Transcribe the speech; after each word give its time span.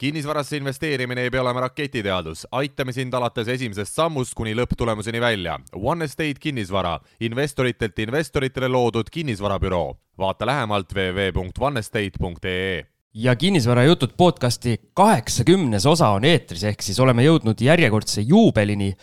kinnisvarasse 0.00 0.56
investeerimine 0.56 1.26
ei 1.26 1.30
pea 1.30 1.42
olema 1.42 1.60
raketiteadus, 1.66 2.46
aitame 2.56 2.92
sind 2.96 3.12
alates 3.14 3.48
esimesest 3.52 3.98
sammust 3.98 4.32
kuni 4.38 4.54
lõpptulemuseni 4.56 5.20
välja. 5.20 5.58
One 5.76 6.06
Estate 6.08 6.40
kinnisvara, 6.40 6.94
investoritelt 7.20 7.98
investoritele 8.06 8.68
loodud 8.68 9.10
kinnisvarabüroo. 9.12 9.96
vaata 10.18 10.46
lähemalt 10.46 10.92
www.onestate.ee 10.94 12.86
ja 13.14 13.36
kinnisvarajutud 13.36 14.10
podcasti 14.16 14.80
kaheksakümnes 14.94 15.86
osa 15.86 16.08
on 16.08 16.24
eetris, 16.24 16.64
ehk 16.64 16.82
siis 16.82 17.00
oleme 17.00 17.24
jõudnud 17.24 17.60
järjekordse 17.60 18.20
juubelini. 18.20 18.96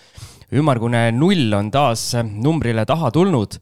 ümmargune 0.54 1.11
null 1.11 1.54
on 1.54 1.71
taas 1.71 2.16
numbrile 2.23 2.86
taha 2.86 3.11
tulnud 3.11 3.59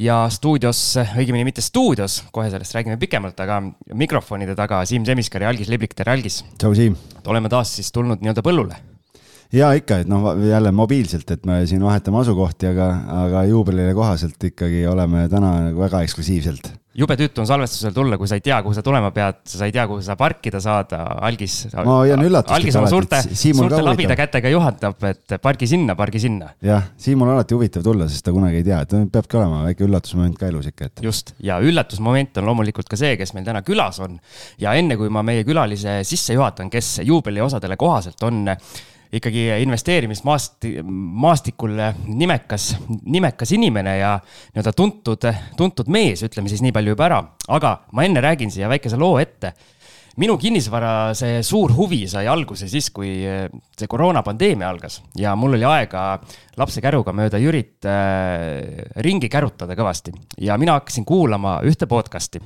ja 0.00 0.20
stuudios, 0.32 0.80
õigemini 1.18 1.44
mitte 1.48 1.62
stuudios, 1.64 2.20
kohe 2.32 2.50
sellest 2.52 2.76
räägime 2.76 2.96
pikemalt, 3.00 3.40
aga 3.42 3.60
mikrofonide 3.98 4.56
taga 4.58 4.82
Siim 4.88 5.04
Semiskar 5.08 5.44
ja 5.44 5.50
Algis 5.52 5.68
Liblik, 5.72 5.94
tere 5.96 6.14
Algis! 6.14 6.40
tšau, 6.60 6.72
Siim! 6.76 6.96
oleme 7.28 7.50
taas 7.52 7.74
siis 7.76 7.92
tulnud 7.92 8.22
nii-öelda 8.22 8.44
põllule. 8.46 8.78
ja 9.52 9.72
ikka, 9.76 10.00
et 10.02 10.10
noh, 10.10 10.32
jälle 10.46 10.72
mobiilselt, 10.72 11.30
et 11.30 11.44
me 11.48 11.60
siin 11.68 11.84
vahetame 11.84 12.22
asukohti, 12.22 12.70
aga, 12.72 12.90
aga 13.26 13.44
juubelile 13.50 13.94
kohaselt 13.96 14.50
ikkagi 14.50 14.86
oleme 14.88 15.26
täna 15.32 15.56
nagu 15.68 15.84
väga 15.84 16.04
eksklusiivselt 16.06 16.72
jube 17.00 17.16
tüütu 17.18 17.42
on 17.42 17.48
salvestusel 17.48 17.94
tulla, 17.96 18.18
kui 18.20 18.28
sa 18.28 18.36
ei 18.38 18.44
tea, 18.44 18.58
kuhu 18.64 18.74
sa 18.76 18.84
tulema 18.84 19.10
pead, 19.14 19.40
sa 19.48 19.68
ei 19.68 19.74
tea, 19.74 19.86
kuhu 19.90 20.02
sa 20.04 20.16
parkida 20.20 20.60
saad, 20.62 20.92
algis. 20.96 21.56
ma 21.74 22.00
hoian 22.02 22.24
üllatust. 22.26 22.54
algis 22.56 22.76
oma 22.80 22.90
suurte, 22.92 23.22
suurte 23.30 23.80
labida 23.84 24.16
kätega 24.18 24.52
juhatab, 24.52 25.08
et 25.08 25.36
pargi 25.42 25.68
sinna, 25.70 25.96
pargi 25.98 26.22
sinna. 26.22 26.52
jah, 26.64 26.90
Siimul 27.00 27.30
on 27.30 27.38
alati 27.38 27.56
huvitav 27.56 27.84
tulla, 27.86 28.08
sest 28.10 28.26
ta 28.26 28.34
kunagi 28.36 28.60
ei 28.60 28.66
tea, 28.66 28.82
et 28.84 28.94
peabki 29.12 29.40
olema 29.40 29.64
väike 29.68 29.86
üllatusmoment 29.88 30.38
ka 30.40 30.50
elus 30.50 30.70
ikka, 30.72 30.90
et. 30.90 31.04
just, 31.06 31.34
ja 31.44 31.58
üllatusmoment 31.64 32.40
on 32.42 32.50
loomulikult 32.50 32.90
ka 32.90 33.00
see, 33.00 33.16
kes 33.20 33.34
meil 33.36 33.48
täna 33.48 33.64
külas 33.66 34.00
on. 34.04 34.18
ja 34.60 34.76
enne 34.78 34.98
kui 35.00 35.12
ma 35.12 35.24
meie 35.26 35.46
külalise 35.48 36.00
sisse 36.08 36.36
juhatan, 36.36 36.70
kes 36.72 37.00
juubeliosadele 37.06 37.78
kohaselt 37.80 38.28
on 38.28 38.44
ikkagi 39.12 39.48
investeerimismaast-, 39.64 40.68
maastikul 40.86 41.74
nimekas, 42.06 42.76
nimekas 43.02 43.52
inimene 43.56 43.96
ja 43.98 44.14
nii-öelda 44.22 44.72
tuntud, 44.76 45.26
tuntud 45.58 45.90
mees, 45.90 46.22
ütleme 46.26 46.50
siis 46.50 46.62
nii 46.62 46.74
palju 46.74 46.94
juba 46.94 47.08
ära. 47.08 47.20
aga 47.48 47.74
ma 47.92 48.06
enne 48.06 48.22
räägin 48.22 48.52
siia 48.54 48.68
väikese 48.70 48.98
loo 49.00 49.18
ette. 49.18 49.52
minu 50.20 50.36
kinnisvara, 50.38 51.14
see 51.14 51.42
suur 51.46 51.72
huvi 51.72 52.02
sai 52.10 52.26
alguse 52.28 52.68
siis, 52.68 52.90
kui 52.90 53.22
see 53.78 53.88
koroonapandeemia 53.88 54.68
algas. 54.68 55.00
Ja 55.16 55.34
mul 55.36 55.54
oli 55.56 55.64
aega 55.64 56.20
lapse 56.58 56.82
käruga 56.82 57.14
mööda 57.16 57.38
Jürit 57.38 57.86
äh, 57.88 58.84
ringi 58.96 59.28
kärutada 59.28 59.74
kõvasti. 59.78 60.12
Ja 60.38 60.58
mina 60.58 60.76
hakkasin 60.78 61.06
kuulama 61.08 61.60
ühte 61.64 61.86
podcast'i, 61.86 62.42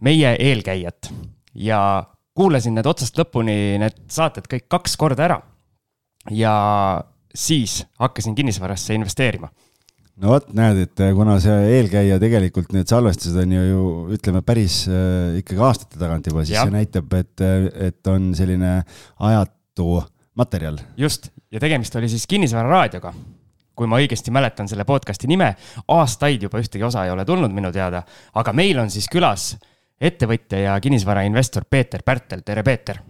meie 0.00 0.34
eelkäijat. 0.38 1.12
Ja 1.54 2.04
kuulasin 2.34 2.74
need 2.74 2.86
otsast 2.86 3.16
lõpuni, 3.18 3.78
need 3.80 3.96
saated 4.10 4.50
kõik 4.50 4.68
kaks 4.68 4.98
korda 5.00 5.24
ära 5.24 5.40
ja 6.30 6.54
siis 7.34 7.86
hakkasin 7.98 8.34
kinnisvarasse 8.34 8.94
investeerima 8.94 9.48
no 10.20 10.34
vot, 10.34 10.50
näed, 10.56 10.82
et 10.84 11.02
eh, 11.04 11.12
kuna 11.16 11.36
see 11.42 11.56
eelkäija 11.78 12.18
tegelikult 12.22 12.74
need 12.76 12.90
salvestused 12.90 13.38
on 13.40 13.54
ju, 13.56 13.64
ju 13.70 13.84
ütleme 14.16 14.42
päris 14.46 14.82
äh, 14.90 15.40
ikkagi 15.40 15.62
aastate 15.64 16.00
tagant 16.00 16.28
juba, 16.28 16.44
siis 16.44 16.58
ja. 16.58 16.66
see 16.66 16.74
näitab, 16.74 17.12
et, 17.18 17.44
eh, 17.44 17.68
et 17.88 18.10
on 18.12 18.30
selline 18.36 18.80
ajatu 19.30 20.02
materjal. 20.38 20.80
just, 21.00 21.30
ja 21.52 21.62
tegemist 21.62 21.96
oli 21.96 22.10
siis 22.12 22.26
kinnisvararaadioga. 22.30 23.14
kui 23.80 23.88
ma 23.88 23.96
õigesti 23.96 24.32
mäletan 24.34 24.68
selle 24.68 24.84
podcast'i 24.84 25.28
nime, 25.30 25.54
aastaid 25.88 26.42
juba 26.44 26.60
ühtegi 26.60 26.84
osa 26.84 27.06
ei 27.06 27.14
ole 27.14 27.24
tulnud 27.24 27.54
minu 27.54 27.70
teada, 27.72 28.02
aga 28.36 28.52
meil 28.52 28.78
on 28.82 28.92
siis 28.92 29.08
külas 29.08 29.54
ettevõtja 30.00 30.58
ja 30.66 30.74
kinnisvarainvestor 30.80 31.64
Peeter 31.70 32.04
Pärtel, 32.04 32.44
tere 32.44 32.64
Peeter 32.66 33.00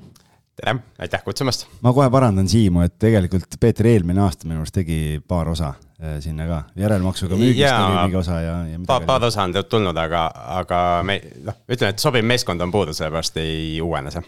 tere, 0.61 0.77
aitäh 0.99 1.23
kutsumast! 1.25 1.67
ma 1.85 1.93
kohe 1.97 2.09
parandan 2.13 2.49
Siimu, 2.49 2.85
et 2.87 2.97
tegelikult 3.01 3.57
Peeter 3.61 3.89
eelmine 3.91 4.23
aasta 4.25 4.49
minu 4.49 4.63
arust 4.63 4.77
tegi 4.77 5.21
paar 5.29 5.49
osa 5.53 5.73
äh, 6.03 6.19
sinna 6.25 6.47
ka, 6.49 6.61
järelmaksuga 6.81 7.39
müügist 7.39 7.65
ja, 7.65 7.79
oli 7.87 8.03
mingi 8.03 8.21
osa 8.21 8.41
ja, 8.45 8.59
ja. 8.73 8.83
paar, 8.87 9.07
paar 9.09 9.25
osa 9.31 9.47
on 9.47 9.57
tulnud, 9.63 9.97
aga, 9.97 10.27
aga 10.61 10.83
me 11.07 11.21
noh, 11.47 11.63
ütleme, 11.69 11.95
et 11.95 12.03
sobiv 12.03 12.27
meeskond 12.27 12.61
on 12.65 12.75
puudu, 12.75 12.97
sellepärast 12.97 13.41
ei 13.43 13.81
uuene 13.85 14.13
see 14.15 14.25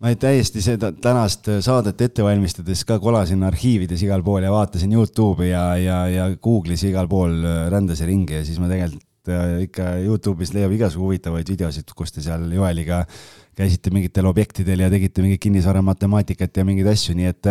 ma 0.00 0.14
täiesti 0.16 0.62
seda 0.64 0.92
tänast 0.96 1.50
saadet 1.64 2.00
ette 2.00 2.24
valmistades 2.24 2.86
ka 2.88 2.96
kolasin 3.02 3.44
arhiivides 3.44 4.00
igal 4.06 4.24
pool 4.24 4.46
ja 4.46 4.52
vaatasin 4.52 4.94
Youtube'i 4.96 5.50
ja, 5.50 5.64
ja, 5.76 6.00
ja 6.08 6.30
Google'is 6.36 6.86
igal 6.88 7.08
pool 7.08 7.36
äh, 7.44 7.66
rändasin 7.72 8.08
ringi 8.08 8.40
ja 8.40 8.46
siis 8.46 8.60
ma 8.62 8.70
tegelikult 8.70 9.32
äh, 9.32 9.58
ikka 9.66 9.92
Youtube'is 10.06 10.54
leiab 10.56 10.72
igasugu 10.76 11.10
huvitavaid 11.10 11.52
videosid, 11.52 11.92
kus 11.96 12.16
te 12.16 12.24
seal 12.24 12.48
Joeliga 12.52 13.04
käisite 13.60 13.92
mingitel 13.94 14.28
objektidel 14.30 14.86
ja 14.86 14.90
tegite 14.92 15.24
mingit 15.24 15.42
kinnisvara 15.44 15.82
matemaatikat 15.84 16.62
ja 16.62 16.66
mingeid 16.68 16.90
asju, 16.92 17.16
nii 17.18 17.30
et 17.30 17.50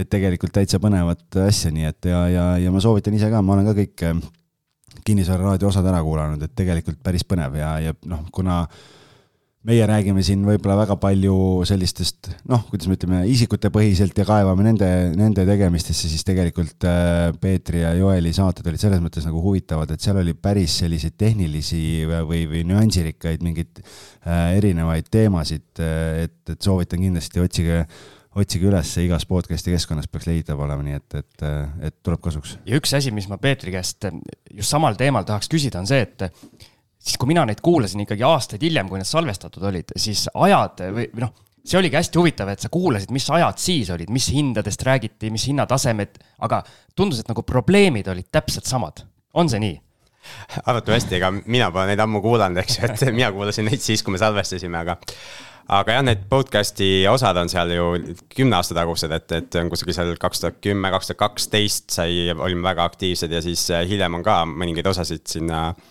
et 0.00 0.08
tegelikult 0.08 0.54
täitsa 0.54 0.78
põnevat 0.80 1.36
asja, 1.44 1.72
nii 1.74 1.88
et 1.88 2.06
ja, 2.08 2.20
ja, 2.30 2.44
ja 2.62 2.70
ma 2.72 2.80
soovitan 2.80 3.16
ise 3.16 3.28
ka, 3.32 3.42
ma 3.44 3.56
olen 3.56 3.68
ka 3.68 3.74
kõik 3.76 4.04
kinnisvara 5.04 5.50
raadio 5.50 5.68
osad 5.68 5.86
ära 5.90 6.00
kuulanud, 6.04 6.42
et 6.46 6.54
tegelikult 6.56 7.02
päris 7.04 7.26
põnev 7.26 7.58
ja, 7.58 7.74
ja 7.82 7.94
noh, 8.08 8.22
kuna 8.32 8.62
äh, 8.62 8.99
meie 9.68 9.84
räägime 9.84 10.22
siin 10.24 10.40
võib-olla 10.46 10.78
väga 10.78 10.94
palju 11.00 11.34
sellistest 11.68 12.30
noh, 12.48 12.62
kuidas 12.70 12.88
me 12.88 12.96
ütleme, 12.96 13.18
isikutepõhiselt 13.28 14.16
ja 14.16 14.24
kaevame 14.28 14.64
nende, 14.64 14.88
nende 15.18 15.44
tegemistesse, 15.48 16.08
siis 16.08 16.24
tegelikult 16.24 16.86
äh, 16.88 17.26
Peetri 17.40 17.82
ja 17.82 17.90
Joeli 17.98 18.32
saated 18.36 18.70
olid 18.70 18.80
selles 18.80 19.02
mõttes 19.04 19.26
nagu 19.28 19.42
huvitavad, 19.44 19.92
et 19.92 20.04
seal 20.04 20.22
oli 20.22 20.32
päris 20.32 20.78
selliseid 20.80 21.18
tehnilisi 21.20 21.82
või, 22.08 22.46
või 22.48 22.64
nüansirikkaid 22.70 23.44
mingeid 23.44 23.82
äh, 23.82 24.56
erinevaid 24.56 25.12
teemasid, 25.12 25.68
äh, 25.84 26.24
et, 26.24 26.40
et 26.56 26.64
soovitan 26.64 27.04
kindlasti, 27.04 27.44
otsige 27.44 27.84
otsige 28.40 28.68
üles, 28.70 28.90
igas 29.02 29.24
podcast'i 29.26 29.72
keskkonnas 29.74 30.06
peaks 30.08 30.28
leitav 30.30 30.60
olema, 30.62 30.84
nii 30.86 30.96
et, 30.96 31.16
et, 31.18 31.46
et 31.88 31.96
tuleb 32.06 32.20
kasuks. 32.22 32.56
ja 32.64 32.78
üks 32.78 32.94
asi, 32.96 33.12
mis 33.12 33.26
ma 33.28 33.36
Peetri 33.42 33.74
käest 33.74 34.06
just 34.54 34.70
samal 34.70 34.96
teemal 34.96 35.26
tahaks 35.28 35.50
küsida, 35.50 35.82
on 35.82 35.90
see, 35.90 36.06
et 36.06 36.69
siis 37.00 37.18
kui 37.20 37.30
mina 37.30 37.44
neid 37.48 37.62
kuulasin 37.64 38.04
ikkagi 38.04 38.24
aastaid 38.26 38.64
hiljem, 38.64 38.88
kui 38.90 39.00
need 39.00 39.08
salvestatud 39.08 39.64
olid, 39.70 39.94
siis 40.00 40.26
ajad 40.34 40.84
või, 40.92 41.06
või 41.14 41.24
noh, 41.24 41.34
see 41.64 41.78
oligi 41.80 41.98
hästi 41.98 42.20
huvitav, 42.20 42.50
et 42.52 42.64
sa 42.64 42.70
kuulasid, 42.72 43.12
mis 43.14 43.28
ajad 43.32 43.60
siis 43.60 43.90
olid, 43.94 44.10
mis 44.12 44.30
hindadest 44.34 44.84
räägiti, 44.86 45.32
mis 45.32 45.46
hinnatasemed, 45.50 46.20
aga 46.46 46.62
tundus, 46.96 47.22
et 47.22 47.30
nagu 47.30 47.44
probleemid 47.46 48.08
olid 48.12 48.28
täpselt 48.32 48.68
samad. 48.68 49.04
on 49.34 49.48
see 49.48 49.62
nii? 49.62 49.76
arvatavasti, 50.68 51.16
ega 51.16 51.30
mina 51.32 51.70
pole 51.72 51.86
neid 51.88 52.00
ammu 52.02 52.20
kuulanud, 52.20 52.60
eks 52.60 52.78
ju, 52.78 52.88
et 52.90 53.04
mina 53.14 53.30
kuulasin 53.32 53.70
neid 53.70 53.80
siis, 53.80 54.02
kui 54.04 54.12
me 54.12 54.20
salvestasime, 54.20 54.82
aga 54.82 54.98
aga 55.70 55.94
jah, 55.94 56.02
need 56.04 56.26
podcast'i 56.28 57.06
osad 57.08 57.38
on 57.40 57.48
seal 57.48 57.72
ju 57.72 57.86
kümne 58.34 58.58
aasta 58.58 58.76
tagused, 58.76 59.12
et, 59.16 59.32
et 59.38 59.56
on 59.60 59.70
kusagil 59.72 59.96
seal 59.96 60.12
kaks 60.20 60.42
tuhat 60.42 60.58
kümme, 60.60 60.90
kaks 60.92 61.12
tuhat 61.12 61.20
kaksteist 61.22 61.94
sai, 61.94 62.26
olime 62.34 62.66
väga 62.66 62.84
aktiivsed 62.90 63.32
ja 63.32 63.40
siis 63.44 63.64
hiljem 63.88 64.18
on 64.18 64.26
ka 64.26 64.42
mõningaid 64.50 64.90
osasid 64.90 65.24
sinna 65.30 65.62
Äh, 65.70 65.86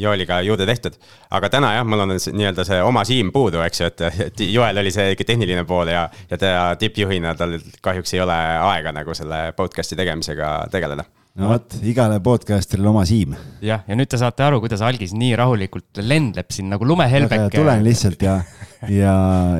Joeliga 0.00 0.40
juurde 0.42 0.66
tehtud. 0.66 0.96
aga 1.30 1.50
täna 1.52 1.74
jah, 1.74 1.86
mul 1.86 2.06
on 2.06 2.14
nii-öelda 2.16 2.64
see 2.66 2.80
oma 2.82 3.04
siim 3.04 3.32
puudu, 3.32 3.60
eks 3.66 3.80
ju, 3.80 3.90
et, 3.90 4.04
et 4.26 4.42
Joel 4.48 4.80
oli 4.82 4.92
see 4.94 5.12
ikka 5.14 5.26
tehniline 5.28 5.64
pool 5.68 5.92
ja, 5.92 6.08
ja 6.30 6.38
ta 6.40 6.52
tippjuhina, 6.80 7.34
tal 7.38 7.58
kahjuks 7.82 8.14
ei 8.16 8.24
ole 8.24 8.36
aega 8.72 8.94
nagu 8.96 9.14
selle 9.14 9.50
podcast'i 9.56 9.98
tegemisega 10.00 10.54
tegeleda 10.72 11.04
no 11.38 11.52
vot, 11.52 11.76
igale 11.86 12.18
podcast'il 12.24 12.86
oma 12.90 13.04
siim. 13.08 13.36
jah, 13.64 13.84
ja 13.86 13.98
nüüd 13.98 14.10
te 14.10 14.18
saate 14.20 14.44
aru, 14.46 14.62
kuidas 14.64 14.82
algis 14.86 15.14
nii 15.16 15.36
rahulikult 15.38 16.02
lendleb 16.02 16.50
siin 16.54 16.70
nagu 16.72 16.88
lumehelbeke. 16.88 17.52
tulen 17.54 17.84
lihtsalt 17.86 18.24
ja, 18.26 18.40
ja, 18.88 19.14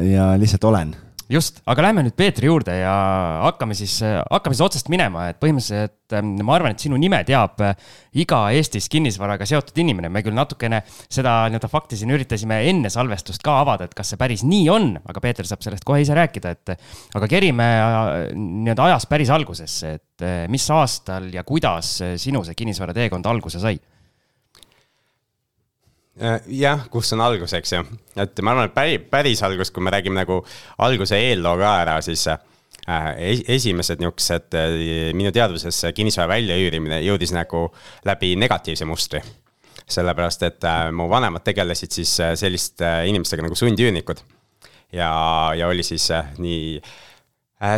ja 0.04 0.32
lihtsalt 0.40 0.66
olen 0.72 0.96
just, 1.30 1.60
aga 1.70 1.84
lähme 1.84 2.02
nüüd 2.04 2.16
Peetri 2.18 2.48
juurde 2.48 2.74
ja 2.80 2.92
hakkame 3.44 3.76
siis, 3.78 4.00
hakkame 4.02 4.56
siis 4.56 4.64
otsast 4.66 4.90
minema, 4.92 5.28
et 5.30 5.38
põhimõtteliselt 5.42 6.16
ähm, 6.18 6.32
ma 6.46 6.56
arvan, 6.56 6.74
et 6.74 6.82
sinu 6.82 6.98
nime 7.00 7.20
teab 7.28 7.60
äh, 7.64 7.76
iga 8.22 8.42
Eestis 8.56 8.88
kinnisvaraga 8.90 9.46
seotud 9.48 9.78
inimene. 9.82 10.10
me 10.10 10.24
küll 10.26 10.36
natukene 10.36 10.82
seda 10.88 11.44
nii-öelda 11.50 11.70
fakti 11.70 12.00
siin 12.00 12.14
üritasime 12.16 12.60
enne 12.70 12.90
salvestust 12.90 13.44
ka 13.46 13.60
avada, 13.62 13.86
et 13.86 13.94
kas 13.96 14.12
see 14.12 14.20
päris 14.20 14.44
nii 14.46 14.66
on, 14.72 14.90
aga 15.06 15.22
Peeter 15.22 15.46
saab 15.46 15.62
sellest 15.66 15.86
kohe 15.86 16.02
ise 16.02 16.16
rääkida, 16.18 16.56
et 16.56 16.74
aga 17.18 17.30
kerime 17.30 17.68
äh, 17.76 18.10
nii-öelda 18.34 18.90
ajas 18.90 19.06
päris 19.10 19.30
algusesse, 19.34 19.94
et 20.00 20.26
äh, 20.26 20.44
mis 20.50 20.66
aastal 20.74 21.30
ja 21.34 21.46
kuidas 21.46 21.98
sinu 22.20 22.42
see 22.46 22.58
kinnisvara 22.58 22.96
teekond 22.96 23.30
alguse 23.30 23.62
sai 23.62 23.78
jah, 26.46 26.86
kus 26.92 27.12
on 27.16 27.24
algus, 27.24 27.54
eks 27.56 27.74
ju, 27.74 27.82
et 28.20 28.42
ma 28.44 28.54
arvan, 28.54 28.70
et 28.70 28.76
päris, 28.76 29.04
päris 29.10 29.42
algus, 29.46 29.72
kui 29.72 29.84
me 29.84 29.92
räägime 29.94 30.20
nagu 30.20 30.40
alguse 30.84 31.18
eelloo 31.18 31.56
ka 31.60 31.74
ära, 31.82 31.98
siis 32.04 32.26
äh, 32.30 32.40
esimesed 33.56 34.02
niisugused 34.02 34.56
äh, 34.58 34.74
minu 35.16 35.32
teadvuses 35.34 35.82
kinnisvara 35.96 36.34
väljaüürimine 36.34 37.00
jõudis 37.06 37.34
nagu 37.36 37.68
läbi 38.08 38.34
negatiivse 38.36 38.88
mustri. 38.88 39.22
sellepärast, 39.90 40.42
et 40.46 40.64
mu 40.94 41.08
vanemad 41.10 41.42
tegelesid 41.42 41.90
siis 41.90 42.12
selliste 42.38 42.90
inimestega 43.10 43.42
nagu 43.42 43.56
sundüürnikud. 43.58 44.20
ja, 44.92 45.10
ja 45.56 45.66
oli 45.66 45.82
siis 45.82 46.10
nii 46.38 46.78
Äh, 46.78 47.09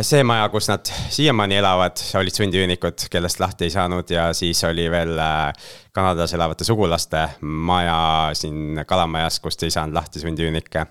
see 0.01 0.23
maja, 0.23 0.47
kus 0.49 0.69
nad 0.71 0.87
siiamaani 1.11 1.57
elavad, 1.59 1.99
olid 2.19 2.35
sundüürnikud, 2.37 3.05
kellest 3.11 3.41
lahti 3.43 3.67
ei 3.67 3.73
saanud 3.73 4.09
ja 4.15 4.29
siis 4.33 4.63
oli 4.63 4.85
veel 4.91 5.17
äh, 5.19 5.69
Kanadas 5.91 6.33
elavate 6.33 6.63
sugulaste 6.63 7.25
maja 7.41 8.31
siin 8.37 8.83
Kalamajas, 8.87 9.41
kust 9.43 9.63
ei 9.63 9.73
saanud 9.75 9.95
lahti 9.97 10.23
sundüürnikke. 10.23 10.85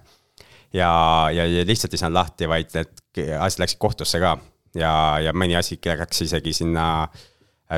ja, 0.73 0.93
ja, 1.33 1.47
ja 1.47 1.67
lihtsalt 1.67 1.95
ei 1.95 2.05
saanud 2.05 2.21
lahti, 2.21 2.49
vaid 2.49 2.77
need 2.77 3.33
asjad 3.41 3.65
läksid 3.65 3.81
kohtusse 3.81 4.21
ka 4.21 4.37
ja, 4.77 4.93
ja 5.25 5.33
mõni 5.33 5.57
asi 5.57 5.81
läks 5.85 6.23
isegi 6.29 6.53
sinna 6.53 6.87
äh, 7.03 7.27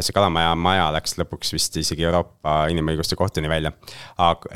see 0.03 0.17
Kalamaja 0.17 0.55
maja 0.59 0.89
läks 0.95 1.19
lõpuks 1.21 1.55
vist 1.55 1.77
isegi 1.81 2.07
Euroopa 2.09 2.65
Inimõiguste 2.73 3.19
Kohtuni 3.19 3.51
välja. 3.51 3.73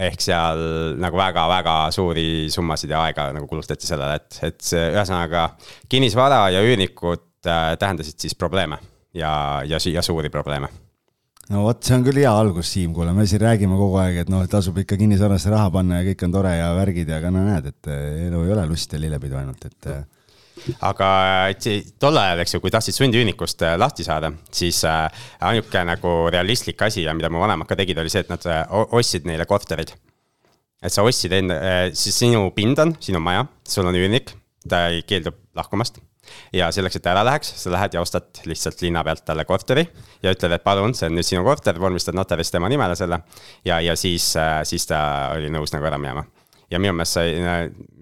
ehk 0.08 0.20
seal 0.24 0.64
nagu 0.98 1.20
väga-väga 1.20 1.76
suuri 1.94 2.48
summasid 2.50 2.90
ja 2.90 3.04
aega 3.06 3.30
nagu 3.36 3.46
kulutati 3.46 3.86
sellele, 3.86 4.18
et, 4.18 4.40
et 4.42 4.72
ühesõnaga 4.72 5.50
kinnisvara 5.88 6.48
ja 6.54 6.64
üürnikud 6.64 7.46
äh, 7.46 7.76
tähendasid 7.78 8.18
siis 8.18 8.34
probleeme 8.34 8.78
ja, 9.14 9.62
ja, 9.66 9.78
ja 9.78 10.02
suuri 10.02 10.30
probleeme 10.30 10.68
no 11.52 11.64
vot, 11.64 11.80
see 11.84 11.96
on 11.96 12.04
küll 12.06 12.20
hea 12.20 12.32
algus, 12.32 12.70
Siim, 12.74 12.92
kuule, 12.96 13.14
me 13.16 13.26
siin 13.28 13.42
räägime 13.42 13.78
kogu 13.78 13.98
aeg, 14.02 14.22
et 14.24 14.32
noh, 14.32 14.44
tasub 14.50 14.78
ikka 14.82 14.98
kinnisvarasse 15.00 15.52
raha 15.52 15.70
panna 15.74 16.02
ja 16.02 16.08
kõik 16.10 16.26
on 16.26 16.34
tore 16.34 16.54
ja 16.58 16.68
värgid 16.76 17.08
ja 17.08 17.20
aga 17.22 17.32
no 17.34 17.44
näed, 17.46 17.70
et 17.72 17.90
eh, 17.92 18.26
elu 18.28 18.44
ei 18.44 18.54
ole 18.56 18.66
lust 18.70 18.92
ja 18.92 19.00
lillepidu 19.00 19.40
ainult, 19.40 19.68
et. 19.70 19.92
Eh. 19.92 20.06
Aga 20.84 21.08
tol 22.00 22.20
ajal, 22.20 22.42
eks 22.44 22.56
ju, 22.56 22.62
kui 22.64 22.74
tahtsid 22.74 22.96
sundiüürnikust 22.96 23.64
eh, 23.66 23.76
lahti 23.80 24.06
saada, 24.06 24.32
siis 24.54 24.82
ainuke 24.84 25.84
nagu 25.88 26.16
realistlik 26.32 26.82
asi 26.86 27.06
ja 27.06 27.14
mida 27.16 27.30
mu 27.32 27.42
vanemad 27.42 27.68
ka 27.68 27.78
tegid, 27.78 27.98
oli 28.02 28.12
see, 28.12 28.26
et 28.26 28.32
nad 28.32 28.44
ostsid 28.70 29.28
neile 29.28 29.46
korterid. 29.48 29.94
et 30.82 30.94
sa 30.94 31.02
ostsid 31.02 31.32
enda, 31.34 31.56
siis 31.94 32.18
sinu 32.24 32.50
pind 32.54 32.78
on, 32.78 32.94
sinu 33.02 33.22
maja, 33.22 33.46
sul 33.66 33.88
on 33.88 33.98
üürnik, 33.98 34.34
ta 34.68 34.88
ei 34.92 35.02
keeldu 35.06 35.34
lahkumast 35.58 35.98
ja 36.52 36.70
selleks, 36.74 36.98
et 36.98 37.04
ta 37.04 37.12
ära 37.12 37.24
läheks, 37.26 37.52
sa 37.60 37.72
lähed 37.72 37.94
ja 37.96 38.02
ostad 38.02 38.42
lihtsalt 38.48 38.82
linna 38.84 39.02
pealt 39.06 39.24
talle 39.26 39.44
korteri 39.48 39.84
ja 40.22 40.32
ütled, 40.34 40.54
et 40.54 40.64
palun, 40.64 40.94
see 40.96 41.08
on 41.08 41.16
nüüd 41.18 41.26
sinu 41.26 41.44
korter, 41.46 41.78
vormistad 41.80 42.16
notaris 42.16 42.52
tema 42.54 42.70
nimele 42.70 42.96
selle. 42.98 43.20
ja, 43.64 43.80
ja 43.80 43.96
siis, 43.96 44.30
äh, 44.36 44.60
siis 44.68 44.86
ta 44.88 45.00
oli 45.36 45.50
nõus 45.52 45.74
nagu 45.74 45.88
ära 45.88 46.00
minema. 46.00 46.24
Ja 46.70 46.80
minu 46.82 46.94
meelest 46.96 47.18
sai 47.18 47.34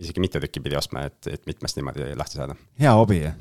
isegi 0.00 0.22
mitu 0.22 0.42
tükki 0.42 0.62
pidi 0.64 0.78
ostma, 0.78 1.06
et, 1.10 1.18
et 1.30 1.42
mitmest 1.46 1.78
niimoodi 1.78 2.12
lahti 2.18 2.40
saada. 2.40 2.56
hea 2.80 2.94
hobi, 2.98 3.22
jah? 3.24 3.36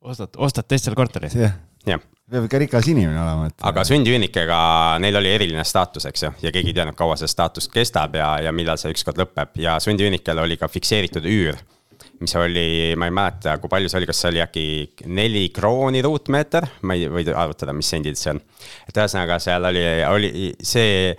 ostad, 0.00 0.36
ostad 0.36 0.68
teistele 0.70 0.98
korteri? 0.98 1.32
jah 1.34 1.56
jah. 1.86 2.04
peab 2.28 2.44
ikka 2.48 2.60
rikas 2.64 2.90
inimene 2.90 3.18
olema, 3.22 3.48
et. 3.48 3.56
aga 3.70 3.84
sundüürnikega 3.88 4.58
neil 5.02 5.16
oli 5.20 5.32
eriline 5.32 5.64
staatus, 5.66 6.08
eks 6.10 6.26
ju, 6.26 6.34
ja 6.44 6.52
keegi 6.54 6.72
ei 6.72 6.76
teadnud, 6.76 6.98
kaua 6.98 7.16
see 7.20 7.30
staatus 7.30 7.70
kestab 7.72 8.18
ja, 8.18 8.34
ja 8.44 8.52
millal 8.54 8.80
see 8.80 8.92
ükskord 8.94 9.20
lõpeb 9.20 9.58
ja 9.62 9.78
sundüürnikel 9.82 10.44
oli 10.44 10.58
ka 10.60 10.70
fikseeritud 10.72 11.28
üür 11.28 11.58
mis 12.18 12.34
oli, 12.34 12.94
ma 12.98 13.06
ei 13.06 13.14
mäleta, 13.14 13.56
kui 13.62 13.70
palju 13.70 13.90
see 13.90 14.00
oli, 14.00 14.06
kas 14.10 14.20
see 14.22 14.30
oli 14.32 14.40
äkki 14.42 14.64
neli 15.14 15.44
krooni 15.54 16.02
ruutmeeter, 16.02 16.66
ma 16.82 16.96
ei 16.98 17.06
või 17.10 17.26
arvutada, 17.30 17.74
mis 17.76 17.90
sendid 17.90 18.18
see 18.18 18.34
on. 18.34 18.40
et 18.88 18.98
ühesõnaga, 18.98 19.38
seal 19.42 19.68
oli, 19.70 19.84
oli 20.06 20.48
see 20.58 21.14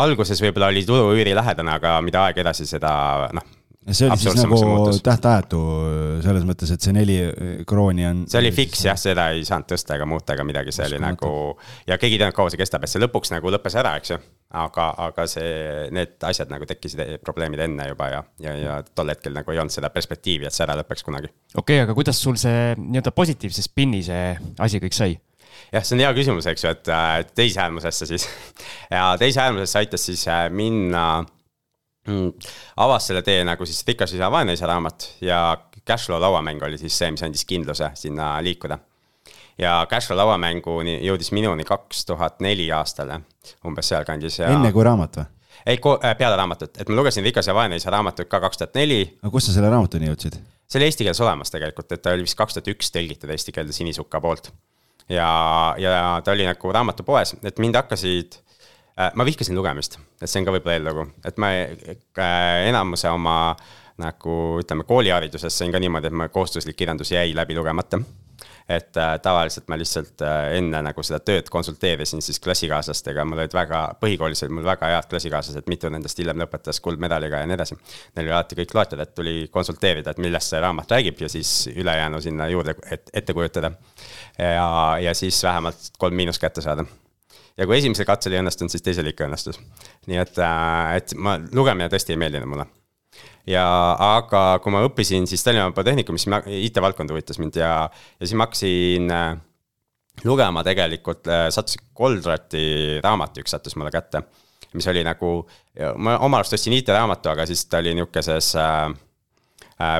alguses 0.00 0.40
võib-olla 0.42 0.70
oli 0.72 0.84
tulu 0.88 1.10
üürilähedane, 1.16 1.76
aga 1.80 1.98
mida 2.04 2.28
aeg 2.28 2.44
edasi, 2.44 2.68
seda 2.68 2.92
noh 3.36 3.50
see 3.90 4.06
oli 4.06 4.18
siis 4.20 4.36
nagu 4.38 4.90
tähtajatu 5.02 5.60
selles 6.22 6.44
mõttes, 6.46 6.70
et 6.70 6.84
see 6.84 6.94
neli 6.94 7.16
krooni 7.66 8.06
on. 8.06 8.20
see 8.30 8.38
oli 8.38 8.52
fiks 8.54 8.84
jah, 8.86 8.98
seda 8.98 9.30
ei 9.34 9.42
saanud 9.46 9.66
tõsta 9.72 9.96
ega 9.96 10.06
muuta 10.06 10.36
ega 10.36 10.46
midagi, 10.46 10.74
see 10.74 10.86
oli 10.86 11.00
nagu 11.02 11.32
ja 11.88 11.98
keegi 11.98 12.16
ei 12.16 12.22
teadnud, 12.22 12.36
kaua 12.36 12.52
see 12.52 12.60
kestab, 12.62 12.86
et 12.86 12.92
see 12.92 13.02
lõpuks 13.02 13.34
nagu 13.34 13.50
lõppes 13.50 13.76
ära, 13.82 13.96
eks 13.98 14.14
ju. 14.14 14.20
aga, 14.62 14.86
aga 15.08 15.26
see, 15.30 15.50
need 15.96 16.14
asjad 16.28 16.52
nagu 16.52 16.68
tekkisid 16.68 17.18
probleemid 17.26 17.64
enne 17.66 17.88
juba 17.90 18.10
ja, 18.12 18.22
ja, 18.44 18.54
ja 18.60 18.78
tol 18.94 19.10
hetkel 19.10 19.34
nagu 19.34 19.54
ei 19.54 19.58
olnud 19.62 19.74
seda 19.74 19.90
perspektiivi, 19.90 20.46
et 20.46 20.54
see 20.54 20.66
ära 20.66 20.78
lõpeks 20.78 21.06
kunagi. 21.08 21.32
okei 21.56 21.80
okay,, 21.80 21.84
aga 21.88 21.98
kuidas 21.98 22.22
sul 22.22 22.38
see 22.40 22.76
nii-öelda 22.78 23.14
positiivse 23.16 23.66
spinni 23.66 24.04
see 24.06 24.30
asi 24.62 24.82
kõik 24.82 24.98
sai? 24.98 25.18
Jah, 25.72 25.84
see 25.84 25.96
on 25.96 26.04
hea 26.04 26.12
küsimus, 26.16 26.48
eks 26.50 26.64
ju, 26.66 26.72
et 26.72 27.34
teise 27.36 27.62
äärmusesse 27.64 28.08
siis 28.10 28.28
ja 28.94 29.12
teise 29.20 29.42
äärmusesse 29.44 29.80
aitas 29.82 30.06
siis 30.10 30.24
äh, 30.28 30.46
minna 30.52 31.24
mm, 32.08 32.30
avas 32.84 33.10
selle 33.10 33.24
tee 33.26 33.42
nagu 33.48 33.66
siis 33.68 33.82
Rikas 33.88 34.14
isa, 34.16 34.30
vaene 34.32 34.56
isa 34.56 34.70
raamat 34.70 35.08
ja 35.24 35.42
Cashflow 35.86 36.20
lauamäng 36.22 36.62
oli 36.62 36.78
siis 36.78 36.96
see, 36.98 37.10
mis 37.10 37.22
andis 37.26 37.44
kindluse 37.48 37.90
sinna 37.98 38.36
liikuda. 38.44 38.78
ja 39.58 39.80
Cashflow 39.90 40.18
lauamänguni 40.20 41.00
jõudis 41.06 41.32
minuni 41.34 41.64
kaks 41.68 42.06
tuhat 42.06 42.40
neli 42.40 42.70
aastale, 42.72 43.20
umbes 43.66 43.88
sealkandis 43.92 44.38
ja.... 44.38 44.52
enne 44.54 44.72
kui 44.72 44.84
raamat 44.86 45.22
või? 45.22 45.30
ei, 45.66 45.78
äh, 45.78 46.16
peale 46.18 46.36
raamatut, 46.36 46.76
et 46.78 46.88
ma 46.88 46.98
lugesin 47.00 47.24
Rikas 47.24 47.48
ja 47.48 47.54
vaene 47.54 47.78
isa 47.78 47.90
raamatut 47.90 48.28
ka 48.28 48.40
kaks 48.42 48.62
tuhat 48.62 48.76
neli. 48.78 49.04
aga 49.22 49.30
kust 49.30 49.50
sa 49.50 49.56
selle 49.56 49.70
raamatuni 49.72 50.10
jõudsid? 50.10 50.38
see 50.68 50.80
oli 50.80 50.88
eesti 50.88 51.06
keeles 51.06 51.20
olemas 51.20 51.52
tegelikult, 51.52 51.92
et 51.92 52.02
ta 52.02 52.14
oli 52.16 52.26
vist 52.26 52.38
kaks 52.38 52.58
tuhat 52.58 52.70
üks 52.72 52.92
tõlgitud 52.94 53.30
eesti 53.32 53.54
keelde 53.54 53.74
Sinisuka 53.76 54.20
poolt. 54.24 54.52
Ja, 55.08 55.74
ja 55.78 56.20
ta 56.24 56.32
oli 56.32 56.46
nagu 56.46 56.72
raamatupoes, 56.72 57.36
et 57.42 57.58
mind 57.58 57.76
hakkasid 57.80 58.42
Äh, 59.00 59.10
ma 59.14 59.24
vihkasin 59.24 59.56
lugemist, 59.56 59.96
et 60.20 60.28
see 60.28 60.42
on 60.42 60.44
ka 60.44 60.52
võib-olla 60.52 60.74
eellugu, 60.76 61.06
et 61.24 61.38
ma 61.40 61.48
äh, 61.56 62.66
enamuse 62.68 63.08
oma 63.08 63.54
nagu 64.02 64.34
ütleme, 64.60 64.84
kooliharidusest 64.84 65.62
sain 65.62 65.72
ka 65.72 65.80
niimoodi, 65.80 66.10
et 66.10 66.16
ma 66.16 66.26
kohustuslik 66.32 66.76
kirjandus 66.76 67.14
jäi 67.14 67.32
läbi 67.32 67.56
lugemata. 67.56 68.02
Et 68.68 68.96
äh, 68.96 69.14
tavaliselt 69.22 69.68
ma 69.68 69.78
lihtsalt 69.80 70.22
äh, 70.26 70.56
enne 70.58 70.82
nagu 70.86 71.04
seda 71.06 71.20
tööd 71.24 71.50
konsulteerisin 71.52 72.22
siis 72.24 72.40
klassikaaslastega, 72.42 73.24
mul 73.28 73.42
olid 73.42 73.56
väga, 73.56 73.82
põhikoolis 74.02 74.44
olid 74.46 74.56
mul 74.58 74.66
väga 74.66 74.92
head 74.94 75.10
klassikaaslased, 75.10 75.68
mitu 75.72 75.90
nendest 75.92 76.18
hiljem 76.18 76.42
lõpetas 76.44 76.80
kuldmedaliga 76.84 77.42
ja 77.42 77.50
nii 77.50 77.58
edasi. 77.58 77.78
Neil 78.16 78.26
oli 78.26 78.36
alati 78.36 78.58
kõik 78.62 78.74
loetud, 78.78 79.04
et 79.04 79.14
tuli 79.14 79.36
konsulteerida, 79.52 80.14
et 80.14 80.22
millest 80.22 80.54
see 80.54 80.62
raamat 80.62 80.96
räägib 80.96 81.22
ja 81.24 81.30
siis 81.32 81.68
ülejäänu 81.74 82.22
sinna 82.22 82.48
juurde 82.52 82.76
et, 82.90 83.10
ette 83.14 83.34
kujutada. 83.36 83.72
ja, 84.38 84.66
ja 85.00 85.14
siis 85.14 85.42
vähemalt 85.44 85.92
kolm 85.98 86.14
miinust 86.16 86.40
kätte 86.40 86.62
saada 86.64 86.86
ja 87.56 87.66
kui 87.66 87.78
esimesel 87.78 88.08
katsel 88.08 88.36
ei 88.36 88.42
õnnestunud, 88.42 88.72
siis 88.72 88.84
teisel 88.84 89.10
ikka 89.12 89.26
õnnestus. 89.28 89.60
nii 90.10 90.20
et, 90.22 90.38
äh, 90.38 90.96
et 91.00 91.14
ma, 91.16 91.38
lugemine 91.52 91.90
tõesti 91.92 92.16
ei 92.16 92.22
meeldinud 92.24 92.48
mulle. 92.48 92.66
Ja, 93.46 93.64
aga 94.16 94.42
kui 94.62 94.74
ma 94.74 94.82
õppisin 94.86 95.26
siis 95.30 95.44
Tallinna 95.44 95.72
Polütehnikumis, 95.74 96.26
IT-valdkond 96.62 97.10
huvitas 97.12 97.40
mind 97.42 97.58
ja, 97.58 97.72
ja 97.88 98.26
siis 98.26 98.36
ma 98.38 98.46
hakkasin 98.46 99.10
äh, 99.12 99.30
lugema 100.24 100.64
tegelikult, 100.66 101.26
äh, 101.26 101.46
sattus 101.54 101.80
Goldrati 101.96 103.00
raamat, 103.04 103.42
üks 103.42 103.54
sattus 103.56 103.76
mulle 103.76 103.92
kätte. 103.94 104.22
mis 104.72 104.86
oli 104.88 105.02
nagu, 105.04 105.42
ma 106.00 106.14
oma 106.24 106.38
arust 106.40 106.54
ostsin 106.56 106.72
IT-raamatu, 106.72 107.28
aga 107.28 107.44
siis 107.44 107.66
ta 107.68 107.82
oli 107.82 107.92
nihukeses 107.92 108.54
äh, 108.56 108.86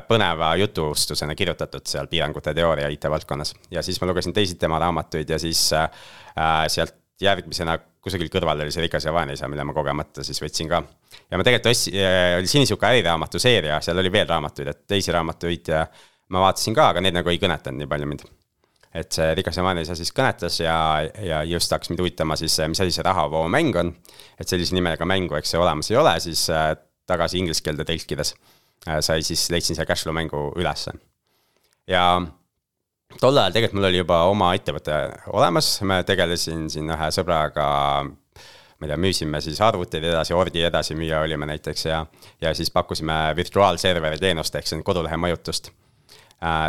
põneva 0.08 0.54
jutustusena 0.60 1.34
kirjutatud 1.36 1.86
seal 1.88 2.08
piirangute 2.08 2.54
teooria 2.54 2.88
IT-valdkonnas. 2.88 3.54
ja 3.70 3.82
siis 3.82 4.00
ma 4.00 4.08
lugesin 4.08 4.32
teisi 4.32 4.54
tema 4.54 4.78
raamatuid 4.78 5.30
ja 5.30 5.38
siis 5.38 5.72
äh, 5.72 5.88
sealt 6.68 6.94
järgmisena 7.20 7.78
kusagil 8.02 8.30
kõrval 8.32 8.64
oli 8.64 8.74
see 8.74 8.82
Rikas 8.86 9.06
ja 9.06 9.12
vaene 9.14 9.36
isa, 9.36 9.48
mille 9.50 9.64
ma 9.64 9.74
kogemata 9.76 10.24
siis 10.26 10.40
võtsin 10.42 10.70
ka. 10.70 10.82
ja 11.30 11.38
ma 11.38 11.46
tegelikult 11.46 11.70
ostsin, 11.70 11.98
äh, 11.98 12.36
oli 12.38 12.50
Sinisuka 12.50 12.90
äriraamatu 12.90 13.38
seeria, 13.42 13.80
seal 13.80 13.98
oli 14.02 14.12
veel 14.12 14.26
raamatuid, 14.28 14.72
et 14.72 14.86
teisi 14.90 15.14
raamatuid 15.14 15.70
ma 16.32 16.46
vaatasin 16.46 16.76
ka, 16.76 16.88
aga 16.92 17.02
need 17.04 17.16
nagu 17.16 17.32
ei 17.32 17.40
kõnetanud 17.42 17.82
nii 17.82 17.90
palju 17.90 18.08
mind. 18.08 18.24
et 18.92 19.14
see 19.16 19.30
Rikas 19.38 19.56
ja 19.56 19.64
vaene 19.64 19.84
isa 19.84 19.94
siis 19.96 20.12
kõnetas 20.12 20.58
ja, 20.60 20.76
ja 21.24 21.40
just 21.48 21.72
hakkas 21.72 21.88
mind 21.88 22.02
huvitama 22.02 22.36
siis, 22.36 22.58
mis 22.68 22.80
asi 22.84 22.92
see 22.92 23.06
rahavoomäng 23.06 23.76
on. 23.80 23.94
et 24.38 24.48
sellise 24.48 24.74
nimega 24.76 25.08
mängu, 25.08 25.36
eks 25.38 25.54
see 25.54 25.60
olemas 25.60 25.90
ei 25.90 26.00
ole, 26.00 26.18
siis 26.20 26.48
äh, 26.52 26.74
tagasi 27.08 27.40
inglise 27.40 27.64
keelde 27.64 27.86
tõlkides 27.88 28.34
äh, 28.88 29.00
sai 29.00 29.24
siis, 29.26 29.48
leidsin 29.52 29.78
selle 29.78 29.88
Cashflow 29.88 30.16
mängu 30.16 30.50
ülesse. 30.60 30.92
ja 31.88 32.04
tol 33.20 33.38
ajal 33.38 33.54
tegelikult 33.54 33.78
mul 33.78 33.88
oli 33.90 34.00
juba 34.02 34.22
oma 34.30 34.52
ettevõte 34.56 34.96
olemas, 35.32 35.74
ma 35.88 36.02
tegelesin 36.06 36.68
siin 36.72 36.90
ühe 36.92 37.10
sõbraga 37.14 37.68
ma 38.82 38.88
ei 38.88 38.90
tea, 38.90 38.98
müüsime 38.98 39.40
siis 39.44 39.60
arvuteid 39.62 40.04
edasi, 40.08 40.34
ordi 40.34 40.64
edasi 40.66 40.96
müüa 40.98 41.20
olime 41.22 41.46
näiteks 41.46 41.86
ja, 41.86 42.00
ja 42.42 42.50
siis 42.54 42.72
pakkusime 42.74 43.14
virtuaalserveri 43.38 44.18
teenust 44.18 44.56
ehk 44.58 44.72
on 44.74 44.82
kodulehe 44.82 45.18
mõjutust. 45.22 45.70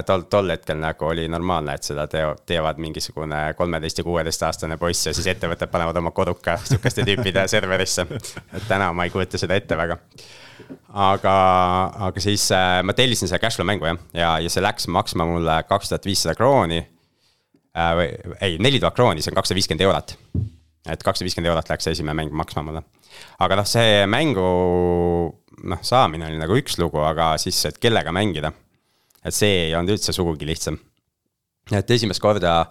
Tol, 0.06 0.25
tol 0.30 0.51
hetkel 0.53 0.77
nagu 0.77 1.08
oli 1.10 1.25
normaalne, 1.32 1.74
et 1.77 1.88
seda 1.88 2.06
teo, 2.12 2.36
teevad 2.46 2.77
mingisugune 2.82 3.39
kolmeteist 3.58 4.01
ja 4.01 4.06
kuueteistaastane 4.06 4.77
poiss 4.77 5.08
ja 5.08 5.13
siis 5.15 5.27
ettevõtted 5.34 5.72
panevad 5.74 5.98
oma 5.98 6.12
koduka 6.13 6.60
sihukeste 6.70 7.06
tüüpide 7.08 7.48
serverisse. 7.50 8.06
et 8.53 8.68
täna 8.68 8.92
ma 8.94 9.08
ei 9.08 9.13
kujuta 9.13 9.42
seda 9.42 9.58
ette 9.58 9.77
väga 9.77 9.98
aga, 10.94 11.36
aga 12.10 12.24
siis 12.24 12.46
äh, 12.53 12.80
ma 12.86 12.94
tellisin 12.98 13.30
selle 13.30 13.42
Cashflow 13.42 13.68
mängu 13.68 13.89
jah, 13.89 14.01
ja, 14.13 14.32
ja 14.46 14.51
see 14.51 14.63
läks 14.63 14.88
maksma 14.92 15.25
mulle 15.27 15.60
kaks 15.70 15.92
tuhat 15.92 16.06
viissada 16.06 16.36
krooni 16.38 16.80
äh,. 16.80 17.94
või 17.98 18.10
ei, 18.39 18.58
neli 18.62 18.82
tuhat 18.82 18.98
krooni, 18.98 19.24
see 19.25 19.34
on 19.34 19.39
kakssada 19.39 19.58
viiskümmend 19.58 19.88
eurot. 19.88 20.18
et 20.89 21.03
kakssada 21.03 21.27
viiskümmend 21.27 21.51
eurot 21.51 21.74
läks 21.74 21.89
esimene 21.94 22.22
mäng 22.22 22.36
maksma 22.44 22.65
mulle. 22.68 22.84
aga 23.42 23.58
noh, 23.58 23.70
see 23.70 24.03
mängu 24.10 24.50
noh, 25.63 25.82
saamine 25.86 26.27
oli 26.30 26.39
nagu 26.42 26.58
üks 26.60 26.77
lugu, 26.82 27.01
aga 27.03 27.34
siis, 27.42 27.60
et 27.70 27.80
kellega 27.82 28.13
mängida. 28.15 28.53
Et 29.24 29.36
see 29.36 29.68
ei 29.68 29.75
olnud 29.77 29.96
üldse 29.96 30.15
sugugi 30.15 30.48
lihtsam. 30.48 30.77
et 31.72 31.92
esimest 31.96 32.22
korda, 32.24 32.65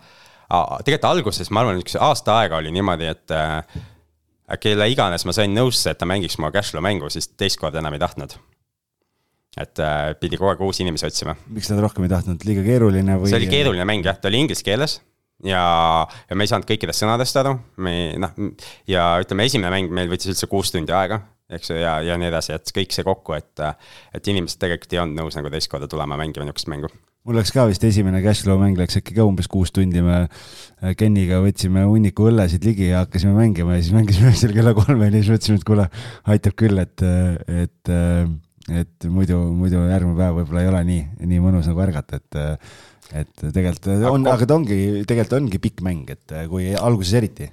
tegelikult 0.84 1.08
alguses 1.08 1.50
ma 1.50 1.62
arvan, 1.62 1.80
üks 1.80 1.96
aasta 1.96 2.36
aega 2.42 2.58
oli 2.60 2.72
niimoodi, 2.74 3.08
et 3.08 3.32
äh, 3.32 3.62
kelle 4.60 4.88
iganes 4.92 5.24
ma 5.24 5.32
sain 5.32 5.54
nõusse, 5.56 5.92
et 5.92 6.00
ta 6.00 6.08
mängiks 6.08 6.36
mu 6.38 6.50
Cashflow 6.52 6.84
mängu, 6.84 7.08
siis 7.12 7.30
teist 7.40 7.60
korda 7.60 7.80
enam 7.80 7.96
ei 7.96 8.02
tahtnud. 8.02 8.36
et 9.52 9.80
äh, 9.84 10.12
pidi 10.20 10.36
kogu 10.40 10.52
aeg 10.52 10.60
uusi 10.64 10.84
inimesi 10.84 11.08
otsima. 11.08 11.36
miks 11.48 11.72
nad 11.72 11.80
rohkem 11.84 12.04
ei 12.04 12.12
tahtnud, 12.12 12.44
liiga 12.48 12.66
keeruline 12.68 13.16
või? 13.20 13.32
see 13.32 13.40
oli 13.40 13.50
keeruline 13.52 13.88
mäng 13.88 14.04
jah, 14.04 14.20
ta 14.20 14.28
oli 14.28 14.44
inglise 14.44 14.64
keeles 14.64 15.00
ja, 15.44 15.64
ja 16.28 16.36
me 16.36 16.44
ei 16.44 16.52
saanud 16.52 16.68
kõikidest 16.68 17.04
sõnadest 17.04 17.40
aru, 17.40 17.56
me 17.80 17.96
noh, 18.20 18.36
ja 18.88 19.14
ütleme, 19.24 19.48
esimene 19.48 19.72
mäng 19.72 19.92
meil 19.92 20.12
võttis 20.12 20.34
üldse 20.34 20.48
kuus 20.52 20.72
tundi 20.72 20.92
aega 20.96 21.22
eks 21.56 21.72
ju, 21.72 21.78
ja, 21.80 21.96
ja 22.04 22.18
nii 22.20 22.30
edasi, 22.30 22.56
et 22.56 22.74
kõik 22.74 22.94
see 22.94 23.06
kokku, 23.06 23.36
et, 23.38 23.62
et 24.16 24.28
inimesed 24.32 24.60
tegelikult 24.62 24.94
ei 24.94 25.00
olnud 25.02 25.22
nõus 25.22 25.38
nagu 25.38 25.52
teist 25.52 25.70
korda 25.72 25.88
tulema 25.90 26.18
mängima 26.20 26.46
niisugust 26.46 26.70
mängu. 26.72 26.90
Mul 27.22 27.36
läks 27.38 27.52
ka 27.54 27.68
vist 27.70 27.84
esimene 27.86 28.18
Cashflow 28.24 28.58
mäng 28.58 28.78
läks 28.80 28.98
äkki 28.98 29.14
ka 29.14 29.22
umbes 29.28 29.46
kuus 29.50 29.70
tundi, 29.70 30.00
me 30.02 30.24
äh, 30.24 30.94
Keniga 30.98 31.38
võtsime 31.44 31.84
hunniku 31.86 32.26
õllesid 32.32 32.66
ligi 32.66 32.88
ja 32.88 33.04
hakkasime 33.04 33.36
mängima 33.36 33.76
ja 33.76 33.84
siis 33.84 33.94
mängisime 33.94 34.32
öösel 34.32 34.54
kella 34.56 34.72
kolmeni 34.74 35.20
ja 35.20 35.22
siis 35.22 35.36
mõtlesime, 35.36 35.60
et 35.60 35.68
kuule, 35.68 35.86
aitab 36.34 36.56
küll, 36.58 36.82
et, 36.82 37.06
et, 37.62 37.92
et 38.82 39.06
muidu, 39.06 39.38
muidu 39.54 39.84
järgmine 39.86 40.18
päev 40.18 40.40
võib-olla 40.40 40.64
ei 40.64 40.72
ole 40.72 40.82
nii, 40.90 41.04
nii 41.30 41.44
mõnus 41.44 41.70
nagu 41.70 41.84
ärgata, 41.86 42.18
et 42.18 42.42
et 43.12 43.42
tegelikult 43.42 43.90
on, 44.08 44.22
aga 44.30 44.46
ta 44.48 44.56
ongi, 44.56 44.76
tegelikult 45.04 45.34
ongi 45.36 45.58
pikk 45.60 45.82
mäng, 45.84 46.08
et 46.14 46.32
kui 46.48 46.70
alguses 46.72 47.18
eriti 47.18 47.50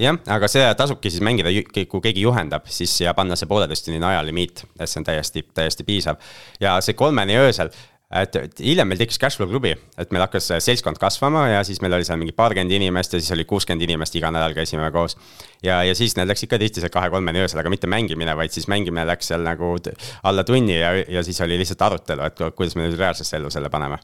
jah, 0.00 0.18
aga 0.34 0.48
see 0.50 0.66
tasubki 0.78 1.12
siis 1.12 1.24
mängida, 1.24 1.52
kui 1.72 2.02
keegi 2.04 2.24
juhendab, 2.24 2.68
siis 2.72 2.94
ja 3.04 3.14
panna 3.16 3.36
see 3.38 3.50
pooleteisttunnine 3.50 4.06
ajalimiit, 4.14 4.64
et 4.78 4.88
see 4.90 5.02
on 5.02 5.08
täiesti, 5.08 5.46
täiesti 5.54 5.84
piisav. 5.88 6.20
ja 6.60 6.78
see 6.84 6.96
kolmeni 6.98 7.36
öösel, 7.40 7.72
et, 8.12 8.38
hiljem 8.60 8.88
meil 8.88 9.00
tekkis 9.00 9.20
Cashflow 9.20 9.48
klubi, 9.50 9.72
et 10.00 10.14
meil 10.14 10.24
hakkas 10.24 10.50
seltskond 10.64 11.00
kasvama 11.00 11.44
ja 11.48 11.60
siis 11.64 11.80
meil 11.84 11.96
oli 11.96 12.06
seal 12.08 12.20
mingi 12.20 12.34
paarkümmend 12.36 12.72
inimest 12.76 13.16
ja 13.16 13.20
siis 13.20 13.32
oli 13.36 13.44
kuuskümmend 13.48 13.84
inimest, 13.84 14.16
iga 14.16 14.32
nädal 14.34 14.56
käisime 14.56 14.90
koos. 14.94 15.16
ja, 15.64 15.82
ja 15.84 15.94
siis 15.98 16.16
need 16.16 16.30
läksid 16.30 16.52
ka 16.52 16.60
tihti 16.60 16.84
see 16.84 16.92
kahe-kolmeni 16.92 17.44
öösel, 17.44 17.60
aga 17.60 17.72
mitte 17.72 17.90
mängimine, 17.90 18.36
vaid 18.36 18.54
siis 18.54 18.68
mängimine 18.72 19.06
läks 19.08 19.32
seal 19.32 19.44
nagu 19.44 19.74
alla 20.22 20.44
tunni 20.44 20.78
ja, 20.78 20.94
ja 21.08 21.24
siis 21.24 21.40
oli 21.44 21.60
lihtsalt 21.60 21.84
arutelu, 21.88 22.28
et 22.28 22.44
kuidas 22.56 22.76
me 22.76 22.88
nüüd 22.88 22.98
reaalsesse 23.00 23.36
ellu 23.36 23.52
selle 23.52 23.72
paneme. 23.72 24.00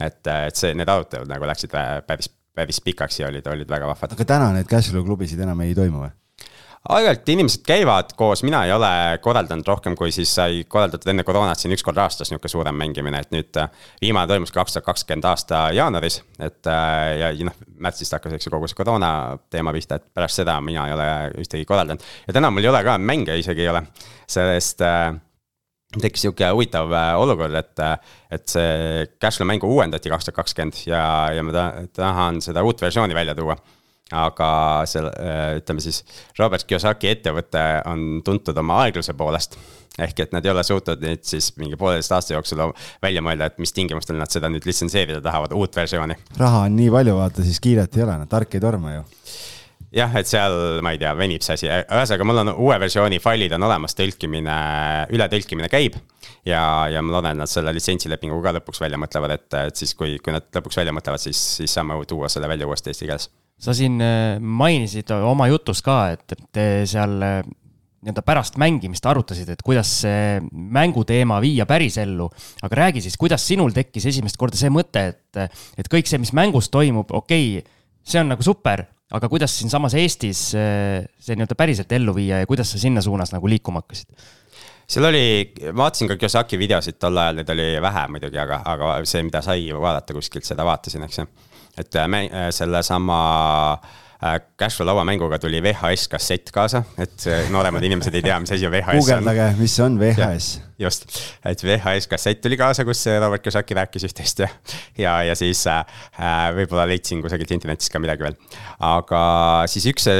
et, 0.00 0.26
et 0.26 0.56
see, 0.56 0.74
need 0.74 0.88
arutelud 0.88 1.28
nagu 1.30 1.46
läksid 1.46 1.74
päris, 2.06 2.30
päris 2.60 2.80
pikaks 2.84 3.20
ja 3.22 3.28
olid, 3.32 3.46
olid 3.50 3.68
väga 3.68 3.90
vahvad. 3.90 4.16
aga 4.16 4.28
täna 4.36 4.54
neid 4.56 4.70
Cashflow 4.70 5.06
klubisid 5.06 5.40
enam 5.40 5.66
ei 5.66 5.76
toimu 5.76 6.04
või? 6.04 6.14
aeg-ajalt 6.88 7.28
inimesed 7.28 7.62
käivad 7.66 8.14
koos, 8.16 8.40
mina 8.46 8.62
ei 8.64 8.72
ole 8.72 9.18
korraldanud 9.20 9.66
rohkem, 9.68 9.94
kui 9.96 10.12
siis 10.14 10.30
sai 10.34 10.62
korraldatud 10.68 11.10
enne 11.12 11.24
koroonat 11.28 11.60
siin 11.60 11.74
üks 11.76 11.84
kord 11.84 12.00
aastas 12.00 12.30
niisugune 12.30 12.52
suurem 12.52 12.78
mängimine, 12.80 13.20
et 13.20 13.34
nüüd 13.34 13.58
äh, 13.60 13.68
viimane 14.00 14.30
toimus 14.30 14.52
kaks 14.54 14.78
tuhat 14.78 14.86
kakskümmend 14.88 15.28
aasta 15.28 15.66
jaanuaris. 15.76 16.22
et 16.38 16.70
äh, 16.72 17.18
ja, 17.20 17.32
ja 17.36 17.48
noh, 17.50 17.58
märtsist 17.84 18.16
hakkas, 18.16 18.38
eks 18.38 18.48
ju, 18.48 18.54
kogu 18.54 18.70
see 18.70 18.80
koroona 18.80 19.10
teema 19.52 19.74
pihta, 19.76 20.00
et 20.00 20.08
pärast 20.14 20.40
seda 20.40 20.56
mina 20.64 20.86
ei 20.88 20.96
ole 20.96 21.08
ühtegi 21.44 21.68
korraldanud. 21.68 22.06
ja 22.26 22.36
täna 22.36 22.50
mul 22.50 22.64
ei 22.64 22.72
ole 22.72 22.84
ka 22.86 22.96
mänge 22.98 23.36
isegi 23.38 23.66
ei 23.66 23.72
ole, 23.74 23.84
sellest 24.38 24.80
äh, 24.86 25.12
tekkis 25.98 26.26
sihuke 26.26 26.52
huvitav 26.54 26.92
olukord, 27.18 27.56
et, 27.58 27.82
et 28.30 28.46
see 28.46 29.08
Cashflow 29.18 29.48
mängu 29.50 29.70
uuendati 29.74 30.12
kaks 30.12 30.28
tuhat 30.28 30.42
kakskümmend 30.42 30.84
ja, 30.86 31.02
ja 31.34 31.42
ma 31.42 31.66
tahan 31.96 32.38
seda 32.44 32.62
uut 32.66 32.82
versiooni 32.82 33.16
välja 33.16 33.34
tuua 33.34 33.58
aga 34.10 34.82
selle, 34.90 35.10
äh, 35.18 35.58
ütleme 35.60 35.82
siis, 35.82 36.02
Robert 36.38 36.66
Kiyosaki 36.66 37.10
ettevõte 37.12 37.62
on 37.90 38.22
tuntud 38.26 38.56
oma 38.58 38.82
aegluse 38.84 39.14
poolest. 39.18 39.58
ehk 40.00 40.20
et 40.22 40.32
nad 40.32 40.44
ei 40.46 40.50
ole 40.52 40.62
suutnud 40.64 41.02
nüüd 41.02 41.24
siis 41.26 41.50
mingi 41.58 41.76
pooleteist 41.76 42.12
aasta 42.14 42.32
jooksul 42.32 42.60
välja 43.02 43.20
mõelda, 43.20 43.50
et 43.50 43.58
mis 43.58 43.72
tingimustel 43.74 44.16
nad 44.16 44.30
seda 44.30 44.48
nüüd 44.48 44.64
litsenseerida 44.64 45.20
tahavad, 45.20 45.52
uut 45.52 45.76
versiooni. 45.76 46.16
raha 46.38 46.64
on 46.66 46.76
nii 46.76 46.90
palju, 46.90 47.16
vaata 47.18 47.44
siis 47.44 47.60
kiiret 47.60 47.96
ei 47.98 48.06
ole, 48.06 48.18
tark 48.30 48.54
ei 48.54 48.62
torma 48.62 48.94
ju 48.94 49.04
jah, 49.94 50.14
et 50.20 50.30
seal, 50.30 50.80
ma 50.84 50.94
ei 50.94 51.00
tea, 51.02 51.12
venib 51.18 51.44
see 51.44 51.56
asi, 51.58 51.68
ühesõnaga 51.70 52.28
mul 52.28 52.42
on 52.44 52.52
uue 52.54 52.78
versiooni 52.82 53.20
failid 53.22 53.54
on 53.56 53.66
olemas, 53.68 53.96
tõlkimine, 53.98 54.56
ületõlkimine 55.16 55.70
käib. 55.72 55.98
ja, 56.46 56.62
ja 56.92 57.02
ma 57.02 57.16
loodan, 57.16 57.36
et 57.36 57.42
nad 57.42 57.50
selle 57.50 57.74
litsentsilepingu 57.76 58.40
ka 58.44 58.54
lõpuks 58.60 58.80
välja 58.80 59.00
mõtlevad, 59.00 59.36
et, 59.36 59.48
et 59.66 59.76
siis, 59.82 59.94
kui, 59.98 60.18
kui 60.22 60.34
nad 60.34 60.46
lõpuks 60.54 60.80
välja 60.80 60.94
mõtlevad, 60.96 61.22
siis, 61.22 61.40
siis 61.60 61.74
saame 61.74 61.98
tuua 62.08 62.30
selle 62.32 62.48
välja 62.48 62.68
uuesti 62.70 62.94
eesti 62.94 63.10
keeles 63.10 63.30
sa 63.60 63.74
siin 63.76 64.00
äh, 64.00 64.38
mainisid 64.40 65.10
oma 65.12 65.50
jutus 65.50 65.82
ka, 65.84 65.96
et 66.14 66.32
te 66.48 66.66
seal 66.88 67.18
äh, 67.20 67.42
nii-öelda 68.00 68.22
pärast 68.24 68.56
mängimist 68.60 69.04
arutasid, 69.04 69.50
et 69.52 69.60
kuidas 69.64 69.90
see 70.06 70.38
mänguteema 70.50 71.40
viia 71.44 71.66
pärisellu. 71.68 72.30
aga 72.62 72.78
räägi 72.84 73.02
siis, 73.04 73.18
kuidas 73.20 73.44
sinul 73.46 73.74
tekkis 73.76 74.06
esimest 74.08 74.40
korda 74.40 74.56
see 74.56 74.72
mõte, 74.72 75.02
et, 75.12 75.60
et 75.76 75.90
kõik 75.92 76.08
see, 76.08 76.20
mis 76.22 76.32
mängus 76.36 76.70
toimub, 76.72 77.12
okei 77.12 77.58
okay,, 77.58 77.76
see 78.00 78.22
on 78.22 78.32
nagu 78.32 78.44
super, 78.44 78.86
aga 79.10 79.28
kuidas 79.28 79.58
siinsamas 79.58 79.96
Eestis 79.98 80.50
äh, 80.54 81.06
see 81.18 81.38
nii-öelda 81.38 81.58
päriselt 81.58 81.92
ellu 81.92 82.14
viia 82.16 82.42
ja 82.42 82.50
kuidas 82.50 82.72
sa 82.72 82.78
sinna 82.82 83.02
suunas 83.02 83.34
nagu 83.34 83.48
liikuma 83.50 83.82
hakkasid? 83.84 84.08
seal 84.90 85.06
oli, 85.06 85.52
vaatasin 85.76 86.10
ka 86.10 86.16
Kiyosaki 86.18 86.58
videosid 86.58 86.98
tol 86.98 87.18
ajal, 87.22 87.38
neid 87.38 87.52
oli 87.54 87.70
vähe 87.82 88.08
muidugi, 88.10 88.38
aga, 88.42 88.62
aga 88.66 88.96
see, 89.06 89.22
mida 89.26 89.42
sai 89.44 89.68
vaadata 89.70 90.16
kuskilt, 90.16 90.46
seda 90.46 90.66
vaatasin, 90.66 91.06
eks 91.06 91.22
ju 91.22 91.28
et 91.78 91.94
äh, 91.94 92.04
äh, 92.04 92.50
sellesama 92.50 93.20
äh, 93.72 93.88
Cashflow 94.60 94.86
lauamänguga 94.86 95.38
tuli 95.40 95.62
VHS 95.64 96.08
kassett 96.12 96.50
kaasa, 96.52 96.82
et 97.00 97.24
nooremad 97.48 97.84
inimesed 97.88 98.14
ei 98.18 98.24
tea, 98.26 98.34
mis 98.42 98.52
asi 98.52 98.68
VHS 98.68 98.92
on. 98.92 98.98
guugeldage, 99.00 99.46
mis 99.56 99.76
on 99.80 99.96
VHS. 100.00 100.48
just, 100.78 101.06
et 101.48 101.64
VHS 101.64 102.10
kassett 102.10 102.42
tuli 102.44 102.58
kaasa, 102.60 102.84
kus 102.84 103.06
Robert 103.20 103.42
Kiyosaki 103.46 103.78
rääkis 103.80 104.04
üht-teist 104.10 104.44
ja, 104.44 104.50
ja, 104.98 105.14
ja 105.30 105.38
siis 105.38 105.64
äh, 105.72 105.80
võib-olla 106.58 106.84
leidsin 106.90 107.24
kusagilt 107.24 107.56
internetist 107.56 107.92
ka 107.94 108.02
midagi 108.02 108.28
veel. 108.28 108.36
aga 108.84 109.24
siis 109.72 109.88
üks 109.94 110.10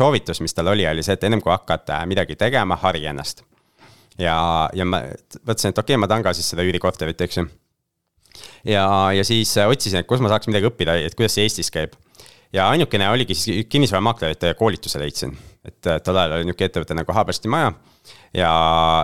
soovitus, 0.00 0.40
mis 0.40 0.56
tal 0.56 0.72
oli, 0.72 0.88
oli 0.88 1.04
see, 1.04 1.20
et 1.20 1.28
ennem 1.28 1.44
kui 1.44 1.52
hakkad 1.52 1.92
midagi 2.08 2.40
tegema, 2.40 2.80
hari 2.80 3.04
ennast. 3.12 3.44
ja, 4.16 4.38
ja 4.72 4.88
ma 4.88 5.04
mõtlesin, 5.44 5.76
et 5.76 5.84
okei 5.84 5.92
okay,, 5.92 6.00
ma 6.00 6.08
tahan 6.08 6.24
ka 6.24 6.36
siis 6.36 6.48
seda 6.54 6.64
üürikorterit, 6.64 7.20
eks 7.28 7.42
ju 7.42 7.50
ja, 8.64 9.12
ja 9.12 9.24
siis 9.24 9.56
äh, 9.58 9.68
otsisin, 9.68 10.00
et 10.02 10.08
kus 10.08 10.22
ma 10.24 10.30
saaks 10.32 10.48
midagi 10.50 10.68
õppida, 10.68 10.96
et 11.04 11.16
kuidas 11.18 11.36
see 11.36 11.46
Eestis 11.46 11.72
käib. 11.74 11.96
Ja 12.52 12.68
ainukene 12.68 13.10
oligi 13.10 13.34
siis 13.34 13.66
kinnisvaramaaklerite 13.68 14.54
koolituse 14.58 15.00
leidsin, 15.02 15.36
et 15.64 15.86
äh, 15.86 16.00
tol 16.04 16.16
ajal 16.16 16.38
oli 16.38 16.48
niisugune 16.48 16.70
ettevõte 16.70 16.96
nagu 16.96 17.16
Haabersti 17.16 17.52
Maja. 17.52 17.72
ja, 18.34 18.50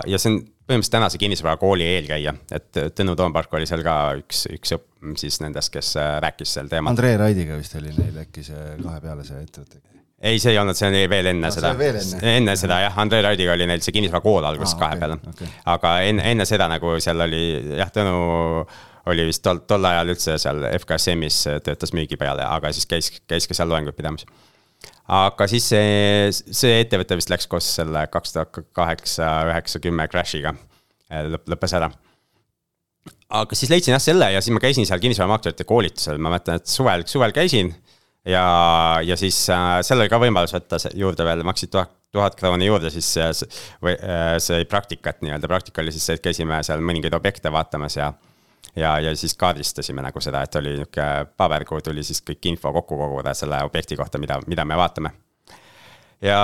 ja 0.07 0.19
see 0.19 0.33
on 0.33 0.43
põhimõtteliselt 0.65 0.95
tänase 0.97 1.21
kinnisvarakooli 1.21 1.85
eelkäija, 1.95 2.33
et 2.51 2.81
äh, 2.81 2.91
Tõnu 2.97 3.15
Toompark 3.17 3.53
oli 3.53 3.67
seal 3.69 3.83
ka 3.85 3.97
üks, 4.21 4.47
üks 4.53 4.77
siis 5.21 5.41
nendest, 5.43 5.73
kes 5.73 5.93
rääkis 6.23 6.55
sel 6.57 6.71
teemal. 6.71 6.95
Andrei 6.95 7.17
Raidiga 7.21 7.59
vist 7.59 7.75
oli 7.77 7.93
neil 7.93 8.23
äkki 8.25 8.45
see 8.45 8.79
kahe 8.81 9.03
peale 9.03 9.27
see 9.27 9.43
ettevõte? 9.43 9.83
Ei, 10.25 10.39
see 10.39 10.55
ei 10.55 10.57
olnud, 10.57 10.77
see 10.79 10.87
oli 10.87 11.03
veel 11.11 11.27
enne 11.29 11.49
no, 11.51 11.53
seda. 11.53 11.73
enne, 11.75 12.29
enne 12.37 12.53
seda 12.57 12.79
jah, 12.85 12.97
Andrei 13.03 13.21
Raidiga 13.21 13.53
oli 13.53 13.67
neil 13.69 13.83
see 13.85 13.93
kinnisvarakool 13.93 14.47
alguses 14.47 14.73
ah, 14.77 14.79
kahe 14.81 14.95
okay, 14.95 15.01
peale. 15.03 15.17
okay.. 15.33 15.49
aga 15.75 15.91
enne, 16.07 16.25
enne 16.31 16.47
seda 16.49 16.69
nagu 16.71 16.95
seal 17.03 17.21
oli 17.27 17.41
jah, 17.77 17.91
Tõnu 17.93 18.15
oli 19.05 19.27
vist 19.29 19.43
tol, 19.45 19.61
tol 19.69 19.85
ajal 19.85 20.13
üldse 20.15 20.37
seal 20.41 20.63
FKSM-is 20.79 21.43
töötas 21.65 21.93
müügi 21.95 22.17
peale, 22.19 22.45
aga 22.47 22.71
siis 22.73 22.89
käis, 22.89 23.11
käis 23.29 23.47
ka 23.49 23.57
seal 23.57 23.69
loenguid 23.69 23.97
pidamas. 23.97 24.25
aga 25.07 25.47
siis 25.51 25.67
see, 25.69 26.31
see 26.31 26.79
ettevõte 26.81 27.19
vist 27.19 27.29
läks 27.33 27.47
koos 27.47 27.67
selle 27.81 28.07
kaks 28.11 28.33
tuhat 28.33 28.63
kaheksa, 28.73 29.29
üheksa, 29.51 29.83
kümme 29.83 30.07
crash'iga 30.11 30.55
lõpp, 31.09 31.53
lõppes 31.53 31.77
ära 31.77 31.91
aga 33.33 33.57
siis 33.57 33.71
leidsin 33.71 33.95
jah 33.95 34.03
selle 34.03 34.29
ja 34.33 34.41
siis 34.43 34.53
ma 34.53 34.61
käisin 34.61 34.87
seal 34.87 35.01
kinnisvaramaklerite 35.01 35.65
koolitusel, 35.67 36.19
ma 36.21 36.31
mäletan, 36.33 36.61
et 36.61 36.69
suvel, 36.69 37.05
suvel 37.09 37.33
käisin. 37.35 37.73
ja, 38.25 38.45
ja 39.05 39.17
siis 39.17 39.37
äh, 39.53 39.79
seal 39.85 40.01
oli 40.01 40.09
ka 40.09 40.19
võimalus 40.21 40.53
võtta 40.55 40.79
juurde 40.97 41.25
veel, 41.27 41.43
maksid 41.45 41.69
tuhat, 41.73 41.91
tuhat 42.13 42.37
krooni 42.39 42.69
juurde, 42.69 42.89
siis 42.93 43.09
see, 43.17 43.49
või 43.85 43.93
äh, 43.97 44.37
see 44.41 44.65
praktikat 44.69 45.21
nii-öelda, 45.21 45.49
praktika 45.51 45.83
oli 45.83 45.93
siis 45.93 46.07
see, 46.07 46.17
et 46.17 46.25
käisime 46.25 46.61
seal 46.65 46.81
mõningaid 46.81 47.17
objekte 47.17 47.53
vaatamas 47.53 47.99
ja 47.99 48.11
ja, 48.75 48.99
ja 48.99 49.15
siis 49.15 49.35
kaardistasime 49.39 50.03
nagu 50.05 50.21
seda, 50.21 50.43
et 50.45 50.55
oli 50.59 50.75
nihuke 50.79 51.05
paber, 51.37 51.65
kuhu 51.67 51.83
tuli 51.85 52.03
siis 52.03 52.21
kõik 52.25 52.49
info 52.51 52.73
kokku 52.75 52.97
koguda 52.99 53.33
selle 53.37 53.61
objekti 53.65 53.97
kohta, 53.99 54.19
mida, 54.21 54.39
mida 54.47 54.65
me 54.65 54.77
vaatame. 54.79 55.13
ja, 56.21 56.39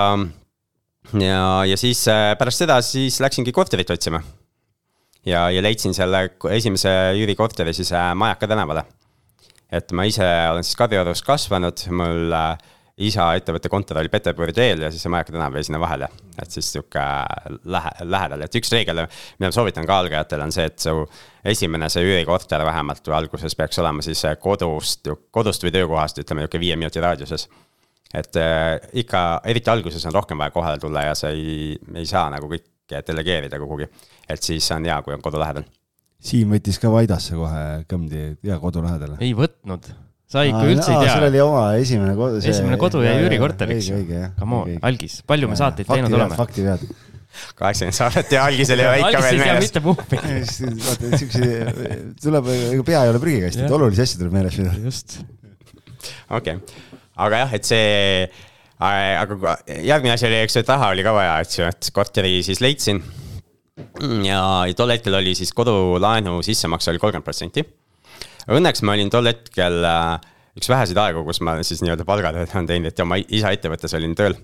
ja, 1.13 1.41
ja 1.67 1.77
siis 1.77 2.05
äh, 2.11 2.31
pärast 2.39 2.63
seda 2.63 2.81
siis 2.85 3.19
läksingi 3.23 3.51
korterit 3.51 3.89
otsima. 3.89 4.21
ja, 5.25 5.49
ja 5.49 5.61
leidsin 5.61 5.93
selle 5.93 6.29
esimese 6.51 6.89
üürikorteri 7.19 7.73
siis 7.73 7.91
äh, 7.91 8.13
Majaka 8.15 8.47
tänavale. 8.47 8.85
et 9.71 9.91
ma 9.91 10.03
ise 10.03 10.27
olen 10.51 10.63
siis 10.63 10.75
Kadriorus 10.75 11.23
kasvanud, 11.23 11.87
mul 11.91 12.31
äh, 12.31 12.57
isa 12.97 13.27
ettevõtte 13.37 13.69
kontor 13.71 14.01
oli 14.01 14.09
Peterburi 14.11 14.53
teel 14.53 14.83
ja 14.85 14.91
siis 14.91 15.03
see 15.05 15.11
Majaka 15.11 15.33
tänav 15.33 15.55
jäi 15.55 15.63
sinna 15.63 15.79
vahele. 15.79 16.07
et 16.41 16.51
siis 16.51 16.71
sihuke 16.73 17.01
lähe, 17.63 17.91
lähedal, 18.03 18.41
et 18.41 18.55
üks 18.55 18.71
reegel, 18.73 19.03
mida 19.39 19.49
ma 19.49 19.55
soovitan 19.55 19.85
ka 19.87 19.97
algajatele, 20.01 20.43
on 20.43 20.53
see, 20.55 20.65
et 20.65 20.79
su 20.79 20.95
esimene 21.45 21.89
see 21.89 22.03
üürikorter 22.05 22.65
vähemalt 22.65 23.07
või 23.07 23.17
alguses 23.17 23.55
peaks 23.55 23.79
olema 23.79 24.01
siis 24.05 24.23
kodust, 24.39 25.09
kodust 25.31 25.63
või 25.63 25.73
töökohast, 25.75 26.21
ütleme 26.23 26.43
nihuke 26.43 26.59
viie 26.59 26.75
minuti 26.75 27.03
raadiuses. 27.03 27.47
et 28.13 28.35
äh, 28.35 28.79
ikka, 28.93 29.41
eriti 29.45 29.69
alguses 29.69 30.05
on 30.05 30.13
rohkem 30.13 30.37
vaja 30.37 30.51
kohale 30.51 30.79
tulla 30.79 31.05
ja 31.09 31.15
sa 31.15 31.29
ei, 31.29 31.77
ei 31.95 32.05
saa 32.05 32.29
nagu 32.29 32.49
kõike 32.51 33.03
delegeerida 33.07 33.59
kuhugi. 33.59 33.87
et 34.29 34.43
siis 34.43 34.71
on 34.71 34.85
hea, 34.85 35.01
kui 35.01 35.13
on 35.13 35.21
kodu 35.21 35.39
lähedal. 35.39 35.63
Siim 36.21 36.51
võttis 36.53 36.77
ka 36.77 36.91
Vaidasse 36.91 37.35
kohe 37.35 37.83
kõmdi 37.89 38.37
ja 38.43 38.59
kodu 38.59 38.83
lähedale. 38.83 39.17
ei 39.19 39.33
võtnud 39.33 39.93
sa 40.31 40.43
ikka 40.47 40.63
üldse 40.63 40.91
ei 40.93 41.05
tea. 41.05 41.13
sul 41.15 41.27
oli 41.27 41.41
oma 41.43 41.63
esimene 41.79 42.17
kodu. 42.17 42.41
esimene 42.41 42.77
kodu 42.81 43.03
jäi 43.03 43.15
üürikorteriks. 43.25 43.89
Come 44.39 44.59
on, 44.59 44.75
algis, 44.87 45.21
palju 45.27 45.49
me 45.51 45.57
saateid 45.59 45.89
teinud 45.91 46.15
oleme? 46.17 46.37
fakti 46.39 46.65
vead. 46.67 46.85
kaheksakümmend 47.59 47.95
saadet 47.95 48.35
ja 48.35 48.45
algis 48.47 48.71
oli 48.75 48.85
ikka 49.05 49.23
veel 49.25 49.41
meeles. 49.41 49.65
mitte 49.67 49.83
puhvi. 49.83 50.21
vaata, 50.87 51.11
siukse, 51.19 51.49
tuleb, 52.23 52.49
ega 52.71 52.87
pea 52.91 53.03
ei 53.05 53.11
ole 53.13 53.21
prügikast, 53.23 53.65
et 53.65 53.75
olulisi 53.79 54.05
asju 54.05 54.23
tuleb 54.23 54.39
meeles 54.39 54.59
pidada. 54.59 54.79
just. 54.87 55.19
okei 56.31 56.59
okay., 56.59 56.87
aga 57.27 57.43
jah, 57.45 57.57
et 57.59 57.67
see 57.67 57.91
aga 58.81 59.57
järgmine 59.67 60.15
asi 60.15 60.27
oli, 60.27 60.39
eks 60.45 60.57
ju, 60.57 60.63
et 60.63 60.71
raha 60.73 60.89
oli 60.95 61.05
ka 61.05 61.13
vaja, 61.15 61.35
eks 61.43 61.59
ju, 61.59 61.67
et 61.69 61.91
korteri 61.93 62.39
siis 62.45 62.63
leidsin. 62.63 63.03
ja 64.25 64.41
tol 64.77 64.95
hetkel 64.95 65.15
oli 65.19 65.35
siis 65.37 65.53
kodulaenu 65.55 66.39
sissemakse 66.45 66.91
oli 66.93 67.03
kolmkümmend 67.03 67.27
protsenti. 67.27 67.65
Õnneks 68.49 68.81
ma 68.87 68.95
olin 68.97 69.11
tol 69.13 69.29
hetkel 69.29 69.85
äh, 69.85 70.15
üks 70.57 70.69
väheseid 70.71 70.97
aegu, 71.01 71.23
kus 71.27 71.41
ma 71.45 71.57
siis 71.65 71.83
nii-öelda 71.83 72.07
palgatööd 72.07 72.55
olen 72.55 72.69
teinud, 72.69 72.91
et 72.91 73.03
oma 73.03 73.19
isa 73.21 73.53
ettevõttes 73.53 73.93
olin 73.97 74.15
tööl. 74.17 74.37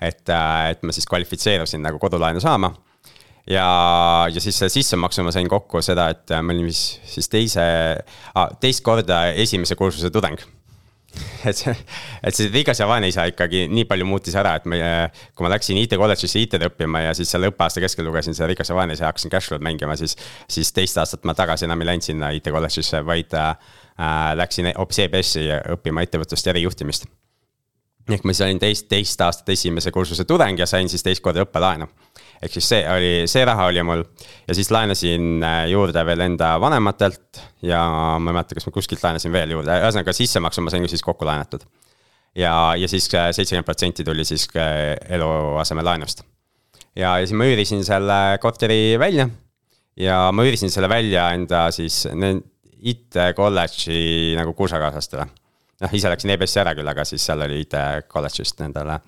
et, 0.00 0.28
äh, 0.28 0.70
et 0.72 0.82
ma 0.82 0.92
siis 0.92 1.06
kvalifitseerusin 1.06 1.82
nagu 1.84 2.00
kodulaenu 2.02 2.40
saama 2.40 2.72
ja, 3.46 3.66
ja 4.32 4.40
siis 4.40 4.56
selle 4.58 4.72
sissemaksu 4.72 5.22
ma 5.22 5.32
sain 5.32 5.48
kokku 5.48 5.82
seda, 5.84 6.08
et 6.14 6.32
ma 6.40 6.52
olin 6.52 6.66
vist 6.66 7.04
siis 7.08 7.28
teise 7.28 7.64
ah,, 8.34 8.48
teist 8.60 8.82
korda 8.84 9.26
esimese 9.44 9.76
kursuse 9.76 10.10
tudeng 10.10 10.40
et 11.48 11.56
see, 11.56 11.74
et 12.24 12.36
see 12.36 12.50
Rigas 12.52 12.80
ja 12.80 12.88
Vaneisa 12.88 13.26
ikkagi 13.30 13.64
nii 13.70 13.86
palju 13.88 14.06
muutis 14.08 14.36
ära, 14.38 14.54
et 14.58 14.68
meie, 14.70 14.90
kui 15.36 15.46
ma 15.46 15.52
läksin 15.52 15.78
IT 15.80 15.96
kolledžisse 16.00 16.42
IT-d 16.42 16.68
õppima 16.70 17.04
ja 17.04 17.14
siis 17.16 17.30
selle 17.34 17.50
õppeaasta 17.52 17.82
keskel 17.84 18.08
lugesin 18.08 18.36
seda 18.36 18.48
Rigas 18.50 18.70
ja 18.70 18.78
Vaneisa 18.78 19.06
ja 19.06 19.10
hakkasin 19.12 19.32
Cashflow'd 19.32 19.64
mängima, 19.64 19.96
siis. 20.00 20.16
siis 20.50 20.72
teist 20.74 20.98
aastat 21.00 21.26
ma 21.28 21.36
tagasi 21.36 21.68
enam 21.68 21.82
ei 21.84 21.90
läinud 21.92 22.06
sinna 22.06 22.30
IT 22.34 22.50
kolledžisse, 22.54 23.04
vaid 23.06 23.36
äh, 23.38 23.54
läksin 24.40 24.72
hoopis 24.74 25.04
EBS-i 25.06 25.46
õppima 25.76 26.04
ettevõtlust 26.06 26.46
ja 26.46 26.54
ärijuhtimist. 26.54 27.06
ehk 28.10 28.24
ma 28.24 28.34
siis 28.34 28.44
olin 28.44 28.60
teist, 28.60 28.88
teist 28.88 29.20
aastat 29.24 29.48
esimese 29.48 29.90
kursuse 29.90 30.24
tudeng 30.28 30.58
ja 30.58 30.66
sain 30.66 30.88
siis 30.88 31.02
teist 31.02 31.22
korda 31.24 31.46
õppelaenu 31.46 31.88
ehk 32.42 32.56
siis 32.56 32.68
see 32.72 32.82
oli, 32.90 33.12
see 33.30 33.44
raha 33.46 33.68
oli 33.70 33.82
mul. 33.86 34.04
Ja 34.48 34.56
siis 34.56 34.70
laenasin 34.74 35.44
äh, 35.44 35.60
juurde 35.72 36.04
veel 36.06 36.24
enda 36.26 36.54
vanematelt 36.60 37.40
ja 37.64 37.82
ma 38.18 38.32
ei 38.32 38.36
mäleta, 38.36 38.58
kas 38.58 38.68
ma 38.68 38.74
kuskilt 38.74 39.04
laenasin 39.04 39.32
veel 39.34 39.54
juurde, 39.56 39.78
ühesõnaga 39.84 40.14
sissemaksu 40.16 40.64
ma 40.64 40.74
sain 40.74 40.88
siis 40.90 41.04
kokku 41.04 41.26
laenatud. 41.28 41.64
ja, 42.34 42.74
ja 42.78 42.88
siis 42.90 43.08
äh, 43.14 43.30
seitsekümmend 43.32 43.68
protsenti 43.68 44.04
tuli 44.04 44.24
siis 44.24 44.48
äh, 44.56 44.96
eluasemelaenust. 45.16 46.24
ja, 46.96 47.18
ja 47.18 47.26
siis 47.26 47.36
ma 47.38 47.48
üürisin 47.48 47.84
selle 47.86 48.38
korteri 48.42 48.98
välja. 48.98 49.28
Ja 49.96 50.32
ma 50.34 50.42
üürisin 50.42 50.72
selle 50.74 50.88
välja 50.90 51.30
enda 51.36 51.68
siis 51.70 52.04
IT 52.84 53.16
kolledži 53.36 54.34
nagu 54.36 54.52
kursakaaslastele. 54.52 55.24
Noh, 55.84 55.94
ise 55.96 56.10
läksin 56.10 56.30
EBS-i 56.34 56.60
ära 56.62 56.74
küll, 56.76 56.88
aga 56.88 57.02
siis 57.06 57.24
seal 57.26 57.40
oli 57.44 57.62
IT 57.64 57.74
kolledžist 58.10 58.60
nendele, 58.62 59.00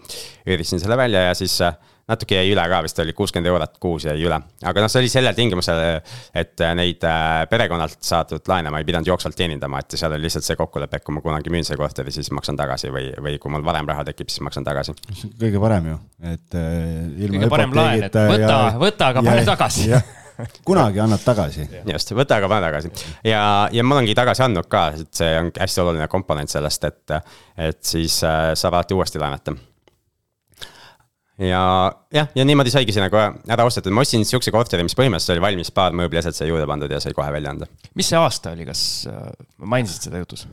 üürisin 0.48 0.80
selle 0.82 0.96
välja 0.98 1.28
ja 1.28 1.34
siis 1.38 1.54
natuke 2.06 2.38
jäi 2.38 2.50
üle 2.52 2.64
ka, 2.70 2.80
vist 2.86 2.98
oli 3.02 3.12
kuuskümmend 3.16 3.50
eurot 3.50 3.78
kuus 3.82 4.06
jäi 4.06 4.16
üle. 4.22 4.38
aga 4.62 4.82
noh, 4.82 4.90
see 4.90 5.02
oli 5.02 5.10
sellel 5.10 5.34
tingimusel, 5.34 5.80
et 6.38 6.62
neid 6.78 7.06
äh, 7.06 7.44
perekonnalt 7.50 7.98
saadud 8.06 8.46
laene 8.50 8.70
ma 8.70 8.82
ei 8.82 8.86
pidanud 8.86 9.10
jooksvalt 9.10 9.38
teenindama, 9.38 9.82
et 9.82 9.96
seal 9.98 10.14
oli 10.14 10.28
lihtsalt 10.28 10.46
see 10.46 10.58
kokkulepe, 10.58 11.00
et 11.00 11.06
kui 11.06 11.16
ma 11.16 11.24
kunagi 11.24 11.52
müün 11.52 11.66
selle 11.66 11.80
korteri, 11.82 12.14
siis 12.14 12.30
maksan 12.36 12.58
tagasi 12.58 12.92
või, 12.94 13.10
või 13.22 13.40
kui 13.42 13.52
mul 13.54 13.66
varem 13.66 13.90
raha 13.90 14.06
tekib, 14.06 14.30
siis 14.30 14.44
maksan 14.46 14.66
tagasi. 14.66 14.94
kõige 15.40 15.62
parem 15.62 15.90
ju, 15.92 15.98
et 16.34 16.60
äh, 16.60 16.78
ilma 17.26 17.42
kõige 17.42 17.52
parem 17.56 17.76
laen, 17.80 18.06
et 18.06 18.22
võta, 18.36 18.60
võta, 18.86 19.10
aga 19.10 19.26
pane 19.26 19.44
tagasi 19.50 19.90
kunagi 20.68 21.00
annad 21.00 21.22
tagasi. 21.24 21.64
just, 21.90 22.12
võta 22.14 22.38
aga 22.38 22.50
pane 22.52 22.66
tagasi 22.68 22.90
ja, 23.26 23.40
ja 23.72 23.84
ma 23.84 23.98
olengi 23.98 24.14
tagasi 24.14 24.46
andnud 24.46 24.68
ka, 24.70 24.88
et 24.94 25.22
see 25.22 25.38
on 25.40 25.50
hästi 25.58 25.82
oluline 25.82 26.06
komponent 26.12 26.52
sellest, 26.52 26.84
et, 26.86 27.16
et 27.72 27.80
siis 27.82 28.20
äh, 28.22 28.52
saab 28.54 28.78
alati 28.78 28.94
uuesti 28.94 29.22
laenata 29.22 29.56
ja 31.38 31.62
jah, 32.14 32.30
ja 32.34 32.44
niimoodi 32.48 32.72
saigi 32.72 32.94
see 32.96 33.02
nagu 33.04 33.18
ära 33.18 33.66
ostetud, 33.68 33.92
ma 33.94 34.04
ostsin 34.04 34.24
sihukese 34.24 34.52
korteri, 34.54 34.86
mis 34.86 34.96
põhimõtteliselt 34.96 35.36
oli 35.36 35.44
valmis, 35.44 35.72
paar 35.74 35.96
mööblieset 35.96 36.36
sai 36.36 36.48
juurde 36.48 36.68
pandud 36.68 36.92
ja 36.92 37.00
sai 37.02 37.12
kohe 37.16 37.28
välja 37.34 37.52
anda. 37.52 37.68
mis 37.98 38.08
see 38.08 38.20
aasta 38.20 38.54
oli, 38.56 38.64
kas 38.68 38.80
äh, 39.10 39.28
mainisid 39.60 40.08
seda 40.08 40.22
jutus? 40.22 40.46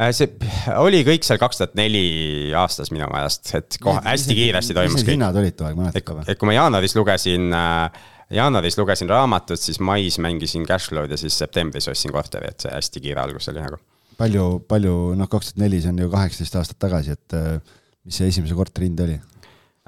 Äh, 0.00 0.12
see 0.16 0.28
oli 0.76 1.02
kõik 1.08 1.24
seal 1.24 1.40
kaks 1.40 1.62
tuhat 1.62 1.76
neli 1.80 2.52
aastas 2.56 2.92
minu 2.92 3.08
meelest, 3.12 3.54
et 3.56 3.80
kohe 3.80 4.04
hästi 4.04 4.36
kiiresti 4.36 4.76
toimus 4.76 5.00
kõik. 5.00 5.14
hinnad 5.16 5.40
olid 5.40 5.56
too 5.56 5.68
aeg, 5.68 5.80
mäletad 5.80 6.06
ka 6.08 6.18
või? 6.18 6.28
et 6.28 6.40
kui 6.40 6.50
ma 6.50 6.58
jaanuaris 6.58 6.96
lugesin 6.98 7.48
äh, 7.56 8.04
jaanuaris 8.36 8.76
lugesin 8.80 9.08
raamatut, 9.12 9.60
siis 9.60 9.80
mais 9.80 10.20
mängisin 10.20 10.68
Cashflow'd 10.68 11.12
ja 11.12 11.20
siis 11.20 11.40
septembris 11.40 11.88
ostsin 11.88 12.12
korteri, 12.12 12.52
et 12.52 12.64
see 12.64 12.72
hästi 12.72 13.04
kiire 13.08 13.24
algus 13.24 13.48
oli 13.52 13.64
nagu. 13.64 13.80
palju, 14.20 14.46
palju, 14.68 14.96
noh, 15.16 15.28
kaks 15.32 15.52
tuhat 15.52 15.64
neli, 15.64 15.80
see 15.80 15.92
on 15.92 16.04
ju 16.04 16.12
kaheksateist 16.12 16.60
aastat 16.60 16.84
tagasi, 16.84 17.16
et 17.16 17.36
mis 18.04 18.16
see 18.20 18.28
esimese 18.28 18.56
korteri 18.56 18.92
hind 18.92 19.00
oli? 19.04 19.20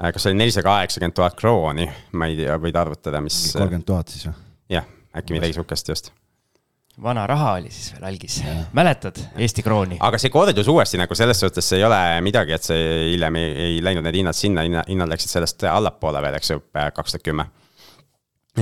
Äh, 0.03 0.11
kas 0.11 0.25
see 0.25 0.33
oli 0.33 0.41
nelisada 0.41 0.67
kaheksakümmend 0.67 1.15
tuhat 1.15 1.39
krooni, 1.39 1.87
ma 2.19 2.27
ei 2.27 2.35
tea, 2.41 2.59
võid 2.59 2.75
arvutada, 2.75 3.21
mis. 3.23 3.39
kolmkümmend 3.55 3.87
tuhat 3.87 4.11
siis 4.11 4.27
või? 4.27 4.37
jah, 4.75 4.87
äkki 5.15 5.37
midagi 5.37 5.55
sihukest 5.55 5.91
just 5.93 6.11
vana 7.01 7.25
raha 7.27 7.53
oli 7.59 7.71
siis 7.71 7.93
veel 7.93 8.07
algis, 8.07 8.37
mäletad 8.75 9.19
Eesti 9.35 9.63
krooni? 9.63 9.97
aga 10.03 10.19
see 10.19 10.31
kordus 10.31 10.67
uuesti 10.71 10.99
nagu 10.99 11.15
selles 11.15 11.39
suhtes 11.43 11.71
ei 11.75 11.83
ole 11.83 11.99
midagi, 12.23 12.55
et 12.55 12.67
see 12.67 12.85
hiljem 13.13 13.39
ei, 13.39 13.51
ei 13.65 13.77
läinud 13.83 14.03
need 14.07 14.19
hinnad 14.21 14.37
sinna, 14.37 14.63
hinnad 14.87 15.11
läksid 15.11 15.31
sellest 15.31 15.63
allapoole 15.71 16.23
veel, 16.23 16.39
eks 16.39 16.53
ju, 16.53 16.63
kaks 16.71 17.15
tuhat 17.15 17.25
kümme. 17.27 17.47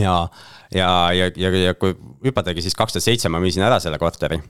ja, 0.01 0.17
ja, 0.73 0.89
ja, 1.13 1.29
ja, 1.37 1.53
ja 1.69 1.77
kui 1.77 1.93
hüpatagi, 2.25 2.65
siis 2.65 2.77
kaks 2.77 2.97
tuhat 2.97 3.05
seitse 3.05 3.29
ma 3.29 3.41
müüsin 3.41 3.65
ära 3.65 3.79
selle 3.83 4.01
korteri 4.01 4.41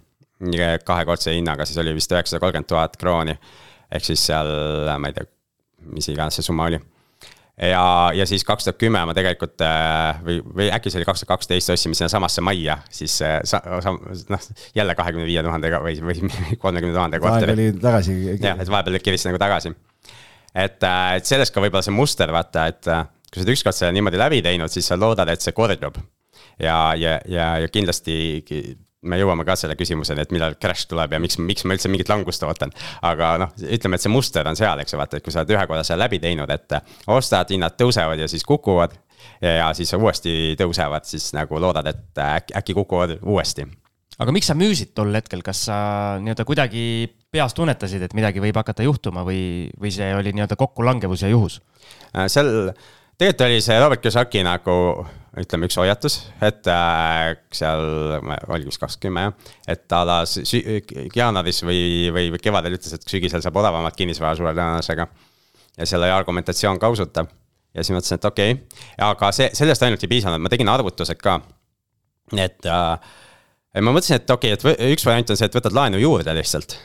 kahekordse 0.83 1.35
hinnaga, 1.35 1.67
siis 1.67 1.79
oli 1.79 1.95
vist 1.95 2.11
üheksasada 2.11 2.43
kolmkümmend 2.43 2.71
tuhat 2.71 2.99
krooni. 2.99 3.35
ehk 3.91 4.11
siis 4.11 4.23
seal, 4.31 4.51
ma 4.99 5.11
ei 5.11 5.15
tea 5.15 5.27
mis 5.91 6.09
iganes 6.11 6.37
see 6.37 6.45
summa 6.45 6.67
oli. 6.69 6.79
ja, 7.69 7.85
ja 8.17 8.25
siis 8.29 8.45
kaks 8.47 8.65
tuhat 8.65 8.79
kümme 8.81 9.03
ma 9.05 9.13
tegelikult 9.13 9.61
äh, 9.61 10.21
või, 10.25 10.39
või 10.41 10.69
äkki 10.73 10.89
see 10.91 11.01
oli 11.01 11.07
kaks 11.09 11.23
tuhat 11.23 11.35
kaksteist, 11.35 11.73
ostsime 11.75 11.97
sinnasamasse 11.97 12.41
majja, 12.45 12.79
siis 12.93 13.19
äh, 13.21 13.39
sa, 13.47 13.61
sa, 13.85 13.93
noh, 13.93 14.47
jälle 14.75 14.95
kahekümne 14.97 15.27
viie 15.29 15.43
tuhandega 15.45 15.81
või, 15.83 15.99
või 16.01 16.31
kolmekümne 16.63 16.95
tuhandega 16.95 17.23
korteri. 17.23 17.53
vahepeal 17.53 17.73
oli 17.73 17.83
tagasi. 17.83 18.17
jah, 18.41 18.57
et 18.57 18.73
vahepeal 18.73 19.01
kiristi 19.05 19.29
nagu 19.29 19.41
tagasi. 19.41 19.73
et, 20.55 20.79
äh, 20.89 21.09
et 21.19 21.29
sellest 21.29 21.53
ka 21.53 21.61
võib-olla 21.61 21.85
see 21.85 21.95
muster, 21.95 22.33
vaata, 22.33 22.65
et 22.73 22.89
kui 23.33 23.41
sa 23.41 23.45
oled 23.45 23.55
ükskord 23.55 23.77
selle 23.77 23.93
niimoodi 23.97 24.21
läbi 24.21 24.41
teinud, 24.45 24.73
siis 24.73 24.89
sa 24.89 24.97
loodad, 24.97 25.29
et 25.33 25.41
see 25.41 25.53
kordub. 25.57 25.97
ja, 26.61 26.93
ja, 26.97 27.19
ja, 27.29 27.47
ja 27.61 27.69
kindlasti 27.69 28.43
me 29.03 29.19
jõuame 29.19 29.45
ka 29.47 29.55
selle 29.59 29.75
küsimuseni, 29.79 30.23
et 30.23 30.33
millal 30.35 30.55
crash 30.61 30.87
tuleb 30.89 31.15
ja 31.15 31.19
miks, 31.21 31.37
miks 31.41 31.65
ma 31.67 31.77
üldse 31.77 31.91
mingit 31.91 32.09
langust 32.11 32.43
ootan. 32.45 32.73
aga 33.01 33.33
noh, 33.43 33.53
ütleme, 33.63 33.99
et 33.99 34.05
see 34.05 34.11
muster 34.13 34.47
on 34.49 34.57
seal, 34.59 34.81
eks 34.83 34.95
ju, 34.95 34.99
vaata, 34.99 35.19
et 35.19 35.25
kui 35.25 35.33
sa 35.33 35.43
oled 35.43 35.55
ühe 35.55 35.65
korra 35.69 35.83
selle 35.87 36.03
läbi 36.05 36.19
teinud, 36.23 36.49
et 36.53 36.77
ostad, 37.11 37.51
hinnad 37.53 37.77
tõusevad 37.79 38.23
ja 38.23 38.29
siis 38.31 38.45
kukuvad. 38.47 38.95
ja 39.41 39.69
siis 39.75 39.93
uuesti 39.95 40.55
tõusevad, 40.59 41.07
siis 41.07 41.31
nagu 41.35 41.59
loodad, 41.59 41.87
et 41.87 42.19
äkki, 42.19 42.55
äkki 42.59 42.77
kukuvad 42.79 43.17
uuesti. 43.21 43.67
aga 44.19 44.31
miks 44.35 44.47
sa 44.51 44.55
müüsid 44.57 44.93
tol 44.95 45.13
hetkel, 45.15 45.41
kas 45.43 45.65
sa 45.69 45.77
nii-öelda 46.21 46.45
kuidagi 46.45 46.83
peas 47.31 47.53
tunnetasid, 47.57 48.01
et 48.05 48.13
midagi 48.13 48.41
võib 48.43 48.55
hakata 48.55 48.85
juhtuma 48.85 49.23
või, 49.25 49.71
või 49.79 49.91
see 49.91 50.11
oli 50.15 50.35
nii-öelda 50.35 50.59
kokkulangevus 50.59 51.25
ja 51.25 51.31
juhus? 51.33 51.61
Äh, 52.13 52.27
seal 52.27 52.71
tegelikult 53.17 53.47
oli 53.47 53.61
see 53.61 53.79
Robert 53.79 54.01
Kiyosaki 54.01 54.43
nagu 54.45 55.05
ütleme, 55.41 55.67
üks 55.67 55.77
hoiatus, 55.81 56.19
et 56.45 56.67
äh, 56.69 57.33
seal 57.55 57.83
oli 58.53 58.67
vist 58.67 58.81
kakskümmend 58.81 59.31
jah, 59.31 59.55
et 59.73 59.85
ta 59.89 60.03
alas 60.03 60.35
jaanuaris 60.37 61.63
või, 61.65 61.79
või, 62.13 62.27
või 62.35 62.41
kevadel 62.43 62.77
ütles, 62.77 62.93
et 62.93 63.07
sügisel 63.09 63.41
saab 63.41 63.57
odavamat 63.63 63.97
kinnisvara 63.97 64.37
suure 64.37 64.53
tõenäosusega. 64.53 65.07
ja 65.77 65.89
seal 65.89 66.05
oli 66.05 66.13
argumentatsioon 66.13 66.79
ka 66.79 66.91
usutav. 66.93 67.31
ja 67.73 67.81
siis 67.81 67.97
mõtlesin, 67.97 68.21
et 68.21 68.29
okei 68.29 68.55
okay., 68.59 68.85
aga 69.09 69.31
see, 69.33 69.49
sellest 69.57 69.83
ainult 69.83 70.05
ei 70.05 70.13
piisanud, 70.13 70.41
ma 70.43 70.53
tegin 70.53 70.69
arvutused 70.69 71.21
ka. 71.21 71.39
et 72.37 72.69
äh, 72.69 73.13
ma 73.81 73.89
mõtlesin, 73.89 74.21
et 74.21 74.37
okei 74.37 74.53
okay,, 74.53 74.77
et 74.77 74.93
üks 74.93 75.05
variant 75.09 75.33
on 75.33 75.39
see, 75.39 75.49
et 75.49 75.61
võtad 75.61 75.73
laenu 75.73 76.01
juurde 76.03 76.37
lihtsalt 76.37 76.77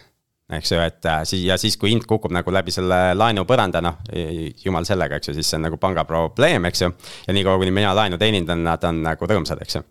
eks 0.49 0.73
ju, 0.73 0.79
et 0.81 1.05
äh, 1.05 1.21
siis 1.29 1.45
ja 1.45 1.59
siis, 1.61 1.77
kui 1.77 1.91
hind 1.93 2.07
kukub 2.09 2.33
nagu 2.33 2.53
läbi 2.53 2.73
selle 2.73 3.13
laenu 3.17 3.45
põranda, 3.49 3.83
noh, 3.85 3.99
jumal 4.65 4.87
sellega, 4.89 5.19
eks 5.19 5.31
ju, 5.31 5.37
siis 5.37 5.51
see 5.51 5.59
on 5.59 5.67
nagu 5.69 5.77
panga 5.81 6.07
probleem, 6.09 6.65
eks 6.71 6.83
ju. 6.87 6.91
ja 7.27 7.37
niikaua, 7.37 7.61
kuni 7.61 7.75
mina 7.75 7.93
laenu 7.97 8.19
teenindan, 8.21 8.65
nad 8.65 8.85
on 8.89 9.03
nagu 9.05 9.29
rõõmsad, 9.29 9.61
eks 9.65 9.79
ju 9.79 9.83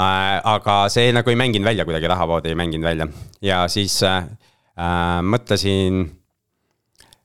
äh,. 0.00 0.40
aga 0.54 0.78
see 0.92 1.12
nagu 1.12 1.30
ei 1.30 1.38
mänginud 1.38 1.68
välja 1.68 1.84
kuidagi, 1.84 2.08
rahavood 2.08 2.48
ei 2.48 2.56
mänginud 2.56 2.88
välja 2.88 3.08
ja 3.44 3.66
siis 3.68 4.00
äh, 4.02 4.24
äh 4.80 5.20
mõtlesin. 5.22 6.08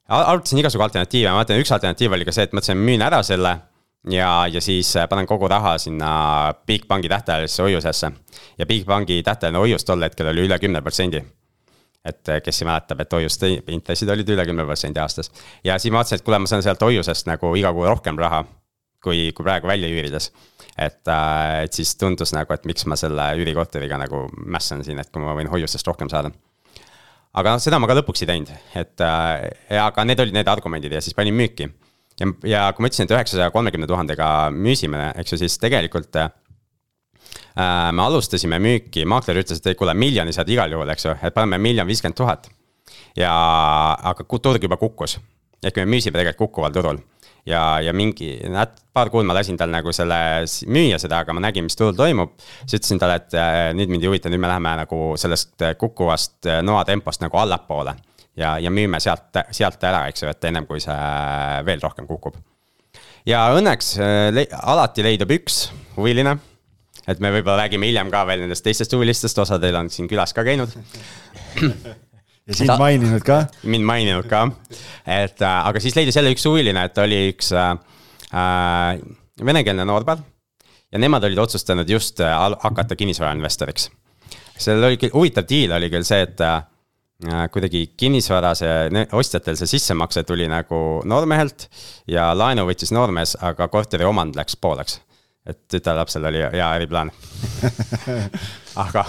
arutasin 0.08 0.60
igasugu 0.60 0.84
alternatiive, 0.84 1.32
ma 1.32 1.44
mõtlen, 1.44 1.64
üks 1.64 1.72
alternatiiv 1.72 2.20
oli 2.20 2.28
ka 2.28 2.36
see, 2.36 2.50
et 2.50 2.54
mõtlesin, 2.54 2.84
müün 2.84 3.02
ära 3.06 3.24
selle 3.24 3.56
ja, 4.12 4.48
ja 4.52 4.62
siis 4.62 4.92
panen 5.10 5.28
kogu 5.28 5.48
raha 5.48 5.78
sinna 5.78 6.54
Bigbanki 6.68 7.10
tähtajalisse 7.10 7.64
hoiusesse. 7.64 8.12
ja 8.58 8.66
Bigbanki 8.66 9.24
tähtajaline 9.24 9.60
hoius 9.60 9.86
tol 9.86 10.04
hetkel 10.04 10.36
oli 10.36 10.50
üle 10.50 10.60
kümne 10.60 10.82
protsendi 10.82 11.24
et 12.06 12.32
eh, 12.32 12.40
kes 12.44 12.62
mäletab, 12.64 13.02
et 13.04 13.14
hoiuste 13.14 13.50
intressid 13.76 14.10
olid 14.12 14.30
üle 14.32 14.46
kümne 14.48 14.66
protsendi 14.68 15.02
aastas. 15.04 15.32
ja 15.64 15.78
siis 15.80 15.92
ma 15.92 16.00
vaatasin, 16.00 16.20
et 16.20 16.26
kuule, 16.26 16.40
ma 16.40 16.50
saan 16.50 16.64
sealt 16.64 16.84
hoiusest 16.86 17.28
nagu 17.28 17.52
iga 17.60 17.74
kuu 17.76 17.88
rohkem 17.90 18.20
raha, 18.20 18.44
kui, 19.04 19.30
kui 19.36 19.44
praegu 19.46 19.68
välja 19.68 19.90
üürides. 19.92 20.32
et, 20.78 21.02
äh, 21.08 21.64
et 21.66 21.74
siis 21.76 21.96
tundus 22.00 22.32
nagu, 22.36 22.54
et 22.54 22.66
miks 22.70 22.86
ma 22.88 22.96
selle 23.00 23.32
üürikorteriga 23.42 24.00
nagu 24.00 24.28
mässan 24.46 24.84
siin, 24.84 25.00
et 25.00 25.12
kui 25.12 25.24
ma 25.24 25.36
võin 25.36 25.52
hoiustest 25.52 25.88
rohkem 25.88 26.10
saada. 26.10 26.32
aga 27.34 27.56
noh, 27.56 27.64
seda 27.64 27.80
ma 27.80 27.88
ka 27.88 28.00
lõpuks 28.00 28.24
ei 28.24 28.32
teinud, 28.32 28.56
et 28.80 29.04
äh, 29.04 29.80
aga 29.84 30.08
need 30.08 30.24
olid 30.24 30.40
need 30.40 30.48
argumendid 30.48 30.96
ja 30.96 31.04
siis 31.04 31.18
panin 31.18 31.36
müüki. 31.36 31.68
ja, 32.20 32.32
ja 32.48 32.68
kui 32.74 32.84
ma 32.84 32.92
ütlesin, 32.92 33.10
et 33.10 33.18
üheksasaja 33.18 33.52
kolmekümne 33.52 33.88
tuhandega 33.88 34.50
müüsime, 34.56 35.12
eks 35.20 35.36
ju, 35.36 35.44
siis 35.44 35.60
tegelikult 35.60 36.16
me 37.60 38.04
alustasime 38.04 38.60
müüki, 38.62 39.04
maakler 39.10 39.42
ütles, 39.42 39.60
et 39.60 39.68
ei 39.72 39.78
kuule, 39.80 39.94
miljoni 39.98 40.34
saad 40.36 40.50
igal 40.50 40.72
juhul, 40.72 40.90
eks 40.94 41.06
ju, 41.06 41.16
et 41.24 41.36
paneme 41.36 41.58
miljon 41.62 41.88
viiskümmend 41.88 42.18
tuhat. 42.18 42.50
ja, 43.18 43.34
aga 44.12 44.24
turg 44.42 44.64
juba 44.64 44.78
kukkus 44.78 45.18
ehk 45.64 45.80
me 45.82 45.86
müüsime 45.96 46.16
tegelikult 46.16 46.48
kukkuval 46.48 46.76
turul 46.76 47.00
ja, 47.50 47.62
ja 47.84 47.94
mingi, 47.96 48.32
paar 48.94 49.12
kuud 49.12 49.28
ma 49.28 49.36
lasin 49.38 49.58
tal 49.60 49.72
nagu 49.74 49.94
selle 49.96 50.20
müüa 50.72 51.00
seda, 51.02 51.24
aga 51.24 51.36
ma 51.36 51.44
nägin, 51.44 51.66
mis 51.68 51.78
turul 51.80 51.98
toimub. 51.98 52.36
siis 52.66 52.80
ütlesin 52.80 53.02
talle, 53.02 53.20
et 53.22 53.38
äh, 53.38 53.72
nüüd 53.78 53.92
mind 53.92 54.06
ei 54.06 54.12
huvita, 54.12 54.32
nüüd 54.32 54.44
me 54.44 54.52
läheme 54.52 54.76
nagu 54.84 55.02
sellest 55.20 55.66
äh, 55.66 55.76
kukkuvast 55.80 56.50
äh, 56.50 56.62
noatempost 56.66 57.24
nagu 57.26 57.40
allapoole. 57.42 57.96
ja, 58.38 58.58
ja 58.60 58.72
müüme 58.72 59.00
sealt, 59.04 59.42
sealt 59.52 59.84
ära, 59.84 60.06
eks 60.12 60.24
ju, 60.24 60.30
et 60.32 60.50
ennem 60.52 60.68
kui 60.70 60.80
see 60.84 61.00
veel 61.68 61.84
rohkem 61.84 62.08
kukub. 62.08 62.38
ja 63.28 63.50
õnneks 63.56 63.98
le 64.36 64.48
alati 64.64 65.04
leidub 65.04 65.32
üks 65.40 65.66
huviline 65.98 66.38
et 67.10 67.24
me 67.24 67.32
võib-olla 67.34 67.64
räägime 67.64 67.90
hiljem 67.90 68.12
ka 68.14 68.26
veel 68.30 68.46
nendest 68.46 68.66
teistest 68.66 68.94
huvilistest, 68.94 69.42
osa 69.42 69.60
teil 69.62 69.78
on 69.80 69.90
siin 69.94 70.10
külas 70.12 70.36
ka 70.38 70.46
käinud 70.48 70.74
ja 72.50 72.58
sind 72.58 72.74
maininud 72.78 73.24
ka? 73.26 73.44
mind 73.70 73.86
maininud 73.88 74.28
ka, 74.30 74.46
et 75.06 75.42
äh, 75.42 75.68
aga 75.70 75.82
siis 75.84 75.98
leidis 75.98 76.18
jälle 76.18 76.34
üks 76.34 76.46
huviline, 76.50 76.84
et 76.90 76.98
oli 77.02 77.22
üks 77.34 77.54
äh, 77.56 77.72
äh, 78.34 79.00
venekeelne 79.46 79.86
noorpäev. 79.86 80.26
ja 80.92 81.00
nemad 81.00 81.24
olid 81.24 81.38
otsustanud 81.38 81.90
just 81.90 82.20
äh, 82.20 82.36
hakata 82.64 82.96
kinnisvarainvestoriks. 82.96 83.90
sellel 84.58 84.92
oli 84.92 84.98
küll, 84.98 85.14
huvitav 85.14 85.48
deal 85.50 85.78
oli 85.78 85.90
küll 85.94 86.08
see, 86.08 86.22
et 86.26 86.42
äh, 86.42 86.64
kuidagi 87.52 87.90
kinnisvara 88.00 88.54
see, 88.56 89.06
ostjatel 89.12 89.58
see 89.60 89.68
sissemakse 89.76 90.24
tuli 90.24 90.48
nagu 90.48 91.02
noormehelt 91.06 91.68
ja 92.08 92.32
laenu 92.38 92.64
võttis 92.70 92.94
noormees, 92.96 93.36
aga 93.42 93.68
korteri 93.68 94.08
omand 94.08 94.40
läks 94.40 94.56
pooleks 94.56 95.02
et 95.48 95.60
tütarlapsel 95.72 96.26
oli 96.28 96.42
hea 96.44 96.68
äriplaan 96.76 97.12
aga, 98.84 99.04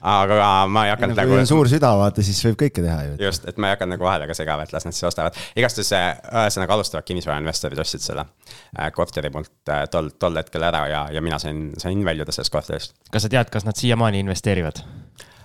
aga 0.00 0.48
ma 0.70 0.84
ei 0.86 0.92
hakanud 0.92 1.16
nagu. 1.18 1.30
kui 1.30 1.40
on 1.42 1.48
suur 1.48 1.70
süda, 1.70 1.90
vaata, 2.00 2.24
siis 2.26 2.40
võib 2.46 2.58
kõike 2.64 2.82
teha 2.82 2.98
ju. 3.06 3.16
just, 3.22 3.46
et 3.48 3.60
ma 3.60 3.70
ei 3.70 3.76
hakanud 3.76 3.96
nagu 3.96 4.08
vahele 4.08 4.28
ka 4.30 4.36
segama, 4.36 4.66
et 4.66 4.74
las 4.74 4.86
nad 4.88 4.96
siis 4.96 5.06
ostavad. 5.08 5.38
igastahes 5.56 5.92
ühesõnaga 5.94 6.76
alustavad 6.76 7.06
kinnisvarainvestorid 7.08 7.82
ostsid 7.84 8.04
selle 8.04 8.26
äh, 8.26 8.90
korteri 8.94 9.30
mult 9.34 9.72
äh, 9.72 9.86
tol, 9.92 10.10
tol 10.18 10.42
hetkel 10.42 10.66
ära 10.68 10.84
ja, 10.90 11.06
ja 11.14 11.24
mina 11.24 11.38
sain, 11.42 11.70
sain 11.78 12.04
väljuda 12.04 12.34
sellest 12.34 12.54
korterist. 12.54 12.98
kas 13.12 13.26
sa 13.26 13.32
tead, 13.32 13.50
kas 13.54 13.66
nad 13.68 13.78
siiamaani 13.78 14.26
investeerivad? 14.26 14.82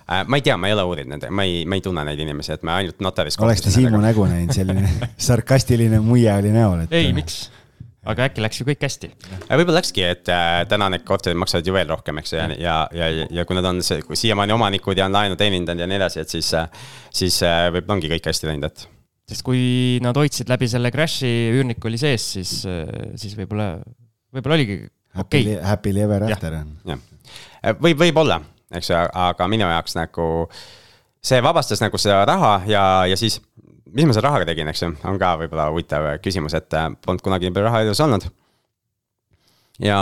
Äh, 0.04 0.26
ma 0.28 0.36
ei 0.36 0.44
tea, 0.44 0.56
ma 0.60 0.68
ei 0.68 0.76
ole 0.76 0.84
uurinud 0.90 1.14
nende, 1.14 1.30
ma 1.32 1.46
ei, 1.48 1.64
ma 1.64 1.78
ei 1.78 1.84
tunne 1.84 2.04
neid 2.04 2.20
inimesi, 2.20 2.52
et 2.58 2.66
me 2.66 2.74
ainult 2.74 3.00
notaris. 3.04 3.38
oleks 3.40 3.64
ta 3.64 3.72
Siimu 3.72 4.02
nägu 4.02 4.26
näinud, 4.28 4.52
selline 4.52 4.90
sarkastiline 5.30 6.02
muie 6.04 6.32
oli 6.34 6.52
näol, 6.52 6.84
et. 6.84 6.92
ei, 6.92 7.12
miks? 7.16 7.46
Aga 8.10 8.26
äkki 8.28 8.42
läks 8.44 8.60
ju 8.60 8.66
kõik 8.68 8.84
hästi? 8.84 9.10
Äh, 9.36 9.54
võib-olla 9.58 9.80
läkski, 9.80 10.04
et 10.06 10.30
äh, 10.32 10.62
täna 10.70 10.90
need 10.92 11.04
korterid 11.08 11.38
maksavad 11.40 11.68
ju 11.68 11.74
veel 11.76 11.88
rohkem, 11.90 12.20
eks 12.20 12.34
ju, 12.34 12.40
ja, 12.40 12.48
ja, 12.60 12.78
ja, 12.92 13.28
ja 13.38 13.46
kui 13.48 13.58
nad 13.58 13.68
on 13.68 13.80
siiamaani 13.84 14.54
omanikud 14.56 14.98
ja 14.98 15.08
on 15.08 15.16
laenu 15.16 15.38
teenindanud 15.40 15.84
ja 15.84 15.88
nii 15.90 16.00
edasi, 16.00 16.22
et 16.24 16.34
siis, 16.34 16.50
äh, 16.58 16.86
siis 17.14 17.40
võib, 17.74 17.88
ongi 17.96 18.10
kõik 18.12 18.30
hästi 18.30 18.50
läinud, 18.50 18.68
et. 18.68 18.86
sest 19.32 19.46
kui 19.46 19.64
nad 20.04 20.16
hoidsid 20.20 20.52
läbi 20.52 20.68
selle 20.70 20.92
crash'i, 20.94 21.32
üürnik 21.54 21.84
oli 21.88 22.00
sees, 22.00 22.26
siis, 22.36 22.54
siis 23.20 23.36
võib-olla, 23.38 23.74
võib-olla 24.34 24.60
oligi 24.60 24.80
okei. 24.84 25.46
Okay.. 25.54 25.60
Happy 25.64 25.96
ever 25.96 26.28
after 26.28 26.60
võib, 27.80 28.00
võib-olla, 28.00 28.40
eks 28.74 28.92
ju, 28.92 28.98
aga 29.00 29.48
minu 29.50 29.68
jaoks 29.70 29.96
nagu 29.96 30.26
see 31.24 31.40
vabastas 31.44 31.80
nagu 31.80 31.98
seda 32.00 32.24
raha 32.28 32.58
ja, 32.68 32.82
ja 33.08 33.16
siis 33.16 33.38
mis 33.94 34.06
ma 34.08 34.14
selle 34.14 34.28
rahaga 34.28 34.48
tegin, 34.48 34.70
eks 34.70 34.84
ju, 34.84 34.92
on 35.06 35.18
ka 35.20 35.34
võib-olla 35.40 35.68
huvitav 35.72 36.08
küsimus, 36.24 36.56
et 36.58 36.74
äh, 36.76 36.88
polnud 37.04 37.22
kunagi 37.24 37.48
nii 37.48 37.56
palju 37.56 37.68
raha 37.68 37.82
elus 37.84 38.02
olnud. 38.04 38.28
ja, 39.82 40.00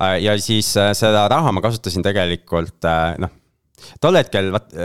äh, 0.00 0.18
ja 0.24 0.36
siis 0.40 0.74
äh, 0.80 0.92
seda 0.96 1.26
raha 1.32 1.52
ma 1.52 1.64
kasutasin 1.64 2.04
tegelikult 2.04 2.90
noh 3.22 3.38
tol 3.98 4.14
hetkel 4.14 4.52
vaat 4.54 4.76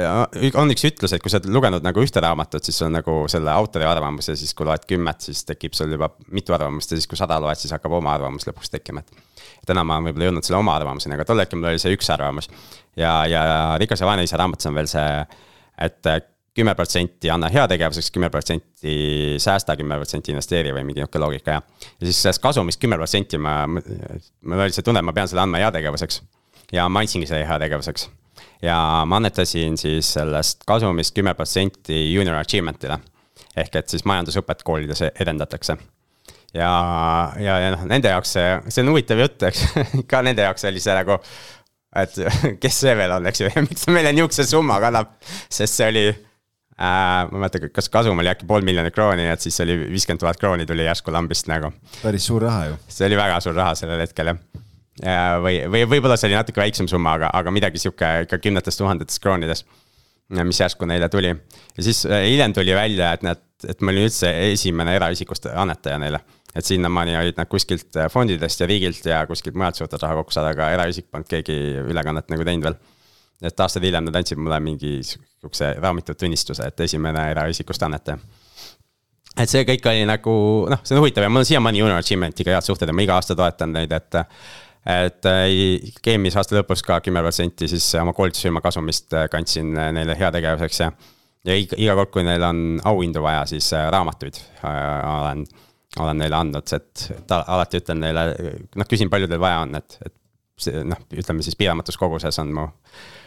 on 0.57 0.71
üks 0.73 0.87
ütlus, 0.87 1.11
et 1.13 1.21
kui 1.21 1.29
sa 1.29 1.37
oled 1.37 1.51
lugenud 1.53 1.83
nagu 1.85 2.01
ühte 2.01 2.21
raamatut, 2.23 2.65
siis 2.65 2.79
on 2.81 2.95
nagu 2.97 3.17
selle 3.29 3.51
autori 3.53 3.85
arvamus 3.85 4.31
ja 4.31 4.33
siis, 4.39 4.55
kui 4.57 4.65
loed 4.65 4.87
kümmet, 4.89 5.21
siis 5.27 5.43
tekib 5.45 5.75
sul 5.77 5.91
juba 5.93 6.09
mitu 6.33 6.55
arvamust 6.55 6.89
ja 6.89 6.97
siis, 6.97 7.05
kui 7.05 7.19
sada 7.19 7.37
loed, 7.43 7.59
siis 7.61 7.75
hakkab 7.75 7.93
oma 7.99 8.15
arvamus 8.17 8.47
lõpuks 8.49 8.73
tekkima, 8.73 9.03
et. 9.03 9.53
täna 9.69 9.83
ma 9.85 9.99
võib-olla 10.01 10.31
jõudnud 10.31 10.47
selle 10.47 10.57
oma 10.63 10.73
arvamuseni, 10.79 11.13
aga 11.13 11.27
tol 11.29 11.43
hetkel 11.43 11.61
mul 11.61 11.69
oli 11.75 11.83
see 11.83 11.93
üks 11.93 12.09
arvamus. 12.15 12.49
ja, 12.97 13.19
ja 13.29 13.43
Rikas 13.77 14.01
ja 14.01 14.09
vaene 14.09 14.25
isa 14.25 14.41
raamatus 14.41 14.71
on 14.71 14.81
veel 14.81 14.89
see, 14.89 15.05
et 15.77 16.13
kümme 16.57 16.73
protsenti 16.75 17.29
anna 17.31 17.49
heategevuseks, 17.53 18.11
kümme 18.13 18.29
protsenti 18.33 19.37
säästa, 19.41 19.77
kümme 19.79 19.99
protsenti 20.01 20.33
investeeri 20.33 20.73
või 20.75 20.85
mingi 20.87 21.03
nihuke 21.03 21.21
loogika 21.21 21.57
ja. 21.57 21.63
ja 21.99 22.09
siis 22.09 22.21
sellest 22.25 22.43
kasumist 22.43 22.81
kümme 22.81 22.99
protsenti 22.99 23.39
ma, 23.41 23.59
mul 23.67 24.63
oli 24.65 24.75
see 24.75 24.85
tunne, 24.85 25.03
et 25.03 25.07
ma 25.07 25.15
pean 25.15 25.29
selle 25.29 25.45
andma 25.45 25.61
heategevuseks. 25.63 26.21
ja 26.73 26.87
ma 26.89 27.03
andsingi 27.05 27.29
selle 27.29 27.47
heategevuseks. 27.47 28.09
ja 28.65 28.77
ma 29.05 29.21
annetasin 29.21 29.77
siis 29.77 30.13
sellest 30.17 30.65
kasumist 30.67 31.15
kümme 31.15 31.33
protsenti 31.37 32.01
junior 32.13 32.41
achievement'ile. 32.41 32.99
ehk 33.55 33.75
et 33.75 33.93
siis 33.93 34.05
majandusõpet 34.05 34.65
koolides 34.65 35.05
edendatakse 35.13 35.77
ja, 36.53 36.71
ja, 37.39 37.59
ja 37.59 37.71
noh, 37.75 37.85
nende 37.89 38.11
jaoks 38.11 38.33
see, 38.37 38.47
see 38.71 38.83
on 38.83 38.91
huvitav 38.93 39.21
jutt, 39.21 39.47
eks 39.49 39.63
ka 40.11 40.21
nende 40.25 40.45
jaoks 40.45 40.67
oli 40.69 40.83
see 40.83 40.95
nagu. 40.97 41.19
et 41.97 42.17
kes 42.63 42.79
see 42.83 42.95
veel 42.97 43.15
on, 43.17 43.27
eks 43.29 43.43
ju, 43.43 43.51
ja 43.53 43.63
miks 43.65 43.85
ta 43.85 43.95
meile 43.95 44.13
nihukese 44.15 44.47
summa 44.47 44.79
kannab, 44.83 45.17
sest 45.49 45.79
see 45.79 45.91
oli. 45.93 46.07
Ma 46.77 47.25
ei 47.33 47.41
mäleta, 47.41 47.69
kas 47.73 47.89
kasum 47.89 48.19
oli 48.21 48.29
äkki 48.29 48.45
pool 48.49 48.65
miljonit 48.65 48.93
krooni, 48.93 49.25
et 49.31 49.41
siis 49.41 49.57
oli 49.63 49.79
viiskümmend 49.87 50.21
tuhat 50.21 50.37
krooni 50.37 50.65
tuli 50.69 50.85
järsku 50.85 51.13
lambist 51.13 51.49
nagu. 51.49 51.71
päris 52.03 52.27
suur 52.29 52.45
raha 52.45 52.67
ju. 52.69 52.77
see 52.87 53.07
oli 53.09 53.17
väga 53.17 53.39
suur 53.41 53.57
raha 53.57 53.73
sellel 53.75 54.03
hetkel 54.05 54.33
jah. 54.33 54.39
Ja, 54.97 55.17
või, 55.41 55.59
või 55.69 55.83
võib-olla 55.85 56.15
see 56.17 56.31
oli 56.31 56.37
natuke 56.37 56.61
väiksem 56.61 56.87
summa, 56.89 57.11
aga, 57.19 57.27
aga 57.37 57.51
midagi 57.53 57.77
sihuke 57.81 58.07
ikka 58.25 58.39
kümnetes 58.41 58.79
tuhandetes 58.79 59.19
kroonides. 59.21 59.65
mis 60.43 60.59
järsku 60.59 60.85
neile 60.85 61.09
tuli 61.09 61.29
ja 61.29 61.83
siis 61.83 62.05
äh, 62.05 62.25
hiljem 62.29 62.53
tuli 62.53 62.73
välja, 62.75 63.13
et 63.13 63.21
nad, 63.23 63.41
et 63.67 63.81
ma 63.81 63.93
olin 63.93 64.09
üldse 64.09 64.33
esimene 64.51 64.95
eraisikust 64.95 65.45
annetaja 65.53 65.97
neile 65.97 66.19
et 66.57 66.65
sinnamaani 66.65 67.15
olid 67.17 67.37
nad 67.37 67.49
kuskilt 67.49 67.95
äh, 67.97 68.09
fondidest 68.11 68.61
ja 68.61 68.67
riigilt 68.67 69.05
ja 69.05 69.25
kuskilt 69.29 69.55
mujalt 69.55 69.79
suutnud 69.79 70.01
raha 70.01 70.19
kokku 70.19 70.35
saada, 70.35 70.53
aga 70.55 70.69
eraisik 70.75 71.09
polnud 71.11 71.29
keegi 71.29 71.57
ülekannet 71.85 72.29
nagu 72.33 72.45
teinud 72.45 72.69
veel 72.69 72.77
et 73.41 73.59
aastaid 73.59 73.85
hiljem 73.85 74.07
nad 74.07 74.17
andsid 74.17 74.39
mulle 74.41 74.59
mingi 74.63 74.97
sihukese 75.05 75.73
raamitud 75.81 76.17
tunnistuse, 76.17 76.65
et 76.67 76.85
esimene 76.87 77.29
eraisikust 77.31 77.83
annetaja. 77.85 78.17
et 79.37 79.49
see 79.49 79.65
kõik 79.67 79.85
oli 79.91 80.05
nagu 80.09 80.37
noh, 80.71 80.79
see 80.83 80.95
on 80.95 81.03
huvitav 81.03 81.27
ja 81.27 81.29
mul 81.29 81.43
on 81.43 81.49
siiamaani 81.49 81.83
Junior 81.83 82.01
Achievement'iga 82.01 82.55
head 82.55 82.65
suhted 82.65 82.89
ja 82.89 82.95
ma 82.97 83.05
iga 83.05 83.19
aasta 83.19 83.37
toetan 83.37 83.75
neid, 83.77 83.93
et. 83.93 84.23
et 84.87 85.29
Game'is 86.05 86.37
aasta 86.39 86.55
lõpus 86.55 86.81
ka 86.85 87.01
kümme 87.03 87.21
protsenti 87.21 87.67
siis 87.67 87.85
oma 87.99 88.13
koolitusfirma 88.15 88.61
kasumist 88.63 89.13
kandsin 89.31 89.73
neile 89.75 90.15
heategevuseks 90.15 90.79
ja. 90.79 90.91
ja 91.45 91.57
iga, 91.59 91.77
iga 91.77 91.95
kord, 91.99 92.11
kui 92.13 92.23
neil 92.23 92.45
on 92.47 92.61
auhindu 92.87 93.21
vaja, 93.21 93.45
siis 93.51 93.69
raamatuid 93.75 94.39
äh, 94.63 95.19
olen 95.19 95.45
olen 95.97 96.19
neile 96.21 96.35
andnud, 96.37 96.73
et, 96.75 97.03
alati 97.33 97.79
ütlen 97.81 97.99
neile, 98.03 98.23
noh, 98.77 98.85
küsin, 98.89 99.09
palju 99.09 99.27
teil 99.27 99.39
vaja 99.41 99.63
on, 99.63 99.71
et, 99.79 99.95
et 100.05 100.13
see 100.61 100.83
noh, 100.85 100.99
ütleme 101.09 101.41
siis 101.45 101.57
piiramatus 101.57 101.97
koguses 101.97 102.37
on 102.43 102.51
mu 102.53 102.65
Äh, 102.67 103.26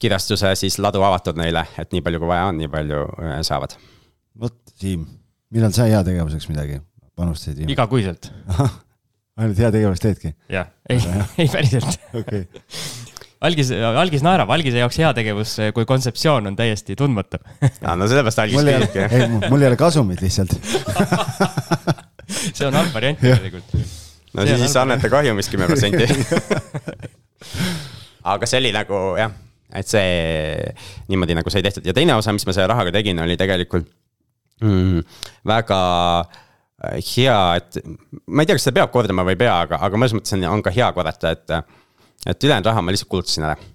kirjastuse 0.00 0.54
siis 0.58 0.78
ladu 0.82 1.02
avatud 1.04 1.38
neile, 1.40 1.64
et 1.78 1.92
nii 1.92 2.04
palju 2.04 2.22
kui 2.22 2.30
vaja 2.30 2.48
on, 2.52 2.60
nii 2.62 2.70
palju 2.72 3.02
äh, 3.18 3.36
saavad. 3.46 3.76
vot, 4.40 4.58
Siim, 4.82 5.04
millal 5.54 5.74
sa 5.76 5.86
heategevuseks 5.90 6.48
midagi 6.50 6.80
panustasid? 7.18 7.68
igakuiselt. 7.70 8.32
ainult 9.40 9.58
heategevust 9.58 10.04
teedki? 10.04 10.34
jah, 10.52 10.72
ei, 10.90 11.00
ei 11.44 11.48
päriselt. 11.52 12.00
okei 12.14 12.46
algis, 13.42 13.72
algis 13.72 14.22
naerab, 14.24 14.50
algise 14.54 14.80
jaoks 14.82 14.98
heategevus 15.02 15.56
kui 15.76 15.86
kontseptsioon 15.88 16.50
on 16.52 16.58
täiesti 16.58 16.96
tundmatu 16.98 17.40
aa, 17.86 17.96
no 17.96 18.08
sellepärast 18.10 18.42
algis 18.44 18.68
käibki. 18.68 19.06
ei, 19.08 19.28
mul 19.48 19.64
ei 19.64 19.72
ole 19.72 19.80
kasumit 19.80 20.22
lihtsalt 20.24 20.54
see 22.52 22.68
on 22.68 22.78
halb 22.78 22.94
variant 22.94 23.20
tegelikult. 23.22 23.74
no 24.36 24.46
see 24.46 24.60
siis 24.62 24.76
anneta 24.80 25.10
kahjumist 25.12 25.52
kümme 25.52 25.68
protsenti 25.70 26.06
aga 28.22 28.48
see 28.48 28.60
oli 28.62 28.72
nagu 28.74 29.00
jah, 29.18 29.32
et 29.74 29.88
see 29.88 30.70
niimoodi 31.10 31.36
nagu 31.38 31.52
sai 31.52 31.64
tehtud 31.64 31.86
ja 31.86 31.94
teine 31.96 32.14
osa, 32.18 32.34
mis 32.34 32.46
ma 32.46 32.54
selle 32.54 32.68
rahaga 32.70 32.92
tegin, 32.94 33.20
oli 33.24 33.36
tegelikult 33.40 33.88
mm, 34.62 35.02
väga 35.48 35.80
äh, 36.20 36.98
hea, 37.00 37.38
et 37.58 37.80
ma 38.26 38.44
ei 38.44 38.50
tea, 38.50 38.58
kas 38.58 38.68
seda 38.68 38.80
peab 38.80 38.94
kordama 38.94 39.26
või 39.26 39.36
ei 39.36 39.42
pea, 39.44 39.56
aga, 39.66 39.80
aga 39.86 40.00
mõnes 40.00 40.14
mõttes 40.16 40.36
on, 40.36 40.46
on 40.50 40.64
ka 40.64 40.74
hea 40.74 40.90
korrata, 40.96 41.34
et. 41.36 41.76
et 42.26 42.44
ülejäänud 42.44 42.70
raha 42.70 42.82
ma 42.84 42.94
lihtsalt 42.94 43.10
kulutasin 43.10 43.48
ära. 43.48 43.70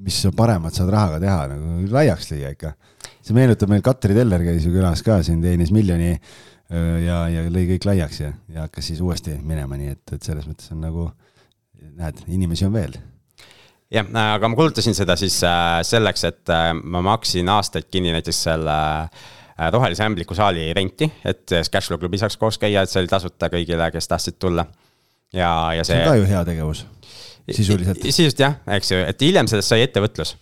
mis 0.00 0.22
paremat 0.36 0.74
saad 0.74 0.88
rahaga 0.92 1.18
teha, 1.20 1.40
nagu 1.52 1.88
laiaks 1.92 2.30
lüüa 2.32 2.54
ikka. 2.54 2.74
see 3.20 3.36
meenutab 3.36 3.68
meil 3.68 3.82
Katri 3.84 4.16
Teller 4.16 4.44
käis 4.44 4.64
ju 4.64 4.72
külas 4.72 5.02
ka 5.04 5.22
siin, 5.22 5.42
teenis 5.44 5.72
miljoni 5.72 6.12
äh, 6.16 6.96
ja, 7.06 7.26
ja 7.28 7.48
lõi 7.48 7.66
kõik 7.74 7.88
laiaks 7.92 8.20
ja, 8.20 8.32
ja 8.48 8.66
hakkas 8.66 8.92
siis 8.92 9.00
uuesti 9.04 9.36
minema, 9.42 9.76
nii 9.76 9.96
et, 9.96 10.04
et 10.16 10.22
selles 10.22 10.48
mõttes 10.48 10.72
on 10.72 10.80
nagu 10.84 11.10
näed, 12.00 12.20
inimesi 12.28 12.66
on 12.68 12.76
veel 12.76 12.98
jah, 13.90 14.08
aga 14.36 14.50
ma 14.50 14.58
kulutasin 14.58 14.96
seda 14.96 15.16
siis 15.18 15.40
äh, 15.46 15.80
selleks, 15.86 16.24
et 16.28 16.52
äh, 16.54 16.70
ma 16.74 17.02
maksin 17.04 17.48
aastaid 17.52 17.88
kinni 17.90 18.12
näiteks 18.14 18.42
selle 18.48 18.76
äh, 19.06 19.70
rohelise 19.72 20.06
ämbliku 20.06 20.36
saali 20.38 20.70
renti, 20.76 21.10
et 21.26 21.56
Cashflow 21.72 22.00
klubi 22.00 22.20
saaks 22.20 22.38
koos 22.40 22.60
käia, 22.60 22.84
et 22.84 22.92
see 22.92 23.02
oli 23.02 23.10
tasuta 23.10 23.50
kõigile, 23.52 23.90
kes 23.94 24.10
tahtsid 24.10 24.38
tulla. 24.42 24.66
ja, 25.32 25.50
ja 25.76 25.84
see. 25.84 25.96
see 25.96 26.04
on 26.04 26.12
ka 26.12 26.20
ju 26.20 26.30
hea 26.30 26.44
tegevus, 26.52 26.84
sisuliselt. 27.50 28.06
sisuliselt 28.06 28.46
jah, 28.46 28.60
eks 28.78 28.94
ju, 28.94 29.02
et 29.10 29.26
hiljem 29.26 29.50
sellest 29.50 29.74
sai 29.74 29.84
ettevõtlus. 29.86 30.36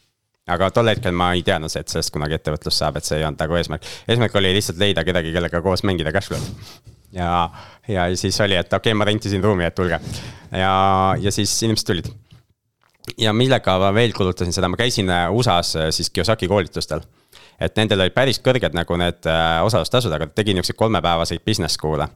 aga 0.48 0.70
tol 0.72 0.92
hetkel 0.92 1.16
ma 1.16 1.32
ei 1.36 1.42
teadnud, 1.46 1.72
et 1.76 1.88
sellest 1.92 2.12
kunagi 2.12 2.38
ettevõtlus 2.38 2.78
saab, 2.84 3.00
et 3.00 3.08
see 3.08 3.20
ei 3.20 3.26
olnud 3.28 3.40
nagu 3.40 3.58
eesmärk. 3.60 3.90
eesmärk 4.08 4.38
oli 4.40 4.54
lihtsalt 4.60 4.80
leida 4.80 5.04
kedagi, 5.08 5.32
kellega 5.32 5.64
koos 5.64 5.84
mängida 5.88 6.12
cashflow'd. 6.12 6.96
Ja, 7.12 7.50
ja 7.88 8.08
siis 8.16 8.40
oli, 8.44 8.56
et 8.58 8.72
okei 8.72 8.92
okay,, 8.92 8.98
ma 8.98 9.08
rentisin 9.08 9.44
ruumi, 9.44 9.64
et 9.64 9.74
tulge. 9.74 10.00
ja, 10.52 10.72
ja 11.20 11.32
siis 11.32 11.52
inimesed 11.62 11.86
tulid. 11.86 12.10
ja 13.18 13.32
millega 13.32 13.78
ma 13.78 13.92
veel 13.94 14.12
kulutasin 14.16 14.52
seda, 14.52 14.68
ma 14.68 14.80
käisin 14.80 15.10
äh, 15.10 15.26
USA-s 15.32 15.76
äh, 15.76 15.90
siis 15.90 16.10
Kiyosaki 16.10 16.48
koolitustel 16.48 17.04
et 17.60 17.76
nendel 17.76 18.04
olid 18.04 18.14
päris 18.14 18.38
kõrged 18.42 18.74
nagu 18.76 18.96
need 19.00 19.26
äh, 19.26 19.58
osalustasud, 19.66 20.12
aga 20.14 20.30
tegin 20.30 20.58
niisuguseid 20.58 20.78
kolmepäevaseid 20.78 21.44
business 21.46 21.78
school'e 21.78 22.06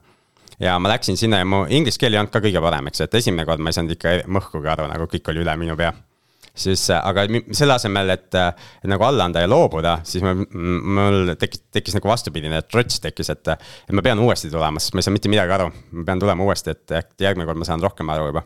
ja 0.63 0.79
ma 0.79 0.93
läksin 0.93 1.17
sinna 1.17 1.43
ja 1.43 1.49
mu 1.49 1.65
inglise 1.69 1.99
keel 1.99 2.15
ei 2.15 2.21
olnud 2.23 2.33
ka 2.33 2.43
kõige 2.45 2.63
parem, 2.63 2.89
eks, 2.91 3.05
et 3.07 3.21
esimene 3.21 3.47
kord 3.49 3.63
ma 3.63 3.73
ei 3.73 3.79
saanud 3.79 3.97
ikka 3.97 4.17
mõhkugi 4.31 4.71
aru, 4.71 4.89
nagu 4.91 5.09
kõik 5.11 5.31
oli 5.33 5.43
üle 5.45 5.57
minu 5.59 5.77
pea. 5.79 5.93
Siis, 6.55 6.85
äh, 6.91 7.01
aga 7.09 7.27
selle 7.53 7.77
asemel, 7.77 8.15
et, 8.17 8.35
äh, 8.39 8.53
nagu 8.91 9.07
alla 9.09 9.29
anda 9.29 9.45
ja 9.45 9.51
loobuda, 9.51 9.99
siis 10.09 10.25
mul, 10.25 10.45
mul 10.99 11.35
tekkis, 11.41 11.67
tekkis 11.73 11.99
nagu 11.99 12.11
vastupidine 12.13 12.63
trots 12.69 13.01
tekkis, 13.01 13.33
et. 13.33 13.55
et 13.55 13.95
ma 13.97 14.05
pean 14.05 14.21
uuesti 14.23 14.51
tulema, 14.53 14.81
sest 14.81 14.97
ma 14.97 15.03
ei 15.03 15.09
saa 15.09 15.15
mitte 15.15 15.33
midagi 15.33 15.57
aru, 15.59 15.71
ma 15.93 16.09
pean 16.09 16.21
tulema 16.23 16.45
uuesti, 16.45 16.77
et 16.77 16.99
äkki 17.03 17.29
järgmine 17.29 17.49
kord 17.49 17.61
ma 17.61 17.69
saan 17.69 17.83
rohkem 17.83 18.13
aru 18.13 18.31
juba 18.31 18.45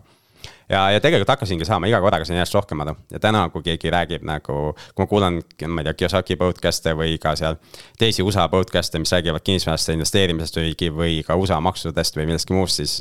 ja, 0.69 0.90
ja 0.90 1.01
tegelikult 1.01 1.31
hakkasingi 1.35 1.66
saama 1.66 1.88
iga 1.90 2.01
korraga 2.03 2.27
sain 2.27 2.38
järjest 2.38 2.57
rohkem 2.57 2.83
aru 2.85 2.95
ja 3.12 3.21
täna, 3.23 3.47
kui 3.55 3.64
keegi 3.66 3.92
räägib 3.92 4.27
nagu, 4.27 4.59
kui 4.95 5.05
ma 5.05 5.09
kuulan, 5.11 5.38
ma 5.69 5.83
ei 5.83 5.88
tea, 5.88 5.97
Kiyosaki 6.03 6.38
podcast'e 6.40 6.97
või 6.99 7.16
ka 7.23 7.37
seal 7.38 7.59
teisi 8.01 8.27
USA 8.27 8.49
podcast'e, 8.53 9.01
mis 9.03 9.14
räägivad 9.14 9.47
kinnisvarasse 9.47 9.97
investeerimisest 9.97 10.61
või, 10.61 10.75
või 11.01 11.14
ka 11.27 11.38
USA 11.38 11.61
maksudest 11.64 12.19
või 12.19 12.31
millestki 12.33 12.57
muust, 12.57 12.83
siis, 12.83 12.99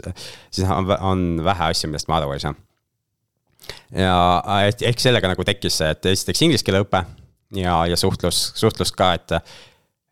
siis 0.51 0.69
on, 0.69 0.91
on 0.99 1.27
vähe 1.45 1.71
asju, 1.71 1.91
millest 1.91 2.11
ma 2.11 2.21
aru 2.21 2.35
ei 2.35 2.45
saa. 2.45 2.55
Ja 3.95 4.17
et 4.67 4.81
ehk 4.85 4.99
sellega 5.01 5.31
nagu 5.31 5.45
tekkis 5.47 5.79
see, 5.81 5.93
et 5.95 6.11
esiteks 6.11 6.43
inglise 6.45 6.65
keele 6.65 6.83
õpe 6.85 7.03
ja, 7.59 7.79
ja 7.89 7.97
suhtlus, 7.99 8.51
suhtlus 8.59 8.93
ka, 8.95 9.13
et 9.17 9.39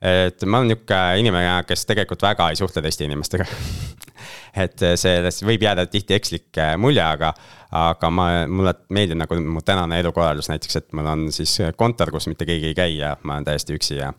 et 0.03 0.43
ma 0.43 0.59
olen 0.59 0.73
nihuke 0.73 0.97
inimene, 1.21 1.61
kes 1.67 1.85
tegelikult 1.87 2.25
väga 2.25 2.49
ei 2.51 2.57
suhtle 2.59 2.81
teiste 2.83 3.05
inimestega. 3.07 3.45
Et 4.63 4.83
sellest 4.99 5.41
võib 5.47 5.63
jääda 5.65 5.87
tihti 5.89 6.13
ekslik 6.13 6.59
äh, 6.61 6.75
mulje, 6.77 7.01
aga, 7.01 7.31
aga 7.73 8.09
ma, 8.13 8.27
mulle 8.45 8.75
meeldib 8.93 9.17
nagu 9.17 9.39
mu 9.41 9.63
tänane 9.65 9.97
elukorraldus 10.03 10.51
näiteks, 10.51 10.77
et 10.77 10.93
mul 10.93 11.09
on 11.09 11.23
siis 11.33 11.55
kontor, 11.79 12.11
kus 12.13 12.29
mitte 12.29 12.45
keegi 12.45 12.69
ei 12.69 12.77
käi 12.77 12.99
ja 12.99 13.15
ma 13.23 13.39
olen 13.39 13.47
täiesti 13.49 13.79
üksi 13.79 13.97
ja 13.97 14.11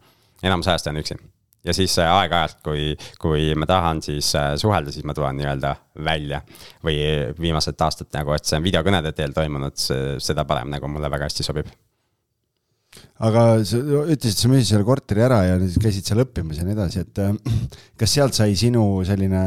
enamus 0.42 0.72
ajast 0.72 0.90
olen 0.90 1.04
üksi 1.04 1.20
ja 1.64 1.76
siis 1.76 1.96
äh, 2.02 2.10
aeg-ajalt, 2.10 2.60
kui, 2.64 2.90
kui 3.20 3.54
ma 3.58 3.68
tahan 3.70 4.02
siis 4.04 4.34
äh, 4.38 4.52
suhelda, 4.60 4.92
siis 4.92 5.06
ma 5.08 5.16
tulen 5.16 5.40
nii-öelda 5.40 5.74
välja. 6.04 6.42
või 6.84 6.98
viimased 7.40 7.80
aastad 7.80 8.12
nagu, 8.12 8.34
et 8.34 8.44
see 8.44 8.58
on 8.58 8.66
videokõnede 8.66 9.14
teel 9.16 9.32
toimunud, 9.32 9.78
seda 10.20 10.44
parem 10.44 10.70
nagu 10.72 10.88
mulle 10.90 11.10
väga 11.10 11.30
hästi 11.30 11.46
sobib 11.46 11.72
aga 13.24 13.44
sa 13.66 13.78
ütlesid, 13.80 14.38
sa 14.38 14.50
müüsid 14.50 14.70
selle 14.72 14.86
korteri 14.86 15.24
ära 15.24 15.40
ja 15.46 15.56
käisid 15.58 16.06
seal 16.06 16.22
õppimas 16.24 16.60
ja 16.60 16.66
nii 16.66 16.76
edasi, 16.76 17.04
et 17.04 17.22
äh, 17.22 17.32
kas 18.00 18.14
sealt 18.16 18.36
sai 18.36 18.56
sinu 18.58 18.84
selline 19.06 19.44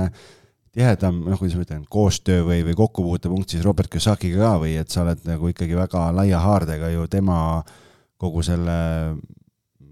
tihedam, 0.78 1.24
noh, 1.26 1.40
kuidas 1.40 1.58
ma 1.58 1.66
ütlen, 1.66 1.84
koostöö 1.90 2.44
või, 2.46 2.62
või 2.68 2.78
kokkupuutepunkt 2.78 3.54
siis 3.54 3.66
Robert 3.66 3.90
Kiyosakiga 3.92 4.44
ka 4.44 4.54
või 4.62 4.76
et 4.78 4.94
sa 4.94 5.02
oled 5.04 5.24
nagu 5.26 5.50
ikkagi 5.50 5.78
väga 5.78 6.10
laia 6.16 6.42
haardega 6.44 6.92
ju 6.94 7.08
tema 7.12 7.40
kogu 8.22 8.44
selle 8.46 8.78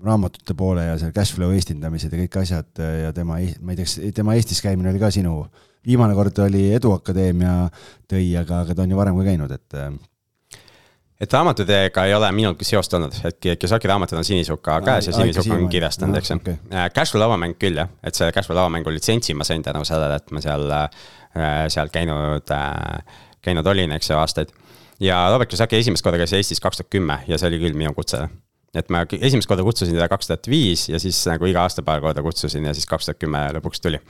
raamatute 0.03 0.55
poole 0.57 0.87
ja 0.87 0.97
selle 0.99 1.13
cash 1.15 1.35
flow 1.35 1.53
eestindamised 1.55 2.11
ja 2.13 2.23
kõik 2.23 2.41
asjad 2.41 2.83
ja 3.03 3.13
tema, 3.15 3.37
ma 3.61 3.73
ei 3.73 3.79
tea, 3.79 3.85
kas 3.85 3.99
tema 4.15 4.35
Eestis 4.35 4.61
käimine 4.65 4.91
oli 4.91 5.01
ka 5.01 5.11
sinu, 5.13 5.37
viimane 5.85 6.17
kord 6.17 6.43
oli 6.45 6.67
Eduakadeemia 6.75 7.55
tõi, 8.09 8.27
aga, 8.41 8.65
aga 8.65 8.75
ta 8.75 8.85
on 8.85 8.93
ju 8.93 8.99
varem 8.99 9.17
ka 9.19 9.29
käinud, 9.29 9.55
et 9.55 9.79
et 11.21 11.33
raamatutega 11.33 12.05
ei 12.05 12.13
ole 12.13 12.29
minul 12.35 12.57
seost 12.67 12.93
olnud, 12.97 13.15
et 13.27 13.37
Kiyosaki 13.45 13.87
raamatud 13.87 14.19
on 14.19 14.27
sinisuka 14.27 14.79
käes 14.83 15.07
ja 15.07 15.13
sinisuka 15.15 15.55
on 15.55 15.69
kirjastanud, 15.71 16.17
eks 16.19 16.31
ju 16.31 16.39
okay.. 16.41 16.57
Äh, 16.73 16.89
Cashflow 16.95 17.23
lauamäng 17.23 17.55
küll 17.59 17.79
jah, 17.79 17.91
et 18.03 18.17
see 18.17 18.27
Cashflow 18.35 18.59
lauamängu 18.59 18.91
litsentsi 18.91 19.33
ma 19.33 19.47
sain 19.47 19.63
tänu 19.63 19.85
sellele, 19.87 20.19
et 20.19 20.35
ma 20.35 20.43
seal, 20.43 20.67
äh, 20.75 21.61
seal 21.71 21.91
käinud, 21.93 22.51
äh, 22.51 23.21
käinud 23.45 23.67
olin, 23.71 23.95
eks 23.95 24.11
ju, 24.11 24.17
aastaid. 24.19 24.51
ja 24.99 25.25
Robert 25.31 25.49
Kiyosaki 25.49 25.79
esimest 25.79 26.03
korda 26.03 26.19
käis 26.19 26.33
Eestis 26.33 26.59
kaks 26.63 26.81
tuhat 26.81 26.91
kümme 26.91 27.21
ja 27.27 27.39
see 27.39 27.47
oli 27.51 27.61
küll 27.63 27.79
minu 27.79 27.93
kutse. 27.95 28.25
Et 28.75 28.89
ma 28.93 29.03
esimest 29.19 29.49
korda 29.49 29.65
kutsusin 29.65 29.95
teda 29.95 30.09
kaks 30.11 30.31
tuhat 30.31 30.49
viis 30.51 30.87
ja 30.91 30.99
siis 31.01 31.19
nagu 31.29 31.47
iga 31.49 31.65
aasta 31.65 31.85
paar 31.85 32.03
korda 32.03 32.23
kutsusin 32.25 32.65
ja 32.67 32.73
siis 32.75 32.89
kaks 32.89 33.09
tuhat 33.09 33.21
kümme 33.21 33.47
lõpuks 33.57 33.83
tuli 33.83 34.01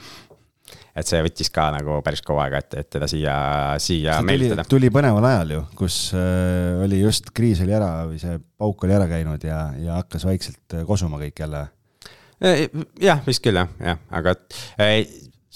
et 0.96 1.08
see 1.08 1.20
võttis 1.24 1.50
ka 1.52 1.68
nagu 1.74 1.98
päris 2.04 2.22
kaua 2.24 2.46
aega, 2.46 2.60
et, 2.64 2.76
et 2.80 2.90
teda 2.96 3.08
siia, 3.10 3.36
siia 3.82 4.16
meelitada. 4.24 4.64
tuli 4.68 4.88
põneval 4.92 5.28
ajal 5.28 5.54
ju, 5.56 5.62
kus 5.78 5.98
äh, 6.16 6.76
oli 6.86 7.02
just 7.02 7.30
kriis 7.36 7.60
oli 7.64 7.76
ära 7.76 7.90
või 8.08 8.20
see 8.22 8.38
pauk 8.56 8.86
oli 8.86 8.96
ära 8.96 9.08
käinud 9.10 9.44
ja, 9.44 9.60
ja 9.82 10.00
hakkas 10.00 10.24
vaikselt 10.28 10.78
äh, 10.78 10.86
kosuma 10.88 11.20
kõik 11.20 11.44
jälle. 11.44 11.66
Äh, 12.40 12.66
jah, 13.02 13.20
vist 13.28 13.44
küll 13.44 13.60
jah, 13.60 13.68
jah, 13.82 14.00
aga 14.16 14.36
äh, 14.80 15.02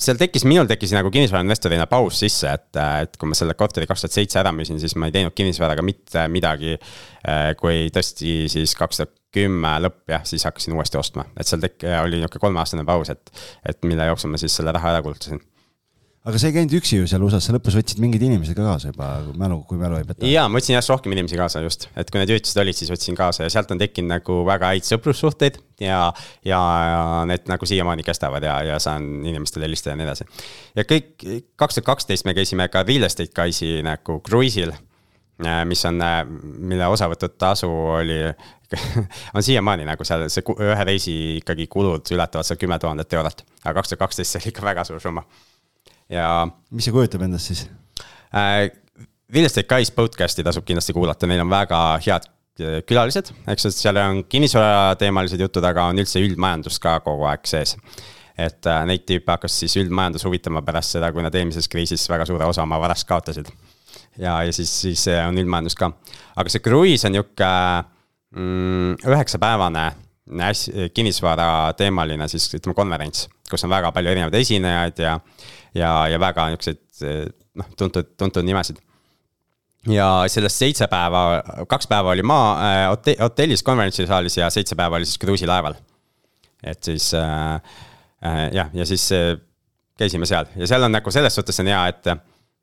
seal 0.00 0.18
tekkis, 0.20 0.46
minul 0.48 0.68
tekkis 0.70 0.94
nagu 0.96 1.10
kinnisvarainvestorina 1.12 1.86
paus 1.90 2.22
sisse, 2.22 2.48
et, 2.48 2.80
et 3.04 3.16
kui 3.20 3.28
ma 3.28 3.36
selle 3.36 3.56
korteri 3.58 3.88
kaks 3.90 4.06
tuhat 4.06 4.16
seitse 4.16 4.40
ära 4.40 4.52
müüsin, 4.56 4.80
siis 4.80 4.96
ma 4.96 5.10
ei 5.10 5.14
teinud 5.14 5.36
kinnisvaraga 5.36 5.84
mitte 5.84 6.26
midagi. 6.32 6.78
kui 7.60 7.90
tõesti 7.92 8.48
siis 8.48 8.72
kaks 8.78 9.02
tuhat 9.02 9.14
kümme 9.34 9.76
lõpp 9.84 10.10
jah, 10.10 10.24
siis 10.26 10.46
hakkasin 10.48 10.74
uuesti 10.74 10.98
ostma, 10.98 11.26
et 11.36 11.46
seal 11.46 11.60
tek-, 11.62 11.84
oli 12.00 12.18
niisugune 12.18 12.46
kolmeaastane 12.46 12.84
paus, 12.88 13.12
et, 13.12 13.30
et 13.68 13.84
mille 13.86 14.08
jooksul 14.08 14.32
ma 14.32 14.40
siis 14.40 14.56
selle 14.56 14.72
raha 14.74 14.96
ära 14.96 15.04
kulutasin 15.04 15.42
aga 16.28 16.40
sa 16.40 16.50
ei 16.50 16.54
käinud 16.56 16.74
üksi 16.76 16.98
ju 16.98 17.06
seal 17.08 17.22
USA-s, 17.24 17.48
sa 17.48 17.54
lõpus 17.54 17.76
võtsid 17.78 18.02
mingid 18.02 18.24
inimesed 18.26 18.56
ka 18.56 18.64
kaasa 18.66 18.90
juba 18.90 19.08
mälu, 19.40 19.60
kui 19.68 19.80
mälu 19.80 20.00
ei 20.00 20.04
peta. 20.08 20.26
jaa, 20.28 20.48
ma 20.50 20.60
võtsin 20.60 20.76
järjest 20.76 20.92
rohkem 20.92 21.14
inimesi 21.16 21.38
kaasa 21.40 21.62
just, 21.64 21.88
et 21.96 22.12
kui 22.12 22.20
need 22.20 22.34
üritused 22.34 22.60
olid, 22.60 22.76
siis 22.76 22.92
võtsin 22.92 23.16
kaasa 23.18 23.46
ja 23.46 23.54
sealt 23.54 23.72
on 23.72 23.80
tekkinud 23.80 24.12
nagu 24.12 24.40
väga 24.48 24.74
häid 24.74 24.88
sõprussuhteid 24.88 25.56
ja, 25.80 26.02
ja, 26.44 26.60
ja 26.90 27.00
need 27.30 27.48
nagu 27.50 27.70
siiamaani 27.72 28.04
kestavad 28.06 28.44
ja, 28.44 28.58
ja 28.68 28.76
saan 28.82 29.08
inimestele 29.24 29.68
helistada 29.68 29.96
ja 29.96 30.02
nii 30.02 30.08
edasi. 30.10 30.28
ja 30.76 30.86
kõik, 30.92 31.10
kaks 31.60 31.80
tuhat 31.80 31.90
kaksteist 31.94 32.28
me 32.28 32.36
käisime 32.36 32.68
ka 32.72 32.84
real 32.84 33.08
estate 33.08 33.32
guys'i 33.36 33.80
nagu 33.86 34.20
kruiisil 34.26 34.76
Äh, 35.46 35.64
mis 35.64 35.84
on, 35.88 36.00
äh, 36.04 36.24
mille 36.58 36.86
osavõtutasu 36.86 37.68
oli 37.70 38.18
on 39.34 39.42
siiamaani 39.42 39.86
nagu 39.88 40.04
seal 40.04 40.26
see 40.28 40.44
ühe 40.52 40.84
reisi 40.84 41.14
ikkagi 41.38 41.64
kulud 41.72 42.10
ületavad 42.12 42.44
seal 42.44 42.58
kümme 42.60 42.76
tuhandet 42.82 43.16
eurot, 43.16 43.40
aga 43.62 43.72
kaks 43.78 43.94
tuhat 43.94 44.02
kaksteist 44.02 44.34
see 44.34 44.42
oli 44.42 44.52
ikka 44.52 44.66
väga 44.66 44.84
suur 44.84 45.00
summa. 45.00 45.24
Ja. 46.10 46.48
mis 46.70 46.88
see 46.88 46.94
kujutab 46.94 47.24
endast 47.26 47.52
siis 47.52 47.66
äh,? 48.34 48.68
Real 49.30 49.46
Estate 49.46 49.68
Guys 49.70 49.92
podcast'i 49.94 50.42
tasub 50.42 50.64
kindlasti 50.66 50.90
kuulata, 50.90 51.28
neil 51.30 51.44
on 51.44 51.50
väga 51.52 51.80
head 52.02 52.24
äh, 52.62 52.80
külalised, 52.86 53.30
eks, 53.52 53.68
et 53.68 53.76
seal 53.76 54.00
on 54.02 54.24
kinnisvarateemalised 54.26 55.44
jutud, 55.44 55.66
aga 55.68 55.86
on 55.92 56.02
üldse 56.02 56.22
üldmajandus 56.24 56.80
ka 56.82 56.96
kogu 57.04 57.28
aeg 57.30 57.46
sees. 57.46 57.76
et 58.40 58.66
äh, 58.66 58.80
neid 58.88 59.04
tüüpe 59.06 59.30
hakkas 59.30 59.60
siis 59.62 59.76
üldmajandus 59.78 60.24
huvitama 60.26 60.64
pärast 60.66 60.96
seda, 60.96 61.12
kui 61.14 61.22
nad 61.22 61.34
eelmises 61.34 61.68
kriisis 61.70 62.08
väga 62.10 62.26
suure 62.26 62.48
osa 62.50 62.64
oma 62.66 62.80
varast 62.82 63.06
kaotasid 63.06 63.52
ja, 64.18 64.40
ja 64.42 64.52
siis, 64.52 64.72
siis 64.82 65.06
on 65.14 65.38
üldmajandus 65.38 65.78
ka. 65.78 65.92
aga 66.36 66.50
see 66.50 66.64
kruiis 66.64 67.04
on 67.06 67.14
nihuke 67.14 67.50
mm, 68.34 68.96
üheksapäevane 69.06 69.90
kinnisvara 70.94 71.72
teemaline 71.78 72.28
siis 72.30 72.48
ütleme 72.54 72.74
konverents, 72.74 73.28
kus 73.50 73.64
on 73.66 73.72
väga 73.72 73.90
palju 73.94 74.12
erinevaid 74.12 74.36
esinejaid 74.38 75.02
ja, 75.02 75.16
ja, 75.74 75.90
ja 76.08 76.20
väga 76.20 76.48
niisuguseid 76.52 77.34
noh, 77.58 77.68
tuntud, 77.78 78.14
tuntud 78.18 78.46
nimesid. 78.46 78.80
ja 79.88 80.08
sellest 80.28 80.60
seitse 80.60 80.88
päeva, 80.90 81.42
kaks 81.68 81.88
päeva 81.90 82.14
oli 82.14 82.24
maa 82.26 82.48
äh, 82.64 83.14
hotellis 83.20 83.62
konverentsisaalis 83.66 84.36
ja 84.36 84.50
seitse 84.50 84.76
päeva 84.76 84.96
oli 85.00 85.08
siis 85.08 85.18
kruiisilaeval. 85.18 85.78
et 86.64 86.82
siis 86.84 87.12
äh, 87.14 87.54
äh, 88.24 88.42
jah, 88.52 88.70
ja 88.74 88.86
siis 88.86 89.10
äh, 89.12 89.36
käisime 89.98 90.26
seal 90.26 90.46
ja 90.56 90.66
seal 90.66 90.82
on 90.82 90.92
nagu 90.92 91.10
selles 91.10 91.34
suhtes 91.34 91.60
on 91.60 91.72
hea, 91.72 91.86
et 91.88 92.12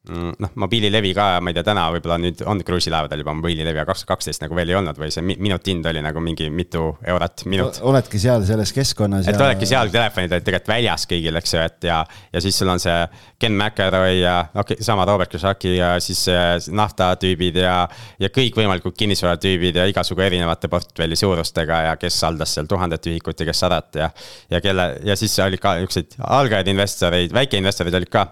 noh, 0.07 0.51
mobiililevi 0.55 1.11
ka, 1.15 1.25
ma 1.43 1.51
ei 1.51 1.57
tea, 1.57 1.65
täna 1.67 1.87
võib-olla 1.91 2.17
nüüd 2.21 2.41
on 2.47 2.61
kruiisilaevadel 2.65 3.21
juba 3.23 3.33
mobiililevi, 3.37 3.81
aga 3.81 3.89
kaks 3.89 4.03
tuhat 4.03 4.13
kaksteist 4.15 4.43
nagu 4.43 4.55
veel 4.55 4.71
ei 4.71 4.77
olnud 4.79 4.99
või 4.99 5.09
see 5.13 5.23
minutihind 5.27 5.89
oli 5.91 6.03
nagu 6.03 6.21
mingi 6.23 6.47
mitu 6.53 6.83
eurot 7.03 7.43
minut. 7.51 7.79
oledki 7.87 8.21
seal 8.21 8.45
selles 8.47 8.71
keskkonnas. 8.75 9.27
et 9.27 9.35
ja... 9.35 9.43
oledki 9.45 9.67
seal, 9.69 9.91
telefonid 9.93 10.31
olid 10.37 10.47
tegelikult 10.47 10.71
väljas 10.71 11.07
kõigil, 11.11 11.39
eks 11.41 11.53
ju, 11.53 11.65
et 11.67 11.89
ja, 11.89 11.99
ja 12.33 12.43
siis 12.43 12.59
sul 12.61 12.71
on 12.71 12.81
see 12.83 12.95
Ken 13.41 13.57
McElroy 13.57 14.21
ja 14.21 14.37
okei 14.53 14.77
okay,, 14.77 14.87
sama 14.87 15.05
Robert 15.09 15.33
Kiyosaki 15.33 15.75
ja 15.75 15.91
siis 16.03 16.23
naftatüübid 16.71 17.59
ja. 17.63 17.77
ja 18.21 18.31
kõikvõimalikud 18.33 18.95
kinnisvaratüübid 18.97 19.81
ja 19.81 19.87
igasugu 19.91 20.23
erinevate 20.23 20.71
portfelli 20.71 21.19
suurustega 21.19 21.83
ja 21.89 21.95
kes 21.99 22.21
haldas 22.23 22.55
seal 22.55 22.69
tuhandet 22.69 23.11
ühikut 23.11 23.43
ja 23.43 23.51
kes 23.51 23.65
sadat 23.65 24.03
ja. 24.05 24.11
ja 24.49 24.63
kelle 24.63 24.93
ja 25.05 25.19
siis 25.19 25.35
oli 25.43 25.59
ka 25.61 25.75
niisuguseid 25.81 26.19
algajaid 26.23 26.71
investoreid, 26.71 27.35
väikeinvestorid 27.35 27.99
olid 27.99 28.13
ka 28.13 28.29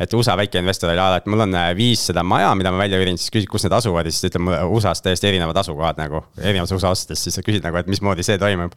et 0.00 0.14
USA 0.16 0.36
väikeinvestor 0.38 0.92
oli 0.92 1.00
ala, 1.00 1.20
et 1.20 1.28
mul 1.30 1.44
on 1.44 1.56
viis 1.78 2.02
seda 2.10 2.24
maja, 2.26 2.50
mida 2.58 2.72
ma 2.74 2.82
välja 2.82 3.00
üürin, 3.00 3.18
siis 3.20 3.32
küsid, 3.34 3.48
kus 3.50 3.66
need 3.66 3.76
asuvad 3.76 4.08
ja 4.08 4.14
siis 4.14 4.24
ta 4.24 4.30
ütleb 4.32 4.46
mulle 4.46 4.60
USA-s 4.76 5.04
täiesti 5.04 5.30
erinevad 5.30 5.60
asukohad 5.62 6.00
nagu. 6.00 6.24
erinevas 6.40 6.72
USA 6.74 6.92
osades, 6.94 7.22
siis 7.24 7.38
sa 7.38 7.44
küsid 7.46 7.64
nagu, 7.66 7.78
et 7.80 7.90
mismoodi 7.90 8.26
see 8.26 8.38
toimub. 8.40 8.74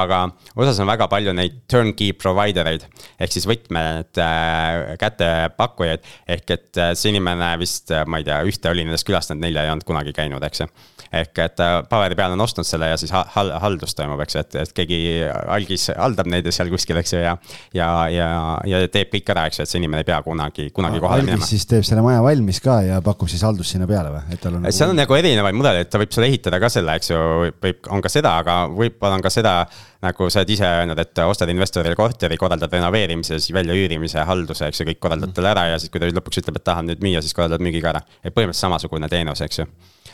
aga 0.00 0.22
USA-s 0.56 0.82
on 0.82 0.90
väga 0.90 1.08
palju 1.12 1.36
neid 1.36 1.62
turnkey 1.70 2.12
provider 2.18 2.68
eid 2.72 2.86
ehk 3.20 3.32
siis 3.32 3.46
võtmed 3.48 4.22
äh, 4.22 4.96
kättepakkujaid. 5.02 6.04
ehk 6.36 6.56
et 6.56 6.82
see 6.94 7.14
inimene 7.14 7.54
vist, 7.60 7.92
ma 8.06 8.20
ei 8.20 8.26
tea, 8.26 8.42
ühte 8.46 8.70
oli 8.72 8.86
nendest 8.86 9.06
külastanud, 9.06 9.44
nelja 9.44 9.66
ei 9.66 9.74
olnud 9.74 9.86
kunagi 9.86 10.14
käinud, 10.16 10.42
eks 10.46 10.64
ju 10.64 10.70
ehk 11.12 11.40
et 11.44 11.62
paberi 11.90 12.18
peal 12.18 12.34
on 12.34 12.44
ostnud 12.44 12.66
selle 12.66 12.90
ja 12.90 12.98
siis 13.00 13.12
hal 13.12 13.52
haldus 13.62 13.94
toimub, 13.98 14.20
eks 14.24 14.36
ju, 14.36 14.44
et, 14.44 14.58
et 14.62 14.74
keegi 14.76 15.00
algis 15.30 15.88
haldab 15.96 16.30
neid 16.30 16.48
seal 16.54 16.70
kuskil, 16.72 16.98
eks 17.00 17.16
ju, 17.16 17.22
ja. 17.22 17.36
ja, 17.76 17.88
ja, 18.12 18.28
ja 18.68 18.82
teeb 18.92 19.12
kõik 19.14 19.34
ära, 19.34 19.46
eks 19.50 19.60
ju, 19.60 19.66
et 19.66 19.72
see 19.72 19.80
inimene 19.82 20.04
ei 20.04 20.08
pea 20.08 20.20
kunagi, 20.26 20.68
kunagi 20.76 21.02
kohale 21.02 21.24
algis 21.24 21.32
minema. 21.34 21.50
siis 21.50 21.66
teeb 21.70 21.86
selle 21.86 22.04
maja 22.04 22.22
valmis 22.24 22.60
ka 22.64 22.80
ja 22.86 23.00
pakub 23.04 23.30
siis 23.32 23.44
haldust 23.46 23.76
sinna 23.76 23.88
peale 23.90 24.14
või, 24.14 24.22
et 24.34 24.42
tal 24.42 24.58
on. 24.58 24.70
seal 24.70 24.92
on 24.92 25.00
nagu 25.00 25.18
erinevaid 25.18 25.58
mudeleid, 25.58 25.90
ta 25.90 26.00
võib 26.02 26.14
sulle 26.14 26.30
ehitada 26.30 26.60
ka 26.62 26.70
selle, 26.72 26.96
eks 27.00 27.12
ju, 27.12 27.20
võib, 27.62 27.82
on 27.92 28.04
ka 28.04 28.12
seda, 28.12 28.38
aga 28.44 28.62
võib-olla 28.72 29.18
on 29.18 29.24
ka 29.24 29.32
seda 29.32 29.58
nagu 30.04 30.28
sa 30.30 30.42
oled 30.42 30.52
ise 30.52 30.68
öelnud, 30.68 31.00
et 31.00 31.22
ostad 31.24 31.50
investorile 31.50 31.96
korteri, 31.98 32.38
korraldad 32.40 32.72
renoveerimise, 32.72 33.40
siis 33.40 33.54
väljaüürimise, 33.56 34.22
halduse, 34.28 34.68
eks 34.70 34.82
ju, 34.82 34.88
kõik 34.90 35.02
korraldad 35.02 35.34
talle 35.36 35.52
ära 35.54 35.66
ja 35.72 35.80
siis, 35.80 35.92
kui 35.92 36.02
ta 36.02 36.10
lõpuks 36.10 36.42
ütleb, 36.42 36.60
et 36.60 36.66
tahan 36.66 36.90
nüüd 36.90 37.04
müüa, 37.04 37.22
siis 37.24 37.36
korraldad 37.36 37.64
müügi 37.64 37.82
ka 37.84 37.94
ära. 37.94 38.04
et 38.22 38.34
põhimõtteliselt 38.34 38.66
samasugune 38.68 39.08
teenus, 39.12 39.42
eks 39.46 39.62
ju 39.62 39.68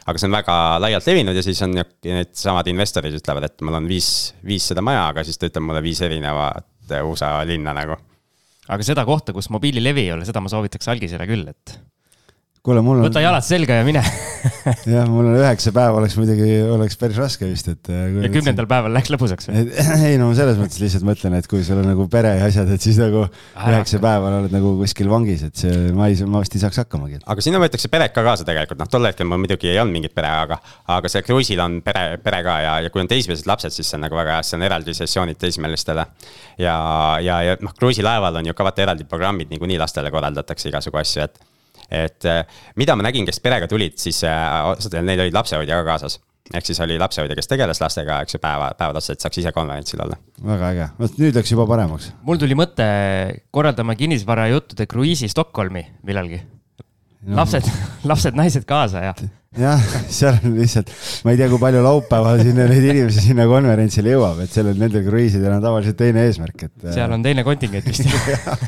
aga 0.07 0.19
see 0.19 0.29
on 0.29 0.37
väga 0.37 0.57
laialt 0.83 1.07
levinud 1.07 1.37
ja 1.37 1.45
siis 1.45 1.61
on 1.67 1.77
needsamad 1.77 2.69
investorid 2.73 3.15
ütlevad, 3.19 3.47
et 3.49 3.65
mul 3.67 3.79
on 3.79 3.89
viis, 3.91 4.33
viis 4.47 4.67
seda 4.73 4.85
maja, 4.85 5.07
aga 5.13 5.25
siis 5.27 5.39
ta 5.39 5.51
ütleb 5.51 5.67
mulle 5.69 5.83
viis 5.85 6.03
erinevat 6.03 6.97
USA 7.07 7.37
linna 7.49 7.75
nagu. 7.77 7.97
aga 8.73 8.87
seda 8.87 9.05
kohta, 9.09 9.35
kus 9.37 9.51
mobiililevi 9.55 10.07
ei 10.07 10.13
ole, 10.17 10.27
seda 10.29 10.43
ma 10.43 10.51
soovitaks 10.53 10.91
algisele 10.93 11.27
küll, 11.31 11.47
et 11.49 11.77
kuule, 12.63 12.83
mul 12.85 13.01
on. 13.01 13.09
võta 13.09 13.23
jalad 13.23 13.43
selga 13.43 13.81
ja 13.81 13.87
mine 13.87 14.01
jah, 14.95 15.07
mul 15.11 15.27
on 15.33 15.37
üheksa 15.41 15.73
päeva 15.75 15.99
oleks 15.99 16.15
muidugi, 16.19 16.47
oleks 16.71 16.99
päris 16.99 17.19
raske 17.19 17.47
vist, 17.49 17.69
et. 17.73 17.91
Äh, 17.91 18.21
ja 18.23 18.31
kümnendal 18.31 18.69
päeval 18.71 18.95
läks 18.95 19.11
lõbusaks 19.11 19.49
või? 19.49 19.65
ei 20.09 20.19
no 20.21 20.29
selles 20.39 20.61
mõttes 20.61 20.79
lihtsalt 20.83 21.07
mõtlen, 21.07 21.35
et 21.39 21.49
kui 21.51 21.65
sul 21.67 21.81
on 21.83 21.89
nagu 21.91 22.07
pere 22.13 22.37
ja 22.39 22.47
asjad, 22.47 22.71
et 22.75 22.85
siis 22.85 23.01
nagu 23.03 23.25
üheksa 23.27 23.99
päeval 24.03 24.39
oled 24.39 24.55
nagu 24.55 24.77
kuskil 24.79 25.11
vangis, 25.11 25.43
et 25.49 25.59
see, 25.59 25.91
ma 25.97 26.07
ei, 26.11 26.19
ma 26.23 26.45
vist 26.45 26.55
ei 26.55 26.63
saaks 26.63 26.83
hakkamagi. 26.85 27.21
aga 27.35 27.45
sinna 27.45 27.63
võetakse 27.63 27.91
peret 27.91 28.15
ka 28.15 28.25
kaasa 28.27 28.47
tegelikult, 28.47 28.83
noh, 28.83 28.91
tol 28.95 29.11
hetkel 29.11 29.27
mul 29.31 29.43
muidugi 29.43 29.73
ei 29.73 29.83
olnud 29.83 29.99
mingit 29.99 30.15
pere, 30.15 30.31
aga, 30.47 30.59
aga 30.99 31.11
seal 31.11 31.27
kruiisil 31.27 31.63
on 31.67 31.81
pere, 31.83 32.19
pere 32.23 32.45
ka 32.47 32.59
ja, 32.63 32.77
ja 32.87 32.95
kui 32.95 33.03
on 33.03 33.11
teismelised 33.11 33.51
lapsed, 33.51 33.75
siis 33.75 33.91
see 33.91 33.99
on 33.99 34.07
nagu 34.07 34.19
väga 34.19 34.39
hea, 34.39 34.47
siis 34.47 34.59
on 34.61 34.67
eraldi 34.71 34.95
sessioonid 35.03 35.43
teismelistele. 35.43 36.07
ja, 36.63 36.77
ja, 37.27 37.43
ja 37.51 37.59
noh, 37.63 37.75
kruiisilaeval 37.79 38.43
on 38.43 38.53
ju 38.53 38.55
ka 38.55 38.71
vaata 38.71 38.87
eraldi 38.87 39.09
programmid 39.11 39.51
niikuinii 39.51 39.83
lastele 39.83 40.15
korraldatakse 40.15 40.71
igasugu 40.71 41.03
asju, 41.03 41.27
et 41.27 41.52
et 41.93 42.29
äh, 42.29 42.43
mida 42.81 42.97
ma 42.97 43.07
nägin, 43.07 43.27
kes 43.29 43.41
perega 43.45 43.69
tulid, 43.71 43.99
siis 44.01 44.23
osadel 44.25 45.03
äh, 45.03 45.09
neil 45.11 45.27
olid 45.27 45.37
lapsehoidja 45.37 45.81
ka 45.81 45.89
kaasas. 45.93 46.19
Ehk 46.53 46.67
siis 46.67 46.81
oli 46.83 46.97
lapsehoidja, 46.99 47.37
kes 47.39 47.49
tegeles 47.49 47.79
lastega, 47.81 48.19
eks 48.25 48.35
ju, 48.35 48.41
päeva, 48.43 48.73
päevad 48.77 48.99
otsa, 48.99 49.15
et 49.15 49.23
saaks 49.23 49.39
ise 49.41 49.53
konverentsil 49.55 50.03
olla. 50.03 50.19
väga 50.43 50.73
äge, 50.73 50.89
vot 50.99 51.21
nüüd 51.23 51.39
läks 51.39 51.53
juba 51.55 51.69
paremaks. 51.71 52.11
mul 52.27 52.41
tuli 52.43 52.57
mõte, 52.59 52.89
korraldame 53.55 53.97
kinnisvarajuttude 54.01 54.89
kruiisi 54.91 55.31
Stockholmi 55.31 55.85
millalgi. 56.03 56.43
No.. 57.23 57.37
lapsed, 57.39 57.69
lapsed-naised 58.11 58.67
kaasa 58.67 59.05
ja 59.07 59.15
jah, 59.59 59.83
seal 60.17 60.39
on 60.39 60.55
lihtsalt, 60.57 60.91
ma 61.27 61.35
ei 61.35 61.39
tea, 61.41 61.49
kui 61.53 61.61
palju 61.61 61.83
laupäeval 61.85 62.41
sinna 62.41 62.65
neid 62.71 62.87
inimesi 62.87 63.25
sinna 63.27 63.45
konverentsile 63.51 64.15
jõuab, 64.15 64.41
et 64.45 64.55
sellel 64.55 64.79
nendel 64.81 65.05
kruiisidel 65.05 65.53
on 65.53 65.65
tavaliselt 65.65 65.99
teine 66.01 66.25
eesmärk, 66.29 66.65
et. 66.69 66.87
seal 66.95 67.13
on 67.13 67.25
teine 67.25 67.45
kontingent 67.45 67.89
vist 67.91 68.09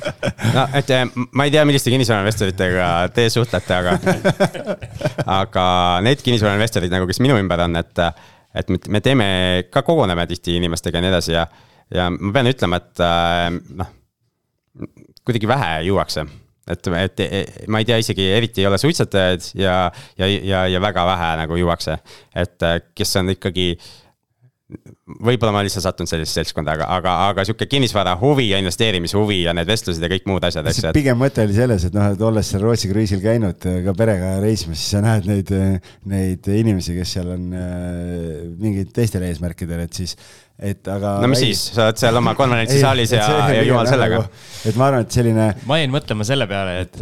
no, 0.56 0.66
et 0.76 0.92
eh, 0.92 1.06
ma 1.32 1.48
ei 1.48 1.54
tea, 1.54 1.64
milliste 1.68 1.92
kinnisvarainvestoritega 1.94 2.90
te 3.16 3.26
suhtlete, 3.32 3.80
aga 3.80 3.96
aga 5.40 5.66
need 6.04 6.24
kinnisvarainvestorid 6.26 6.92
nagu, 6.92 7.08
kes 7.08 7.22
minu 7.24 7.40
ümber 7.40 7.64
on, 7.64 7.80
et, 7.80 8.04
et 8.60 8.76
me 8.92 9.04
teeme, 9.04 9.26
ka 9.72 9.86
koguneme 9.86 10.28
tihti 10.30 10.58
inimestega 10.60 11.00
ja 11.00 11.06
nii 11.06 11.14
edasi 11.14 11.36
ja, 11.38 11.48
ja 11.96 12.12
ma 12.12 12.36
pean 12.36 12.52
ütlema, 12.52 12.82
et 12.84 13.04
eh, 13.08 13.60
noh, 13.80 13.92
kuidagi 15.24 15.48
vähe 15.48 15.76
juuakse 15.88 16.28
et, 16.70 16.88
et, 16.88 17.20
et 17.24 17.66
ma 17.68 17.82
ei 17.82 17.88
tea, 17.88 17.98
isegi 18.02 18.30
eriti 18.36 18.62
ei 18.62 18.70
ole 18.70 18.78
suitsetajaid 18.80 19.50
ja, 19.60 19.76
ja, 20.20 20.30
ja, 20.30 20.64
ja 20.72 20.80
väga 20.80 21.04
vähe 21.08 21.34
nagu 21.42 21.58
juuakse. 21.60 21.98
et 22.34 22.64
kes 22.94 23.16
on 23.20 23.34
ikkagi, 23.34 23.74
võib-olla 25.04 25.52
ma 25.52 25.60
lihtsalt 25.64 25.84
sattunud 25.84 26.08
sellisesse 26.08 26.40
seltskonda, 26.40 26.74
aga, 26.78 26.86
aga, 26.96 27.14
aga 27.28 27.44
sihuke 27.46 27.66
kinnisvara 27.70 28.14
huvi 28.20 28.48
ja 28.48 28.58
investeerimishuvi 28.62 29.42
ja 29.42 29.52
need 29.56 29.68
vestlused 29.68 30.02
ja 30.02 30.08
kõik 30.10 30.24
muud 30.30 30.46
asjad, 30.48 30.66
eks. 30.70 30.88
Pigem 30.96 31.20
mõte 31.20 31.44
oli 31.44 31.56
selles, 31.56 31.84
et 31.88 31.96
noh, 31.96 32.08
et 32.14 32.24
olles 32.24 32.48
seal 32.48 32.64
Rootsi 32.64 32.88
kruiisil 32.90 33.20
käinud 33.22 33.60
ka 33.60 33.96
perega 33.98 34.38
reisimas, 34.42 34.80
siis 34.80 34.96
sa 34.96 35.04
näed 35.04 35.28
neid, 35.28 35.52
neid 36.10 36.48
inimesi, 36.48 36.96
kes 36.96 37.14
seal 37.18 37.34
on 37.36 37.46
äh, 37.52 37.68
mingid 38.64 38.94
teistel 38.96 39.26
eesmärkidel, 39.28 39.84
et 39.84 40.00
siis 40.00 40.16
et 40.58 40.88
aga. 40.88 41.18
no 41.22 41.30
mis 41.30 41.42
ei, 41.42 41.54
siis, 41.54 41.74
sa 41.74 41.88
oled 41.88 42.00
seal 42.00 42.20
oma 42.20 42.34
konverentsisaalis 42.38 43.14
ja, 43.18 43.30
ja 43.54 43.62
jumal 43.66 43.88
sellega. 43.90 44.24
Nagu, 44.24 44.44
et 44.70 44.76
ma 44.80 44.90
arvan, 44.90 45.06
et 45.06 45.16
selline. 45.16 45.48
ma 45.68 45.80
jäin 45.80 45.94
mõtlema 45.94 46.26
selle 46.26 46.46
peale, 46.50 46.76
et, 46.84 47.00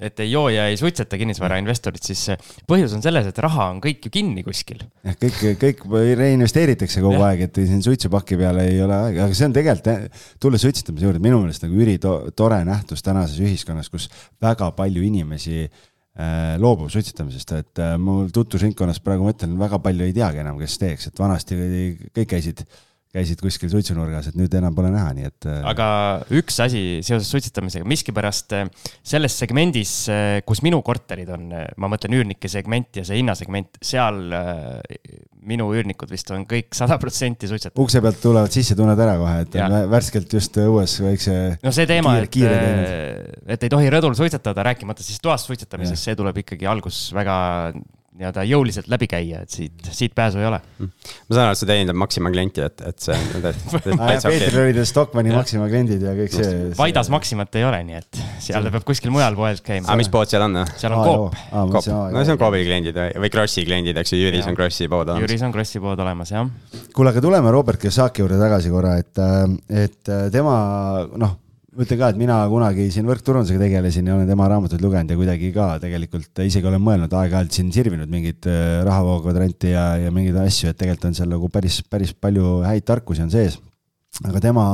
et 0.00 0.22
ei 0.24 0.30
joo 0.32 0.46
ja 0.52 0.64
ei 0.70 0.78
suitseta 0.80 1.18
kinnisvarainvestorid, 1.20 2.00
siis 2.04 2.24
põhjus 2.70 2.94
on 2.96 3.04
selles, 3.04 3.28
et 3.28 3.42
raha 3.44 3.68
on 3.74 3.82
kõik 3.84 4.08
ju 4.08 4.14
kinni 4.14 4.44
kuskil. 4.46 4.80
jah, 5.04 5.18
kõik, 5.20 5.42
kõik 5.60 5.84
reinvesteeritakse 6.22 7.04
kogu 7.04 7.18
ja. 7.18 7.28
aeg, 7.28 7.44
et 7.50 7.60
siin 7.60 7.84
suitsupaki 7.84 8.40
peale 8.40 8.64
ei 8.72 8.80
ole 8.84 8.96
aega, 8.96 9.28
aga 9.28 9.36
see 9.36 9.50
on 9.50 9.56
tegelikult, 9.56 10.18
tulles 10.40 10.64
suitsetamise 10.64 11.08
juurde, 11.08 11.22
minu 11.22 11.42
meelest 11.44 11.68
nagu 11.68 11.84
ülitore 11.84 12.64
nähtus 12.68 13.04
tänases 13.04 13.40
ühiskonnas, 13.44 13.92
kus 13.92 14.08
väga 14.40 14.72
palju 14.78 15.04
inimesi 15.04 15.66
Äh, 15.66 15.89
loobub 16.58 16.90
suitsetamisest, 16.90 17.52
et 17.54 17.80
äh, 17.82 17.94
mul 18.00 18.32
tutvusringkonnas 18.34 18.98
praegu 19.04 19.26
ma 19.26 19.34
ütlen, 19.34 19.54
väga 19.60 19.78
palju 19.82 20.08
ei 20.08 20.14
teagi 20.16 20.42
enam, 20.42 20.58
kes 20.58 20.78
teeks, 20.82 21.06
et 21.06 21.20
vanasti 21.22 21.58
kõik 22.10 22.32
käisid 22.34 22.64
käisid 23.10 23.40
kuskil 23.42 23.70
suitsunurgas, 23.72 24.28
et 24.30 24.36
nüüd 24.38 24.52
enam 24.54 24.74
pole 24.76 24.90
näha, 24.92 25.10
nii 25.16 25.26
et. 25.26 25.46
Äh, 25.50 25.64
aga 25.66 25.86
üks 26.38 26.60
asi 26.62 26.82
seoses 27.06 27.30
suitsetamisega, 27.32 27.86
miskipärast 27.90 28.54
äh, 28.54 28.68
selles 29.02 29.34
segmendis, 29.40 29.94
äh, 30.12 30.38
kus 30.46 30.62
minu 30.66 30.78
korterid 30.86 31.32
on, 31.34 31.48
ma 31.50 31.90
mõtlen 31.90 32.14
üürnike 32.20 32.50
segment 32.50 33.00
ja 33.00 33.06
see 33.06 33.18
hinnasegment, 33.18 33.80
seal 33.82 34.22
minu 35.50 35.70
üürnikud 35.74 36.10
vist 36.12 36.30
on 36.34 36.44
kõik 36.48 36.76
sada 36.76 37.00
protsenti 37.02 37.48
suitsetavad. 37.50 37.82
ukse 37.82 38.02
pealt 38.04 38.22
tulevad 38.22 38.54
sisse, 38.54 38.76
tunned 38.78 39.00
ära 39.02 39.16
kohe, 39.18 39.36
et 39.46 39.58
ja. 39.58 39.68
värskelt 39.90 40.38
just 40.38 40.58
õues 40.62 40.98
väikse. 41.02 41.36
no 41.64 41.74
see 41.74 41.88
teema, 41.90 42.14
et, 42.22 42.36
et 43.56 43.66
ei 43.66 43.72
tohi 43.72 43.90
rõdul 43.90 44.14
suitsetada, 44.18 44.70
rääkimata 44.70 45.02
siis 45.06 45.18
toas 45.24 45.48
suitsetamisest, 45.50 46.10
see 46.10 46.18
tuleb 46.18 46.44
ikkagi 46.44 46.68
algus 46.70 47.08
väga 47.16 47.40
nii-öelda 48.20 48.44
jõuliselt 48.48 48.88
läbi 48.92 49.08
käia, 49.10 49.42
et 49.44 49.54
siit, 49.54 49.90
siit 49.90 50.14
pääsu 50.16 50.40
ei 50.40 50.46
ole. 50.48 50.60
ma 50.80 50.88
saan 51.34 51.46
aru, 51.46 51.54
et 51.54 51.60
see 51.60 51.70
teenindab 51.70 51.98
Maxima 52.00 52.32
klienti, 52.32 52.62
et, 52.66 52.84
et 52.86 53.02
see 53.02 53.16
Peetril 54.30 54.60
olid 54.64 54.80
Stockmanni 54.88 55.34
Maxima 55.34 55.68
kliendid 55.70 56.04
ja 56.04 56.14
kõik 56.18 56.36
see. 56.36 56.54
Paidas 56.78 57.10
Maximat 57.12 57.60
ei 57.60 57.66
ole, 57.68 57.82
nii 57.88 57.98
et 58.00 58.22
seal 58.44 58.66
ta 58.66 58.74
peab 58.76 58.86
kuskil 58.88 59.12
mujal 59.14 59.36
poes 59.38 59.64
käima. 59.64 59.88
aga 59.88 59.98
mis 60.00 60.12
pood 60.12 60.30
seal 60.30 60.46
on? 60.46 60.62
seal 60.76 60.96
on 60.96 61.04
Coop. 61.10 61.36
no 61.80 62.24
see 62.24 62.36
on 62.36 62.40
Coopi 62.40 62.64
kliendid 62.68 63.02
või 63.20 63.32
Krossi 63.32 63.66
kliendid, 63.68 64.00
eks 64.00 64.14
ju, 64.14 64.22
Jüris 64.22 64.48
on 64.50 64.58
Krossi 64.58 64.88
pood 64.90 65.08
olemas. 65.08 65.26
Jüris 65.26 65.46
on 65.46 65.54
Krossi 65.56 65.82
pood 65.82 66.06
olemas, 66.06 66.34
jah. 66.34 66.48
kuule, 66.96 67.14
aga 67.14 67.24
tuleme 67.24 67.54
Robert 67.54 67.80
Kiyosaki 67.80 68.24
juurde 68.24 68.40
tagasi 68.40 68.72
korra, 68.72 68.96
et, 69.00 69.22
et 69.86 70.16
tema 70.32 70.58
noh 71.20 71.38
ma 71.80 71.86
ütlen 71.86 71.96
ka, 71.96 72.10
et 72.12 72.18
mina 72.20 72.34
kunagi 72.52 72.90
siin 72.92 73.06
võrkturundusega 73.08 73.62
tegelesin 73.62 74.08
ja 74.10 74.12
olen 74.12 74.28
tema 74.28 74.50
raamatuid 74.52 74.82
lugenud 74.84 75.14
ja 75.14 75.16
kuidagi 75.16 75.48
ka 75.54 75.68
tegelikult 75.80 76.42
isegi 76.44 76.68
olen 76.68 76.82
mõelnud 76.84 77.14
aeg-ajalt 77.16 77.56
siin 77.56 77.70
sirvinud 77.72 78.10
mingit 78.12 78.44
äh, 78.52 78.82
rahavoo 78.84 79.22
kvadranti 79.24 79.72
ja, 79.72 79.86
ja 79.96 80.12
mingeid 80.12 80.36
asju, 80.42 80.74
et 80.74 80.76
tegelikult 80.76 81.08
on 81.08 81.16
seal 81.16 81.32
nagu 81.32 81.48
päris, 81.48 81.80
päris 81.88 82.12
palju 82.12 82.58
häid 82.68 82.84
tarkusi 82.84 83.24
on 83.24 83.32
sees 83.32 83.56
aga 84.20 84.40
tema 84.42 84.64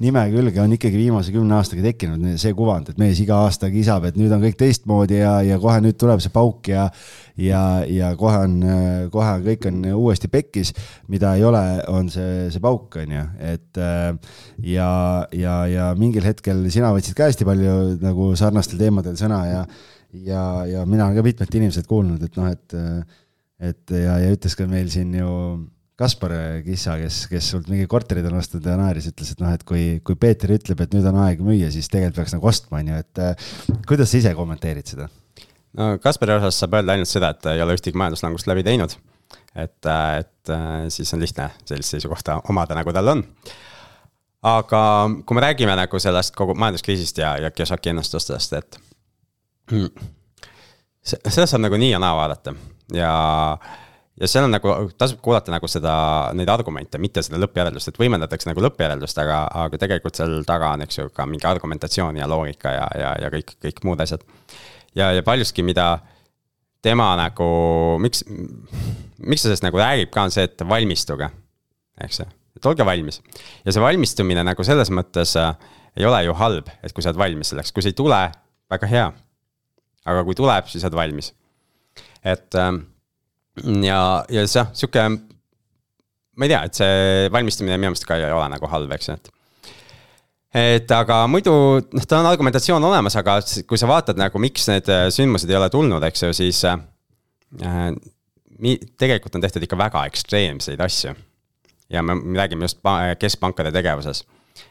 nime 0.00 0.22
külge 0.32 0.60
on 0.62 0.72
ikkagi 0.72 0.96
viimase 0.96 1.32
kümne 1.34 1.56
aastaga 1.58 1.82
tekkinud 1.84 2.38
see 2.40 2.54
kuvand, 2.56 2.88
et 2.92 3.00
mees 3.00 3.18
iga 3.20 3.42
aasta 3.44 3.68
kisab, 3.72 4.06
et 4.08 4.16
nüüd 4.16 4.32
on 4.32 4.40
kõik 4.44 4.56
teistmoodi 4.60 5.18
ja, 5.18 5.34
ja 5.44 5.58
kohe 5.60 5.82
nüüd 5.84 5.98
tuleb 6.00 6.22
see 6.24 6.32
pauk 6.32 6.70
ja 6.70 6.86
ja, 7.36 7.60
ja 7.92 8.12
kohe 8.16 8.38
on, 8.46 8.54
kohe 9.12 9.34
kõik 9.44 9.68
on 9.68 9.82
uuesti 9.98 10.30
pekkis, 10.32 10.72
mida 11.12 11.34
ei 11.36 11.44
ole, 11.44 11.62
on 11.92 12.08
see, 12.12 12.46
see 12.54 12.62
pauk, 12.64 12.96
on 13.02 13.12
ju, 13.18 13.26
et 13.52 13.82
ja, 14.64 14.88
ja, 15.36 15.58
ja 15.68 15.90
mingil 15.98 16.24
hetkel 16.24 16.64
sina 16.72 16.94
võtsid 16.96 17.18
ka 17.18 17.28
hästi 17.28 17.48
palju 17.48 17.76
nagu 18.00 18.32
sarnastel 18.38 18.80
teemadel 18.80 19.18
sõna 19.20 19.44
ja 19.50 19.62
ja, 20.24 20.42
ja 20.64 20.88
mina 20.88 21.10
olen 21.10 21.18
ka 21.18 21.26
mitmelt 21.26 21.54
inimeselt 21.58 21.88
kuulnud, 21.90 22.22
et 22.22 22.36
noh, 22.40 22.48
et 22.48 22.76
et 23.56 23.92
ja, 23.92 24.18
ja 24.20 24.32
ütles 24.32 24.56
ka 24.56 24.66
meil 24.68 24.88
siin 24.92 25.14
ju 25.16 25.30
Kaspar 25.96 26.32
Kissa, 26.60 26.98
kes, 27.00 27.22
kes 27.30 27.46
sult 27.54 27.70
mingi 27.72 27.86
korterid 27.88 28.26
on 28.28 28.36
ostnud 28.36 28.66
ja 28.68 28.74
naeris, 28.76 29.06
ütles, 29.08 29.30
et 29.32 29.38
noh, 29.40 29.52
et 29.56 29.62
kui, 29.64 29.84
kui 30.04 30.18
Peeter 30.20 30.50
ütleb, 30.52 30.82
et 30.84 30.92
nüüd 30.92 31.06
on 31.08 31.16
aeg 31.22 31.40
müüa, 31.44 31.70
siis 31.72 31.88
tegelikult 31.88 32.18
peaks 32.20 32.34
nagu 32.36 32.50
ostma, 32.50 32.82
on 32.82 32.90
ju, 32.90 32.98
et 33.00 33.22
äh, 33.24 33.46
kuidas 33.88 34.12
sa 34.12 34.20
ise 34.20 34.34
kommenteerid 34.36 34.92
seda? 34.92 35.08
no 35.76 35.94
Kaspari 36.02 36.34
osas 36.36 36.58
saab 36.60 36.76
öelda 36.76 36.96
ainult 36.96 37.08
seda, 37.08 37.30
et 37.32 37.40
ta 37.44 37.54
ei 37.56 37.62
ole 37.64 37.78
ühtegi 37.78 37.96
majanduslangust 37.96 38.48
läbi 38.50 38.64
teinud. 38.66 38.96
et, 39.54 39.88
äh, 39.88 40.18
et 40.20 40.52
äh, 40.52 40.84
siis 40.92 41.14
on 41.16 41.24
lihtne 41.24 41.48
sellist 41.64 41.96
seisukohta 41.96 42.42
omada, 42.52 42.76
nagu 42.76 42.92
tal 42.92 43.14
on. 43.14 43.24
aga 44.52 44.82
kui 45.24 45.40
me 45.40 45.46
räägime 45.46 45.78
nagu 45.80 45.98
sellest 45.98 46.36
kogu 46.36 46.54
majanduskriisist 46.60 47.24
ja, 47.24 47.38
ja 47.40 47.50
Kiyosaki 47.50 47.94
ennustustest, 47.94 48.52
et 48.52 48.80
sellest 51.08 51.48
saab 51.48 51.64
nagu 51.64 51.80
nii 51.80 51.94
ja 51.94 52.04
naa 52.04 52.12
vaadata 52.20 52.52
ja 52.92 53.10
ja 54.20 54.28
seal 54.30 54.46
on 54.46 54.54
nagu, 54.54 54.72
tasub 54.98 55.20
kuulata 55.24 55.52
nagu 55.52 55.68
seda, 55.70 55.94
neid 56.36 56.48
argumente, 56.52 56.98
mitte 57.02 57.22
seda 57.24 57.40
lõppjäreldust, 57.42 57.92
et 57.92 58.00
võimendatakse 58.00 58.48
nagu 58.48 58.64
lõppjäreldust, 58.64 59.18
aga, 59.20 59.42
aga 59.64 59.80
tegelikult 59.80 60.18
seal 60.18 60.38
taga 60.48 60.72
on, 60.76 60.84
eks 60.86 61.00
ju, 61.00 61.08
ka 61.14 61.26
mingi 61.28 61.48
argumentatsioon 61.48 62.20
ja 62.20 62.28
loogika 62.30 62.72
ja, 62.72 62.86
ja, 62.96 63.12
ja 63.26 63.32
kõik, 63.34 63.56
kõik 63.62 63.82
muud 63.88 64.00
asjad. 64.04 64.24
ja, 64.96 65.10
ja 65.12 65.24
paljuski, 65.26 65.64
mida 65.66 65.98
tema 66.84 67.10
nagu, 67.18 67.50
miks, 68.02 68.24
miks 69.18 69.44
ta 69.44 69.50
sellest 69.50 69.66
nagu 69.66 69.80
räägib 69.80 70.12
ka, 70.14 70.26
on 70.26 70.34
see, 70.34 70.46
et 70.48 70.66
valmistuge, 70.68 71.28
eks 72.06 72.22
ju, 72.22 72.28
et 72.56 72.72
olge 72.72 72.88
valmis. 72.88 73.20
ja 73.64 73.74
see 73.74 73.84
valmistumine 73.84 74.44
nagu 74.46 74.64
selles 74.64 74.92
mõttes 74.94 75.36
äh, 75.40 75.52
ei 75.96 76.08
ole 76.08 76.24
ju 76.24 76.36
halb, 76.40 76.72
et 76.84 76.92
kui 76.92 77.04
sa 77.04 77.12
oled 77.12 77.20
valmis 77.20 77.52
selleks, 77.52 77.72
kui 77.72 77.84
see 77.84 77.92
ei 77.92 78.00
tule, 78.00 78.20
väga 78.72 78.88
hea. 78.88 79.06
aga 80.06 80.22
kui 80.24 80.36
tuleb, 80.38 80.68
siis 80.72 80.84
oled 80.88 80.96
valmis. 80.96 81.34
et 82.24 82.54
äh, 82.56 82.72
ja, 83.64 84.00
ja 84.32 84.44
see 84.46 84.60
jah, 84.60 84.68
sihuke, 84.76 85.06
ma 86.36 86.46
ei 86.46 86.52
tea, 86.52 86.60
et 86.68 86.80
see 86.80 87.30
valmistumine 87.32 87.78
minu 87.78 87.92
meelest 87.92 88.06
ka 88.08 88.18
ei 88.20 88.28
ole 88.28 88.46
nagu 88.52 88.70
halb, 88.70 88.92
eks 88.96 89.10
ju, 89.10 89.16
et 89.16 89.32
et 90.56 90.92
aga 90.94 91.24
muidu 91.28 91.52
noh, 91.52 92.04
ta 92.08 92.22
on 92.22 92.28
argumentatsioon 92.30 92.84
olemas, 92.88 93.16
aga 93.20 93.38
kui 93.68 93.80
sa 93.80 93.88
vaatad 93.90 94.18
nagu, 94.20 94.40
miks 94.40 94.68
need 94.70 94.88
äh, 94.92 95.06
sündmused 95.12 95.50
ei 95.50 95.58
ole 95.58 95.68
tulnud, 95.72 96.04
eks 96.08 96.24
ju, 96.24 96.32
siis 96.36 96.62
äh,. 96.68 97.90
tegelikult 98.96 99.34
on 99.36 99.44
tehtud 99.44 99.66
ikka 99.66 99.76
väga 99.76 100.06
ekstreemseid 100.08 100.80
asju. 100.80 101.12
ja 101.92 102.02
me, 102.02 102.14
me 102.14 102.38
räägime 102.38 102.64
just 102.64 102.80
keskpankade 103.18 103.72
tegevuses. 103.72 104.24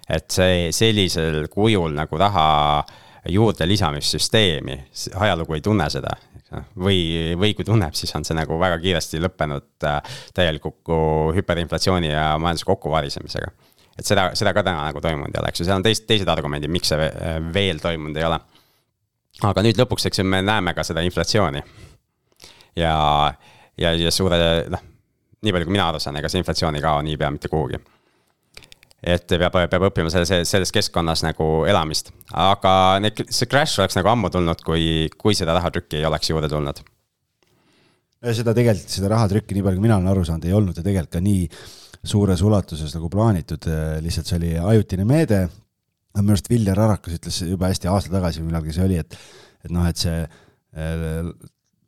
et 0.10 0.32
see 0.32 0.72
sellisel 0.74 1.48
kujul 1.54 1.94
nagu 1.94 2.18
raha 2.18 2.84
juurde 3.30 3.68
lisamissüsteemi, 3.68 4.80
ajalugu 5.14 5.54
ei 5.54 5.62
tunne 5.62 5.90
seda, 5.90 6.16
või, 6.80 7.36
või 7.40 7.54
kui 7.58 7.66
tunneb, 7.68 7.96
siis 7.98 8.14
on 8.18 8.26
see 8.28 8.38
nagu 8.38 8.58
väga 8.62 8.78
kiiresti 8.84 9.22
lõppenud 9.24 9.88
äh, 9.88 10.20
täieliku 10.36 10.74
hüperinflatsiooni 11.36 12.12
ja 12.12 12.28
majanduse 12.42 12.68
kokkuvarisemisega. 12.70 13.52
et 14.00 14.06
seda, 14.06 14.30
seda 14.36 14.54
ka 14.54 14.64
täna 14.64 14.90
nagu 14.90 15.02
toimunud 15.02 15.34
ei 15.34 15.42
ole, 15.42 15.54
eks 15.54 15.64
ju, 15.64 15.70
seal 15.70 15.80
on 15.80 15.88
teist, 15.88 16.08
teised 16.10 16.30
argumendid, 16.32 16.72
miks 16.72 16.92
see 16.94 17.10
veel 17.56 17.82
toimunud 17.84 18.18
ei 18.20 18.28
ole. 18.28 18.40
aga 19.52 19.66
nüüd 19.66 19.82
lõpuks, 19.82 20.10
eks 20.10 20.22
ju, 20.22 20.28
me 20.28 20.44
näeme 20.46 20.74
ka 20.74 20.84
seda 20.84 21.04
inflatsiooni. 21.06 21.64
ja, 22.76 22.96
ja, 23.78 23.96
ja 23.96 24.12
suure, 24.12 24.40
noh, 24.70 24.88
nii 25.42 25.56
palju 25.56 25.68
kui 25.70 25.78
mina 25.78 25.90
aru 25.90 26.00
saan, 26.04 26.20
ega 26.20 26.32
see 26.32 26.44
inflatsioon 26.44 26.76
ei 26.76 26.86
kao 26.86 27.02
niipea 27.06 27.32
mitte 27.32 27.52
kuhugi 27.52 27.82
et 29.04 29.26
peab, 29.30 29.56
peab 29.70 29.88
õppima 29.90 30.12
selles, 30.14 30.32
selles 30.50 30.74
keskkonnas 30.74 31.24
nagu 31.26 31.66
elamist. 31.70 32.12
aga 32.32 32.74
need, 33.04 33.26
see 33.30 33.50
crash 33.50 33.82
oleks 33.82 33.98
nagu 34.00 34.12
ammu 34.12 34.32
tulnud, 34.34 34.62
kui, 34.66 35.08
kui 35.18 35.38
seda 35.38 35.56
rahatrükki 35.58 36.00
ei 36.02 36.08
oleks 36.10 36.32
juurde 36.32 36.50
tulnud. 36.52 36.82
seda 38.32 38.56
tegelikult, 38.58 38.94
seda 38.94 39.12
rahatrükki, 39.14 39.58
nii 39.58 39.66
palju 39.66 39.82
kui 39.82 39.88
mina 39.88 40.00
olen 40.00 40.14
aru 40.14 40.26
saanud, 40.26 40.48
ei 40.48 40.56
olnud 40.58 40.78
ja 40.78 40.86
tegelikult 40.86 41.18
ka 41.18 41.24
nii 41.26 41.50
suures 42.06 42.42
ulatuses 42.46 42.94
nagu 42.98 43.10
plaanitud, 43.10 43.68
lihtsalt 44.06 44.30
see 44.30 44.40
oli 44.40 44.56
ajutine 44.74 45.06
meede. 45.10 45.46
minu 46.16 46.32
arust 46.32 46.50
Viljar 46.50 46.80
Arakas 46.80 47.18
ütles 47.18 47.42
jube 47.44 47.68
hästi 47.68 47.90
aasta 47.92 48.14
tagasi, 48.14 48.42
millalgi 48.46 48.74
see 48.74 48.86
oli, 48.86 49.02
et, 49.02 49.18
et 49.66 49.74
noh, 49.74 49.86
et 49.90 50.00
see 50.00 50.22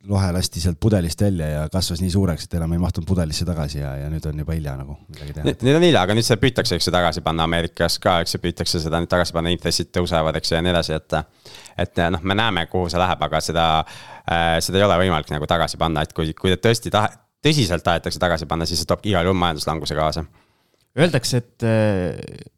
lohe 0.08 0.28
lasti 0.32 0.60
sealt 0.62 0.78
pudelist 0.80 1.20
välja 1.20 1.48
ja 1.48 1.62
kasvas 1.72 2.00
nii 2.00 2.10
suureks, 2.10 2.46
et 2.46 2.54
enam 2.58 2.72
ei 2.72 2.80
mahtunud 2.80 3.06
pudelisse 3.08 3.44
tagasi 3.48 3.80
ja, 3.80 3.92
ja 4.02 4.08
nüüd 4.12 4.24
on 4.30 4.40
juba 4.42 4.56
hilja 4.56 4.74
nagu 4.78 4.96
midagi 5.08 5.36
teha. 5.36 5.52
Nüüd 5.52 5.78
on 5.78 5.84
hilja, 5.84 6.02
aga 6.06 6.16
nüüd 6.16 6.26
seda 6.26 6.40
püütakse, 6.42 6.78
eks 6.78 6.88
ju, 6.88 6.94
tagasi 6.94 7.22
panna 7.26 7.44
Ameerikas 7.48 7.98
ka, 8.02 8.18
eks 8.24 8.36
ju, 8.36 8.42
püütakse 8.44 8.80
seda 8.82 9.02
nüüd 9.02 9.12
tagasi 9.12 9.36
panna, 9.36 9.52
intressid 9.54 9.92
tõusevad, 9.94 10.40
eks 10.40 10.52
ju, 10.52 10.58
ja 10.58 10.64
nii 10.64 10.74
edasi, 10.74 10.96
et. 10.98 11.18
et 11.84 12.04
noh, 12.14 12.24
me 12.24 12.36
näeme, 12.38 12.66
kuhu 12.72 12.90
see 12.90 13.00
läheb, 13.00 13.24
aga 13.28 13.40
seda 13.44 13.64
äh,, 13.84 14.58
seda 14.64 14.80
ei 14.80 14.88
ole 14.88 15.00
võimalik 15.04 15.32
nagu 15.34 15.48
tagasi 15.50 15.80
panna, 15.80 16.06
et 16.06 16.16
kui, 16.16 16.32
kui 16.38 16.56
tõesti 16.56 16.92
tahe, 16.94 17.12
tõsiselt 17.44 17.84
tahetakse 17.86 18.20
tagasi 18.22 18.48
panna, 18.50 18.66
siis 18.68 18.82
see 18.82 18.88
toob 18.88 19.04
igal 19.06 19.28
juhul 19.28 19.38
majanduslanguse 19.38 19.98
kaasa. 19.98 20.24
Öeldakse, 20.98 21.44
et 21.44 21.68
äh 21.68 22.54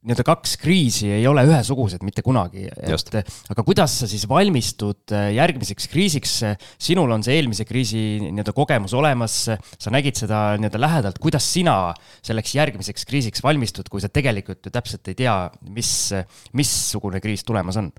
nii-öelda 0.00 0.24
kaks 0.24 0.56
kriisi 0.60 1.10
ei 1.12 1.26
ole 1.28 1.44
ühesugused 1.48 2.04
mitte 2.06 2.24
kunagi, 2.24 2.66
et 2.70 3.16
aga 3.52 3.64
kuidas 3.66 3.98
sa 4.00 4.08
siis 4.08 4.24
valmistud 4.30 5.12
äh, 5.12 5.30
järgmiseks 5.36 5.90
kriisiks? 5.92 6.36
sinul 6.80 7.10
on 7.12 7.24
see 7.26 7.36
eelmise 7.36 7.66
kriisi 7.68 8.02
nii-öelda 8.22 8.54
kogemus 8.56 8.94
olemas, 8.96 9.36
sa 9.50 9.92
nägid 9.92 10.16
seda 10.22 10.42
nii-öelda 10.60 10.80
lähedalt, 10.80 11.20
kuidas 11.22 11.46
sina 11.52 11.94
selleks 12.24 12.54
järgmiseks 12.56 13.04
kriisiks 13.08 13.44
valmistud, 13.44 13.90
kui 13.92 14.00
sa 14.00 14.08
tegelikult 14.12 14.64
ju 14.66 14.72
täpselt 14.72 15.12
ei 15.12 15.18
tea, 15.20 15.36
mis, 15.74 15.92
missugune 16.56 17.20
kriis 17.20 17.44
tulemas 17.44 17.80
on 17.80 17.92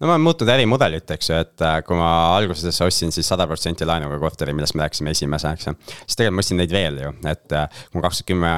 no 0.00 0.08
ma 0.08 0.14
olen 0.14 0.24
muutnud 0.24 0.48
ärimudelit, 0.48 1.10
eks 1.14 1.30
ju, 1.30 1.38
et 1.44 1.64
äh, 1.64 1.78
kui 1.84 1.96
ma 1.98 2.10
alguses 2.36 2.80
ostsin 2.84 3.12
siis 3.12 3.28
sada 3.28 3.46
protsenti 3.48 3.86
laenuga 3.88 4.18
korteri, 4.22 4.54
millest 4.56 4.76
me 4.76 4.86
rääkisime 4.86 5.12
esimese, 5.14 5.52
eks 5.56 5.68
ju. 5.68 5.74
siis 6.00 6.16
tegelikult 6.16 6.38
ma 6.38 6.44
ostsin 6.44 6.60
neid 6.62 6.74
veel 6.74 7.00
ju, 7.02 7.10
et 7.28 7.56
äh, 7.56 7.82
kui 7.90 8.00
me 8.00 8.04
kaks 8.06 8.22
tuhat 8.22 8.30
kümme 8.32 8.52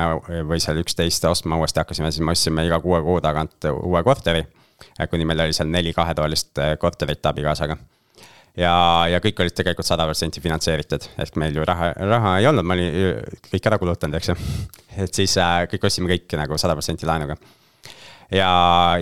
või 0.50 0.60
seal 0.62 0.78
üksteist 0.82 1.26
ostma 1.30 1.58
uuesti 1.58 1.82
hakkasime, 1.82 2.12
siis 2.14 2.24
me 2.24 2.36
ostsime 2.36 2.66
iga 2.68 2.78
kuue 2.84 3.00
kuu 3.02 3.18
tagant 3.24 3.70
uue 3.72 4.04
korteri. 4.06 4.44
kuni 5.10 5.24
meil 5.24 5.40
oli 5.46 5.56
seal 5.56 5.70
neli 5.70 5.92
kahetoalist 5.94 6.62
äh, 6.62 6.76
korterit 6.78 7.26
abikaasaga 7.26 7.76
ja, 8.56 8.74
ja 9.10 9.20
kõik 9.24 9.42
olid 9.42 9.54
tegelikult 9.56 9.86
sada 9.86 10.06
protsenti 10.06 10.40
finantseeritud, 10.40 11.08
ehk 11.24 11.36
meil 11.42 11.56
ju 11.56 11.66
raha, 11.66 11.92
raha 11.98 12.38
ei 12.38 12.46
olnud, 12.46 12.66
ma 12.66 12.78
olin 12.78 13.18
kõik 13.50 13.66
ära 13.66 13.78
kulutanud, 13.82 14.20
eks 14.20 14.30
ju. 14.30 14.38
et 15.06 15.22
siis 15.22 15.36
äh, 15.42 15.64
kõik 15.74 15.90
ostsime 15.90 16.14
kõik 16.14 16.38
nagu 16.38 16.58
sada 16.58 16.78
protsenti 16.78 17.08
laenuga. 17.08 17.36
ja, 18.30 18.52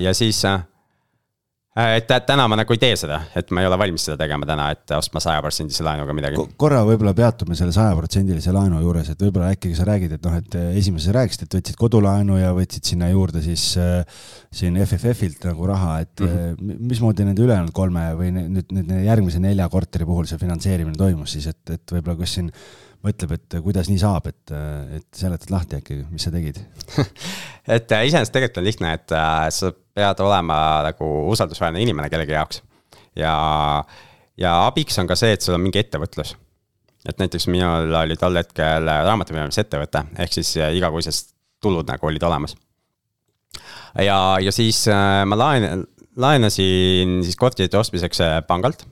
ja 0.01 0.16
siis 0.16 0.45
äh, 0.49 0.62
Äh, 0.62 0.66
et 1.97 2.11
täna 2.26 2.47
ma 2.51 2.59
nagu 2.59 2.74
ei 2.74 2.81
tee 2.83 2.97
seda, 2.99 3.20
et 3.37 3.51
ma 3.55 3.62
ei 3.62 3.68
ole 3.68 3.78
valmis 3.81 4.05
seda 4.09 4.16
tegema 4.20 4.49
täna, 4.49 4.70
et 4.74 4.95
ostma 4.97 5.22
sajaprotsendise 5.22 5.85
laenuga 5.87 6.14
midagi. 6.16 6.45
korra 6.61 6.83
võib-olla 6.89 7.14
peatume 7.16 7.59
selle 7.59 7.74
sajaprotsendilise 7.76 8.55
laenu 8.55 8.81
juures, 8.83 9.12
et 9.12 9.22
võib-olla 9.22 9.53
äkki 9.55 9.72
sa 9.78 9.87
räägid, 9.89 10.16
et 10.16 10.26
noh, 10.26 10.37
et 10.41 10.59
esimeses 10.81 11.14
rääkisid, 11.16 11.47
et 11.47 11.57
võtsid 11.59 11.78
kodulaenu 11.81 12.41
ja 12.41 12.53
võtsid 12.57 12.93
sinna 12.93 13.11
juurde 13.12 13.43
siis 13.45 13.70
äh, 13.81 14.03
siin 14.51 14.78
FFF-ilt 14.83 15.49
nagu 15.51 15.70
raha, 15.70 16.01
et 16.05 16.20
mm 16.20 16.37
-hmm. 16.37 16.85
mismoodi 16.93 17.26
nende 17.28 17.47
ülejäänud 17.47 17.72
kolme 17.72 18.11
või 18.18 18.35
nüüd 18.35 18.74
nüüd 18.74 18.95
järgmise 19.07 19.41
nelja 19.43 19.68
korteri 19.68 20.07
puhul 20.09 20.26
see 20.26 20.39
finantseerimine 20.39 20.99
toimus 20.99 21.37
siis, 21.37 21.47
et, 21.47 21.62
et 21.70 21.93
võib-olla 21.97 22.18
kus 22.18 22.39
siin 22.39 22.51
mõtleb, 23.05 23.33
et 23.37 23.57
kuidas 23.64 23.89
nii 23.89 24.01
saab, 24.01 24.26
et, 24.28 24.53
et 24.99 25.07
seletad 25.16 25.53
lahti 25.53 25.78
äkki, 25.78 26.03
mis 26.11 26.26
sa 26.26 26.33
tegid 26.35 26.61
et 27.76 27.93
äh, 27.93 28.07
iseenesest 28.09 28.35
tegelikult 28.35 28.61
on 28.61 28.68
lihtne, 28.68 28.93
et 28.99 29.14
äh, 29.16 29.47
sa 29.55 29.72
pead 29.95 30.22
olema 30.24 30.59
nagu 30.86 31.09
usaldusväärne 31.32 31.82
inimene 31.82 32.11
kellegi 32.12 32.36
jaoks. 32.36 32.62
ja, 33.16 33.34
ja 34.38 34.55
abiks 34.66 34.99
on 35.03 35.11
ka 35.11 35.16
see, 35.18 35.34
et 35.34 35.43
sul 35.43 35.57
on 35.57 35.64
mingi 35.64 35.82
ettevõtlus. 35.82 36.36
et 37.09 37.18
näiteks 37.18 37.49
minul 37.51 37.95
oli 38.03 38.16
tol 38.20 38.36
hetkel 38.36 38.86
raamatupidamisettevõte, 38.86 40.05
ehk 40.18 40.38
siis 40.38 40.57
äh, 40.61 40.74
igakuised 40.78 41.34
tulud 41.61 41.88
nagu 41.88 42.07
olid 42.07 42.22
olemas. 42.22 42.57
ja, 43.99 44.38
ja 44.41 44.53
siis 44.53 44.86
ma 45.26 45.36
laen-, 45.36 45.84
laenasin 46.16 47.20
siis 47.24 47.36
korterite 47.36 47.78
ostmiseks 47.78 48.22
pangalt 48.49 48.86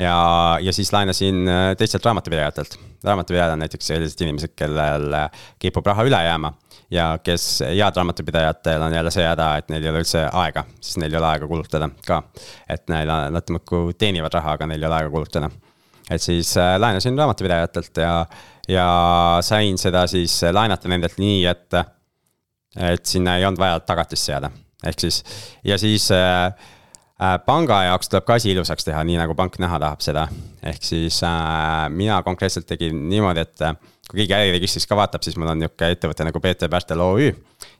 ja, 0.00 0.58
ja 0.60 0.72
siis 0.72 0.92
laenasin 0.92 1.48
äh, 1.48 1.76
teistelt 1.78 2.04
raamatupidajatelt. 2.04 2.78
raamatupidajad 3.04 3.52
on 3.52 3.58
näiteks 3.58 3.86
sellised 3.86 4.20
inimesed, 4.20 4.54
kellel 4.56 5.12
äh, 5.12 5.30
kipub 5.58 5.86
raha 5.86 6.06
üle 6.08 6.20
jääma 6.24 6.52
ja 6.94 7.06
kes, 7.22 7.44
head 7.66 7.98
raamatupidajatel 7.98 8.82
on 8.86 8.94
jälle 8.94 9.10
see 9.14 9.26
häda, 9.26 9.48
et 9.58 9.70
neil 9.72 9.84
ei 9.84 9.90
ole 9.90 10.02
üldse 10.04 10.24
aega, 10.30 10.64
siis 10.80 10.98
neil 11.02 11.14
ei 11.14 11.20
ole 11.20 11.30
aega 11.32 11.48
kulutada 11.50 11.88
ka. 12.06 12.22
et 12.70 12.88
neil, 12.92 13.12
nad 13.34 13.54
muudkui 13.56 13.94
teenivad 13.98 14.34
raha, 14.38 14.56
aga 14.58 14.68
neil 14.70 14.82
ei 14.82 14.88
ole 14.88 15.00
aega 15.00 15.14
kulutada. 15.14 15.50
et 16.10 16.22
siis 16.22 16.56
äh, 16.56 16.76
laenasin 16.80 17.18
raamatupidajatelt 17.18 18.02
ja, 18.04 18.14
ja 18.68 18.86
sain 19.42 19.78
seda 19.78 20.06
siis 20.06 20.40
laenata 20.52 20.88
nendelt 20.88 21.18
nii, 21.18 21.42
et, 21.50 21.80
et 22.92 23.06
sinna 23.06 23.38
ei 23.38 23.44
olnud 23.44 23.60
vaja 23.60 23.80
tagatist 23.80 24.30
seada. 24.30 24.50
ehk 24.86 25.06
siis, 25.06 25.24
ja 25.64 25.78
siis 25.78 26.10
äh, 26.12 26.54
Äh, 27.22 27.36
panga 27.46 27.76
jaoks 27.86 28.10
tuleb 28.10 28.24
ka 28.26 28.36
asi 28.40 28.50
ilusaks 28.50 28.88
teha, 28.88 29.04
nii 29.06 29.20
nagu 29.20 29.36
pank 29.38 29.60
näha 29.62 29.78
tahab 29.78 30.00
seda. 30.02 30.26
ehk 30.66 30.82
siis 30.82 31.20
äh, 31.22 31.86
mina 31.88 32.22
konkreetselt 32.26 32.66
tegin 32.66 33.04
niimoodi, 33.08 33.44
et 33.46 33.62
äh, 33.62 33.76
kui 34.10 34.20
keegi 34.20 34.36
äriregistris 34.36 34.86
ka 34.88 34.96
vaatab, 34.98 35.24
siis 35.24 35.36
mul 35.40 35.50
on 35.52 35.62
nihuke 35.62 35.88
ettevõte 35.94 36.26
nagu 36.28 36.40
Peeter 36.40 36.70
Pärtel 36.70 37.00
OÜ. 37.00 37.32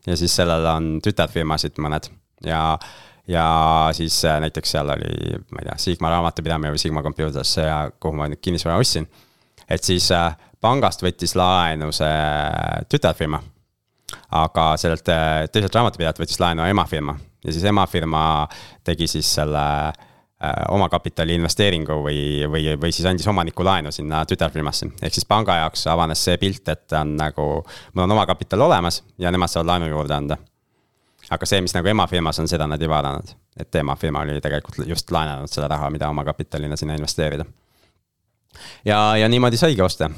ja 0.07 0.16
siis 0.16 0.37
sellel 0.37 0.66
on 0.70 0.99
tütarfirmasid 1.05 1.81
mõned 1.83 2.09
ja, 2.47 2.79
ja 3.29 3.47
siis 3.97 4.25
äh, 4.25 4.41
näiteks 4.41 4.75
seal 4.77 4.95
oli, 4.95 5.39
ma 5.53 5.62
ei 5.62 5.68
tea, 5.68 5.79
Sigma 5.79 6.12
raamatupidamine 6.12 6.75
või 6.75 6.81
Sigma 6.81 7.03
Computers 7.03 7.57
ja 7.61 7.79
kuhu 8.01 8.16
ma 8.18 8.29
nüüd 8.31 8.43
kinnisvara 8.43 8.79
ostsin. 8.81 9.09
et 9.68 9.85
siis 9.85 10.11
äh, 10.12 10.33
pangast 10.61 11.03
võttis 11.05 11.37
laenu 11.37 11.93
see 11.93 12.89
tütarfirma. 12.89 13.43
aga 14.31 14.75
sellelt 14.81 15.09
äh, 15.09 15.45
teiselt 15.53 15.75
raamatupidajalt 15.75 16.25
võttis 16.25 16.41
laenu 16.41 16.64
emafirma 16.68 17.18
ja 17.45 17.53
siis 17.53 17.64
emafirma 17.64 18.49
tegi 18.85 19.07
siis 19.07 19.35
selle 19.35 19.64
omakapitali 20.68 21.34
investeeringu 21.38 21.99
või, 22.05 22.18
või, 22.51 22.74
või 22.80 22.92
siis 22.92 23.07
andis 23.09 23.26
omaniku 23.30 23.64
laenu 23.64 23.92
sinna 23.92 24.24
tütarfirmasse. 24.28 24.88
ehk 25.03 25.14
siis 25.14 25.26
panga 25.28 25.57
jaoks 25.62 25.86
avanes 25.86 26.24
see 26.24 26.38
pilt, 26.38 26.68
et 26.68 26.92
on 27.01 27.16
nagu, 27.16 27.47
mul 27.95 28.05
on 28.05 28.16
omakapital 28.16 28.66
olemas 28.66 29.03
ja 29.18 29.30
nemad 29.30 29.53
saavad 29.53 29.72
laenu 29.72 29.88
juurde 29.92 30.14
anda. 30.14 30.36
aga 31.30 31.47
see, 31.47 31.61
mis 31.64 31.74
nagu 31.74 31.88
emafirmas 31.88 32.38
on, 32.38 32.49
seda 32.49 32.66
nad 32.66 32.82
ei 32.82 32.88
vaadanud. 32.88 33.34
et 33.61 33.74
emafirma 33.74 34.20
oli 34.26 34.40
tegelikult 34.40 34.86
just 34.88 35.11
laenanud 35.11 35.51
seda 35.51 35.68
raha, 35.68 35.90
mida 35.90 36.09
omakapitalina 36.09 36.76
sinna 36.76 36.95
investeerida. 36.95 37.45
ja, 38.84 39.16
ja 39.16 39.28
niimoodi 39.28 39.57
saigi 39.57 39.82
osta. 39.82 40.11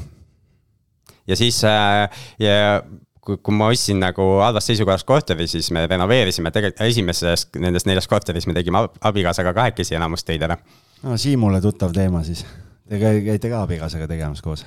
ja 1.27 1.37
siis 1.37 1.65
äh, 1.65 2.11
ja 2.39 2.83
kui, 3.27 3.39
kui 3.43 3.55
ma 3.57 3.71
ostsin 3.73 4.01
nagu 4.03 4.27
halvas 4.43 4.69
seisukorras 4.71 5.05
korteri, 5.07 5.49
siis 5.51 5.71
me 5.75 5.87
renoveerisime 5.91 6.53
tegelikult 6.55 6.87
esimeses 6.87 7.49
nendest 7.63 7.89
neljast 7.89 8.11
korteris 8.11 8.47
me 8.47 8.55
tegime 8.57 8.87
abikaasaga 9.11 9.55
kahekesi 9.57 9.99
enamus 9.99 10.25
töid 10.27 10.45
ära. 10.47 10.59
no 11.03 11.19
Siimule 11.21 11.61
tuttav 11.65 11.95
teema 11.97 12.23
siis. 12.27 12.45
Te 12.87 13.01
käite 13.01 13.51
ka 13.51 13.65
abikaasaga 13.67 14.09
tegemas 14.11 14.43
koos? 14.43 14.65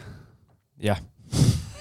jah 0.79 0.99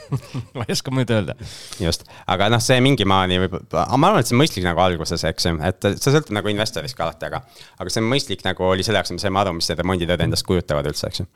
ma 0.56 0.64
ei 0.66 0.72
oska 0.72 0.90
muud 0.94 1.10
öelda. 1.12 1.34
just, 1.80 2.06
aga 2.26 2.48
noh, 2.52 2.62
see 2.64 2.78
mingi 2.84 3.04
maani 3.08 3.38
võib, 3.42 3.58
ma 3.74 4.10
arvan, 4.10 4.22
et 4.22 4.30
see 4.30 4.36
on 4.36 4.40
mõistlik 4.42 4.64
nagu 4.66 4.80
alguses, 4.82 5.24
eks 5.28 5.48
ju, 5.50 5.58
et 5.68 5.88
see 5.90 6.14
sõltub 6.14 6.32
nagu 6.36 6.50
investorist 6.52 6.96
ka 6.96 7.06
alati, 7.06 7.28
aga. 7.28 7.42
aga 7.78 7.92
see 7.92 8.02
on 8.02 8.08
mõistlik 8.10 8.44
nagu 8.46 8.64
oli 8.70 8.86
selle 8.86 9.02
jaoks, 9.02 9.12
et 9.12 9.18
me 9.18 9.24
saime 9.24 9.42
aru, 9.42 9.54
mis 9.58 9.68
need 9.70 9.82
remonditööd 9.82 10.24
endast 10.24 10.46
kujutavad 10.48 10.88
üldse, 10.90 11.10
eks 11.10 11.22
ju. 11.22 11.28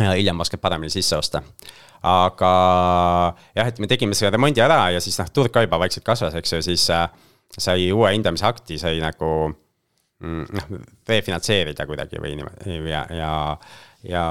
ja 0.00 0.14
hiljem 0.16 0.40
oskad 0.44 0.62
paremini 0.62 0.92
sisse 0.92 1.18
osta 1.20 1.42
aga 2.06 2.50
jah, 3.56 3.66
et 3.66 3.78
me 3.82 3.88
tegime 3.90 4.16
selle 4.16 4.34
remondi 4.34 4.62
ära 4.62 4.78
ja 4.94 5.02
siis 5.02 5.18
noh, 5.20 5.30
turg 5.34 5.54
ka 5.54 5.64
juba 5.64 5.80
vaikselt 5.82 6.06
kasvas, 6.06 6.36
eks 6.38 6.56
ju, 6.56 6.62
siis 6.68 6.88
äh, 6.94 7.06
sai 7.58 7.88
uue 7.94 8.12
hindamise 8.14 8.46
akti 8.46 8.78
sai 8.80 9.00
nagu 9.02 9.30
mm, 9.50 10.42
noh, 10.58 10.80
refinantseerida 11.08 11.86
kuidagi 11.88 12.22
või 12.22 12.36
niimoodi 12.38 12.80
ja, 12.90 13.04
ja, 13.14 13.30
ja 14.06 14.26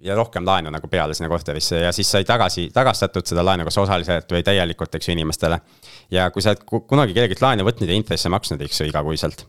ja 0.00 0.14
rohkem 0.16 0.46
laenu 0.48 0.70
nagu 0.72 0.88
peale 0.88 1.12
sinna 1.12 1.28
korterisse 1.28 1.82
ja 1.82 1.90
siis 1.92 2.08
sai 2.08 2.24
tagasi, 2.24 2.70
tagastatud 2.72 3.26
seda 3.28 3.44
laenu 3.44 3.66
kas 3.68 3.76
osaliselt 3.82 4.32
või 4.32 4.40
täielikult, 4.46 4.94
eks 4.96 5.10
ju, 5.10 5.12
inimestele. 5.12 5.60
ja 6.10 6.30
kui 6.32 6.40
sa 6.40 6.54
oled 6.54 6.86
kunagi 6.88 7.12
kellelgi 7.12 7.36
laenu 7.42 7.66
võtnud 7.68 7.92
ja 7.92 7.98
intresse 7.98 8.32
maksnud, 8.32 8.64
eks 8.64 8.80
ju, 8.80 8.88
igakuiselt, 8.88 9.44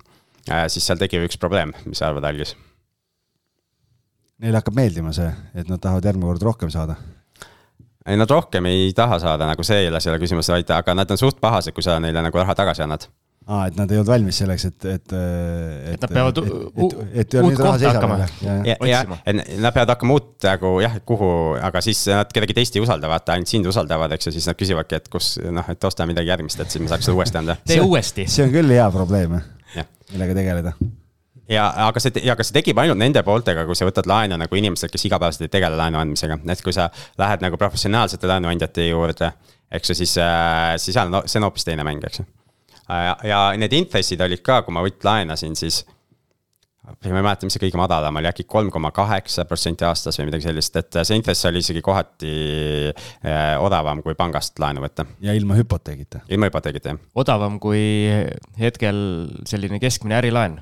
äh, 0.52 0.66
siis 0.68 0.84
seal 0.84 1.00
tekib 1.00 1.24
üks 1.30 1.40
probleem, 1.40 1.72
mis 1.86 2.04
arvad, 2.04 2.28
Algis? 2.28 2.52
Neile 4.44 4.60
hakkab 4.60 4.76
meeldima 4.76 5.16
see, 5.16 5.32
et 5.56 5.72
nad 5.72 5.80
tahavad 5.80 6.12
järgmine 6.12 6.34
kord 6.34 6.50
rohkem 6.50 6.74
saada 6.74 6.98
ei, 8.06 8.18
nad 8.18 8.30
rohkem 8.30 8.70
ei 8.72 8.92
taha 8.98 9.20
saada 9.22 9.50
nagu 9.50 9.66
see 9.66 9.84
ei 9.84 9.92
ole 9.92 10.02
selle 10.04 10.22
küsimuse, 10.22 10.54
vaid 10.56 10.78
aga 10.78 10.96
nad 10.98 11.12
on 11.12 11.20
suht 11.22 11.42
pahased, 11.42 11.76
kui 11.76 11.86
sa 11.86 12.00
neile 12.04 12.24
nagu 12.26 12.42
raha 12.42 12.56
tagasi 12.58 12.86
annad 12.86 13.10
aa, 13.50 13.66
et 13.70 13.78
nad 13.78 13.90
ei 13.92 14.00
olnud 14.00 14.12
valmis 14.12 14.38
selleks, 14.42 14.66
et, 14.70 14.86
et, 14.86 15.14
et. 15.16 15.96
et 15.96 16.06
nad 16.06 16.14
peavad 16.14 16.40
et, 16.42 16.96
et, 17.24 17.36
uut 17.42 17.58
kohta 17.58 17.94
hakkama 17.96 18.20
otsima. 18.22 19.20
et 19.26 19.42
nad 19.58 19.74
peavad 19.74 19.94
hakkama 19.96 20.18
uut 20.18 20.48
nagu 20.48 20.74
jah, 20.84 20.98
kuhu, 21.08 21.32
aga 21.62 21.84
siis 21.84 22.04
nad 22.12 22.32
kedagi 22.34 22.58
teist 22.58 22.78
ei 22.78 22.86
usalda, 22.86 23.10
vaata 23.12 23.36
ainult 23.36 23.52
sind 23.52 23.70
usaldavad, 23.72 24.14
eks 24.18 24.30
ju, 24.30 24.36
siis 24.38 24.50
nad 24.50 24.60
küsivadki, 24.60 25.02
et 25.02 25.12
kus 25.12 25.34
noh, 25.42 25.74
et 25.74 25.90
osta 25.90 26.08
midagi 26.10 26.34
järgmist, 26.34 26.62
et 26.62 26.74
siis 26.74 26.86
me 26.86 26.92
saaks 26.92 27.10
seda 27.10 27.18
uuesti 27.18 27.42
anda. 27.42 27.58
tee 27.66 27.82
uuesti. 27.82 28.30
see 28.30 28.46
on 28.46 28.54
küll 28.54 28.78
hea 28.78 28.88
probleem, 28.94 29.40
millega 30.14 30.38
tegeleda 30.38 30.78
ja 31.52 31.68
aga 31.88 32.02
see, 32.04 32.24
aga 32.32 32.46
see 32.46 32.58
tekib 32.58 32.82
ainult 32.82 33.00
nende 33.02 33.24
pooltega, 33.28 33.66
kui 33.68 33.78
sa 33.78 33.88
võtad 33.88 34.10
laenu 34.10 34.40
nagu 34.40 34.60
inimestelt, 34.60 34.94
kes 34.94 35.08
igapäevaselt 35.10 35.48
ei 35.48 35.54
tegele 35.54 35.80
laenu 35.80 36.02
andmisega, 36.02 36.40
et 36.54 36.66
kui 36.66 36.76
sa 36.76 36.90
lähed 37.22 37.46
nagu 37.46 37.60
professionaalsete 37.62 38.30
laenuandjate 38.32 38.90
juurde, 38.90 39.34
eks 39.72 39.94
ju, 39.94 40.02
siis, 40.04 40.18
äh, 40.22 40.76
siis 40.82 40.96
seal 40.98 41.12
on, 41.12 41.24
see 41.28 41.42
on 41.42 41.50
hoopis 41.50 41.68
teine 41.68 41.88
mäng, 41.88 42.04
eks 42.08 42.24
ju. 42.24 42.28
ja, 42.88 43.16
ja 43.28 43.42
need 43.60 43.74
intressid 43.78 44.22
olid 44.24 44.44
ka, 44.46 44.62
kui 44.66 44.76
ma 44.76 44.84
võtt 44.86 45.04
laenasin, 45.08 45.58
siis 45.60 45.84
ma 46.92 46.96
ei 47.08 47.14
mäleta, 47.14 47.46
mis 47.46 47.56
see 47.56 47.62
kõige 47.62 47.80
madalam 47.80 48.18
oli, 48.20 48.28
äkki 48.32 48.44
kolm 48.50 48.72
koma 48.74 48.90
kaheksa 48.96 49.46
protsenti 49.48 49.86
aastas 49.88 50.18
või 50.20 50.32
midagi 50.32 50.48
sellist, 50.48 50.76
et 50.80 51.00
see 51.04 51.20
intress 51.20 51.48
oli 51.48 51.62
isegi 51.64 51.84
kohati 51.86 52.34
äh, 52.90 53.56
odavam 53.62 54.02
kui 54.06 54.16
pangast 54.20 54.60
laenu 54.60 54.84
võtta. 54.84 55.06
ja 55.24 55.36
ilma 55.38 55.60
hüpoteegita? 55.60 56.26
ilma 56.32 56.50
hüpoteegita, 56.50 56.96
jah. 56.96 57.08
odavam 57.24 57.60
kui 57.64 57.84
hetkel 58.60 59.02
selline 59.48 59.80
keskmine 59.84 60.20
ärilaen 60.20 60.60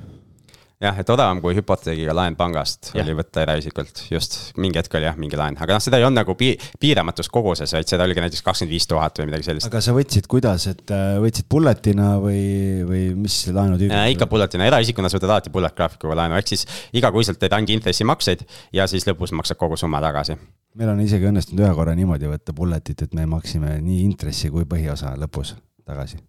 jah, 0.79 0.99
et 1.01 1.09
odavam 1.11 1.41
kui 1.43 1.55
hüpoteegiga 1.57 2.13
laen 2.15 2.37
pangast 2.39 2.93
ja. 2.93 3.03
oli 3.03 3.15
võtta 3.17 3.43
eraisikult, 3.43 4.03
just, 4.11 4.37
mingi 4.61 4.79
hetk 4.79 4.95
oli 4.95 5.09
jah, 5.09 5.17
mingi 5.19 5.39
laen, 5.39 5.57
aga 5.59 5.75
noh, 5.75 5.83
seda 5.83 5.99
ei 5.99 6.05
olnud 6.07 6.21
nagu 6.21 6.35
pi 6.39 6.53
piiramatus 6.79 7.27
koguses, 7.33 7.73
vaid 7.75 7.89
seda 7.91 8.05
oligi 8.07 8.23
näiteks 8.23 8.45
kakskümmend 8.45 8.75
viis 8.75 8.87
tuhat 8.87 9.19
või 9.19 9.27
midagi 9.27 9.49
sellist. 9.49 9.67
aga 9.67 9.81
sa 9.83 9.95
võtsid 9.95 10.29
kuidas, 10.31 10.69
et 10.71 10.95
äh, 10.95 11.17
võtsid 11.19 11.49
bulletina 11.51 12.13
või, 12.23 12.39
või 12.87 13.03
mis 13.25 13.41
laenutüüp 13.51 13.91
äh,? 13.91 14.07
ikka 14.15 14.29
bulletina, 14.31 14.69
eraisikuna 14.71 15.11
sa 15.11 15.19
võtad 15.19 15.35
alati 15.35 15.53
bullet 15.53 15.75
graafikuga 15.75 16.21
laenu, 16.21 16.39
ehk 16.39 16.53
siis 16.53 16.65
igakuiselt 16.95 17.41
teed 17.43 17.57
ainult 17.57 17.75
intressimakseid 17.75 18.47
ja 18.79 18.87
siis 18.87 19.07
lõpus 19.09 19.35
maksad 19.35 19.59
kogu 19.59 19.79
summa 19.79 19.99
tagasi. 20.05 20.39
meil 20.79 20.95
on 20.95 21.03
isegi 21.03 21.27
õnnestunud 21.27 21.65
ühe 21.65 21.75
korra 21.75 21.97
niimoodi 21.99 22.31
võtta 22.31 22.55
bulletit, 22.55 23.03
et 23.03 23.19
me 23.19 23.27
maksime 23.27 23.81
nii 23.83 24.05
intressi 24.07 24.53
kui 24.53 24.63
põhiosa 24.69 25.11
lõpus 25.19 25.57
tagasi 25.83 26.23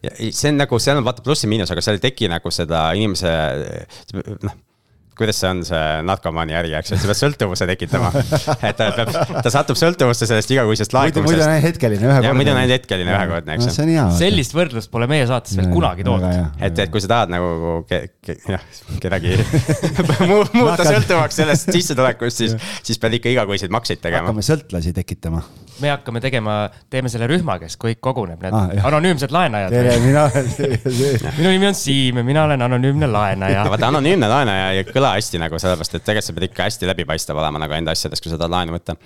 see 0.00 0.50
on 0.52 0.60
nagu, 0.60 0.80
seal 0.82 1.00
on 1.00 1.06
vaata 1.06 1.24
pluss-miinus, 1.26 1.70
aga 1.74 1.84
seal 1.84 2.00
ei 2.00 2.08
teki 2.08 2.30
nagu 2.32 2.52
seda 2.54 2.88
inimese 2.96 3.36
noh 4.46 4.58
kuidas 5.20 5.36
see 5.36 5.50
on, 5.52 5.60
see 5.68 5.80
narkomaani 6.08 6.56
äri, 6.56 6.72
eks 6.78 6.92
ju, 6.92 6.96
et 6.96 7.02
sa 7.02 7.10
pead 7.10 7.18
sõltuvuse 7.18 7.66
tekitama. 7.68 8.10
et 8.68 8.78
ta 8.78 8.88
peab, 8.96 9.10
ta 9.44 9.52
satub 9.52 9.78
sõltuvusse 9.78 10.28
sellest 10.28 10.52
igakuisest 10.54 10.94
laekumisest. 10.96 11.28
muidu 11.28 11.44
on 11.44 11.52
ainult 11.52 11.66
hetkeline, 11.66 12.06
ühekordne. 12.06 12.36
muidu 12.38 12.54
on 12.54 12.60
ainult 12.62 12.76
hetkeline, 12.78 13.12
ühekordne, 13.12 13.56
eks 13.58 13.68
ju 13.68 13.86
no,. 13.90 14.06
sellist 14.16 14.56
võrdlust 14.56 14.92
pole 14.92 15.08
meie 15.10 15.26
saates 15.28 15.58
veel 15.60 15.68
kunagi 15.74 16.06
toodud. 16.08 16.38
et, 16.56 16.84
et 16.86 16.94
kui 16.94 17.04
sa 17.04 17.12
tahad 17.14 17.34
nagu 17.34 17.82
ke, 17.90 18.00
ke, 18.24 18.38
jah, 18.48 18.64
kedagi 19.02 19.36
muuta 20.56 20.88
sõltuvaks 20.88 21.42
sellest 21.42 21.74
sissetulekust, 21.76 22.44
siis, 22.44 22.56
siis 22.86 23.02
pead 23.02 23.20
ikka 23.20 23.34
igakuiseid 23.36 23.76
makseid 23.76 24.00
tegema. 24.00 24.30
hakkame 24.30 24.46
sõltlasi 24.46 24.96
tekitama. 24.96 25.44
Me 25.80 25.90
hakkame 25.92 26.20
tegema, 26.22 26.56
teeme 26.90 27.10
selle 27.12 27.28
rühma, 27.30 27.56
kes 27.62 27.76
kõik 27.80 28.00
koguneb, 28.04 28.40
need 28.42 28.56
ah, 28.56 28.88
anonüümsed 28.90 29.32
laenajad. 29.34 29.74
tere, 29.74 29.96
mina 30.04 30.26
minu 31.38 31.52
nimi 31.54 31.68
on 31.70 31.76
Siim 31.78 32.20
ja 32.20 32.24
mina 32.26 32.44
olen 32.44 32.62
anonüümne 32.62 33.08
laenaja. 33.10 33.64
vaata, 33.70 33.90
anonüümne 33.90 34.28
laenaja 34.30 34.70
ei 34.76 34.84
kõla 34.88 35.14
hästi 35.16 35.40
nagu 35.42 35.58
sellepärast, 35.60 35.96
et 35.98 36.06
tegelikult 36.06 36.28
sa 36.30 36.36
pead 36.36 36.48
ikka 36.50 36.66
hästi 36.68 36.90
läbipaistev 36.90 37.40
olema 37.40 37.62
nagu 37.62 37.76
enda 37.76 37.94
asjades, 37.96 38.22
kui 38.22 38.32
sa 38.32 38.38
tahad 38.40 38.54
laenu 38.54 38.76
võtta. 38.76 38.96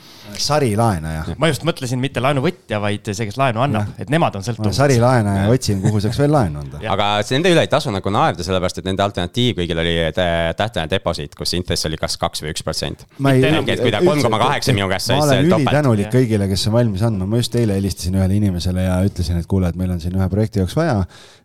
sarilaenaja. 0.47 1.37
ma 1.39 1.51
just 1.51 1.67
mõtlesin 1.69 2.03
mitte 2.03 2.23
laenuvõtja, 2.25 2.81
vaid 2.83 3.13
see, 3.13 3.29
kes 3.29 3.39
laenu 3.41 3.63
annab, 3.65 3.95
et 3.99 4.13
nemad 4.13 4.37
on 4.39 4.47
sõltuvuses. 4.47 4.79
sarilaenaja 4.83 5.49
otsin, 5.53 5.83
kuhu 5.85 6.03
saaks 6.05 6.19
veel 6.23 6.35
laenu 6.35 6.65
anda. 6.65 6.83
aga 6.95 7.11
nende 7.31 7.55
üle 7.55 7.65
ei 7.67 7.73
tasu 7.73 7.93
nagu 7.95 8.15
naerda, 8.15 8.47
sellepärast 8.47 8.83
et 8.83 8.89
nende 8.89 9.05
alternatiiv 9.05 9.61
kõigil 9.63 9.83
oli 9.85 9.95
tähtajaline 10.15 10.91
deposiit, 10.91 11.35
kus 11.39 11.55
intress 11.59 11.89
oli 11.89 12.01
kas 12.01 12.19
kaks 12.21 12.45
või 12.45 12.55
üks 12.55 12.67
protsent. 12.67 13.07
kui 13.19 13.93
ta 13.95 14.03
kolm 14.05 14.23
koma 14.25 14.41
kaheksa 14.47 14.75
minu 14.77 14.89
käest 14.91 15.13
sai, 15.13 15.21
siis 15.31 15.51
topelt. 15.51 15.75
tänulik 15.75 16.11
kõigile, 16.13 16.49
kes 16.51 16.64
on 16.69 16.77
valmis 16.77 17.03
andma, 17.07 17.27
ma 17.29 17.41
just 17.41 17.55
eile 17.59 17.79
helistasin 17.79 18.19
ühele 18.19 18.37
inimesele 18.41 18.85
ja 18.87 18.99
ütlesin, 19.07 19.41
et 19.41 19.49
kuule, 19.51 19.71
et 19.71 19.79
meil 19.79 19.95
on 19.95 20.03
siin 20.03 20.17
ühe 20.19 20.29
projekti 20.33 20.63
jaoks 20.63 20.77
vaja 20.79 21.03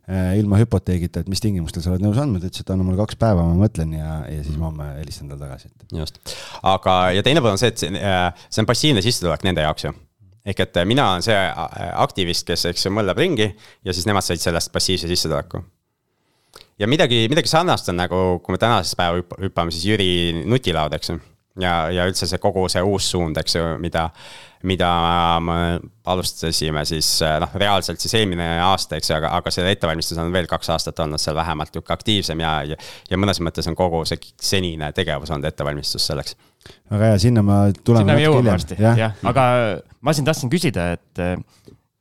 Äh, 0.10 0.40
ilma 0.40 0.58
hüpoteegita, 0.58 1.22
et 1.22 1.28
mis 1.30 1.42
tingimustel 1.44 1.84
sa 1.86 1.92
oled 1.92 2.02
nõus 2.02 2.18
andma, 2.18 2.40
ta 2.42 2.48
ütles, 2.50 2.64
et 2.64 2.70
anna 2.74 2.82
mulle 2.82 2.98
kaks 2.98 3.18
päeva, 3.22 3.44
ma 3.46 3.54
mõtlen 3.60 3.92
ja, 3.94 4.16
ja 4.26 4.40
siis 4.42 4.56
ma 4.58 4.72
homme 4.72 4.88
helistan 4.96 5.28
talle 5.30 5.46
tagasi. 5.46 5.70
just, 5.94 6.16
aga, 6.66 6.96
ja 7.14 7.22
teine 7.22 7.44
pool 7.46 7.54
on 7.54 7.62
see, 7.62 7.70
et 7.70 7.84
see, 7.84 7.92
see 8.50 8.64
on 8.64 8.68
passiivne 8.72 9.04
sissetulek 9.06 9.46
nende 9.46 9.62
jaoks 9.62 9.86
ju 9.86 9.92
ehk 10.50 10.64
et 10.66 10.80
mina 10.90 11.12
olen 11.12 11.28
see 11.28 11.36
äh, 11.38 11.92
aktivist, 12.02 12.48
kes, 12.48 12.66
eks 12.72 12.88
ju, 12.88 12.94
mõllab 12.96 13.22
ringi 13.22 13.52
ja 13.52 13.94
siis 13.94 14.10
nemad 14.10 14.26
said 14.26 14.42
sellest 14.42 14.74
passiivse 14.74 15.12
sissetuleku. 15.12 15.62
ja 16.82 16.90
midagi, 16.90 17.28
midagi 17.30 17.54
sarnast 17.54 17.94
on 17.94 18.02
nagu, 18.02 18.24
kui 18.42 18.58
me 18.58 18.64
tänasesse 18.66 18.98
päeva 18.98 19.22
hüppame, 19.44 19.76
siis 19.76 19.86
Jüri 19.92 20.10
nutilaud, 20.42 20.98
eks 20.98 21.14
ju. 21.14 21.20
Ja, 21.60 21.74
ja 21.94 22.06
üldse 22.10 22.28
see 22.30 22.42
kogu 22.42 22.68
see 22.70 22.84
uus 22.86 23.10
suund, 23.12 23.38
eks 23.42 23.56
ju, 23.56 23.66
mida 23.82 24.10
mida 24.68 24.90
me 25.40 25.80
alustasime 26.10 26.82
siis 26.88 27.08
noh, 27.40 27.54
reaalselt 27.62 28.02
siis 28.04 28.18
eelmine 28.20 28.48
aasta, 28.64 28.98
eks 29.00 29.12
ju, 29.12 29.16
aga, 29.16 29.32
aga 29.38 29.54
selle 29.56 29.72
ettevalmistus 29.72 30.20
on 30.20 30.34
veel 30.36 30.50
kaks 30.52 30.72
aastat 30.76 31.00
olnud 31.00 31.22
seal 31.22 31.38
vähemalt 31.38 31.72
nihuke 31.76 31.96
aktiivsem 31.96 32.44
ja, 32.44 32.54
ja, 32.68 32.80
ja 33.10 33.20
mõnes 33.20 33.40
mõttes 33.46 33.70
on 33.72 33.78
kogu 33.80 34.04
see 34.10 34.20
senine 34.44 34.92
tegevus 34.96 35.32
olnud 35.32 35.48
ettevalmistus 35.48 36.10
selleks. 36.12 36.36
väga 36.92 37.14
hea, 37.14 37.22
sinna 37.24 37.44
ma 37.46 37.62
tulen. 37.72 38.04
sinna 38.04 38.20
me 38.20 38.26
jõuame 38.26 38.52
varsti, 38.52 38.80
jah 38.84 39.00
ja., 39.00 39.12
aga 39.32 39.46
ma 40.04 40.16
siin 40.16 40.28
tahtsin 40.28 40.52
küsida, 40.52 40.92
et 40.98 41.24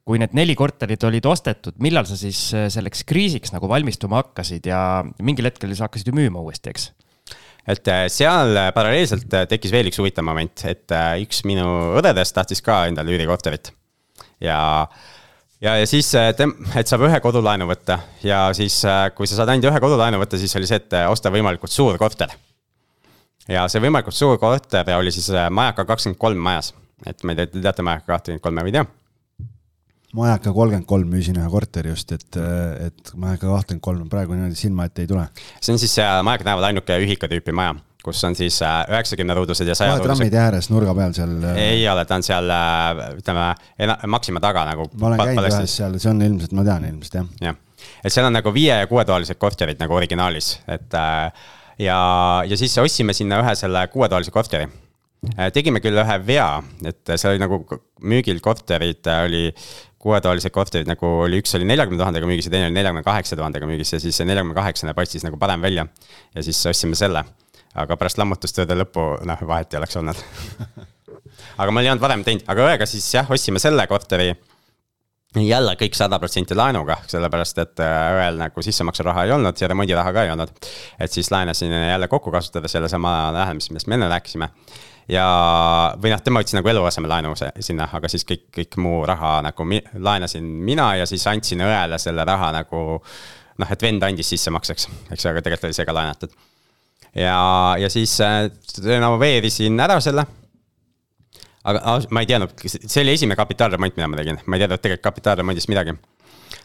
kui 0.09 0.19
need 0.19 0.35
neli 0.35 0.57
korterit 0.59 1.05
olid 1.05 1.27
ostetud, 1.31 1.77
millal 1.85 2.09
sa 2.09 2.19
siis 2.19 2.49
selleks 2.75 3.05
kriisiks 3.07 3.55
nagu 3.55 3.71
valmistuma 3.71 4.25
hakkasid 4.25 4.67
ja 4.67 5.05
mingil 5.23 5.47
hetkel 5.47 5.77
sa 5.79 5.87
hakkasid 5.87 6.11
ju 6.11 6.17
müüma 6.17 6.43
uuesti, 6.43 6.75
eks? 6.75 6.91
Et 7.69 7.89
äh, 7.93 8.07
seal 8.13 8.57
äh, 8.57 8.71
paralleelselt 8.75 9.35
äh, 9.37 9.45
tekkis 9.51 9.75
veel 9.75 9.91
üks 9.91 10.01
huvitav 10.01 10.27
moment, 10.27 10.65
et 10.69 10.95
üks 11.23 11.45
minu 11.49 11.67
õdedest 12.01 12.37
tahtis 12.37 12.65
ka 12.65 12.87
endale 12.89 13.13
üürikorterit. 13.15 13.73
ja, 14.41 14.59
ja, 15.61 15.77
ja 15.77 15.87
siis, 15.87 16.11
et 16.15 16.41
saab 16.89 17.07
ühe 17.09 17.21
kodulaenu 17.25 17.69
võtta 17.69 18.01
ja 18.25 18.47
siis, 18.57 18.81
kui 19.15 19.29
sa 19.29 19.41
saad 19.41 19.53
ainult 19.53 19.71
ühe 19.73 19.83
kodulaenu 19.85 20.21
võtta, 20.23 20.41
siis 20.41 20.57
oli 20.57 20.69
see, 20.71 20.81
et 20.81 21.01
osta 21.09 21.33
võimalikult 21.35 21.75
suur 21.75 21.99
korter. 22.01 22.33
ja 23.49 23.69
see 23.69 23.85
võimalikult 23.85 24.17
suur 24.17 24.41
korter 24.41 24.95
oli 24.97 25.13
siis 25.15 25.31
Majaka 25.51 25.85
kakskümmend 25.89 26.21
kolm 26.21 26.41
majas, 26.49 26.73
et 27.07 27.21
ma 27.25 27.35
ei 27.35 27.43
tea, 27.43 27.53
te 27.53 27.67
teate 27.69 27.85
Majaka 27.85 28.15
kahtekümmend 28.15 28.49
kolme 28.49 28.65
või 28.65 28.73
ei 28.75 28.81
tea 28.81 28.89
Majaka 30.17 30.55
kolmkümmend 30.57 30.87
kolm 30.89 31.11
müüsin 31.13 31.37
ühe 31.37 31.49
korteri 31.53 31.91
just, 31.93 32.13
et, 32.17 32.39
et 32.87 33.11
Majaka 33.21 33.51
kahtekümmend 33.51 33.85
kolm 33.85 34.07
praegu 34.09 34.33
niimoodi 34.33 34.57
silma 34.57 34.87
ette 34.89 35.05
ei 35.05 35.11
tule. 35.11 35.27
see 35.61 35.75
on 35.75 35.81
siis 35.83 35.99
Majaka 36.25 36.47
tänaval 36.47 36.71
ainuke 36.71 36.97
ühika 37.05 37.29
tüüpi 37.29 37.53
maja, 37.53 37.75
kus 38.05 38.23
on 38.25 38.37
siis 38.39 38.57
äh, 38.65 38.79
üheksakümne 38.89 39.37
ruudused 39.37 39.69
ja 39.69 39.77
saja 39.77 39.99
ruudused. 39.99 40.09
trammide 40.09 40.41
ääres 40.41 40.71
nurga 40.73 40.95
peal 40.97 41.13
seal. 41.19 41.37
Äh, 41.51 41.61
ei 41.75 41.85
ole, 41.93 42.07
ta 42.09 42.17
on 42.17 42.25
seal 42.25 42.55
ütleme, 43.19 43.51
Maxima 44.09 44.41
taga 44.41 44.65
nagu. 44.71 44.89
ma 44.97 45.13
olen 45.13 45.25
käinud 45.27 45.51
ühes 45.51 45.77
seal, 45.77 46.01
see 46.01 46.13
on 46.15 46.25
ilmselt, 46.25 46.57
ma 46.57 46.65
tean 46.71 46.89
ilmselt 46.89 47.21
jah. 47.21 47.31
jah, 47.51 47.63
et 48.01 48.15
seal 48.15 48.31
on 48.31 48.37
nagu 48.41 48.57
viie 48.57 48.81
ja 48.81 48.89
kuuetoalised 48.89 49.37
korterid 49.37 49.85
nagu 49.85 50.01
originaalis, 50.01 50.55
et 50.73 51.01
ja, 51.85 52.03
ja 52.49 52.61
siis 52.65 52.81
ostsime 52.81 53.13
sinna 53.13 53.43
ühe 53.45 53.57
selle 53.61 53.85
kuuetoalise 53.93 54.33
korteri 54.33 54.71
tegime 55.53 55.81
küll 55.83 55.99
ühe 55.99 56.17
vea, 56.23 56.49
et 56.87 57.11
seal 57.17 57.35
oli 57.35 57.43
nagu 57.43 57.59
müügil 58.07 58.39
korterid 58.41 59.09
oli 59.19 59.49
kuuetoalised 60.03 60.55
korterid 60.55 60.89
nagu 60.91 61.09
oli, 61.25 61.41
üks 61.43 61.55
oli 61.59 61.67
neljakümne 61.67 61.99
tuhandega 61.99 62.29
müügis 62.31 62.47
ja 62.47 62.55
teine 62.55 62.69
oli 62.69 62.77
neljakümne 62.77 63.03
kaheksa 63.07 63.39
tuhandega 63.39 63.67
müügis 63.67 63.93
ja 63.97 64.01
siis 64.03 64.19
see 64.19 64.29
neljakümne 64.29 64.55
kaheksane 64.59 64.95
paistis 64.95 65.27
nagu 65.27 65.39
parem 65.41 65.63
välja. 65.63 65.87
ja 66.35 66.45
siis 66.47 66.61
ostsime 66.71 66.99
selle, 66.99 67.25
aga 67.75 67.97
pärast 67.99 68.21
lammutustööde 68.21 68.79
lõppu, 68.79 69.09
noh, 69.27 69.43
vahet 69.51 69.75
ei 69.75 69.81
oleks 69.81 69.99
olnud 69.99 70.23
aga 71.63 71.75
ma 71.75 71.83
ei 71.83 71.91
olnud 71.91 72.05
varem 72.05 72.23
teinud, 72.27 72.47
aga 72.47 72.71
õega 72.71 72.87
siis 72.87 73.09
jah, 73.15 73.31
ostsime 73.31 73.63
selle 73.63 73.87
korteri 73.91 74.31
jälle 75.37 75.75
kõik 75.77 75.97
sada 75.99 76.19
protsenti 76.19 76.57
laenuga, 76.57 77.01
sellepärast 77.11 77.59
et 77.61 77.83
äh, 77.85 77.97
õel 78.17 78.39
nagu 78.41 78.63
sissemaksuraha 78.65 79.27
ei 79.27 79.35
olnud 79.35 79.61
ja 79.61 79.69
remondiraha 79.69 80.13
ka 80.15 80.25
ei 80.25 80.31
olnud. 80.33 80.55
et 80.99 81.13
siis 81.13 81.31
laenasin 81.35 81.73
jälle 81.73 82.09
kokku, 82.09 82.31
kasutades 82.31 82.73
sellesama 82.73 83.33
lähenemist, 83.35 83.71
millest 83.71 83.91
me 83.91 83.99
enne 83.99 84.09
rääkisime 84.15 84.49
ja, 85.09 85.27
või 86.01 86.13
noh, 86.13 86.23
tema 86.25 86.43
võttis 86.43 86.57
nagu 86.57 86.71
eluasemelaenu 86.73 87.35
sinna, 87.39 87.89
aga 87.97 88.11
siis 88.13 88.27
kõik, 88.29 88.49
kõik 88.55 88.79
muu 88.83 89.03
raha 89.09 89.39
nagu 89.47 89.67
mi, 89.69 89.81
laenasin 89.97 90.45
mina 90.45 90.91
ja 91.01 91.07
siis 91.09 91.25
andsin 91.31 91.65
õele 91.65 91.99
selle 92.01 92.27
raha 92.29 92.53
nagu. 92.61 93.03
noh, 93.59 93.71
et 93.75 93.83
vend 93.83 94.05
andis 94.07 94.29
sissemakseks, 94.31 94.89
eks 95.11 95.25
ju, 95.25 95.31
aga 95.33 95.43
tegelikult 95.43 95.67
oli 95.67 95.75
see 95.79 95.87
ka 95.89 95.95
laenatud. 95.97 96.35
ja, 97.15 97.39
ja 97.81 97.89
siis 97.91 98.21
äh, 98.21 98.51
renoveerisin 98.85 99.81
ära 99.81 100.01
selle 100.01 100.27
aga 101.69 101.97
ma 102.15 102.23
ei 102.23 102.29
teadnud, 102.29 102.53
see 102.65 103.03
oli 103.03 103.17
esimene 103.17 103.37
kapitaalremont, 103.37 103.97
mida 103.97 104.09
ma 104.09 104.21
tegin, 104.21 104.39
ma 104.47 104.57
ei 104.57 104.63
teadnud 104.63 104.85
tegelikult 104.85 105.09
kapitaalremondist 105.09 105.69
midagi. 105.73 105.97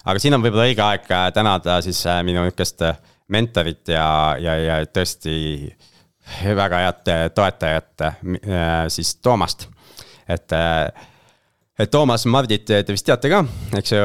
aga 0.04 0.20
siin 0.20 0.36
on 0.36 0.44
võib-olla 0.44 0.68
õige 0.68 0.84
aeg 0.84 1.10
äh, 1.10 1.32
tänada 1.34 1.80
siis 1.82 2.04
äh, 2.06 2.22
minu 2.28 2.44
niukest 2.44 2.84
mentorit 3.32 3.88
ja, 3.88 4.36
ja, 4.40 4.60
ja 4.60 4.78
tõesti 4.86 5.34
väga 6.56 6.84
head 6.86 7.10
äh, 7.12 7.24
toetajat, 7.36 8.02
äh, 8.02 8.16
siis 8.88 9.16
Toomast, 9.16 9.68
et 10.28 10.52
äh, 10.52 11.10
et 11.80 11.92
Toomas 11.92 12.26
Mardit 12.26 12.66
te 12.66 12.84
vist 12.88 13.06
teate 13.06 13.32
ka, 13.32 13.40
eks 13.78 13.96
ju, 13.96 14.04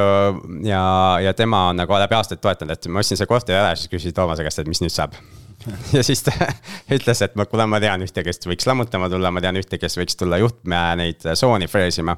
ja, 0.64 0.82
ja 1.22 1.34
tema 1.36 1.68
on 1.68 1.76
nagu 1.82 1.98
läbi 2.00 2.16
aastaid 2.16 2.40
toetanud, 2.40 2.72
et 2.72 2.88
ma 2.88 3.02
ostsin 3.02 3.18
selle 3.18 3.28
korteri 3.28 3.58
ära 3.58 3.74
ja 3.74 3.76
siis 3.78 3.92
küsisin 3.92 4.16
Toomase 4.16 4.46
käest, 4.46 4.62
et 4.62 4.70
mis 4.70 4.80
nüüd 4.80 4.94
saab. 4.94 5.18
ja 5.96 6.02
siis 6.06 6.24
ta 6.24 6.32
ütles, 6.96 7.22
et 7.22 7.36
kuule, 7.36 7.68
ma 7.68 7.80
tean 7.82 8.02
ühte, 8.06 8.24
kes 8.24 8.40
võiks 8.48 8.66
lammutama 8.68 9.10
tulla, 9.12 9.30
ma 9.34 9.44
tean 9.44 9.60
ühte, 9.60 9.78
kes 9.78 9.98
võiks 10.00 10.16
tulla 10.16 10.40
juhtme 10.40 10.80
neid 11.02 11.28
sooni 11.36 11.68
freesima. 11.68 12.16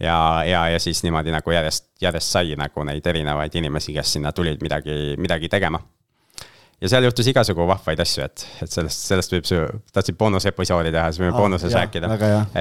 ja, 0.00 0.16
ja, 0.48 0.66
ja 0.72 0.80
siis 0.80 1.04
niimoodi 1.04 1.34
nagu 1.34 1.52
järjest, 1.52 1.90
järjest 2.00 2.38
sai 2.38 2.56
nagu 2.56 2.84
neid 2.88 3.06
erinevaid 3.06 3.54
inimesi, 3.60 3.92
kes 3.92 4.16
sinna 4.16 4.32
tulid 4.32 4.62
midagi, 4.64 5.16
midagi 5.20 5.52
tegema 5.52 5.82
ja 6.80 6.88
seal 6.88 7.04
juhtus 7.04 7.28
igasugu 7.28 7.66
vahvaid 7.68 8.00
asju, 8.00 8.24
et, 8.24 8.44
et 8.64 8.72
sellest, 8.72 9.02
sellest 9.10 9.34
võib 9.34 9.46
su, 9.48 9.58
tahtsid 9.92 10.16
boonusepisoodi 10.20 10.92
teha, 10.94 11.10
siis 11.12 11.20
võime 11.20 11.34
ah, 11.34 11.36
boonuses 11.36 11.74
jah, 11.74 11.84
rääkida. 11.84 12.10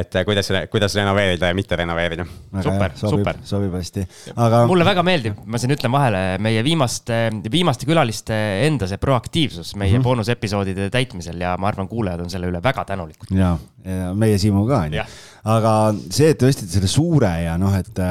et 0.02 0.18
äh, 0.20 0.26
kuidas, 0.28 0.50
kuidas 0.72 0.96
renoveerida 1.00 1.52
ja 1.52 1.56
mitte 1.56 1.78
renoveerida. 1.80 2.26
super, 2.66 2.96
super. 3.00 3.40
sobib 3.48 3.78
hästi, 3.80 4.04
aga. 4.36 4.66
mulle 4.70 4.88
väga 4.88 5.06
meeldib, 5.08 5.40
ma 5.48 5.62
siin 5.62 5.76
ütlen 5.76 5.94
vahele, 5.96 6.24
meie 6.44 6.64
viimaste, 6.68 7.22
viimaste 7.52 7.88
külaliste 7.88 8.40
enda 8.68 8.90
see 8.92 9.00
proaktiivsus 9.00 9.76
meie 9.76 9.94
mm 9.94 9.98
-hmm. 9.98 10.10
boonusepisoodide 10.10 10.90
täitmisel 10.94 11.40
ja 11.40 11.56
ma 11.58 11.72
arvan, 11.72 11.88
kuulajad 11.88 12.26
on 12.26 12.34
selle 12.34 12.52
üle 12.52 12.64
väga 12.64 12.86
tänulikud. 12.92 13.32
ja, 13.32 13.56
ja 13.86 14.12
meie 14.14 14.38
Siimu 14.38 14.66
ka, 14.68 14.84
on 14.90 15.00
ju. 15.00 15.08
aga 15.56 15.74
see, 16.10 16.34
et 16.34 16.38
te 16.38 16.52
ostsite 16.52 16.76
selle 16.76 16.92
suure 16.92 17.32
ja 17.46 17.58
noh, 17.58 17.76
et, 17.76 18.04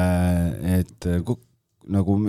et 0.79 1.09
nagu 1.89 2.19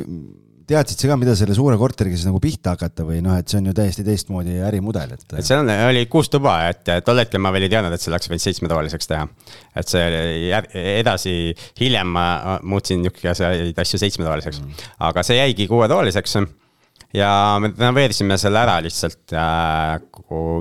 teadsid 0.70 1.02
sa 1.02 1.10
ka, 1.10 1.16
mida 1.20 1.34
selle 1.38 1.54
suure 1.56 1.76
korteriga 1.80 2.16
siis 2.16 2.28
nagu 2.28 2.40
pihta 2.42 2.74
hakata 2.76 3.04
või 3.06 3.20
noh, 3.24 3.36
et 3.40 3.50
see 3.50 3.58
on 3.60 3.70
ju 3.70 3.74
täiesti 3.76 4.04
teistmoodi 4.06 4.60
ärimudel, 4.66 5.14
et. 5.16 5.24
et 5.40 5.46
seal 5.46 5.66
oli 5.66 6.04
kuus 6.10 6.30
tuba, 6.32 6.56
et 6.70 6.92
tol 7.06 7.20
hetkel 7.22 7.42
ma 7.42 7.52
veel 7.54 7.66
ei 7.66 7.72
teadnud, 7.72 7.94
et 7.96 8.02
see 8.02 8.12
läks 8.14 8.30
vaid 8.30 8.42
seitsmetoaliseks 8.44 9.10
teha. 9.10 9.26
et 9.80 9.90
see 9.90 10.04
oli 10.06 10.52
edasi, 11.00 11.34
hiljem 11.80 12.14
ma 12.16 12.26
muutsin 12.62 13.02
niisuguseid 13.04 13.78
asju 13.84 14.02
seitsmetoaliseks 14.04 14.62
mm., 14.62 14.86
aga 15.10 15.24
see 15.26 15.40
jäigi 15.40 15.66
kuuetoaliseks. 15.70 16.38
ja 17.16 17.32
me 17.62 17.72
renoveerisime 17.74 18.38
selle 18.40 18.62
ära 18.62 18.78
lihtsalt 18.84 19.34
äh, 19.34 19.98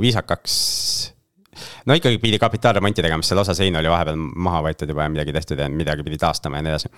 viisakaks 0.01 0.55
no 1.85 1.97
ikkagi 1.97 2.17
pidi 2.21 2.39
kapitaalremonti 2.41 3.03
tegema, 3.05 3.23
sest 3.23 3.33
seal 3.33 3.43
osa 3.43 3.55
seina 3.57 3.81
oli 3.83 3.91
vahepeal 3.91 4.17
maha 4.17 4.63
võetud 4.69 4.89
juba 4.89 5.05
ja 5.05 5.13
midagi 5.13 5.35
tehtud 5.35 5.61
ja 5.61 5.69
midagi 5.71 6.05
pidi 6.07 6.19
taastama 6.21 6.59
ja 6.59 6.65
nii 6.65 6.75
edasi. 6.75 6.91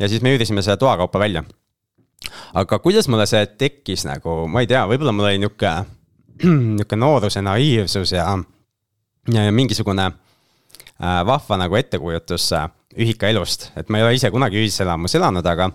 ja 0.00 0.08
siis 0.08 0.24
me 0.24 0.34
üürisime 0.36 0.64
selle 0.64 0.80
toakaupa 0.80 1.22
välja 1.22 1.44
aga 2.60 2.78
kuidas 2.82 3.08
mulle 3.08 3.26
see 3.30 3.44
tekkis 3.60 4.06
nagu, 4.08 4.44
ma 4.50 4.64
ei 4.64 4.70
tea, 4.70 4.84
võib-olla 4.90 5.14
mul 5.14 5.30
oli 5.30 5.40
nihuke, 5.42 5.72
nihuke 6.78 6.98
nooruse 6.98 7.42
naiivsus 7.44 8.14
ja, 8.16 8.28
ja 9.32 9.46
mingisugune 9.52 10.10
äh, 10.10 11.20
vahva 11.26 11.60
nagu 11.60 11.80
ettekujutus 11.80 12.50
äh, 12.58 12.68
ühika 13.04 13.30
elust, 13.32 13.70
et 13.76 13.90
ma 13.90 14.00
ei 14.00 14.06
ole 14.06 14.14
ise 14.18 14.30
kunagi 14.34 14.60
ühiselamus 14.62 15.16
elanud, 15.18 15.46
aga 15.46 15.72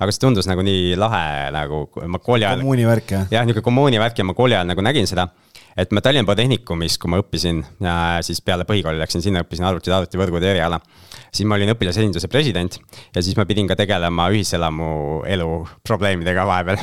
aga 0.00 0.12
see 0.12 0.22
tundus 0.22 0.48
nagu 0.48 0.64
nii 0.64 0.96
lahe 0.98 1.50
nagu 1.54 1.84
ma 2.08 2.18
kooli 2.22 2.46
ajal. 2.46 2.62
kommuuni 2.62 2.86
värk 2.88 3.14
jah? 3.14 3.26
jah, 3.30 3.46
nihuke 3.46 3.64
kommuuni 3.64 4.00
värk 4.00 4.18
ja 4.18 4.26
ma 4.26 4.34
kooli 4.36 4.56
ajal 4.56 4.70
nagu 4.70 4.84
nägin 4.84 5.08
seda 5.08 5.28
et 5.76 5.92
ma 5.94 6.02
Tallinna 6.04 6.26
Polytechnikumis, 6.28 6.98
kui 7.00 7.10
ma 7.12 7.20
õppisin, 7.22 7.62
siis 8.26 8.42
peale 8.44 8.66
põhikooli 8.68 9.00
läksin 9.00 9.24
sinna, 9.24 9.42
õppisin 9.44 9.66
arvuti, 9.68 9.92
arvutivõrgude 9.92 10.50
eriala. 10.50 10.80
siis 11.32 11.46
ma 11.48 11.56
olin 11.56 11.72
õpilasesinduse 11.72 12.28
president 12.28 12.76
ja 13.14 13.22
siis 13.22 13.36
ma 13.36 13.46
pidin 13.48 13.68
ka 13.68 13.76
tegelema 13.76 14.28
ühiselamu 14.34 15.22
elu 15.26 15.48
probleemidega 15.84 16.44
vahepeal 16.46 16.80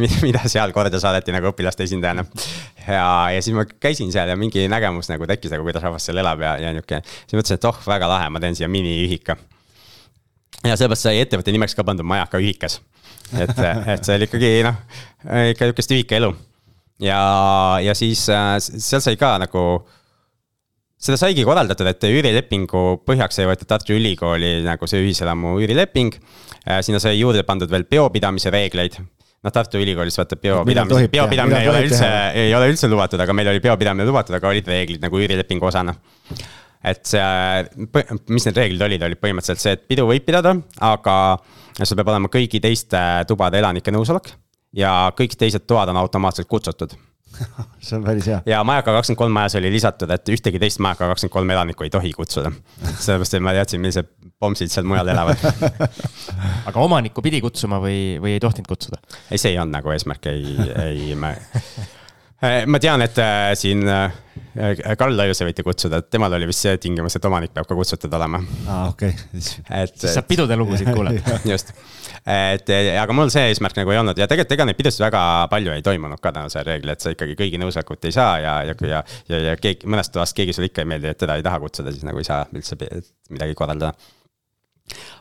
mida 0.26 0.42
seal 0.48 0.72
korda 0.72 1.00
saadeti 1.00 1.32
nagu 1.34 1.50
õpilaste 1.52 1.86
esindajana. 1.86 2.24
ja, 2.86 3.06
ja 3.34 3.40
siis 3.42 3.54
ma 3.56 3.64
käisin 3.64 4.12
seal 4.12 4.32
ja 4.32 4.36
mingi 4.36 4.66
nägemus 4.68 5.10
nagu 5.12 5.26
tekkis 5.30 5.54
nagu, 5.54 5.66
kuidas 5.66 5.84
rahvas 5.86 6.10
seal 6.10 6.22
elab 6.22 6.42
ja, 6.42 6.56
ja 6.58 6.74
nihuke, 6.74 7.02
siis 7.06 7.38
mõtlesin, 7.38 7.60
et 7.60 7.70
oh, 7.70 7.80
väga 7.86 8.10
lahe, 8.10 8.28
ma 8.30 8.42
teen 8.42 8.58
siia 8.58 8.68
miniühika. 8.68 9.36
ja 10.64 10.76
sellepärast 10.76 11.08
sai 11.08 11.22
ettevõtte 11.22 11.54
nimeks 11.54 11.78
ka 11.78 11.86
pandud 11.86 12.08
Majaka 12.08 12.42
ühikas 12.42 12.80
et, 13.38 13.58
et 13.94 14.06
see 14.06 14.16
oli 14.18 14.26
ikkagi 14.26 14.54
noh, 14.66 14.78
ikka 15.52 15.68
nihukest 15.68 15.94
ühikaelu 15.94 16.34
ja, 17.04 17.22
ja 17.82 17.94
siis 17.98 18.26
äh, 18.32 18.56
seal 18.60 19.02
sai 19.04 19.16
ka 19.20 19.34
nagu, 19.42 19.64
seda 21.00 21.18
saigi 21.20 21.46
korraldatud, 21.48 21.88
et 21.90 22.08
üürilepingu 22.10 23.00
põhjaks 23.08 23.40
sai 23.40 23.48
võetud 23.50 23.70
Tartu 23.70 23.96
Ülikooli 23.96 24.60
nagu 24.66 24.90
see 24.90 25.02
ühiselamu 25.04 25.56
üürileping. 25.60 26.18
Äh, 26.66 26.82
sinna 26.86 27.00
sai 27.02 27.16
juurde 27.18 27.46
pandud 27.48 27.72
veel 27.72 27.88
peopidamise 27.88 28.52
reegleid 28.52 29.00
noh, 29.00 29.52
Tartu 29.54 29.80
Ülikoolis 29.80 30.18
vaata 30.20 30.36
peopidamine, 30.36 31.08
peopidamine 31.12 31.62
ei 31.62 31.70
ole 31.72 31.84
üldse, 31.86 32.08
ei 32.36 32.54
ole 32.56 32.70
üldse 32.72 32.90
lubatud, 32.92 33.20
aga 33.24 33.36
meil 33.36 33.52
oli 33.54 33.62
peopidamine 33.64 34.06
lubatud, 34.08 34.36
aga 34.36 34.50
olid 34.52 34.68
reeglid 34.68 35.04
nagu 35.04 35.20
üürilepingu 35.20 35.70
osana. 35.70 35.94
et 36.80 37.02
see, 37.04 37.24
mis 38.32 38.46
need 38.48 38.56
reeglid 38.56 38.84
olid, 38.86 39.02
olid 39.04 39.20
põhimõtteliselt 39.20 39.60
see, 39.60 39.74
et 39.76 39.82
pidu 39.88 40.06
võib 40.08 40.24
pidada, 40.24 40.54
aga 40.84 41.16
sul 41.80 41.98
peab 41.98 42.12
olema 42.12 42.30
kõigi 42.32 42.60
teiste 42.60 43.00
tubade 43.28 43.60
elanike 43.60 43.92
nõusolek 43.92 44.32
ja 44.76 45.12
kõik 45.16 45.36
teised 45.38 45.66
toad 45.66 45.90
on 45.92 45.98
automaatselt 46.00 46.48
kutsutud 46.48 46.96
see 47.84 47.96
on 47.96 48.04
päris 48.04 48.26
hea. 48.26 48.40
ja 48.46 48.62
Majaka 48.66 48.92
kakskümmend 48.96 49.18
kolm 49.18 49.34
majas 49.34 49.54
oli 49.60 49.70
lisatud, 49.72 50.10
et 50.10 50.32
ühtegi 50.34 50.60
teist 50.62 50.82
Majaka 50.82 51.08
kakskümmend 51.12 51.34
kolm 51.36 51.52
elanikku 51.54 51.86
ei 51.86 51.92
tohi 51.94 52.10
kutsuda. 52.12 52.50
sellepärast, 53.04 53.36
et 53.38 53.44
ma 53.46 53.54
teadsin, 53.56 53.82
millised 53.82 54.10
pomsid 54.40 54.72
seal 54.72 54.88
mujal 54.88 55.08
elavad 55.12 55.40
aga 56.68 56.82
omanikku 56.82 57.22
pidi 57.22 57.42
kutsuma 57.44 57.80
või, 57.82 58.18
või 58.22 58.36
ei 58.36 58.42
tohtinud 58.42 58.68
kutsuda? 58.70 59.00
ei, 59.30 59.38
see 59.38 59.54
ei 59.54 59.62
olnud 59.62 59.78
nagu 59.78 59.94
eesmärk, 59.94 60.30
ei, 60.32 60.70
ei, 60.74 61.14
ma 61.14 61.34
Äh, 61.36 61.99
ma 62.40 62.80
tean, 62.80 63.02
et 63.04 63.18
äh, 63.20 63.52
siin 63.58 63.84
äh, 63.88 64.10
Karl 64.98 65.16
Laiuse 65.16 65.44
võite 65.46 65.64
kutsuda, 65.64 66.00
et 66.00 66.08
temal 66.12 66.32
oli 66.38 66.48
vist 66.48 66.64
see 66.64 66.78
tingimus, 66.80 67.14
et 67.16 67.26
omanik 67.28 67.52
peab 67.54 67.68
ka 67.68 67.76
kutsutud 67.76 68.12
olema. 68.16 68.40
aa, 68.66 68.88
okei. 68.90 69.12
Okay.. 69.12 69.42
siis 69.44 70.14
saab 70.14 70.28
pidude 70.30 70.56
lugusid 70.58 70.88
kuulata. 70.96 71.36
Just, 71.48 71.74
et 72.24 72.72
aga 73.00 73.16
mul 73.16 73.32
see 73.32 73.50
eesmärk 73.50 73.76
nagu 73.78 73.92
ei 73.92 74.00
olnud 74.00 74.18
ja 74.18 74.28
tegelikult 74.30 74.56
ega 74.56 74.68
neid 74.68 74.80
pidusid 74.80 75.04
väga 75.04 75.24
palju 75.52 75.74
ei 75.74 75.84
toimunud 75.84 76.22
ka 76.22 76.32
tänu 76.36 76.52
sellele 76.52 76.76
reeglile, 76.76 76.96
et 76.96 77.04
sa 77.04 77.12
ikkagi 77.14 77.36
kõigi 77.38 77.60
nõusolekut 77.60 78.08
ei 78.08 78.16
saa 78.16 78.38
ja, 78.42 78.54
ja, 78.70 78.78
ja, 78.88 79.02
ja, 79.28 79.42
ja 79.50 79.58
keegi, 79.60 79.88
mõnest 79.90 80.14
toast 80.16 80.36
keegi 80.36 80.56
sulle 80.56 80.72
ikka 80.72 80.84
ei 80.84 80.90
meeldi, 80.94 81.12
et 81.12 81.20
teda 81.20 81.36
ei 81.38 81.46
taha 81.46 81.60
kutsuda, 81.62 81.92
siis 81.94 82.08
nagu 82.08 82.20
ei 82.20 82.28
saa 82.28 82.46
üldse 82.56 82.80
midagi 83.30 83.58
korraldada 83.58 83.94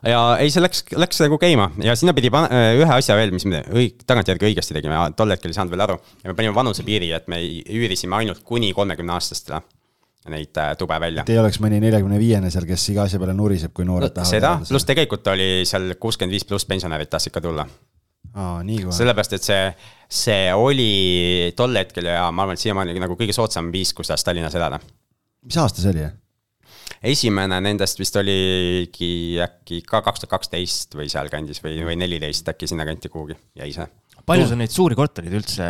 ja 0.05 0.20
ei, 0.41 0.51
see 0.53 0.63
läks, 0.63 0.84
läks 0.99 1.20
nagu 1.24 1.39
käima 1.41 1.70
ja 1.84 1.95
sinna 1.99 2.13
pidi 2.17 2.32
pan-, 2.34 2.47
äh, 2.53 2.72
ühe 2.80 2.93
asja 2.93 3.17
veel, 3.20 3.34
mis 3.36 3.45
me 3.49 3.61
õig-, 3.67 4.05
tagantjärgi 4.07 4.49
õigesti 4.49 4.76
tegime, 4.78 4.99
tol 5.17 5.34
hetkel 5.34 5.51
ei 5.51 5.57
saanud 5.57 5.74
veel 5.74 5.86
aru. 5.86 5.97
ja 6.24 6.32
me 6.32 6.38
panime 6.38 6.55
vanusepiiri, 6.55 7.11
et 7.17 7.28
me 7.32 7.41
üürisime 7.41 8.20
ainult 8.22 8.43
kuni 8.47 8.72
kolmekümne 8.78 9.15
aastastele. 9.17 9.61
neid 10.30 10.57
äh, 10.61 10.74
tube 10.78 10.99
välja. 11.01 11.24
et 11.26 11.34
ei 11.34 11.39
oleks 11.41 11.59
mõni 11.63 11.80
neljakümne 11.82 12.20
viiene 12.22 12.51
seal, 12.53 12.67
kes 12.70 12.89
iga 12.93 13.07
asja 13.07 13.20
peale 13.22 13.34
nuriseb, 13.34 13.74
kui 13.74 13.88
noored 13.88 14.11
no, 14.11 14.15
tahavad. 14.20 14.34
seda, 14.36 14.55
pluss 14.70 14.88
tegelikult 14.89 15.28
oli 15.34 15.49
seal 15.65 15.95
kuuskümmend 15.99 16.36
viis 16.38 16.45
pluss 16.45 16.70
pensionärid 16.70 17.09
tahtsid 17.09 17.34
ka 17.34 17.41
tulla. 17.41 17.65
sellepärast, 18.93 19.36
et 19.39 19.47
see, 19.47 19.67
see 20.22 20.53
oli 20.53 21.53
tol 21.57 21.76
hetkel 21.82 22.11
ja 22.11 22.30
ma 22.32 22.45
arvan, 22.45 22.59
et 22.59 22.65
siiamaani 22.67 22.97
nagu 22.99 23.17
kõige 23.20 23.36
soodsam 23.36 23.72
viis, 23.74 23.93
kuidas 23.97 24.24
Tallinnas 24.24 24.55
elada. 24.55 24.80
mis 25.43 25.57
aasta 25.57 25.82
see 25.82 25.95
oli? 25.95 26.09
Esimene 27.12 27.60
nendest 27.64 28.00
vist 28.02 28.16
oligi 28.20 29.40
äkki 29.44 29.82
ka 29.88 30.04
kaks 30.06 30.24
tuhat 30.24 30.36
kaksteist 30.38 30.96
või 30.98 31.10
sealkandis 31.12 31.64
või, 31.64 31.80
või 31.88 31.98
neliteist 32.00 32.50
äkki 32.52 32.70
sinnakanti 32.70 33.12
kuhugi 33.14 33.38
jäi 33.60 33.72
see. 33.76 33.88
palju 34.30 34.48
sa 34.50 34.58
neid 34.60 34.74
suuri 34.74 34.98
korterid 35.00 35.36
üldse, 35.40 35.68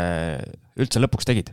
üldse 0.80 1.04
lõpuks 1.04 1.28
tegid? 1.30 1.52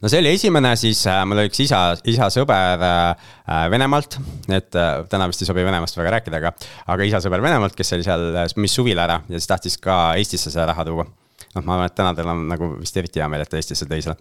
no 0.00 0.08
see 0.08 0.20
oli 0.22 0.32
esimene, 0.34 0.74
siis 0.80 1.02
äh, 1.10 1.22
mul 1.28 1.42
oli 1.42 1.50
üks 1.50 1.62
isa, 1.64 1.80
isa 2.08 2.30
sõber 2.32 2.84
äh, 2.86 3.30
Venemaalt, 3.72 4.18
et 4.48 4.76
äh, 4.78 4.92
täna 5.10 5.28
vist 5.30 5.44
ei 5.44 5.50
sobi 5.50 5.64
Venemaast 5.66 5.98
väga 5.98 6.14
rääkida, 6.16 6.40
aga, 6.40 6.54
aga 6.94 7.08
isa 7.08 7.20
sõber 7.24 7.44
Venemaalt, 7.44 7.76
kes 7.78 7.96
oli 7.96 8.06
seal, 8.06 8.28
müüs 8.60 8.76
suvila 8.76 9.06
ära 9.08 9.20
ja 9.28 9.36
siis 9.36 9.50
tahtis 9.50 9.80
ka 9.82 10.02
Eestisse 10.20 10.52
seda 10.52 10.70
raha 10.72 10.86
tuua 10.88 11.06
noh, 11.06 11.64
ma 11.64 11.76
arvan, 11.76 11.90
et 11.90 11.96
täna 11.98 12.14
teil 12.16 12.30
on 12.30 12.46
nagu 12.50 12.72
vist 12.78 12.96
eriti 13.00 13.22
hea 13.22 13.28
meel, 13.30 13.44
et 13.44 13.58
Eestisse 13.58 13.88
tõi 13.90 14.02
selle. 14.04 14.16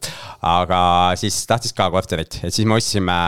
aga 0.45 0.81
siis 1.19 1.37
tahtis 1.49 1.75
ka 1.77 1.89
korterit, 1.93 2.41
et 2.43 2.55
siis 2.55 2.67
me 2.67 2.79
ostsime 2.79 3.19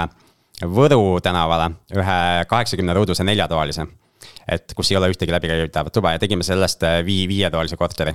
Võru 0.61 1.19
tänavale 1.23 1.71
ühe 1.95 2.45
kaheksakümne 2.47 2.93
ruuduse 2.93 3.23
neljatoalise. 3.23 3.87
et 4.47 4.73
kus 4.75 4.91
ei 4.91 4.97
ole 4.97 5.09
ühtegi 5.09 5.31
läbikäidavat 5.31 5.93
tuba 5.93 6.11
ja 6.11 6.19
tegime 6.19 6.43
sellest 6.43 6.83
vii-, 7.05 7.27
viietoalise 7.27 7.77
korteri 7.77 8.13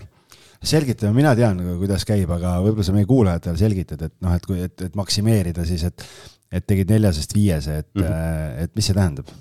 selgitame, 0.64 1.12
mina 1.16 1.34
tean, 1.36 1.60
kuidas 1.80 2.04
käib, 2.08 2.30
aga 2.32 2.56
võib-olla 2.64 2.86
sa 2.86 2.94
meie 2.94 3.08
kuulajatele 3.08 3.60
selgitad, 3.60 4.06
et 4.08 4.14
noh, 4.24 4.34
et 4.36 4.46
kui, 4.46 4.60
et, 4.62 4.86
et 4.88 4.94
maksimeerida 4.98 5.66
siis, 5.68 5.84
et, 5.88 6.06
et 6.52 6.66
tegid 6.66 6.90
neljasest 6.92 7.34
viiese, 7.36 7.80
et 7.82 7.90
mm, 7.94 8.02
-hmm. 8.02 8.62
et 8.64 8.74
mis 8.74 8.86
see 8.86 8.96
tähendab? 8.96 9.32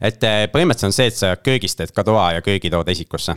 et 0.00 0.24
eh, 0.28 0.42
põhimõtteliselt 0.52 0.90
on 0.92 0.96
see, 0.98 1.06
et 1.12 1.16
sa 1.16 1.36
köögist 1.36 1.78
teed 1.78 1.94
ka 1.96 2.04
toa 2.04 2.32
ja 2.36 2.42
köögi 2.44 2.70
tood 2.70 2.88
esikusse 2.92 3.36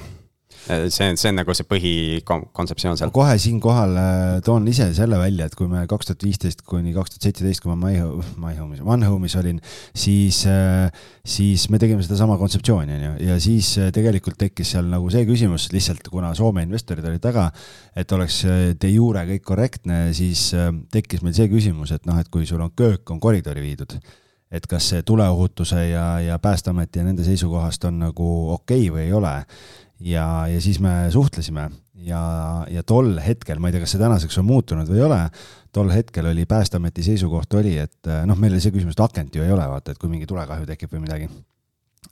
see 0.69 1.09
on, 1.09 1.17
see 1.17 1.29
on 1.31 1.39
nagu 1.39 1.53
see 1.57 1.65
põhikontseptsioon 1.67 2.99
seal. 2.99 3.11
kohe 3.13 3.35
siinkohal 3.41 3.95
äh, 3.99 4.35
toon 4.45 4.67
ise 4.69 4.89
selle 4.97 5.17
välja, 5.21 5.47
et 5.49 5.55
kui 5.57 5.69
me 5.71 5.81
kaks 5.89 6.09
tuhat 6.09 6.25
viisteist 6.25 6.61
kuni 6.67 6.93
kaks 6.95 7.15
tuhat 7.15 7.27
seitseteist, 7.27 7.63
kui 7.63 7.71
ma 7.73 7.77
My 7.79 7.97
Home, 8.01 8.25
My 8.41 8.53
Home'is, 8.57 8.83
One 8.85 9.09
Home'is 9.09 9.35
olin, 9.39 9.61
siis, 9.97 10.43
äh, 10.49 10.87
siis 11.25 11.67
me 11.73 11.81
tegime 11.81 12.05
sedasama 12.05 12.37
kontseptsiooni, 12.41 12.99
on 12.99 13.07
ju, 13.07 13.15
ja 13.31 13.39
siis 13.41 13.71
äh, 13.81 13.89
tegelikult 13.95 14.39
tekkis 14.41 14.75
seal 14.75 14.89
nagu 14.91 15.09
see 15.13 15.25
küsimus 15.29 15.69
lihtsalt, 15.73 16.11
kuna 16.13 16.35
Soome 16.37 16.63
investorid 16.67 17.05
olid 17.09 17.23
taga, 17.23 17.49
et 17.97 18.11
oleks 18.15 18.43
de 18.79 18.93
jure 18.93 19.25
kõik 19.33 19.45
korrektne, 19.47 20.01
siis 20.15 20.49
tekkis 20.93 21.25
meil 21.25 21.35
see 21.37 21.49
küsimus, 21.51 21.91
et 21.95 22.05
noh, 22.09 22.19
et 22.21 22.29
kui 22.31 22.45
sul 22.47 22.61
on 22.63 22.73
köök 22.77 23.09
on 23.11 23.21
koridori 23.21 23.65
viidud 23.65 23.97
et 24.49 24.65
kas 24.65 24.87
see 24.91 25.03
tuleohutuse 25.05 25.83
ja, 25.91 26.05
ja 26.25 26.39
Päästeameti 26.41 26.99
ja 26.99 27.05
nende 27.05 27.21
seisukohast 27.21 27.83
on 27.85 27.99
nagu 28.01 28.29
okei 28.55 28.87
okay 28.89 28.95
või 28.95 29.03
ei 29.05 29.13
ole 29.13 29.33
ja, 29.99 30.47
ja 30.47 30.61
siis 30.61 30.79
me 30.79 30.93
suhtlesime 31.11 31.69
ja, 32.05 32.21
ja 32.71 32.83
tol 32.87 33.17
hetkel, 33.23 33.59
ma 33.59 33.69
ei 33.69 33.75
tea, 33.75 33.83
kas 33.83 33.95
see 33.95 34.01
tänaseks 34.01 34.39
on 34.41 34.47
muutunud 34.47 34.89
või 34.89 35.01
ei 35.01 35.05
ole, 35.05 35.19
tol 35.75 35.91
hetkel 35.93 36.29
oli 36.31 36.45
Päästeameti 36.49 37.03
seisukoht 37.05 37.53
oli, 37.59 37.75
et 37.81 38.09
noh, 38.27 38.39
meil 38.39 38.55
oli 38.55 38.63
see 38.63 38.73
küsimus, 38.75 38.97
et 38.97 39.05
akent 39.05 39.35
ju 39.35 39.45
ei 39.45 39.53
ole, 39.53 39.67
vaata, 39.69 39.93
et 39.93 40.01
kui 40.01 40.11
mingi 40.11 40.29
tulekahju 40.29 40.67
tekib 40.69 40.95
või 40.95 41.05
midagi. 41.05 41.29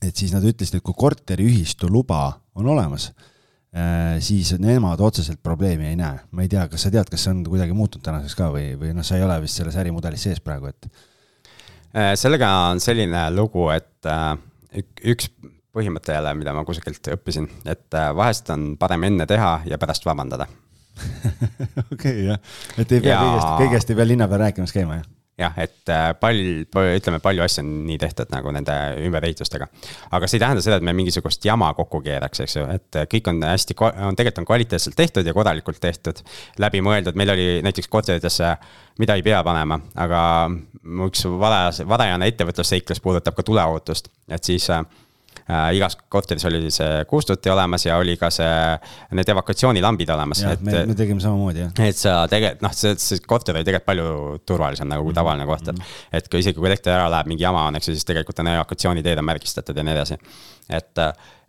et 0.04 0.16
siis 0.16 0.34
nad 0.36 0.44
ütlesid, 0.46 0.78
et 0.78 0.86
kui 0.86 0.94
korteriühistu 0.98 1.90
luba 1.90 2.38
on 2.60 2.68
olemas, 2.70 3.10
eh, 3.74 4.20
siis 4.22 4.54
nemad 4.60 5.02
otseselt 5.02 5.42
probleemi 5.44 5.88
ei 5.88 5.96
näe. 5.96 6.20
ma 6.32 6.44
ei 6.44 6.52
tea, 6.52 6.68
kas 6.68 6.88
sa 6.88 6.92
tead, 6.92 7.10
kas 7.10 7.24
see 7.24 7.34
on 7.34 7.44
kuidagi 7.48 7.74
muutunud 7.74 8.06
tänaseks 8.06 8.36
ka 8.36 8.52
või, 8.54 8.74
või 8.78 8.94
noh, 8.94 9.06
sa 9.08 9.18
ei 9.18 9.24
ole 9.24 9.40
vist 9.42 9.62
selles 9.62 9.76
ärimudelis 9.76 10.28
sees 10.28 10.44
praegu, 10.44 10.68
et 10.68 10.90
eh, 11.94 12.16
sellega 12.16 12.52
on 12.72 12.84
selline 12.84 13.30
lugu, 13.32 13.70
et 13.72 14.12
üks 15.08 15.32
põhimõte 15.78 16.16
jälle, 16.16 16.34
mida 16.38 16.56
ma 16.58 16.66
kusagilt 16.68 17.14
õppisin, 17.16 17.50
et 17.66 17.98
äh, 17.98 18.10
vahest 18.18 18.50
on 18.54 18.72
parem 18.80 19.08
enne 19.12 19.30
teha 19.30 19.60
ja 19.70 19.80
pärast 19.82 20.08
vabandada 20.08 20.50
okei, 21.94 22.26
jah, 22.26 22.42
et 22.78 22.92
ei 22.92 23.04
pea 23.04 23.14
ja... 23.14 23.22
kõigest, 23.22 23.54
kõigest 23.62 23.94
ei 23.94 24.00
pea 24.00 24.10
linna 24.10 24.28
peal 24.32 24.48
rääkimas 24.48 24.74
käima, 24.74 25.02
jah? 25.02 25.14
jah, 25.38 25.54
et 25.62 25.92
äh, 25.94 26.08
pall, 26.18 26.40
ütleme, 26.98 27.20
palju 27.22 27.44
asju 27.46 27.62
on 27.62 27.70
nii 27.86 27.98
tehtud 28.02 28.32
nagu 28.34 28.52
nende 28.54 28.74
ümberehitustega. 29.06 29.68
aga 30.18 30.30
see 30.30 30.40
ei 30.40 30.44
tähenda 30.44 30.64
seda, 30.66 30.80
et 30.80 30.86
me 30.88 30.96
mingisugust 30.98 31.46
jama 31.46 31.70
kokku 31.78 32.02
keeraks, 32.06 32.42
eks 32.46 32.58
ju, 32.58 32.66
et 32.74 32.98
äh, 32.98 33.08
kõik 33.12 33.30
on 33.30 33.44
hästi, 33.46 33.78
on 34.08 34.18
tegelikult 34.18 34.42
on 34.42 34.50
kvaliteetselt 34.50 34.98
tehtud 34.98 35.30
ja 35.30 35.36
korralikult 35.38 35.80
tehtud. 35.84 36.24
läbimõeldud, 36.64 37.18
meil 37.20 37.34
oli 37.36 37.48
näiteks 37.66 37.92
korteritesse, 37.94 38.56
mida 39.00 39.18
ei 39.18 39.26
pea 39.26 39.44
panema, 39.46 39.80
aga 39.96 40.22
üks 41.08 41.28
varajase, 41.30 41.86
varajane 41.88 42.32
ettevõtlusseiklus 42.34 43.04
puudutab 43.04 43.38
ka 43.38 43.46
tuleohutust, 43.46 44.10
et 44.34 44.44
siis 44.44 44.70
igas 45.48 45.96
korteris 46.12 46.46
oli 46.50 46.72
see 46.74 47.06
kustuti 47.08 47.50
olemas 47.50 47.86
ja 47.86 47.98
oli 48.02 48.18
ka 48.20 48.30
see, 48.34 48.50
need 49.16 49.30
evakuatsioonilambid 49.32 50.12
olemas. 50.16 50.44
me, 50.60 50.84
me 50.90 50.98
tegime 50.98 51.24
samamoodi, 51.24 51.64
jah. 51.66 51.88
et 51.88 52.00
sa 52.00 52.18
tegelikult, 52.32 52.66
noh, 52.68 52.76
see, 52.76 52.94
see 53.02 53.24
korter 53.28 53.56
oli 53.56 53.68
tegelikult 53.68 53.88
palju 53.88 54.12
turvalisem 54.46 54.92
nagu 54.92 55.04
mm 55.04 55.10
-hmm. 55.10 55.16
tavaline 55.22 55.46
korter 55.46 55.74
mm. 55.74 55.80
-hmm. 55.80 56.20
et 56.20 56.30
kui 56.30 56.44
isegi, 56.44 56.60
kui 56.60 56.68
elekter 56.68 56.94
ära 56.94 57.10
läheb, 57.12 57.32
mingi 57.32 57.44
jama 57.44 57.68
on, 57.68 57.76
eks 57.76 57.88
ju, 57.88 57.96
siis 57.96 58.06
tegelikult 58.06 58.40
on 58.40 58.48
evakuatsiooniteed 58.48 59.18
on 59.18 59.26
märgistatud 59.26 59.78
ja 59.78 59.84
nii 59.84 59.94
edasi. 59.94 60.18
et, 60.70 60.98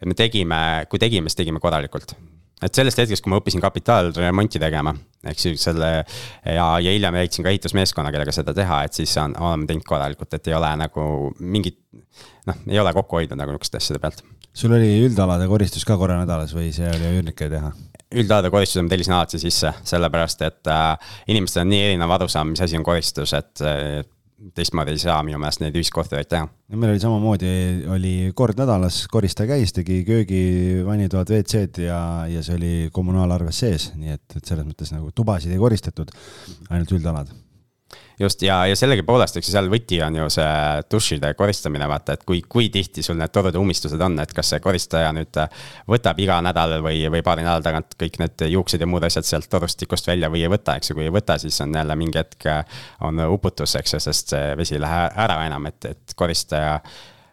et 0.03 0.07
me 0.07 0.15
tegime, 0.15 0.87
kui 0.89 0.99
tegime, 0.99 1.29
siis 1.29 1.43
tegime 1.43 1.61
korralikult 1.61 2.15
et 2.63 2.75
sellest 2.75 2.99
hetkest, 3.03 3.25
kui 3.25 3.33
ma 3.33 3.41
õppisin 3.41 3.63
kapitaalremonti 3.63 4.61
tegema, 4.63 4.95
ehk 5.29 5.43
siis 5.43 5.67
selle 5.69 5.91
ja, 5.99 6.67
ja 6.83 6.95
hiljem 6.95 7.19
leidsin 7.19 7.47
ka 7.47 7.53
ehitusmeeskonna, 7.53 8.13
kellega 8.15 8.35
seda 8.35 8.55
teha, 8.57 8.83
et 8.89 8.99
siis 8.99 9.15
on, 9.23 9.37
oleme 9.39 9.69
teinud 9.69 9.87
korralikult, 9.89 10.35
et 10.35 10.51
ei 10.51 10.57
ole 10.59 10.73
nagu 10.83 11.05
mingit 11.39 11.79
noh, 12.49 12.65
ei 12.67 12.81
ole 12.81 12.95
kokku 12.97 13.21
hoidnud 13.21 13.39
nagu 13.39 13.55
niisuguste 13.55 13.81
asjade 13.81 14.03
pealt. 14.03 14.25
sul 14.59 14.75
oli 14.75 14.91
üldalade 15.07 15.47
koristus 15.51 15.87
ka 15.87 15.97
korra 16.01 16.19
nädalas 16.21 16.55
või 16.57 16.73
see 16.75 16.89
oli 16.91 17.15
üürnike 17.19 17.51
teha? 17.53 17.73
üldalade 18.09 18.51
koristuse 18.51 18.83
ma 18.83 18.93
tellisin 18.93 19.15
alati 19.15 19.41
sisse, 19.41 19.73
sellepärast 19.85 20.45
et 20.47 20.71
äh, 20.73 21.11
inimestel 21.29 21.67
on 21.67 21.75
nii 21.75 21.83
erinev 21.91 22.15
arusaam, 22.17 22.55
mis 22.55 22.63
asi 22.65 22.79
on 22.79 22.87
koristus, 22.87 23.35
et 23.37 23.65
äh, 23.65 24.01
teistmoodi 24.55 24.95
ei 24.95 25.01
saa 25.03 25.19
minu 25.27 25.41
meelest 25.43 25.63
neid 25.63 25.77
ühiskortereid 25.79 26.29
teha. 26.31 26.47
meil 26.75 26.93
oli 26.93 27.03
samamoodi, 27.03 27.51
oli 27.95 28.13
kord 28.39 28.61
nädalas, 28.61 29.01
koristaja 29.11 29.55
käis, 29.55 29.75
tegi 29.75 30.01
köögi, 30.07 30.43
vannitoad, 30.87 31.33
WC-d 31.35 31.89
ja, 31.89 32.01
ja 32.31 32.45
see 32.47 32.57
oli 32.59 32.73
kommunaalarves 32.95 33.65
sees, 33.65 33.91
nii 33.99 34.15
et, 34.15 34.39
et 34.39 34.45
selles 34.45 34.69
mõttes 34.69 34.95
nagu 34.95 35.11
tubasid 35.15 35.55
ei 35.55 35.61
koristatud, 35.63 36.15
ainult 36.71 36.95
üldalad 36.95 37.35
just 38.19 38.43
ja, 38.43 38.61
ja 38.67 38.77
sellegipoolest, 38.77 39.39
eks 39.39 39.51
ju 39.51 39.55
seal 39.55 39.71
võti 39.73 40.01
on 40.05 40.17
ju 40.19 40.29
see 40.33 40.53
dušide 40.91 41.33
koristamine, 41.39 41.89
vaata, 41.91 42.17
et 42.17 42.25
kui, 42.29 42.41
kui 42.49 42.69
tihti 42.75 43.05
sul 43.07 43.19
need 43.21 43.33
torud 43.35 43.55
ja 43.55 43.63
ummistused 43.63 44.01
on, 44.05 44.19
et 44.23 44.33
kas 44.37 44.55
see 44.55 44.63
koristaja 44.65 45.13
nüüd 45.17 45.41
võtab 45.91 46.23
iga 46.23 46.41
nädal 46.45 46.79
või, 46.85 47.05
või 47.13 47.23
paari 47.27 47.47
nädala 47.47 47.65
tagant 47.65 47.95
kõik 48.01 48.19
need 48.23 48.47
juuksed 48.55 48.83
ja 48.83 48.89
muud 48.91 49.07
asjad 49.09 49.29
sealt 49.29 49.51
torustikust 49.51 50.11
välja 50.11 50.31
või 50.33 50.47
ei 50.47 50.53
võta, 50.53 50.79
eks 50.79 50.91
ju, 50.93 50.99
kui 50.99 51.07
ei 51.07 51.15
võta, 51.15 51.39
siis 51.39 51.61
on 51.65 51.77
jälle 51.79 51.99
mingi 51.99 52.21
hetk 52.21 52.49
on 53.07 53.23
uputus, 53.29 53.77
eks 53.79 53.97
ju, 53.99 54.03
sest 54.09 54.35
see 54.35 54.51
vesi 54.59 54.79
ei 54.79 54.83
lähe 54.83 55.07
ära 55.27 55.41
enam, 55.47 55.71
et, 55.71 55.95
et 55.95 56.19
koristaja 56.19 56.81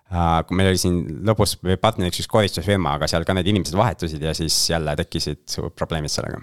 Uh, 0.06 0.44
meil 0.54 0.70
oli 0.70 0.78
siin 0.78 1.00
lõpus 1.26 1.56
partneriks 1.82 2.22
üks 2.22 2.30
koristusfirma, 2.30 2.94
aga 3.00 3.08
seal 3.10 3.26
ka 3.26 3.34
need 3.34 3.50
inimesed 3.50 3.74
vahetusid 3.74 4.22
ja 4.22 4.36
siis 4.38 4.54
jälle 4.70 4.94
tekkisid 5.02 5.58
probleemid 5.74 6.14
sellega 6.14 6.38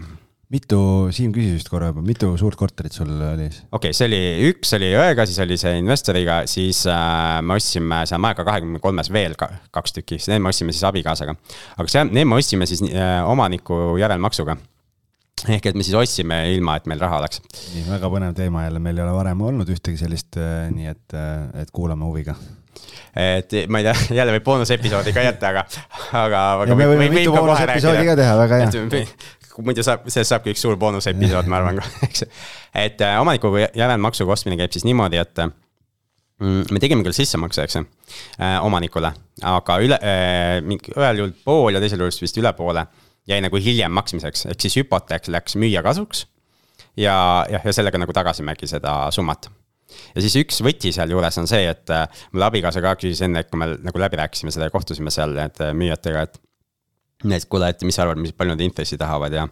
mitu, 0.53 0.81
Siim 1.15 1.33
küsis 1.35 1.57
vist 1.57 1.71
korra 1.73 1.91
juba, 1.91 2.03
mitu 2.05 2.33
suurt 2.41 2.59
korterit 2.61 2.95
sul 2.95 3.11
oli? 3.11 3.49
okei 3.49 3.71
okay,, 3.79 3.97
see 3.97 4.09
oli, 4.11 4.21
üks 4.51 4.75
oli 4.77 4.91
õega, 4.99 5.27
siis 5.29 5.41
oli 5.45 5.59
see 5.61 5.79
investoriga, 5.81 6.43
siis 6.51 6.85
äh, 6.91 7.39
me 7.45 7.57
ostsime 7.61 8.03
seal 8.09 8.21
Maeka 8.23 8.45
kahekümne 8.49 8.83
kolmes 8.83 9.13
veel 9.15 9.37
ka, 9.41 9.49
kaks 9.75 9.99
tükki, 9.99 10.21
siis 10.21 10.33
need 10.33 10.45
me 10.45 10.53
ostsime 10.53 10.75
siis 10.75 10.85
abikaasaga. 10.89 11.37
aga 11.77 11.89
see, 11.89 12.05
need 12.11 12.29
me 12.29 12.39
ostsime 12.41 12.69
siis 12.69 12.85
äh, 12.91 13.21
omaniku 13.29 13.97
järelmaksuga 14.01 14.59
ehk 15.51 15.71
et 15.71 15.79
me 15.79 15.85
siis 15.87 15.97
ostsime 15.99 16.45
ilma, 16.55 16.77
et 16.79 16.89
meil 16.91 17.01
raha 17.03 17.23
oleks. 17.23 17.43
nii, 17.75 17.87
väga 17.89 18.11
põnev 18.13 18.35
teema 18.37 18.67
jälle, 18.67 18.83
meil 18.83 18.99
ei 18.99 19.07
ole 19.07 19.15
varem 19.17 19.47
olnud 19.49 19.71
ühtegi 19.73 20.01
sellist, 20.01 20.37
äh, 20.41 20.67
nii 20.75 20.91
et, 20.93 21.07
äh, 21.17 21.63
et 21.65 21.73
kuulame 21.75 22.07
huviga 22.09 22.37
et 23.17 23.53
ma 23.69 23.83
ei 23.83 23.89
tea, 23.89 23.95
jälle 24.19 24.37
võib 24.37 24.47
boonusepisoodi 24.47 25.13
ka 25.13 25.25
jätta, 25.27 25.51
aga, 25.53 25.65
aga. 26.23 26.77
me 26.77 26.89
võime 26.95 27.11
mitu 27.13 27.35
boonusepisoodi 27.35 28.07
ka 28.09 28.17
teha, 28.21 28.37
väga 28.45 28.63
hea 28.63 29.07
muidu 29.61 29.85
saab, 29.85 30.07
sellest 30.09 30.33
saabki 30.33 30.55
üks 30.55 30.63
suur 30.65 30.79
boonusepisood, 30.81 31.49
ma 31.51 31.61
arvan, 31.61 31.83
eks. 32.07 32.25
et 32.85 33.05
äh, 33.05 33.19
omaniku 33.21 33.53
järelmaksuga 33.61 34.35
ostmine 34.37 34.59
käib 34.61 34.75
siis 34.75 34.87
niimoodi, 34.89 35.21
et 35.21 35.45
mm, 35.45 36.73
me 36.73 36.83
tegime 36.83 37.05
küll 37.07 37.17
sissemakse, 37.17 37.67
eks 37.67 37.79
ju 37.79 37.85
äh,, 37.85 38.59
omanikule, 38.65 39.13
aga 39.53 39.79
üle 39.85 39.99
äh,, 40.01 40.59
ühel 40.97 41.23
juhul 41.23 41.35
pool 41.45 41.77
ja 41.77 41.83
teisel 41.83 42.05
juhul 42.05 42.23
vist 42.25 42.41
üle 42.41 42.53
poole 42.57 42.87
jäi 43.29 43.41
nagu 43.45 43.61
hiljem 43.63 43.93
maksmiseks, 43.95 44.47
ehk 44.51 44.65
siis 44.65 44.81
hüpoteek 44.81 45.29
läks 45.31 45.59
müüja 45.61 45.83
kasuks. 45.85 46.27
ja, 46.97 47.17
jah, 47.51 47.65
ja 47.65 47.73
sellega 47.73 48.01
nagu 48.01 48.13
tagasime 48.17 48.57
seda 48.65 49.11
summat 49.15 49.51
ja 50.15 50.25
siis 50.25 50.37
üks 50.41 50.63
võti 50.65 50.93
sealjuures 50.95 51.39
on 51.41 51.49
see, 51.51 51.67
et 51.69 51.93
mul 52.33 52.47
abikaasa 52.49 52.83
ka 52.85 52.95
küsis 53.01 53.23
enne, 53.27 53.45
kui 53.45 53.61
me 53.61 53.75
nagu 53.77 54.01
läbi 54.01 54.19
rääkisime 54.21 54.55
seda 54.55 54.69
ja 54.69 54.75
kohtusime 54.75 55.13
seal 55.13 55.37
nende 55.37 55.73
müüjatega, 55.77 56.25
et 56.27 56.41
et 57.31 57.47
kuule, 57.51 57.69
et 57.71 57.83
mis 57.87 57.95
sa 57.95 58.03
arvad, 58.07 58.19
mis 58.23 58.35
palju 58.35 58.55
nad 58.55 58.65
intressi 58.65 58.99
tahavad 58.99 59.33
ja 59.33 59.47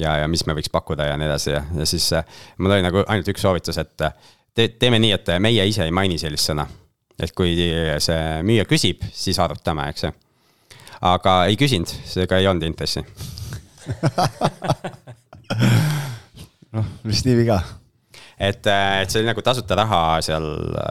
ja, 0.00 0.16
ja 0.22 0.28
mis 0.30 0.44
me 0.46 0.54
võiks 0.56 0.70
pakkuda 0.72 1.08
ja 1.10 1.16
nii 1.18 1.28
edasi 1.28 1.50
ja, 1.54 1.62
ja 1.76 1.86
siis 1.88 2.06
äh, 2.16 2.24
mul 2.58 2.72
oli 2.76 2.84
nagu 2.86 3.02
ainult 3.06 3.28
üks 3.32 3.42
soovitus, 3.44 3.78
et 3.82 4.06
äh, 4.06 4.12
te, 4.54 4.68
teeme 4.80 4.98
nii, 5.02 5.12
et 5.16 5.26
meie 5.42 5.66
ise 5.68 5.82
ei 5.86 5.94
maini 5.94 6.18
sellist 6.20 6.46
sõna. 6.50 6.64
et 7.20 7.32
kui 7.36 7.50
see 8.00 8.20
müüja 8.46 8.64
küsib, 8.68 9.02
siis 9.12 9.38
arutame, 9.42 9.88
eks 9.92 10.02
ju. 10.06 10.10
aga 11.10 11.44
ei 11.50 11.56
küsinud, 11.60 11.88
seega 12.08 12.38
ei 12.40 12.46
olnud 12.50 12.64
intressi 12.68 13.00
noh, 16.74 16.86
vist 17.04 17.26
nii 17.26 17.36
viga 17.42 17.58
et, 18.40 18.64
et 18.64 19.10
see 19.10 19.20
oli 19.20 19.28
nagu 19.28 19.42
tasuta 19.44 19.76
raha 19.82 20.00
seal. 20.24 20.46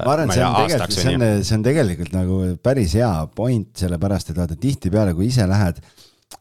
ma 0.06 0.14
arvan, 0.14 0.30
et 0.30 0.36
see 0.38 0.46
on 0.46 0.56
tegelikult, 0.60 0.98
see 0.98 1.16
on, 1.16 1.22
see 1.42 1.56
on 1.58 1.64
tegelikult 1.66 2.12
nagu 2.14 2.36
päris 2.66 2.92
hea 3.00 3.14
point, 3.36 3.72
sellepärast 3.82 4.28
et 4.34 4.38
vaata 4.38 4.56
tihtipeale, 4.60 5.16
kui 5.18 5.26
ise 5.32 5.46
lähed 5.50 5.82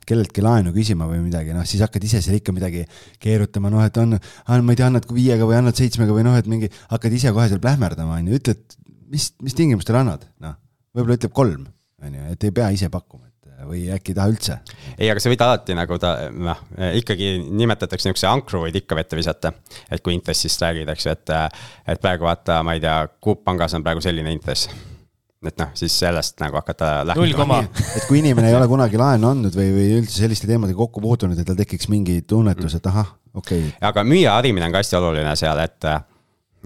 kelleltki 0.09 0.45
laenu 0.45 0.73
küsima 0.77 1.09
või 1.09 1.21
midagi, 1.25 1.55
noh 1.57 1.67
siis 1.69 1.83
hakkad 1.85 2.05
ise 2.05 2.21
seal 2.25 2.39
ikka 2.39 2.53
midagi 2.57 2.85
keerutama, 3.23 3.71
noh 3.73 3.85
et 3.85 3.97
on, 4.01 4.17
ma 4.17 4.75
ei 4.75 4.81
tea, 4.81 4.89
annad 4.89 5.09
viiega 5.13 5.49
või 5.49 5.59
annad 5.61 5.79
seitsmega 5.79 6.17
või 6.17 6.27
noh, 6.27 6.37
et 6.39 6.49
mingi, 6.51 6.69
hakkad 6.93 7.17
ise 7.17 7.33
kohe 7.37 7.49
seal 7.51 7.63
plähmerdama, 7.65 8.19
on 8.21 8.29
ju, 8.29 8.41
ütled, 8.41 8.79
mis, 9.13 9.31
mis 9.45 9.57
tingimustel 9.57 10.01
annad, 10.01 10.29
noh. 10.45 10.59
võib-olla 10.97 11.19
ütleb 11.21 11.35
kolm, 11.37 11.65
on 12.05 12.21
ju, 12.21 12.29
et 12.35 12.49
ei 12.49 12.55
pea 12.61 12.69
ise 12.77 12.93
pakkuma 12.93 13.29
või 13.67 13.89
äkki 13.91 14.13
ei 14.13 14.19
taha 14.19 14.31
üldse? 14.31 14.59
ei, 14.95 15.09
aga 15.11 15.23
sa 15.23 15.33
võid 15.33 15.43
alati 15.43 15.75
nagu 15.75 15.97
ta 15.99 16.13
noh, 16.31 16.61
ikkagi 16.95 17.33
nimetatakse 17.49 18.07
niisuguse 18.07 18.29
ankru 18.31 18.63
võid 18.67 18.77
ikka 18.79 18.99
vette 18.99 19.19
visata. 19.19 19.53
et 19.91 20.05
kui 20.05 20.15
intressist 20.15 20.63
räägid, 20.63 20.91
eks 20.95 21.09
ju, 21.09 21.17
et, 21.17 21.35
et 21.91 22.05
praegu 22.05 22.29
vaata, 22.29 22.61
ma 22.63 22.77
ei 22.79 22.85
tea, 22.85 23.01
Coop 23.25 23.43
pangas 23.49 23.75
on 23.75 23.83
praegu 23.87 24.05
selline 24.05 24.33
intress 24.37 24.71
et 25.47 25.61
noh, 25.61 25.71
siis 25.79 25.95
sellest 26.01 26.41
nagu 26.43 26.59
hakata 26.59 27.15
koma. 27.39 27.61
et 27.63 28.07
kui 28.09 28.19
inimene 28.19 28.51
ei 28.51 28.57
ole 28.59 28.67
kunagi 28.71 28.99
laenu 28.99 29.31
andnud 29.31 29.55
või, 29.55 29.71
või 29.75 29.89
üldse 30.01 30.25
selliste 30.25 30.51
teemadega 30.51 30.79
kokku 30.81 31.03
puutunud, 31.05 31.39
et 31.39 31.47
tal 31.47 31.59
tekiks 31.59 31.87
mingi 31.93 32.21
tunnetus, 32.27 32.75
et 32.79 32.87
ahah, 32.91 33.13
okei 33.35 33.69
okay.. 33.69 33.75
aga 33.91 34.05
müüja 34.07 34.35
harimine 34.35 34.67
on 34.67 34.75
ka 34.75 34.83
hästi 34.83 34.99
oluline 34.99 35.37
seal, 35.39 35.63
et 35.63 35.91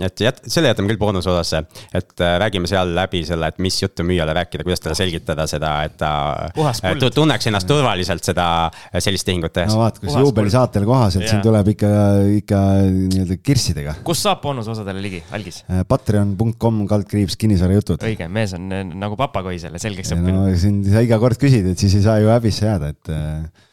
et 0.01 0.23
jät-, 0.25 0.41
selle 0.49 0.71
jätame 0.71 0.89
küll 0.93 1.01
boonusosasse, 1.01 1.63
et 1.93 2.23
äh, 2.23 2.35
räägime 2.41 2.69
seal 2.71 2.95
läbi 2.97 3.23
selle, 3.29 3.51
et 3.53 3.59
mis 3.63 3.77
juttu 3.83 4.07
müüjale 4.07 4.35
rääkida, 4.39 4.65
kuidas 4.65 4.81
talle 4.81 4.97
selgitada 4.97 5.47
seda, 5.51 5.73
et 5.87 5.99
ta 6.01 6.13
äh, 6.57 7.03
tunneks 7.15 7.51
ennast 7.51 7.69
turvaliselt 7.69 8.25
seda, 8.25 8.47
äh, 8.89 9.03
sellist 9.05 9.29
tehingut 9.29 9.53
tehes. 9.57 9.73
no 9.75 9.83
vaat, 9.83 10.01
kus 10.03 10.17
juubelisaatel 10.17 10.87
kohaselt 10.89 11.27
yeah. 11.27 11.35
siin 11.35 11.45
tuleb 11.45 11.73
ikka, 11.75 11.91
ikka 12.39 12.61
nii-öelda 12.89 13.39
kirssidega. 13.45 13.97
kus 14.07 14.25
saab 14.25 14.41
boonusosadele 14.47 15.05
ligi, 15.05 15.23
algis? 15.37 15.63
Patreon.com 15.89 16.85
kaldkriips 16.91 17.37
kinnisvarajutud. 17.41 18.07
õige, 18.09 18.31
mees 18.33 18.57
on 18.57 18.71
nagu 18.97 19.19
papagoi 19.21 19.59
selle 19.63 19.83
selgeks 19.83 20.15
õppinud. 20.17 20.47
no 20.53 20.63
siin 20.63 20.81
sa 20.89 21.05
iga 21.05 21.21
kord 21.23 21.41
küsid, 21.41 21.69
et 21.75 21.85
siis 21.85 21.99
ei 22.01 22.07
saa 22.07 22.17
ju 22.23 22.33
häbisse 22.33 22.69
jääda, 22.69 22.95
et 22.97 23.13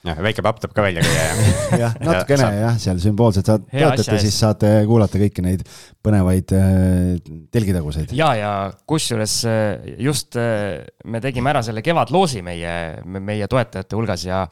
jah, 0.08 0.20
väike 0.24 0.44
papp 0.46 0.62
tuleb 0.62 0.74
ka 0.76 0.84
välja 0.86 1.04
käia 1.04 1.24
jah, 1.84 1.96
natukene 2.00 2.46
ja, 2.46 2.60
jah, 2.64 2.78
seal 2.80 3.00
sümboolselt 3.04 3.50
saad, 3.50 3.66
töötate, 3.68 4.20
siis 4.24 4.38
saate 4.40 4.72
kuulata 4.88 5.20
kõiki 5.20 5.44
neid 5.44 5.66
põnevaid 6.06 6.54
äh, 6.56 7.32
telgitaguseid. 7.52 8.14
ja, 8.16 8.30
ja 8.40 8.52
kusjuures 8.90 9.36
äh, 9.50 9.90
just 10.00 10.40
äh, 10.40 10.80
me 11.04 11.22
tegime 11.24 11.52
ära 11.52 11.64
selle 11.66 11.84
kevadloosi 11.86 12.44
meie, 12.46 12.72
meie 13.04 13.50
toetajate 13.52 14.00
hulgas 14.00 14.24
ja, 14.28 14.46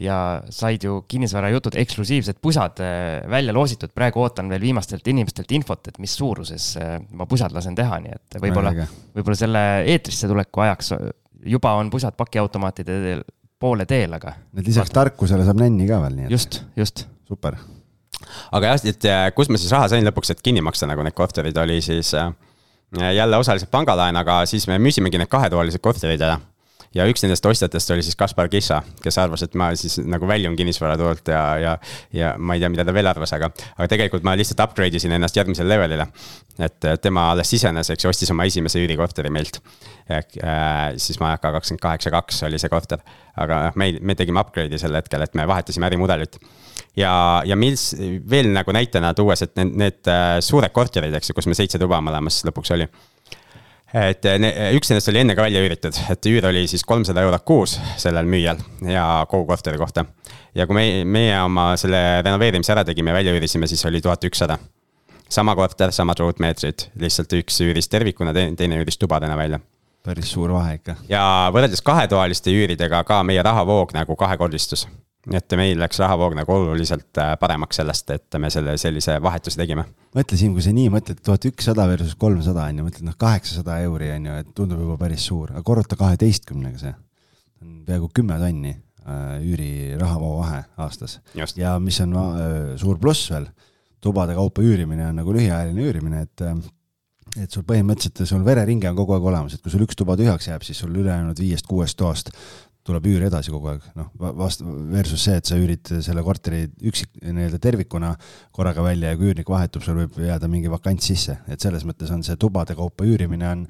ja 0.00 0.18
said 0.52 0.84
ju 0.84 1.00
kinnisvarajutud 1.08 1.80
eksklusiivsed 1.80 2.42
pusad 2.44 2.84
äh, 2.84 3.22
välja 3.30 3.56
loositud. 3.56 3.94
praegu 3.96 4.20
ootan 4.26 4.52
veel 4.52 4.68
viimastelt 4.68 5.08
inimestelt 5.08 5.56
infot, 5.56 5.88
et 5.88 5.98
mis 6.02 6.12
suuruses 6.20 6.74
äh, 6.76 6.98
ma 7.16 7.28
pusad 7.30 7.56
lasen 7.56 7.78
teha, 7.78 8.02
nii 8.04 8.16
et 8.20 8.40
võib-olla, 8.44 8.76
võib-olla 9.16 9.42
selle 9.46 9.66
eetrisse 9.88 10.28
tuleku 10.28 10.68
ajaks 10.68 10.92
juba 11.40 11.72
on 11.80 11.88
pusad 11.88 12.12
pakiautomaatide 12.20 13.20
poole 13.60 13.86
teel, 13.86 14.12
aga. 14.16 14.34
et 14.56 14.66
lisaks 14.66 14.92
tarkusele 14.94 15.44
saab 15.46 15.60
nänni 15.60 15.88
ka 15.88 16.00
veel, 16.04 16.16
nii 16.18 16.28
et. 16.28 16.36
just, 16.36 16.62
just. 16.80 17.04
super. 17.28 17.58
aga 18.56 18.74
jah, 18.74 18.86
et 18.92 19.10
kus 19.36 19.50
ma 19.52 19.60
siis 19.60 19.72
raha 19.74 19.90
sain 19.92 20.06
lõpuks, 20.06 20.32
et 20.34 20.40
kinni 20.44 20.64
maksta 20.64 20.88
nagu 20.90 21.04
need 21.06 21.16
korterid, 21.16 21.56
oli 21.60 21.80
siis 21.84 22.14
äh, 22.18 22.32
jälle 23.14 23.40
osaliselt 23.40 23.70
pangalaen, 23.70 24.16
aga 24.16 24.42
siis 24.50 24.66
me 24.70 24.80
müüsimegi 24.82 25.20
need 25.20 25.30
kahetoalised 25.30 25.82
korterid 25.84 26.24
ära 26.24 26.40
ja 26.94 27.06
üks 27.10 27.22
nendest 27.22 27.46
ostjatest 27.46 27.92
oli 27.94 28.02
siis 28.02 28.16
Kaspar 28.18 28.48
Kissa, 28.50 28.80
kes 29.02 29.18
arvas, 29.22 29.44
et 29.46 29.54
ma 29.58 29.70
siis 29.78 30.00
nagu 30.02 30.26
väljun 30.28 30.56
kinnisvaraturult 30.58 31.30
ja, 31.30 31.42
ja, 31.62 31.74
ja 32.16 32.32
ma 32.38 32.56
ei 32.56 32.62
tea, 32.62 32.70
mida 32.72 32.86
ta 32.86 32.94
veel 32.94 33.06
arvas, 33.10 33.32
aga, 33.36 33.50
aga 33.76 33.88
tegelikult 33.90 34.26
ma 34.26 34.34
lihtsalt 34.38 34.62
upgrade 34.64 34.98
isin 34.98 35.14
ennast 35.14 35.38
järgmisele 35.38 35.70
levelile. 35.70 36.08
et 36.60 36.88
tema 37.00 37.30
alles 37.32 37.48
sisenes, 37.48 37.88
eks 37.90 38.04
ju, 38.04 38.10
ostis 38.10 38.30
oma 38.34 38.44
esimese 38.44 38.82
üürikorteri 38.82 39.30
meilt. 39.32 39.60
Äh, 40.10 40.26
siis 41.00 41.20
Majaka 41.20 41.52
kakskümmend 41.54 41.80
kaheksa 41.80 42.10
kaks 42.10 42.42
oli 42.48 42.58
see 42.58 42.68
korter, 42.68 43.00
aga 43.38 43.62
noh, 43.68 43.78
me, 43.78 43.92
me 44.02 44.18
tegime 44.18 44.42
upgrade'i 44.42 44.78
sel 44.78 44.98
hetkel, 44.98 45.22
et 45.22 45.38
me 45.38 45.46
vahetasime 45.48 45.86
ärimudelit 45.86 46.40
ja, 46.98 47.12
ja 47.46 47.56
mis 47.56 47.92
veel 48.30 48.50
nagu 48.52 48.74
näitena 48.74 49.14
tuues, 49.14 49.46
et 49.46 49.54
need, 49.60 49.78
need 49.78 50.10
äh, 50.10 50.40
suured 50.44 50.74
korterid, 50.74 51.14
eks 51.14 51.30
ju, 51.30 51.38
kus 51.38 51.46
me 51.46 51.56
seitse 51.56 51.78
tuba 51.80 52.02
mõlemas 52.04 52.42
lõpuks 52.48 52.74
oli 52.74 52.88
et 53.94 54.26
eh, 54.28 54.74
üks 54.76 54.90
nendest 54.90 55.10
oli 55.10 55.22
enne 55.22 55.36
ka 55.38 55.44
välja 55.46 55.62
üüritud, 55.64 55.96
et 56.12 56.28
üür 56.30 56.46
oli 56.50 56.66
siis 56.70 56.84
kolmsada 56.86 57.24
eurot 57.26 57.44
kuus 57.46 57.78
sellel 58.00 58.28
müüjal 58.30 58.60
ja 58.86 59.24
kogu 59.30 59.48
korteri 59.50 59.80
kohta. 59.80 60.04
ja 60.54 60.66
kui 60.66 60.76
me, 60.78 60.84
meie 61.04 61.40
oma 61.42 61.72
selle 61.80 62.22
renoveerimise 62.22 62.74
ära 62.74 62.84
tegime, 62.86 63.14
välja 63.16 63.34
üürisime, 63.34 63.66
siis 63.70 63.84
oli 63.86 64.00
tuhat 64.00 64.24
ükssada. 64.24 64.58
sama 65.28 65.54
korter, 65.54 65.92
samad 65.92 66.18
ruutmeetrid, 66.18 66.90
lihtsalt 66.98 67.32
üks 67.38 67.60
üüris 67.60 67.88
tervikuna, 67.88 68.34
teine 68.34 68.80
üüris 68.82 68.98
tubadena 68.98 69.36
välja 69.36 69.60
päris 70.04 70.32
suur 70.32 70.52
vahe 70.52 70.78
ikka. 70.78 70.96
ja 71.08 71.22
võrreldes 71.52 71.82
kahetoaliste 71.84 72.50
üüridega 72.50 73.04
ka 73.04 73.22
meie 73.22 73.42
rahavoog 73.42 73.92
nagu 73.92 74.16
kahekordistus 74.16 74.86
et 75.28 75.56
meil 75.58 75.78
läks 75.80 76.00
rahavoog 76.00 76.34
nagu 76.38 76.54
oluliselt 76.54 77.18
äh, 77.20 77.34
paremaks 77.40 77.80
sellest, 77.80 78.10
et 78.14 78.38
me 78.40 78.50
selle 78.52 78.76
sellise 78.80 79.18
vahetuse 79.22 79.60
tegime. 79.60 79.84
mõtle 80.16 80.38
Siim, 80.40 80.54
kui 80.56 80.64
sa 80.64 80.72
nii 80.74 80.88
mõtled, 80.92 81.20
tuhat 81.24 81.44
ükssada 81.50 81.86
versus 81.90 82.16
kolmsada 82.20 82.64
on 82.70 82.80
ju, 82.80 82.86
mõtled 82.88 83.08
noh, 83.10 83.16
kaheksasada 83.20 83.80
euri 83.84 84.10
on 84.16 84.30
ju, 84.30 84.38
et 84.44 84.52
tundub 84.56 84.80
juba 84.80 84.96
päris 85.00 85.26
suur, 85.28 85.52
aga 85.52 85.64
korruta 85.66 85.98
kaheteistkümnega 86.00 86.80
see. 86.80 86.94
on 87.60 87.82
peaaegu 87.84 88.08
kümme 88.16 88.38
tonni 88.40 88.72
äh, 88.72 89.36
üüri 89.44 89.70
rahavoo 90.00 90.38
vahe 90.40 90.64
aastas. 90.80 91.20
ja 91.56 91.78
mis 91.78 92.00
on 92.00 92.16
äh, 92.16 92.58
suur 92.80 92.98
pluss 92.98 93.30
veel, 93.30 93.50
tubade 94.00 94.34
kaupa 94.34 94.64
üürimine 94.64 95.10
on 95.10 95.20
nagu 95.20 95.36
lühiajaline 95.36 95.88
üürimine, 95.90 96.22
et 96.24 96.46
et 97.38 97.52
sul 97.52 97.62
põhimõtteliselt, 97.62 98.24
sul 98.26 98.42
vereringe 98.42 98.88
on 98.90 98.96
kogu 98.98 99.14
aeg 99.14 99.26
olemas, 99.28 99.52
et 99.54 99.62
kui 99.62 99.70
sul 99.70 99.84
üks 99.84 99.94
tuba 99.94 100.16
tühjaks 100.18 100.48
jääb, 100.48 100.64
siis 100.66 100.80
sul 100.82 100.96
ülejäänud 100.96 101.38
viiest-kuuest 101.38 101.94
toast 102.00 102.32
tuleb 102.86 103.06
üür 103.10 103.24
edasi 103.28 103.52
kogu 103.52 103.70
aeg, 103.74 103.86
noh, 103.98 104.10
vast-, 104.38 104.62
versus 104.92 105.24
see, 105.26 105.36
et 105.40 105.48
sa 105.48 105.58
üürid 105.60 105.90
selle 106.04 106.22
korteri 106.24 106.62
üksik, 106.88 107.12
nii-öelda 107.20 107.60
tervikuna 107.62 108.14
korraga 108.56 108.84
välja 108.84 109.12
ja 109.12 109.18
kui 109.20 109.30
üürnik 109.30 109.50
vahetub, 109.52 109.84
sul 109.84 109.98
võib 110.00 110.16
jääda 110.24 110.48
mingi 110.50 110.72
vakants 110.72 111.10
sisse, 111.12 111.36
et 111.50 111.60
selles 111.60 111.84
mõttes 111.88 112.12
on 112.14 112.24
see 112.26 112.38
tubade 112.40 112.76
kaupa 112.78 113.04
üürimine 113.08 113.48
on, 113.50 113.66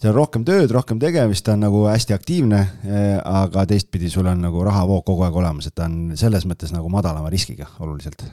seal 0.00 0.14
on 0.14 0.18
rohkem 0.22 0.46
tööd, 0.48 0.72
rohkem 0.72 1.00
tegemist, 1.02 1.44
ta 1.44 1.56
on 1.56 1.66
nagu 1.66 1.84
hästi 1.90 2.16
aktiivne, 2.16 2.60
eh, 2.88 3.16
aga 3.20 3.66
teistpidi 3.68 4.08
sul 4.12 4.30
on 4.30 4.40
nagu 4.46 4.64
rahavoog 4.64 5.04
kogu 5.10 5.26
aeg 5.26 5.36
olemas, 5.42 5.68
et 5.68 5.76
ta 5.76 5.90
on 5.90 6.16
selles 6.20 6.48
mõttes 6.48 6.72
nagu 6.72 6.88
madalama 6.92 7.32
riskiga 7.32 7.68
oluliselt. 7.78 8.24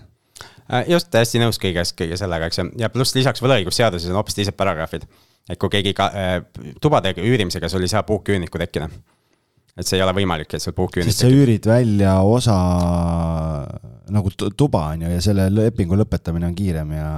Äh, 0.67 0.87
just, 0.91 1.11
täiesti 1.11 1.43
nõus 1.43 1.59
kõiges, 1.59 1.91
kõige 1.97 2.15
sellega, 2.19 2.47
eks 2.47 2.61
ju, 2.61 2.69
ja 2.79 2.91
pluss 2.91 3.15
lisaks 3.15 3.43
võlaõigusseaduses 3.43 4.11
on 4.11 4.21
hoopis 4.21 4.39
teised 4.39 4.55
paragrahvid. 4.55 5.07
et 5.47 5.55
kui 5.55 5.69
keegi 5.71 5.93
ka 5.95 6.09
äh, 6.11 6.41
tubade 6.83 7.13
üürimisega 7.15 7.69
sul 7.71 7.81
ei 7.81 7.87
saa 7.87 8.03
puuküünnikku 8.03 8.59
tekkida 8.59 8.89
et 9.77 9.85
see 9.85 9.99
ei 9.99 10.03
ole 10.05 10.15
võimalik, 10.17 10.53
et 10.57 10.63
sul 10.63 10.75
puhküünist. 10.77 11.13
sest 11.13 11.25
sa 11.25 11.29
üürid 11.31 11.67
välja 11.69 12.17
osa 12.25 12.57
nagu 14.13 14.31
tuba 14.33 14.87
on 14.93 15.05
ju 15.05 15.11
ja 15.11 15.21
selle 15.23 15.49
lepingu 15.53 15.97
lõpetamine 15.99 16.47
on 16.49 16.55
kiirem 16.57 16.95
ja, 16.97 17.11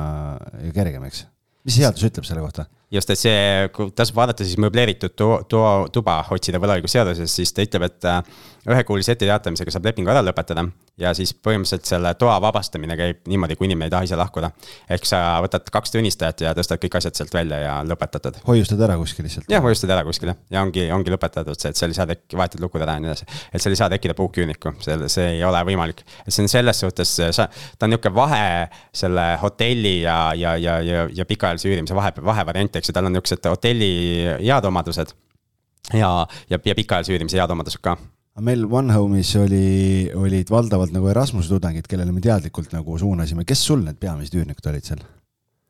ja 0.66 0.74
kergem, 0.76 1.05
eks. 1.10 1.24
mis 1.68 1.80
seadus 1.80 2.05
ütleb 2.10 2.28
selle 2.28 2.43
kohta? 2.43 2.68
Just, 2.92 3.10
et 3.10 3.22
see, 3.22 3.70
kui 3.76 3.92
tasub 3.96 4.18
vaadata 4.20 4.46
siis 4.46 4.60
möbleeritud 4.62 5.16
to-, 5.18 5.42
to-, 5.50 5.88
tuba 5.94 6.20
otsida 6.36 6.62
võlaõigusseaduses, 6.62 7.36
siis 7.40 7.54
ta 7.54 7.66
ütleb, 7.66 7.88
et 7.90 8.10
äh, 8.10 8.22
ühekuulise 8.70 9.14
etteteatamisega 9.16 9.74
saab 9.74 9.90
lepingu 9.90 10.12
ära 10.12 10.24
lõpetada 10.26 10.66
ja 11.00 11.14
siis 11.16 11.32
põhimõtteliselt 11.34 11.88
selle 11.88 12.12
toa 12.20 12.36
vabastamine 12.44 12.96
käib 13.00 13.30
niimoodi, 13.30 13.56
kui 13.60 13.70
inimene 13.70 13.88
ei 13.88 13.94
taha 13.94 14.08
ise 14.08 14.18
lahkuda. 14.20 14.52
ehk 14.92 15.08
sa 15.08 15.20
võtad 15.44 15.70
kaks 15.72 15.94
tunnistajat 15.94 16.44
ja 16.44 16.52
tõstad 16.58 16.82
kõik 16.84 16.98
asjad 17.00 17.16
sealt 17.16 17.34
välja 17.34 17.60
ja 17.62 17.76
lõpetad. 17.88 18.42
hoiustad 18.48 18.82
ära 18.84 18.98
kuskil 19.00 19.26
lihtsalt? 19.28 19.48
jah, 19.52 19.64
hoiustad 19.64 19.94
ära 19.96 20.04
kuskil 20.08 20.34
jah, 20.34 20.40
ja 20.52 20.64
ongi, 20.66 20.90
ongi 20.92 21.14
lõpetatud 21.14 21.60
see, 21.60 21.72
et 21.72 21.80
seal 21.80 21.94
ei 21.94 22.00
saa 22.00 22.08
tek-, 22.10 22.26
vahetad 22.36 22.64
lukud 22.64 22.84
ära 22.84 22.98
ja 22.98 23.04
nii 23.04 23.12
edasi. 23.14 23.30
et 23.54 23.64
seal 23.64 23.76
ei 23.76 23.80
saa 23.80 23.90
tekkida 23.94 24.18
puukküünikku, 24.20 24.76
see, 24.84 24.98
see 25.14 25.30
ei 25.38 25.44
ole 25.48 25.64
võimalik. 25.72 26.04
et 26.26 26.36
see 26.36 26.44
on 26.44 26.52
selles 26.52 26.84
suhtes, 26.84 27.16
sa, 27.32 27.48
ta 27.48 27.88
on 27.88 27.96
nihuke 27.96 28.12
vahe 28.14 28.68
selle 28.92 29.30
hotelli 29.42 30.02
ja, 30.02 30.20
ja, 30.36 30.58
ja, 30.60 30.80
ja, 30.84 31.08
ja 31.14 31.26
pikaajalise 31.30 31.72
üürimise 31.72 31.96
vahe, 31.96 32.12
vahevariant, 32.26 32.76
eks 32.80 32.92
ju, 32.92 32.96
tal 32.96 33.10
on 33.10 33.18
niuksed 33.18 33.50
hotelli 33.50 33.92
head 34.40 34.70
omadused. 34.70 35.14
ja, 35.94 36.14
ja, 36.50 36.60
ja 36.66 36.76
pikaajalise 36.76 37.14
üürimise 37.16 37.40
head 37.40 37.52
omadused 37.56 37.84
ka 37.84 37.98
meil 38.46 38.66
One 38.72 38.94
Home'is 38.94 39.34
oli, 39.40 40.10
olid 40.16 40.52
valdavalt 40.52 40.94
nagu 40.96 41.10
Erasmuse 41.12 41.52
tudengid, 41.52 41.88
kellele 41.90 42.14
me 42.16 42.22
teadlikult 42.24 42.72
nagu 42.76 42.98
suunasime, 43.00 43.46
kes 43.48 43.64
sul 43.72 43.84
need 43.84 44.00
peamised 44.00 44.38
üürnikud 44.38 44.70
olid 44.72 44.86
seal? 44.92 45.04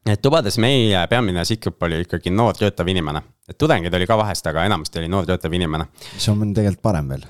et 0.09 0.21
tubades 0.23 0.55
meie 0.61 1.01
peamine 1.11 1.43
sihtgrupp 1.45 1.83
oli 1.85 1.99
ikkagi 2.05 2.31
noor 2.33 2.57
töötav 2.57 2.87
inimene, 2.89 3.21
et 3.49 3.57
tudengeid 3.59 3.93
oli 3.93 4.07
ka 4.09 4.17
vahest, 4.17 4.47
aga 4.49 4.63
enamasti 4.69 5.01
oli 5.01 5.09
noor 5.11 5.27
töötav 5.27 5.53
inimene. 5.53 5.89
mis 6.13 6.29
on 6.31 6.53
tegelikult 6.53 6.83
parem 6.85 7.11
veel. 7.13 7.25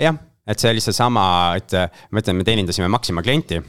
jah, 0.00 0.18
et 0.46 0.58
see 0.58 0.72
oli 0.72 0.82
seesama, 0.84 1.24
et 1.56 1.76
ma 2.10 2.24
ütlen, 2.24 2.40
me 2.40 2.48
teenindasime 2.48 2.90
Maxima 2.92 3.22
klienti 3.24 3.60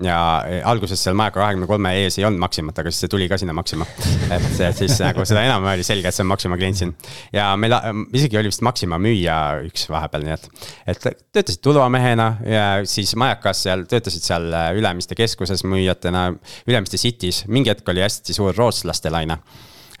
ja 0.00 0.16
alguses 0.64 1.02
seal 1.04 1.16
Majaka 1.18 1.42
kahekümne 1.42 1.66
kolme 1.68 1.90
ees 2.00 2.16
ei 2.16 2.24
olnud 2.24 2.40
Maximat, 2.40 2.78
aga 2.80 2.90
siis 2.90 3.04
see 3.04 3.10
tuli 3.12 3.26
ka 3.28 3.36
sinna 3.40 3.52
Maxima. 3.52 3.84
et 4.32 4.46
siis 4.78 4.94
nagu 5.04 5.26
seda 5.28 5.42
enam 5.44 5.66
oli 5.68 5.84
selge, 5.84 6.08
et 6.08 6.16
see 6.16 6.24
on 6.24 6.30
Maxima 6.30 6.56
klient 6.56 6.80
siin. 6.80 6.94
ja 7.34 7.50
meil 7.60 7.76
isegi 8.16 8.40
oli 8.40 8.48
vist 8.48 8.64
Maxima 8.64 8.96
müüja 9.02 9.36
üks 9.66 9.84
vahepeal, 9.92 10.24
nii 10.24 10.36
et, 10.36 10.48
et 10.94 11.04
töötasid 11.34 11.60
tulvamehena 11.64 12.28
ja 12.48 12.64
siis 12.88 13.12
Majakas 13.20 13.66
seal 13.66 13.84
töötasid 13.90 14.24
seal 14.24 14.48
Ülemiste 14.78 15.18
keskuses 15.18 15.66
müüjatena, 15.68 16.30
Ülemiste 16.70 16.96
City's, 16.96 17.44
mingi 17.52 17.74
hetk 17.74 17.92
oli 17.92 18.04
hästi 18.04 18.36
suur 18.36 18.56
rootslaste 18.56 19.12
laine 19.12 19.42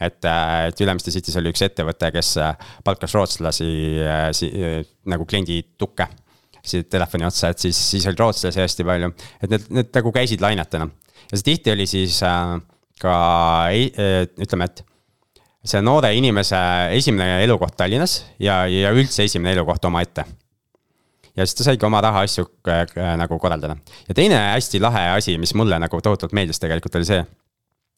et, 0.00 0.24
et 0.24 0.80
Ülemiste 0.80 1.12
City's 1.12 1.36
oli 1.36 1.52
üks 1.52 1.68
ettevõte, 1.68 2.08
kes 2.16 2.34
palkas 2.84 3.12
rootslasi 3.20 3.68
nagu 5.12 5.28
kliendi 5.28 5.60
tukke 5.76 6.08
siit 6.66 6.88
telefoni 6.90 7.26
otsa, 7.26 7.50
et 7.52 7.62
siis, 7.62 7.78
siis 7.90 8.06
oli 8.06 8.18
rootslasi 8.18 8.60
hästi 8.62 8.86
palju. 8.86 9.12
et 9.42 9.50
need, 9.50 9.70
need 9.70 9.90
nagu 9.96 10.12
käisid 10.14 10.44
lainetena 10.44 10.88
ja 11.30 11.38
see 11.38 11.48
tihti 11.52 11.72
oli 11.74 11.86
siis 11.90 12.20
äh, 12.26 12.54
ka 13.02 13.14
äh, 13.72 14.22
ütleme, 14.42 14.68
et 14.68 14.84
see 15.64 15.82
noore 15.84 16.12
inimese 16.18 16.58
esimene 16.96 17.42
elukoht 17.44 17.76
Tallinnas 17.78 18.20
ja, 18.42 18.62
ja 18.70 18.92
üldse 18.94 19.26
esimene 19.26 19.54
elukoht 19.56 19.84
omaette. 19.88 20.24
ja 21.36 21.46
siis 21.46 21.56
ta 21.56 21.66
saigi 21.70 21.86
oma 21.86 22.00
rahaasju 22.04 22.46
äh, 22.68 22.82
äh, 22.96 23.12
nagu 23.18 23.38
korraldada. 23.38 23.76
ja 24.08 24.14
teine 24.14 24.40
hästi 24.54 24.80
lahe 24.82 25.08
asi, 25.16 25.38
mis 25.38 25.54
mulle 25.54 25.78
nagu 25.78 26.00
tohutult 26.00 26.32
meeldis 26.32 26.60
tegelikult 26.62 26.98
oli 27.00 27.08
see. 27.08 27.22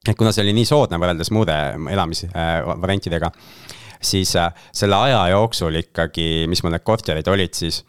et 0.08 0.16
kuna 0.16 0.32
see 0.32 0.44
oli 0.44 0.56
nii 0.60 0.68
soodne 0.68 1.00
võrreldes 1.00 1.32
muude 1.34 1.56
elamisvariantidega 1.96 3.32
äh,, 3.32 3.80
siis 4.04 4.36
äh, 4.36 4.52
selle 4.72 4.96
aja 4.96 5.28
jooksul 5.32 5.80
ikkagi, 5.80 6.46
mis 6.48 6.62
mul 6.62 6.74
need 6.76 6.84
korterid 6.84 7.28
olid, 7.28 7.56
siis 7.56 7.82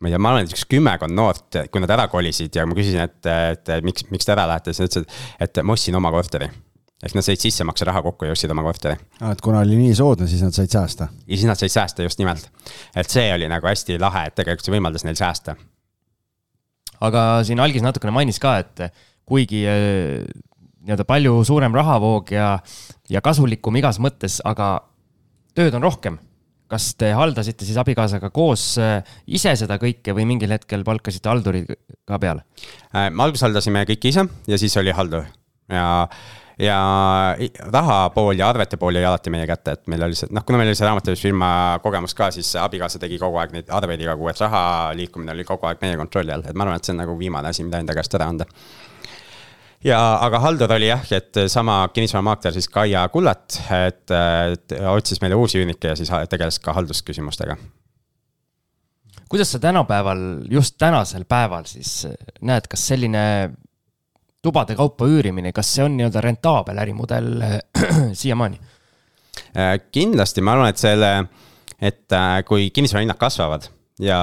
ma 0.00 0.08
ei 0.08 0.14
tea, 0.14 0.22
ma 0.22 0.32
et 0.40 0.54
üks 0.54 0.64
kümmekond 0.70 1.12
noort, 1.12 1.58
kui 1.68 1.82
nad 1.82 1.92
ära 1.92 2.06
kolisid 2.08 2.56
ja 2.56 2.64
ma 2.68 2.76
küsisin, 2.76 3.02
et, 3.04 3.28
et 3.28 3.70
miks, 3.84 4.06
miks 4.08 4.26
te 4.26 4.32
ära 4.32 4.46
lähete, 4.48 4.72
siis 4.72 4.86
nad 4.86 4.90
ütlesid, 4.90 5.16
et 5.44 5.60
ma 5.60 5.76
ostsin 5.76 5.98
oma 5.98 6.12
korteri. 6.14 6.48
ehk 7.00 7.14
nad 7.16 7.24
said 7.24 7.40
sissemakseraha 7.40 8.02
kokku 8.04 8.26
ja 8.28 8.32
ostsid 8.32 8.52
oma 8.52 8.64
korteri. 8.64 8.96
aa, 9.20 9.32
et 9.32 9.42
kuna 9.44 9.60
oli 9.60 9.76
nii 9.76 9.94
soodne, 9.96 10.28
siis 10.28 10.40
nad 10.44 10.56
said 10.56 10.72
säästa? 10.72 11.10
ja 11.26 11.36
siis 11.36 11.48
nad 11.48 11.60
said 11.60 11.72
säästa, 11.72 12.06
just 12.08 12.18
nimelt. 12.18 12.48
et 12.96 13.12
see 13.12 13.28
oli 13.34 13.48
nagu 13.48 13.68
hästi 13.68 13.98
lahe, 14.00 14.26
et 14.28 14.38
tegelikult 14.40 14.64
see 14.64 14.76
võimaldas 14.76 15.04
neil 15.04 15.20
säästa. 15.20 15.56
aga 17.00 17.26
siin 17.44 17.60
algis 17.60 17.84
natukene 17.84 18.16
mainis 18.16 18.40
ka, 18.40 18.56
et 18.64 18.86
kuigi 19.28 19.66
äh, 19.68 20.24
nii-öelda 20.80 21.04
palju 21.04 21.44
suurem 21.44 21.76
rahavoog 21.76 22.32
ja, 22.32 22.54
ja 23.12 23.20
kasulikum 23.20 23.76
igas 23.76 24.00
mõttes, 24.00 24.40
aga 24.48 24.78
tööd 25.52 25.76
on 25.76 25.84
rohkem 25.84 26.16
kas 26.70 26.92
te 26.98 27.12
haldasite 27.16 27.66
siis 27.66 27.78
abikaasaga 27.80 28.30
koos 28.34 28.72
äh, 28.80 29.00
ise 29.26 29.54
seda 29.58 29.78
kõike 29.82 30.14
või 30.16 30.26
mingil 30.30 30.52
hetkel 30.54 30.84
palkasite 30.86 31.30
halduri 31.30 31.64
ka 31.66 32.20
peale? 32.22 32.46
Äh, 32.94 33.08
me 33.10 33.26
alguses 33.26 33.48
haldasime 33.48 33.84
kõike 33.88 34.12
ise 34.12 34.26
ja 34.50 34.60
siis 34.60 34.76
oli 34.80 34.94
haldur. 34.94 35.26
Ja, 35.70 36.08
ja 36.58 36.78
raha 37.70 37.98
pool 38.14 38.38
ja 38.38 38.50
arvete 38.50 38.78
pool 38.80 38.98
jäi 38.98 39.06
alati 39.06 39.30
meie 39.30 39.46
kätte, 39.50 39.76
et 39.78 39.90
meil 39.90 40.02
oli 40.06 40.18
see, 40.18 40.30
noh, 40.34 40.44
kuna 40.46 40.58
meil 40.58 40.72
oli 40.72 40.78
see 40.78 40.88
raamatupidamisfirma 40.88 41.50
kogemus 41.84 42.14
ka, 42.18 42.30
siis 42.34 42.52
abikaasa 42.58 43.02
tegi 43.02 43.20
kogu 43.22 43.38
aeg 43.42 43.54
neid 43.54 43.70
arveid 43.74 44.02
iga 44.02 44.16
kuu, 44.18 44.30
et 44.32 44.42
raha 44.42 44.62
liikumine 44.98 45.34
oli 45.36 45.46
kogu 45.48 45.70
aeg 45.70 45.82
meie 45.84 45.98
kontrolli 46.00 46.34
all, 46.34 46.46
et 46.46 46.58
ma 46.58 46.66
arvan, 46.66 46.80
et 46.80 46.86
see 46.86 46.96
on 46.96 47.02
nagu 47.04 47.18
viimane 47.18 47.52
asi, 47.52 47.66
mida 47.66 47.82
enda 47.82 47.96
käest 47.96 48.18
ära 48.18 48.30
anda 48.34 48.48
ja, 49.84 49.98
aga 50.24 50.40
haldur 50.44 50.72
oli 50.76 50.90
jah, 50.90 51.04
et 51.16 51.42
sama 51.52 51.82
kinnisvaramaakler 51.94 52.54
siis 52.56 52.68
Kaia 52.72 53.06
Kullat, 53.12 53.60
et, 53.76 54.12
et 54.12 54.76
otsis 54.92 55.20
meile 55.22 55.38
uusi 55.40 55.60
üürnikke 55.60 55.92
ja 55.92 55.98
siis 55.98 56.10
tegeles 56.30 56.60
ka 56.62 56.74
haldusküsimustega. 56.76 57.56
kuidas 59.28 59.52
sa 59.52 59.58
tänapäeval, 59.58 60.44
just 60.50 60.76
tänasel 60.78 61.24
päeval 61.24 61.64
siis 61.64 62.06
näed, 62.40 62.68
kas 62.68 62.86
selline 62.92 63.24
tubade 64.42 64.76
kaupa 64.76 65.06
üürimine, 65.06 65.52
kas 65.52 65.74
see 65.74 65.84
on 65.84 65.96
nii-öelda 65.96 66.20
rentaabel 66.24 66.78
ärimudel 66.78 67.30
siiamaani? 68.22 68.60
Äh, 69.56 69.76
kindlasti, 69.92 70.42
ma 70.44 70.56
arvan, 70.56 70.72
et 70.72 70.80
selle, 70.80 71.12
et 71.80 72.12
äh, 72.12 72.40
kui 72.48 72.70
kinnisvarahinnad 72.74 73.18
kasvavad 73.20 73.70
ja 74.00 74.20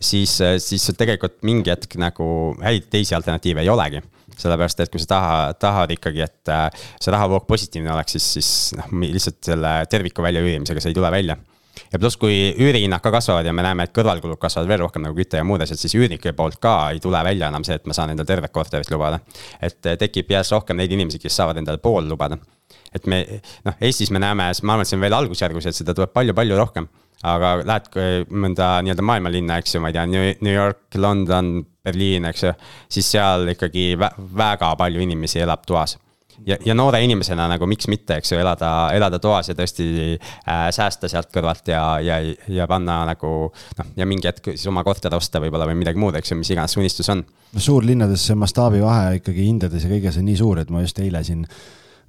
siis, 0.00 0.38
siis 0.58 0.90
tegelikult 0.96 1.42
mingi 1.44 1.70
hetk 1.70 1.98
nagu 2.00 2.26
häid 2.64 2.88
teisi 2.92 3.14
alternatiive 3.16 3.60
ei 3.60 3.68
olegi 3.68 4.00
sellepärast, 4.38 4.80
et 4.84 4.92
kui 4.92 5.02
sa 5.02 5.12
taha, 5.14 5.36
tahad 5.60 5.92
ikkagi, 5.96 6.24
et 6.26 6.52
äh, 6.52 6.86
see 7.00 7.12
rahavoog 7.14 7.46
positiivne 7.48 7.92
oleks, 7.94 8.16
siis, 8.16 8.30
siis 8.36 8.48
noh, 8.78 8.96
lihtsalt 9.02 9.42
selle 9.52 9.76
terviku 9.90 10.24
väljaüürimisega 10.26 10.82
see 10.82 10.94
ei 10.94 10.98
tule 10.98 11.12
välja 11.14 11.38
ja 11.92 11.98
pluss, 11.98 12.16
kui 12.20 12.54
üürihinnad 12.58 13.02
ka 13.04 13.12
kasvavad 13.14 13.46
ja 13.46 13.52
me 13.52 13.64
näeme, 13.66 13.86
et 13.86 13.94
kõrvalkulud 13.96 14.40
kasvavad 14.40 14.70
veel 14.70 14.82
rohkem 14.84 15.04
nagu 15.06 15.16
küte 15.16 15.40
ja 15.40 15.46
muud 15.46 15.62
asjad, 15.64 15.80
siis 15.80 15.96
üürnike 15.98 16.32
poolt 16.36 16.58
ka 16.62 16.76
ei 16.94 17.00
tule 17.02 17.20
välja 17.24 17.50
enam 17.52 17.64
see, 17.66 17.76
et 17.78 17.86
ma 17.88 17.96
saan 17.96 18.14
endale 18.14 18.28
tervet 18.28 18.52
korterit 18.52 18.90
lubada. 18.92 19.20
et 19.60 19.86
äh, 19.86 19.98
tekib 20.00 20.30
järjest 20.30 20.56
rohkem 20.56 20.80
neid 20.80 20.92
inimesi, 20.92 21.20
kes 21.22 21.36
saavad 21.36 21.62
endale 21.62 21.82
pool 21.82 22.08
lubada. 22.08 22.38
Et 22.96 23.10
me, 23.10 23.22
noh, 23.66 23.76
Eestis 23.80 24.12
me 24.14 24.22
näeme, 24.22 24.50
ma 24.62 24.76
arvan, 24.76 24.86
et 24.86 24.90
see 24.90 24.98
on 24.98 25.04
veel 25.04 25.16
algusjärgus, 25.16 25.68
et 25.68 25.78
seda 25.78 25.94
tuleb 25.96 26.14
palju-palju 26.16 26.58
rohkem 26.60 26.88
aga 27.24 27.52
lähed 27.64 28.26
mõnda 28.30 28.70
nii-öelda 28.84 29.04
maailmalinna, 29.06 29.60
eks 29.60 29.76
ju, 29.76 29.82
ma 29.82 29.90
ei 29.90 29.96
tea, 29.96 30.06
New 30.06 30.52
York, 30.52 30.98
London, 31.00 31.60
Berliin, 31.86 32.26
eks 32.30 32.42
ju. 32.44 32.56
siis 32.92 33.12
seal 33.16 33.48
ikkagi 33.54 33.94
vä 33.98 34.10
väga 34.36 34.74
palju 34.76 35.00
inimesi 35.00 35.40
elab 35.40 35.64
toas. 35.66 35.96
ja, 36.46 36.56
ja 36.64 36.74
noore 36.74 37.00
inimesena 37.04 37.46
nagu 37.48 37.66
miks 37.66 37.88
mitte, 37.88 38.18
eks 38.20 38.32
ju, 38.32 38.38
elada, 38.38 38.90
elada 38.92 39.18
toas 39.18 39.48
ja 39.48 39.54
tõesti 39.56 39.86
äh, 40.18 40.66
säästa 40.70 41.08
sealt 41.08 41.30
kõrvalt 41.32 41.70
ja, 41.72 42.00
ja, 42.04 42.18
ja 42.48 42.66
panna 42.66 43.04
nagu. 43.08 43.32
noh, 43.78 43.88
ja 43.96 44.06
mingi 44.06 44.28
hetk 44.28 44.52
siis 44.52 44.66
oma 44.68 44.84
korter 44.84 45.14
osta 45.16 45.40
võib-olla 45.40 45.68
või 45.70 45.80
midagi 45.80 46.02
muud, 46.02 46.18
eks 46.20 46.34
ju, 46.34 46.38
mis 46.42 46.52
iganes 46.52 46.76
unistus 46.76 47.08
on. 47.14 47.24
no 47.24 47.64
suurlinnades 47.70 48.28
see 48.28 48.36
mastaabivahe 48.36 49.22
ikkagi 49.22 49.48
hindades 49.48 49.88
ja 49.88 49.90
kõiges 49.90 50.20
on 50.20 50.28
nii 50.28 50.36
suur, 50.36 50.60
et 50.60 50.70
ma 50.70 50.84
just 50.84 51.00
eile 51.00 51.24
siin 51.24 51.46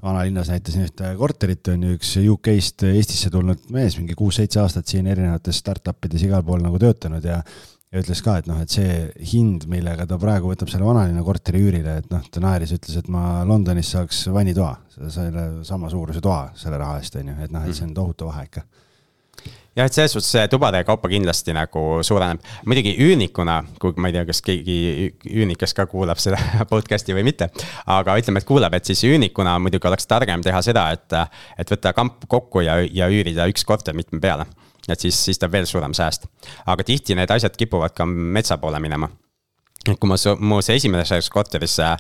vanalinnas 0.03 0.51
näitasin 0.53 0.85
ühte 0.85 1.13
korterit, 1.17 1.67
on 1.73 1.87
ju, 1.87 1.95
üks 1.97 2.13
UK-st 2.21 2.85
Eestisse 2.91 3.31
tulnud 3.33 3.65
mees, 3.73 3.97
mingi 3.99 4.17
kuus-seitse 4.17 4.61
aastat 4.61 4.87
siin 4.89 5.09
erinevates 5.09 5.59
startup 5.63 6.05
ides 6.05 6.27
igal 6.27 6.45
pool 6.45 6.61
nagu 6.63 6.79
töötanud 6.81 7.25
ja 7.25 7.41
ja 7.87 8.01
ütles 8.01 8.19
ka, 8.19 8.33
et 8.41 8.47
noh, 8.49 8.57
et 8.59 8.71
see 8.71 8.95
hind, 9.31 9.63
millega 9.71 10.03
ta 10.09 10.17
praegu 10.19 10.49
võtab 10.51 10.67
selle 10.71 10.83
vanalinna 10.83 11.21
korteri 11.23 11.61
üürile, 11.63 11.93
et 12.01 12.09
noh, 12.11 12.25
ta 12.31 12.41
naeris, 12.43 12.73
ütles, 12.75 12.97
et 12.99 13.07
ma 13.11 13.45
Londonis 13.47 13.93
saaks 13.95 14.25
vannitoa, 14.35 14.73
selle 15.13 15.45
sama 15.67 15.87
suuruse 15.93 16.19
toa 16.23 16.49
selle 16.59 16.81
raha 16.81 16.99
eest, 16.99 17.15
on 17.21 17.31
ju, 17.31 17.37
et 17.45 17.53
noh, 17.55 17.63
et 17.63 17.77
see 17.77 17.87
on 17.87 17.95
tohutu 17.95 18.27
vahe 18.27 18.43
ikka 18.49 18.65
jah, 19.77 19.85
et 19.85 19.93
selles 19.93 20.13
suhtes 20.15 20.29
see 20.33 20.45
tubade 20.51 20.81
kaupa 20.87 21.09
kindlasti 21.11 21.53
nagu 21.55 21.83
suureneb. 22.05 22.41
muidugi 22.65 22.95
üürnikuna, 23.03 23.59
kui 23.81 23.93
ma 24.01 24.09
ei 24.11 24.17
tea, 24.17 24.25
kas 24.29 24.41
keegi 24.45 24.77
üürnikas 25.29 25.75
ka 25.77 25.87
kuulab 25.89 26.21
seda 26.21 26.39
podcast'i 26.71 27.15
või 27.17 27.27
mitte. 27.27 27.49
aga 27.85 28.17
ütleme, 28.21 28.41
et 28.41 28.49
kuulab, 28.49 28.77
et 28.77 28.89
siis 28.89 29.03
üürnikuna 29.07 29.57
muidugi 29.61 29.89
oleks 29.89 30.09
targem 30.09 30.45
teha 30.45 30.63
seda, 30.65 30.89
et, 30.97 31.19
et 31.57 31.75
võtta 31.75 31.93
kamp 31.97 32.25
kokku 32.27 32.65
ja, 32.65 32.79
ja 32.81 33.11
üürida 33.11 33.47
üks 33.51 33.65
korter 33.67 33.95
mitme 33.97 34.21
peale. 34.23 34.47
et 34.87 34.99
siis, 34.99 35.19
siis 35.29 35.39
tuleb 35.39 35.59
veel 35.59 35.69
suurem 35.69 35.93
sääst. 35.93 36.27
aga 36.65 36.83
tihti 36.83 37.15
need 37.15 37.31
asjad 37.31 37.55
kipuvad 37.57 37.95
ka 37.95 38.05
metsa 38.05 38.57
poole 38.57 38.79
minema 38.79 39.09
kui 39.95 40.09
ma, 40.09 40.17
mu 40.39 40.59
see 40.65 40.77
esimeses 40.79 41.29
korteris 41.33 41.77
äh, 41.83 41.95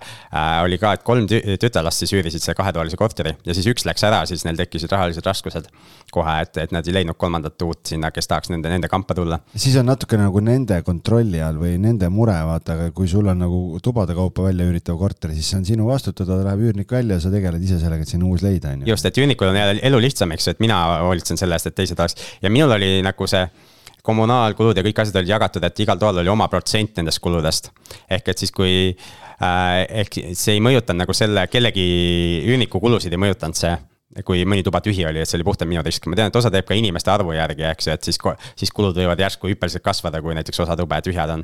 oli 0.63 0.79
ka, 0.81 0.93
et 0.97 1.05
kolm 1.07 1.27
tütarlast 1.27 2.03
siis 2.03 2.13
üürisid 2.17 2.43
selle 2.43 2.57
kahetoalise 2.57 2.99
korteri 2.99 3.33
ja 3.45 3.55
siis 3.55 3.69
üks 3.71 3.87
läks 3.87 4.03
ära, 4.07 4.23
siis 4.29 4.43
neil 4.47 4.59
tekkisid 4.59 4.91
rahalised 4.91 5.25
raskused. 5.25 5.69
kohe, 6.11 6.33
et, 6.41 6.55
et 6.63 6.71
nad 6.71 6.87
ei 6.87 6.93
leidnud 6.95 7.17
kolmandat 7.19 7.61
uut 7.65 7.89
sinna, 7.89 8.11
kes 8.15 8.29
tahaks 8.31 8.51
nende, 8.53 8.69
nende 8.71 8.87
kampa 8.91 9.15
tulla. 9.17 9.39
siis 9.55 9.75
on 9.79 9.87
natuke 9.89 10.19
nagu 10.19 10.39
nende 10.43 10.81
kontrolli 10.87 11.41
all 11.43 11.59
või 11.59 11.75
nende 11.83 12.09
mure, 12.13 12.37
vaata, 12.47 12.77
aga 12.77 12.91
kui 12.95 13.07
sul 13.11 13.27
on 13.27 13.41
nagu 13.43 13.79
tubade 13.83 14.15
kaupa 14.17 14.47
välja 14.47 14.67
üüritav 14.67 14.99
korter, 14.99 15.33
siis 15.35 15.51
see 15.51 15.59
on 15.59 15.65
sinu 15.67 15.87
vastutada, 15.87 16.39
läheb 16.47 16.67
üürnik 16.69 16.91
välja, 16.91 17.19
sa 17.23 17.31
tegeled 17.33 17.63
ise 17.63 17.79
sellega, 17.81 18.07
et 18.07 18.13
sinna 18.15 18.27
uus 18.29 18.45
leida, 18.45 18.73
on 18.73 18.85
ju. 18.85 18.91
just, 18.93 19.07
et 19.07 19.19
üürnikul 19.19 19.51
on 19.51 19.59
elu 19.75 20.03
lihtsam, 20.03 20.31
eks 20.35 20.47
ju, 20.47 20.55
et 20.55 20.63
mina 20.63 20.79
hoolitsen 21.05 21.39
selle 21.39 21.59
eest, 21.59 21.71
et 21.71 21.77
teised 21.77 21.99
oleks 21.99 22.17
ja 22.41 22.51
minul 22.53 22.77
oli 22.77 23.01
nagu 23.05 23.27
see 23.29 23.43
kommunaalkulud 24.07 24.77
ja 24.77 24.85
kõik 24.85 25.03
asjad 25.03 25.19
olid 25.21 25.33
jagatud, 25.33 25.65
et 25.67 25.83
igal 25.83 25.99
toal 25.99 26.21
oli 26.23 26.31
oma 26.31 26.47
protsent 26.51 26.97
nendest 26.99 27.21
kuludest. 27.23 27.71
ehk 28.09 28.31
et 28.33 28.43
siis, 28.43 28.53
kui 28.55 28.73
äh, 28.93 29.83
ehk 30.03 30.19
see 30.31 30.57
ei 30.57 30.63
mõjutanud 30.63 31.03
nagu 31.03 31.15
selle 31.17 31.47
kellegi 31.51 31.85
üürniku 32.47 32.81
kulusid 32.83 33.13
ei 33.13 33.21
mõjutanud 33.21 33.59
see 33.59 33.75
kui 34.25 34.45
mõni 34.49 34.63
tuba 34.65 34.79
tühi 34.81 35.03
oli, 35.05 35.21
et 35.21 35.29
see 35.29 35.37
oli 35.37 35.45
puhtalt 35.45 35.69
minu 35.69 35.83
risk, 35.85 36.07
ma 36.09 36.17
tean, 36.17 36.31
et 36.31 36.39
osa 36.39 36.49
teeb 36.49 36.65
ka 36.65 36.73
inimeste 36.77 37.11
arvu 37.13 37.35
järgi, 37.35 37.67
eks 37.69 37.89
ju, 37.89 37.93
et 37.93 38.07
siis, 38.07 38.17
siis 38.57 38.71
kulud 38.73 38.97
võivad 38.97 39.19
järsku 39.21 39.51
hüppeliselt 39.51 39.83
kasvada, 39.85 40.23
kui 40.23 40.33
näiteks 40.33 40.63
osa 40.63 40.77
tube 40.79 40.97
tühjad 41.05 41.35
on. 41.35 41.43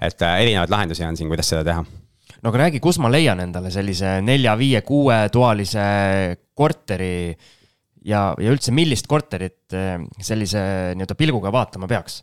et 0.00 0.22
äh, 0.22 0.40
erinevaid 0.42 0.72
lahendusi 0.72 1.04
on 1.06 1.16
siin, 1.16 1.28
kuidas 1.30 1.52
seda 1.52 1.62
teha 1.66 1.84
no 2.40 2.50
aga 2.50 2.64
räägi, 2.64 2.80
kus 2.82 2.98
ma 2.98 3.12
leian 3.12 3.40
endale 3.44 3.70
sellise 3.70 4.18
nelja-viie-kuuetoalise 4.26 5.86
korteri 6.56 7.14
äh, 7.30 7.59
ja, 8.04 8.30
ja 8.38 8.54
üldse, 8.54 8.72
millist 8.74 9.08
korterit 9.10 9.76
eh, 9.76 9.96
sellise 10.24 10.60
nii-öelda 10.96 11.16
pilguga 11.18 11.52
vaatama 11.54 11.88
peaks? 11.90 12.22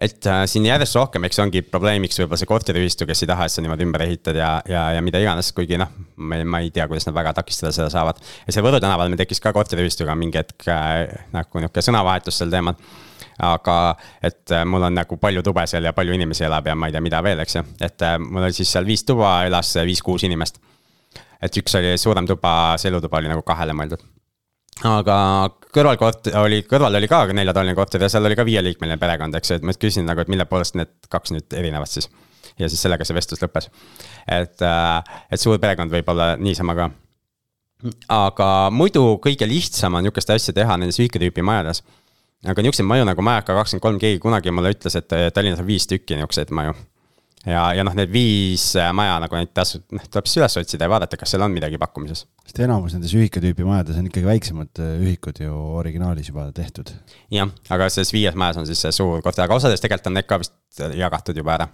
et 0.00 0.26
äh, 0.26 0.46
siin 0.48 0.64
järjest 0.64 0.96
rohkem, 0.96 1.26
eks 1.28 1.42
ongi 1.42 1.60
probleemiks 1.68 2.16
võib-olla 2.22 2.40
see 2.40 2.48
korteriühistu, 2.48 3.04
kes 3.08 3.20
ei 3.24 3.28
taha, 3.28 3.46
et 3.46 3.52
sa 3.52 3.60
niimoodi 3.60 3.84
ümber 3.84 4.06
ehitad 4.06 4.38
ja, 4.38 4.54
ja, 4.68 4.86
ja 4.96 5.02
mida 5.04 5.20
iganes, 5.20 5.50
kuigi 5.56 5.76
noh, 5.80 5.90
ma 6.16 6.62
ei 6.62 6.70
tea, 6.72 6.86
kuidas 6.88 7.04
nad 7.08 7.16
väga 7.18 7.34
takistada 7.36 7.72
seda 7.76 7.90
saavad. 7.92 8.22
ja 8.46 8.54
see 8.54 8.64
Võru 8.64 8.80
tänaval 8.80 9.12
meil 9.12 9.20
tekkis 9.20 9.42
ka 9.44 9.52
korteriühistuga 9.56 10.16
mingi 10.16 10.40
hetk 10.40 10.68
äh, 10.72 11.04
nagu 11.36 11.60
nihuke 11.60 11.84
sõnavahetus 11.84 12.40
sel 12.40 12.52
teemal 12.52 12.78
aga 13.44 13.76
et 14.24 14.52
äh, 14.56 14.64
mul 14.68 14.88
on 14.88 14.96
nagu 14.96 15.20
palju 15.20 15.44
tube 15.44 15.66
seal 15.68 15.84
ja 15.84 15.92
palju 15.96 16.16
inimesi 16.16 16.46
elab 16.48 16.68
ja 16.68 16.76
ma 16.76 16.88
ei 16.88 16.96
tea, 16.96 17.04
mida 17.04 17.20
veel, 17.24 17.44
eks 17.44 17.58
ju, 17.58 17.64
et 17.84 18.06
äh, 18.06 18.16
mul 18.20 18.48
oli 18.48 18.56
siis 18.56 18.72
seal 18.72 18.88
viis 18.88 19.04
tuba, 19.04 19.42
elas 19.48 19.74
viis-kuus 19.84 20.24
inimest. 20.28 20.60
et 21.40 21.60
üks 21.60 21.76
oli 21.76 21.92
suurem 22.00 22.28
tuba, 22.28 22.78
see 22.80 22.88
elutuba 22.92 23.20
oli 23.20 23.32
nagu 23.32 23.44
kahele 23.44 23.76
mõeldud 23.76 24.08
aga 24.88 25.16
kõrvalkort- 25.74 26.32
oli, 26.40 26.62
kõrval 26.62 26.96
oli 26.96 27.08
ka 27.08 27.26
neljatoaline 27.32 27.74
korter 27.74 28.02
ja 28.02 28.08
seal 28.08 28.24
oli 28.24 28.36
ka 28.36 28.44
viieliikmeline 28.44 28.98
perekond, 28.98 29.34
eks 29.34 29.50
ju, 29.50 29.60
et 29.60 29.66
ma 29.66 29.72
küsin 29.76 30.08
nagu, 30.08 30.20
et 30.20 30.32
mille 30.32 30.46
poolest 30.48 30.78
need 30.78 30.92
kaks 31.08 31.34
nüüd 31.36 31.52
erinevad 31.52 31.90
siis. 31.90 32.08
ja 32.58 32.68
siis 32.68 32.82
sellega 32.82 33.04
see 33.04 33.14
vestlus 33.14 33.42
lõppes. 33.42 33.70
et, 34.28 34.58
et 35.30 35.40
suur 35.40 35.58
perekond 35.58 35.90
võib 35.92 36.08
olla 36.08 36.36
niisama 36.36 36.74
ka 36.74 36.90
aga 38.12 38.48
muidu 38.74 39.16
kõige 39.24 39.48
lihtsam 39.48 39.96
on 39.96 40.04
nihukest 40.04 40.30
asja 40.34 40.54
teha 40.56 40.76
nendes 40.76 41.00
ühikatüüpi 41.00 41.42
majades. 41.42 41.82
aga 42.46 42.62
nihukeseid 42.62 42.88
maju 42.88 43.04
nagu 43.04 43.22
Majaka 43.22 43.54
kakskümmend 43.54 43.82
kolm, 43.82 43.98
keegi 44.00 44.18
kunagi 44.18 44.50
mulle 44.50 44.72
ütles, 44.72 44.94
et 44.96 45.12
Tallinnas 45.34 45.60
on 45.60 45.66
viis 45.66 45.86
tükki 45.86 46.16
nihukeseid 46.16 46.52
maju. 46.56 46.74
Ja, 47.46 47.62
ja 47.76 47.84
noh, 47.86 47.94
need 47.96 48.10
viis 48.12 48.64
maja 48.96 49.16
nagu 49.22 49.38
neid 49.38 49.52
tasu, 49.56 49.80
noh 49.94 50.04
tuleb 50.12 50.28
siis 50.28 50.40
üles 50.40 50.56
otsida 50.60 50.86
ja 50.86 50.92
vaadata, 50.92 51.18
kas 51.20 51.32
seal 51.32 51.44
on 51.44 51.54
midagi 51.54 51.78
pakkumises. 51.80 52.26
sest 52.44 52.60
enamus 52.64 52.96
nendes 52.96 53.14
ühikatüüpi 53.16 53.64
majades 53.66 54.00
on 54.00 54.10
ikkagi 54.10 54.28
väiksemad 54.28 54.82
äh, 54.82 54.98
ühikud 55.00 55.40
ju 55.44 55.54
originaalis 55.80 56.28
juba 56.32 56.50
tehtud. 56.56 56.92
jah, 57.32 57.48
aga 57.72 57.88
selles 57.92 58.12
viies 58.12 58.36
majas 58.36 58.60
on 58.60 58.68
siis 58.68 58.82
see 58.84 58.92
suur 58.96 59.24
korter, 59.24 59.46
aga 59.46 59.56
osades 59.56 59.80
tegelikult 59.80 60.12
on 60.12 60.18
need 60.18 60.28
ka 60.28 60.40
vist 60.42 60.84
jagatud 61.00 61.40
juba 61.40 61.56
ära. 61.56 61.70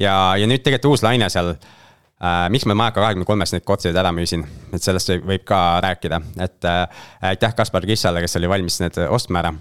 ja, 0.00 0.14
ja 0.40 0.48
nüüd 0.48 0.64
tegelikult 0.64 0.94
uus 0.94 1.04
laine 1.04 1.28
seal 1.32 1.52
äh,. 1.52 2.46
miks 2.52 2.64
ma 2.68 2.78
Majaka 2.78 3.04
kahekümne 3.04 3.28
kolmest 3.28 3.56
neid 3.56 3.68
korterid 3.68 4.00
ära 4.00 4.14
müüsin, 4.16 4.46
et 4.72 4.84
sellest 4.84 5.12
võib 5.18 5.44
ka 5.48 5.80
rääkida, 5.84 6.22
et 6.40 6.70
äh, 6.72 7.04
aitäh 7.34 7.56
Kaspar 7.56 7.84
Kissale, 7.88 8.24
kes 8.24 8.40
oli 8.40 8.48
valmis 8.48 8.80
need 8.80 8.96
ostma 9.10 9.44
ära. 9.44 9.52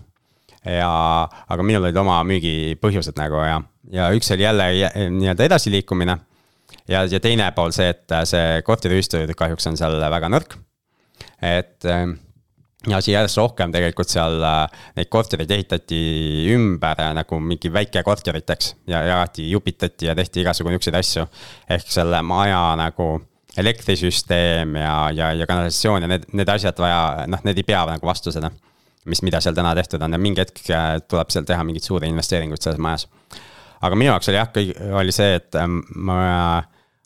Ja, 0.65 0.91
aga 1.47 1.65
minul 1.65 1.87
olid 1.87 1.99
oma 2.01 2.19
müügipõhjused 2.27 3.19
nagu 3.19 3.43
ja, 3.45 3.59
ja 3.93 4.09
üks 4.15 4.31
oli 4.35 4.43
jälle 4.45 4.69
nii-öelda 5.15 5.47
edasiliikumine. 5.47 6.17
ja, 6.87 7.03
ja 7.03 7.19
teine 7.19 7.51
pool 7.55 7.71
see, 7.75 7.89
et 7.93 8.17
see 8.29 8.63
korteriühistu 8.67 9.23
kahjuks 9.37 9.69
on 9.71 9.77
seal 9.79 9.99
väga 9.99 10.31
nõrk. 10.31 10.57
et 11.41 11.85
äh, 11.85 12.07
ja 12.87 12.99
asi 12.99 13.11
järjest 13.11 13.39
rohkem 13.39 13.71
tegelikult 13.75 14.11
seal 14.11 14.39
äh, 14.45 14.83
neid 14.95 15.09
kortereid 15.11 15.51
ehitati 15.51 15.99
ümber 16.55 17.01
äh, 17.03 17.13
nagu 17.17 17.39
mingi 17.43 17.71
väikekorteriteks 17.73 18.75
ja 18.87 19.03
jagati, 19.07 19.49
jupitati 19.51 20.07
ja 20.07 20.15
tehti 20.15 20.43
igasugu 20.43 20.71
niisuguseid 20.71 20.99
asju. 20.99 21.27
ehk 21.69 21.91
selle 21.91 22.21
maja 22.21 22.61
nagu 22.79 23.11
elektrisüsteem 23.57 24.75
ja, 24.75 24.95
ja, 25.15 25.33
ja 25.33 25.47
kanalisatsioon 25.47 26.05
ja 26.05 26.11
need, 26.11 26.27
need 26.37 26.49
asjad 26.53 26.79
vaja, 26.79 27.25
noh, 27.27 27.41
need 27.43 27.59
ei 27.59 27.67
pea 27.67 27.81
nagu 27.89 28.07
vastu 28.07 28.31
seda. 28.31 28.51
Mis, 29.09 29.23
mida 29.25 29.41
seal 29.43 29.57
täna 29.57 29.75
tehtud 29.77 30.01
on 30.05 30.15
ja 30.15 30.21
mingi 30.21 30.43
hetk 30.43 30.63
äh, 30.73 30.97
tuleb 31.09 31.31
seal 31.33 31.47
teha 31.49 31.65
mingeid 31.67 31.85
suuri 31.85 32.09
investeeringuid 32.11 32.63
selles 32.63 32.81
majas. 32.81 33.07
aga 33.81 33.95
minu 33.95 34.11
jaoks 34.13 34.29
oli 34.31 34.39
jah, 34.39 34.59
oli 35.01 35.15
see, 35.15 35.37
et 35.39 35.59
ma 35.95 36.19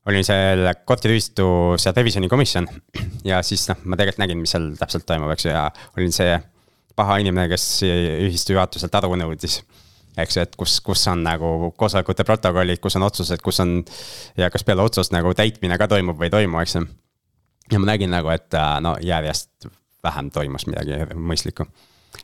olin 0.10 0.26
seal 0.28 0.66
korteriühistu 0.86 1.46
seal 1.80 1.96
revisjonikomisjon 1.96 2.68
ja 3.28 3.40
siis 3.46 3.66
noh, 3.72 3.80
ma 3.86 4.00
tegelikult 4.00 4.24
nägin, 4.26 4.42
mis 4.44 4.56
seal 4.56 4.74
täpselt 4.80 5.06
toimub, 5.08 5.32
eks 5.34 5.48
ju, 5.48 5.54
ja 5.54 5.70
olin 5.98 6.16
see 6.16 6.34
paha 6.96 7.18
inimene, 7.24 7.48
kes 7.52 7.68
ühistu 7.88 8.58
juhatuselt 8.58 8.96
aru 9.00 9.16
nõudis. 9.20 9.62
eks 10.18 10.38
ju, 10.38 10.44
et 10.46 10.58
kus, 10.60 10.76
kus 10.86 11.08
on 11.10 11.24
nagu 11.26 11.72
koosolekute 11.78 12.26
protokollid, 12.28 12.82
kus 12.84 13.00
on 13.00 13.08
otsused, 13.08 13.42
kus 13.42 13.60
on 13.64 13.80
ja 14.38 14.52
kas 14.54 14.66
peale 14.68 14.84
otsust 14.84 15.16
nagu 15.16 15.34
täitmine 15.34 15.78
ka 15.82 15.88
toimub 15.90 16.20
või 16.20 16.30
ei 16.30 16.36
toimu, 16.36 16.60
eks 16.62 16.76
ju. 16.76 16.84
ja 17.72 17.80
ma 17.80 17.94
nägin 17.94 18.14
nagu, 18.14 18.30
et 18.30 18.54
äh, 18.54 18.76
no 18.84 18.98
järjest 19.02 19.72
vähem 20.04 20.30
toimus 20.36 20.68
midagi 20.68 21.00
mõistlikku. 21.16 21.66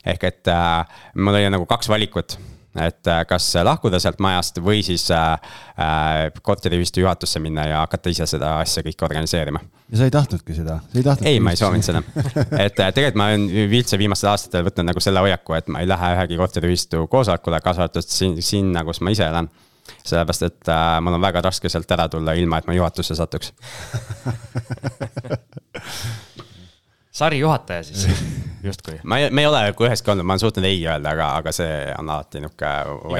Ehk 0.05 0.29
et 0.29 0.53
äh, 0.53 1.01
mul 1.15 1.39
oli 1.39 1.51
nagu 1.51 1.67
kaks 1.69 1.91
valikut. 1.91 2.39
Et 2.77 3.07
äh, 3.09 3.23
kas 3.25 3.47
lahkuda 3.65 3.97
sealt 3.99 4.19
majast 4.21 4.59
või 4.61 4.83
siis 4.85 5.07
äh, 5.11 5.31
äh, 5.73 6.27
korteriühistu 6.45 7.01
juhatusse 7.01 7.39
minna 7.41 7.65
ja 7.65 7.79
hakata 7.81 8.11
ise 8.13 8.27
seda 8.29 8.59
asja 8.61 8.83
kõike 8.85 9.07
organiseerima. 9.07 9.59
ja 9.89 9.97
sa 9.97 10.05
ei 10.05 10.13
tahtnudki 10.13 10.53
seda, 10.53 10.75
ei 10.93 11.01
ei, 11.25 11.39
ma 11.41 11.55
ei 11.55 11.57
soovinud 11.57 11.87
seda, 11.87 12.03
et 12.61 12.77
tegelikult 12.77 13.17
ma 13.17 13.31
olen 13.31 13.49
üldse 13.65 13.97
viimastel 13.97 14.29
aastatel 14.29 14.67
võtnud 14.69 14.85
nagu 14.91 15.01
selle 15.01 15.25
hoiaku, 15.25 15.57
et 15.57 15.73
ma 15.73 15.81
ei 15.81 15.89
lähe 15.89 16.13
ühegi 16.19 16.37
korteriühistu 16.37 17.07
koosolekule, 17.09 17.57
kaasa 17.65 17.87
arvatud 17.87 18.05
siin, 18.05 18.37
sinna, 18.45 18.85
kus 18.85 19.01
ma 19.01 19.17
ise 19.17 19.25
elan. 19.25 19.49
Sellepärast, 20.05 20.45
et 20.45 20.69
äh, 20.69 21.01
mul 21.01 21.17
on 21.17 21.25
väga 21.25 21.41
raske 21.41 21.65
sealt 21.73 21.89
ära 21.91 22.05
tulla, 22.13 22.37
ilma 22.37 22.61
et 22.61 22.69
ma 22.69 22.77
juhatusse 22.77 23.17
satuks 23.17 23.49
sarijuhataja 27.19 27.83
siis 27.87 28.07
justkui. 28.63 28.99
ma 29.03 29.17
ei, 29.17 29.29
me 29.31 29.43
ei 29.43 29.49
ole 29.49 29.61
nagu 29.69 29.85
üheski 29.87 30.11
olnud, 30.11 30.27
ma 30.27 30.35
olen 30.35 30.43
suutnud 30.43 30.67
ei 30.67 30.81
öelda, 30.85 31.13
aga, 31.13 31.29
aga 31.41 31.53
see 31.55 31.77
on 31.95 32.09
alati 32.09 32.43
nihuke 32.43 32.73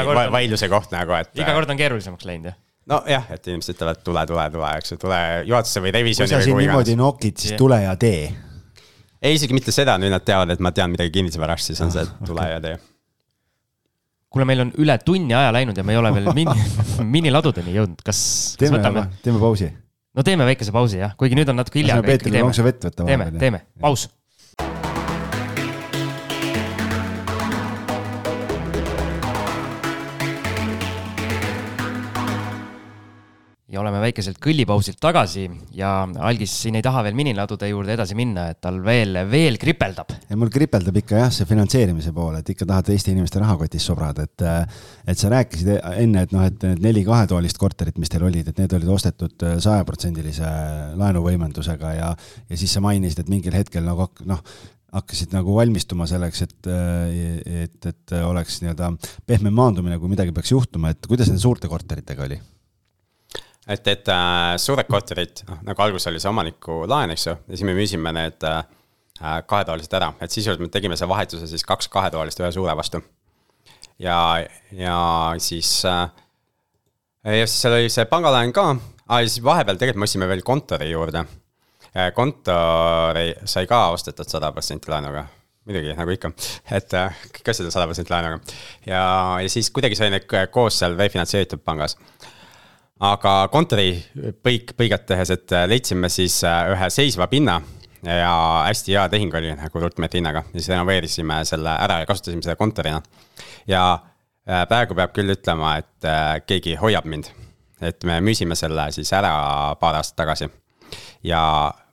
vai, 0.10 0.26
vaidluse 0.40 0.70
koht 0.72 0.94
nagu, 0.96 1.16
et. 1.20 1.32
iga 1.40 1.56
kord 1.56 1.72
on 1.72 1.80
keerulisemaks 1.80 2.28
läinud, 2.30 2.52
jah? 2.52 2.60
nojah, 2.90 3.32
et 3.36 3.50
inimesed 3.52 3.78
ütlevad 3.78 4.04
tule, 4.06 4.26
tule, 4.30 4.46
tule, 4.54 4.76
eks 4.82 4.96
ju, 4.96 5.00
tule 5.02 5.20
juhatusse 5.48 5.84
või 5.84 5.96
revisjoni. 5.96 6.30
kui 6.30 6.36
sa 6.36 6.46
siin 6.46 6.62
niimoodi 6.64 6.96
nokid, 7.00 7.42
siis 7.42 7.56
ja. 7.56 7.60
tule 7.62 7.82
ja 7.84 7.96
tee. 8.00 8.30
ei, 9.22 9.36
isegi 9.38 9.58
mitte 9.58 9.76
seda, 9.76 10.00
nüüd 10.02 10.14
nad 10.14 10.26
teavad, 10.26 10.56
et 10.56 10.64
ma 10.64 10.74
tean 10.76 10.94
midagi 10.94 11.14
kinnisvarast, 11.20 11.72
siis 11.72 11.84
on 11.86 11.94
see, 11.94 12.08
et 12.08 12.24
tule 12.28 12.48
ja 12.50 12.64
tee 12.64 12.80
kuule, 14.30 14.46
meil 14.46 14.62
on 14.62 14.72
üle 14.78 14.94
tunni 15.02 15.34
aja 15.34 15.50
läinud 15.54 15.78
ja 15.78 15.84
me 15.86 15.96
ei 15.96 16.02
ole 16.02 16.12
veel 16.14 16.32
mini, 16.40 16.66
miniladudeni 17.18 17.74
jõudnud, 17.78 18.02
kas, 18.06 18.20
kas 18.20 18.66
teeme, 18.66 18.78
võtame? 18.78 19.08
teeme 19.26 19.42
pausi 19.42 19.72
no 20.16 20.26
teeme 20.26 20.48
väikese 20.50 20.74
pausi 20.76 21.02
jah, 21.02 21.16
kuigi 21.20 21.38
nüüd 21.40 21.52
on 21.52 21.60
natuke 21.62 21.82
hilja. 21.82 22.00
Peetrile 22.06 22.44
lonksu 22.46 22.66
vett 22.66 22.90
võtta. 22.90 23.06
teeme, 23.10 23.32
teeme, 23.40 23.66
paus 23.82 24.08
ja 33.80 33.84
oleme 33.86 34.02
väikeselt 34.04 34.40
kõllipausilt 34.44 35.00
tagasi 35.00 35.46
ja 35.78 36.04
Algis 36.28 36.52
siin 36.64 36.76
ei 36.76 36.84
taha 36.84 37.04
veel 37.06 37.16
miniladude 37.16 37.70
juurde 37.70 37.94
edasi 37.96 38.18
minna, 38.18 38.50
et 38.52 38.60
tal 38.64 38.82
veel, 38.84 39.22
veel 39.32 39.60
kripeldab. 39.62 40.12
mul 40.36 40.52
kripeldab 40.52 40.98
ikka 41.00 41.22
jah, 41.24 41.32
see 41.34 41.48
finantseerimise 41.48 42.12
pool, 42.16 42.36
et 42.42 42.52
ikka 42.52 42.68
tahad 42.68 42.92
Eesti 42.92 43.14
inimeste 43.16 43.40
rahakotis 43.40 43.86
sobrada, 43.88 44.26
et, 44.28 44.44
et 45.08 45.20
sa 45.22 45.32
rääkisid 45.32 45.72
enne, 45.78 46.26
et 46.28 46.36
noh, 46.36 46.44
et 46.44 46.68
need 46.68 46.84
neli 46.90 47.06
kahetoalist 47.08 47.62
korterit, 47.62 47.98
mis 48.02 48.12
teil 48.12 48.28
olid, 48.28 48.52
et 48.52 48.60
need 48.60 48.76
olid 48.76 48.92
ostetud 48.98 49.48
sajaprotsendilise 49.64 50.52
laenuvõimendusega 51.00 51.96
ja, 51.96 52.12
ja 52.50 52.60
siis 52.60 52.76
sa 52.76 52.84
mainisid, 52.84 53.24
et 53.24 53.32
mingil 53.32 53.56
hetkel 53.56 53.88
nagu 53.88 54.10
noh, 54.28 54.44
hakkasid 54.92 55.32
nagu 55.38 55.56
valmistuma 55.56 56.10
selleks, 56.10 56.48
et, 56.48 56.72
et, 57.64 57.92
et 57.94 58.20
oleks 58.26 58.60
nii-öelda 58.64 58.92
pehmem 59.30 59.54
maandumine, 59.56 60.02
kui 60.02 60.12
midagi 60.12 60.34
peaks 60.36 60.56
juhtuma, 60.58 60.92
et 60.92 61.08
kuidas 61.08 61.30
nende 61.30 61.46
suurte 61.46 61.70
korteritega 61.72 62.26
oli? 62.26 62.42
Et, 63.70 63.88
et 63.88 64.12
äh, 64.14 64.56
suured 64.62 64.90
korterid, 64.90 65.44
noh 65.50 65.62
nagu 65.68 65.86
alguses 65.86 66.10
oli 66.12 66.22
see 66.22 66.32
omaniku 66.32 66.82
laen, 66.90 67.14
eks 67.14 67.28
ju, 67.28 67.36
ja 67.38 67.56
siis 67.56 67.66
me 67.68 67.76
müüsime 67.78 68.14
need 68.16 68.46
äh, 68.48 68.62
kahetoalised 69.20 69.96
ära, 70.00 70.14
et 70.24 70.34
sisuliselt 70.34 70.64
me 70.64 70.72
tegime 70.74 70.98
selle 70.98 71.12
vahetuse 71.14 71.50
siis 71.50 71.66
kaks 71.68 71.92
kahetoalist 71.94 72.42
ühe 72.42 72.52
suure 72.56 72.76
vastu. 72.80 73.02
ja, 74.00 74.20
ja 74.72 75.00
siis 75.38 75.74
äh,, 75.86 76.08
ja 77.26 77.46
siis 77.46 77.60
seal 77.62 77.78
oli 77.78 77.92
see 77.94 78.08
pangalaen 78.10 78.54
ka 78.56 78.70
ah,, 78.72 79.20
ja 79.20 79.26
siis 79.28 79.44
vahepeal 79.44 79.78
tegelikult 79.78 80.04
me 80.04 80.10
ostsime 80.10 80.30
veel 80.32 80.46
kontori 80.46 80.92
juurde. 80.92 81.26
Äh, 81.90 82.14
kontori 82.16 83.34
sai 83.50 83.68
ka 83.70 83.90
ostetud 83.96 84.30
sada 84.30 84.54
protsenti 84.56 84.92
laenuga 84.92 85.28
muidugi, 85.70 85.94
nagu 85.94 86.14
ikka, 86.14 86.32
et 86.74 86.94
äh, 86.98 87.18
kõik 87.36 87.52
asjad 87.52 87.68
on 87.68 87.74
sada 87.74 87.86
protsenti 87.90 88.14
laenuga. 88.14 88.40
ja, 88.88 89.02
ja 89.44 89.50
siis 89.52 89.70
kuidagi 89.74 89.98
sai 89.98 90.10
need 90.14 90.26
koos 90.54 90.80
seal 90.82 90.98
refinantseeritud 90.98 91.62
pangas 91.66 91.98
aga 93.00 93.34
kontori 93.52 93.94
põik, 94.44 94.74
põiget 94.78 95.06
tehes, 95.10 95.32
et 95.34 95.56
äh, 95.56 95.66
leidsime 95.72 96.10
siis 96.12 96.42
äh, 96.48 96.74
ühe 96.74 96.90
seisva 96.94 97.30
pinna 97.32 97.60
ja 98.04 98.32
hästi 98.64 98.96
hea 98.96 99.06
tehing 99.12 99.34
oli 99.36 99.50
nagu 99.60 99.82
ruutmeetri 99.84 100.22
hinnaga 100.22 100.46
ja 100.46 100.60
siis 100.60 100.70
renoveerisime 100.72 101.42
selle 101.48 101.74
ära 101.84 102.00
ja 102.00 102.08
kasutasime 102.08 102.44
seda 102.46 102.56
kontorina. 102.60 103.02
ja 103.68 103.84
äh, 103.96 104.64
praegu 104.68 104.96
peab 104.96 105.16
küll 105.16 105.36
ütlema, 105.36 105.78
et 105.80 106.46
keegi 106.48 106.76
hoiab 106.80 107.08
mind. 107.08 107.32
et 107.82 108.04
me 108.04 108.20
müüsime 108.24 108.56
selle 108.56 108.92
siis 108.92 109.12
ära 109.14 109.76
paar 109.80 110.00
aastat 110.00 110.16
tagasi. 110.24 110.50
ja 111.24 111.42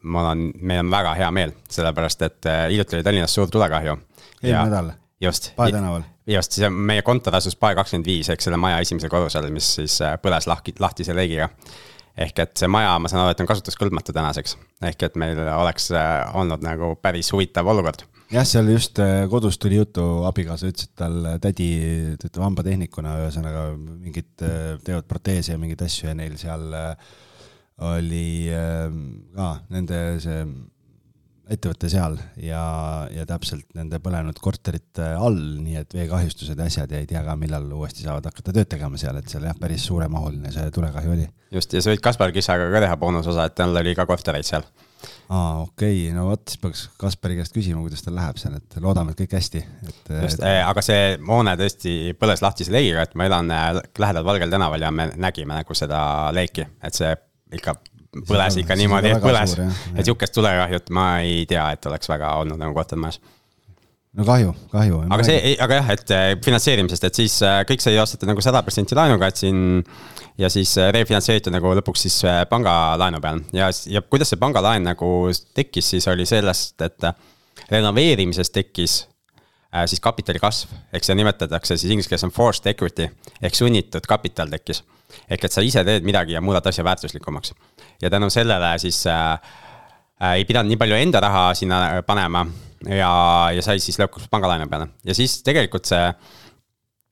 mul 0.02 0.30
on, 0.34 0.46
meil 0.60 0.84
on 0.84 0.90
väga 0.90 1.14
hea 1.14 1.30
meel, 1.30 1.54
sellepärast 1.70 2.22
et 2.22 2.52
hiljuti 2.68 2.96
oli 2.96 3.02
Tallinnas 3.02 3.34
suur 3.34 3.50
tulekahju. 3.50 3.98
eelmine 4.42 4.70
nädal. 4.70 4.94
Just. 5.20 5.52
Pae 5.56 5.72
tänaval 5.72 6.04
just, 6.26 6.56
see 6.58 6.70
meie 6.70 7.04
kontor 7.06 7.38
asus 7.38 7.56
Pae 7.58 7.76
kakskümmend 7.78 8.08
viis 8.08 8.30
ehk 8.32 8.42
selle 8.42 8.58
maja 8.60 8.80
esimesel 8.82 9.12
korrusel, 9.12 9.48
mis 9.54 9.68
siis 9.78 10.00
äh, 10.04 10.16
põles 10.22 10.48
lahti, 10.50 10.74
lahtise 10.82 11.14
leegiga. 11.16 11.48
ehk 12.16 12.38
et 12.40 12.52
see 12.56 12.68
maja, 12.72 12.94
ma 12.98 13.10
saan 13.12 13.26
aru, 13.26 13.34
et 13.34 13.40
on 13.44 13.48
kasutuskõlbmatu 13.50 14.14
tänaseks, 14.16 14.56
ehk 14.88 15.02
et 15.08 15.18
meil 15.20 15.40
oleks 15.52 15.90
äh, 15.92 16.36
olnud 16.38 16.64
nagu 16.64 16.94
päris 17.02 17.28
huvitav 17.34 17.68
olukord 17.68 18.06
jah, 18.32 18.46
seal 18.48 18.70
just 18.72 18.98
äh, 19.02 19.26
kodus 19.30 19.60
tuli 19.62 19.78
juttu, 19.78 20.06
abikaasa 20.28 20.70
ütles, 20.70 20.88
et 20.88 20.96
tal 20.98 21.20
tädi 21.42 21.68
töötab 22.22 22.48
hambatehnikuna, 22.48 23.18
ühesõnaga 23.26 23.68
mingid 23.76 24.32
teevad 24.40 25.06
proteese 25.06 25.54
ja 25.54 25.60
mingeid 25.60 25.84
asju 25.86 26.10
ja 26.10 26.16
neil 26.18 26.38
seal 26.40 26.72
oli 27.86 28.48
ka 29.36 29.50
nende 29.68 29.98
see 30.24 30.40
ettevõte 31.46 31.88
seal 31.90 32.16
ja, 32.42 32.62
ja 33.12 33.26
täpselt 33.28 33.68
nende 33.78 34.00
põlenud 34.02 34.38
korterite 34.42 35.12
all, 35.14 35.38
nii 35.62 35.78
et 35.78 35.94
veekahjustused 35.94 36.58
ja 36.58 36.66
asjad 36.66 36.90
ja 36.90 37.02
ei 37.02 37.06
tea 37.06 37.22
ka, 37.26 37.36
millal 37.38 37.68
uuesti 37.76 38.02
saavad 38.02 38.26
hakata 38.26 38.54
tööd 38.56 38.70
tegema 38.72 38.98
seal, 38.98 39.20
et 39.20 39.30
seal 39.30 39.46
jah, 39.46 39.54
päris 39.60 39.86
suuremahuline 39.86 40.50
see 40.54 40.66
tulekahju 40.74 41.14
oli. 41.14 41.28
just, 41.54 41.76
ja 41.76 41.84
sa 41.84 41.94
võid 41.94 42.02
Kaspar 42.02 42.34
Kissaga 42.34 42.66
ka 42.72 42.82
teha 42.82 42.98
boonusosa, 42.98 43.46
et 43.46 43.56
tal 43.58 43.78
oli 43.78 43.94
ka 43.94 44.08
kortereid 44.10 44.48
seal. 44.48 44.66
aa, 45.30 45.62
okei 45.62 46.08
okay., 46.08 46.16
no 46.16 46.26
vot, 46.32 46.42
siis 46.50 46.62
peaks 46.62 46.86
Kaspari 46.98 47.38
käest 47.38 47.54
küsima, 47.54 47.84
kuidas 47.84 48.02
tal 48.02 48.18
läheb 48.18 48.42
seal, 48.42 48.58
et 48.58 48.78
loodame, 48.82 49.14
et 49.14 49.22
kõik 49.22 49.38
hästi, 49.38 49.66
et. 49.86 50.14
just, 50.26 50.42
aga 50.42 50.82
see 50.82 51.12
hoone 51.28 51.54
tõesti 51.62 51.98
põles 52.18 52.42
lahtise 52.42 52.74
leegiga, 52.74 53.06
et 53.06 53.14
ma 53.14 53.30
elan 53.30 53.54
äh, 53.54 53.68
lähedal 54.02 54.26
Valgel 54.26 54.50
tänaval 54.50 54.82
ja 54.82 54.90
me 54.90 55.12
nägime 55.14 55.62
nagu 55.62 55.78
seda 55.78 56.00
leeki, 56.34 56.66
et 56.82 56.98
see 56.98 57.14
ikka 57.54 57.78
põles 58.28 58.60
ikka 58.62 58.76
niimoodi, 58.78 59.14
et 59.14 59.22
põles. 59.22 59.56
et 59.94 60.04
sihukest 60.04 60.34
tulekahjut 60.36 60.92
ma 60.96 61.08
ei 61.24 61.44
tea, 61.48 61.70
et 61.76 61.90
oleks 61.90 62.08
väga 62.08 62.36
olnud 62.42 62.60
nagu 62.60 62.74
kortermajas 62.76 63.20
no 64.16 64.24
kahju, 64.24 64.52
kahju. 64.72 65.00
aga 65.12 65.26
see, 65.26 65.54
aga 65.62 65.80
jah, 65.80 65.90
et 65.94 66.12
äh, 66.14 66.26
finantseerimisest, 66.44 67.06
et 67.08 67.20
siis 67.20 67.36
äh, 67.44 67.60
kõik 67.68 67.84
sai 67.84 67.96
ostetud 68.00 68.30
nagu 68.30 68.44
sada 68.44 68.62
protsenti 68.64 68.96
laenuga, 68.96 69.28
et 69.30 69.42
siin. 69.42 69.58
ja 70.40 70.50
siis 70.52 70.74
äh, 70.80 70.90
refinantseeriti 70.94 71.52
nagu 71.52 71.74
lõpuks 71.78 72.06
siis 72.08 72.16
pangalaenu 72.50 73.20
peal 73.24 73.42
ja, 73.56 73.70
ja 73.92 74.02
kuidas 74.04 74.32
see 74.32 74.40
pangalaen 74.40 74.84
nagu 74.84 75.10
tekkis, 75.56 75.92
siis 75.94 76.08
oli 76.12 76.26
sellest, 76.28 76.80
et 76.84 77.10
renoveerimises 77.72 78.52
tekkis 78.52 78.98
siis 79.90 80.00
kapitali 80.00 80.40
kasv, 80.40 80.70
ehk 80.94 81.04
seda 81.04 81.16
nimetatakse 81.18 81.76
siis 81.76 81.90
inglise 81.92 82.08
keeles 82.08 82.24
on 82.24 82.32
forced 82.32 82.68
equity 82.70 83.08
ehk 83.42 83.56
sunnitud 83.56 84.06
kapital 84.08 84.48
tekkis. 84.52 84.82
Ehk 85.28 85.48
et 85.48 85.52
sa 85.52 85.64
ise 85.64 85.84
teed 85.86 86.06
midagi 86.06 86.36
ja 86.36 86.42
muudad 86.44 86.66
asja 86.66 86.84
väärtuslikumaks 86.84 87.54
ja 88.02 88.10
tänu 88.10 88.30
sellele 88.30 88.76
siis 88.82 89.02
äh, 89.06 89.32
äh, 90.22 90.32
ei 90.40 90.44
pidanud 90.44 90.72
nii 90.72 90.80
palju 90.80 90.98
enda 90.98 91.20
raha 91.20 91.50
sinna 91.54 91.82
äh, 91.90 92.02
panema 92.06 92.46
ja, 92.88 93.12
ja 93.54 93.62
sai 93.62 93.80
siis 93.82 93.98
lõpuks 94.02 94.30
pangalaenu 94.30 94.68
peale 94.70 94.90
ja 95.04 95.14
siis 95.16 95.40
tegelikult 95.46 95.88
see, 95.88 96.10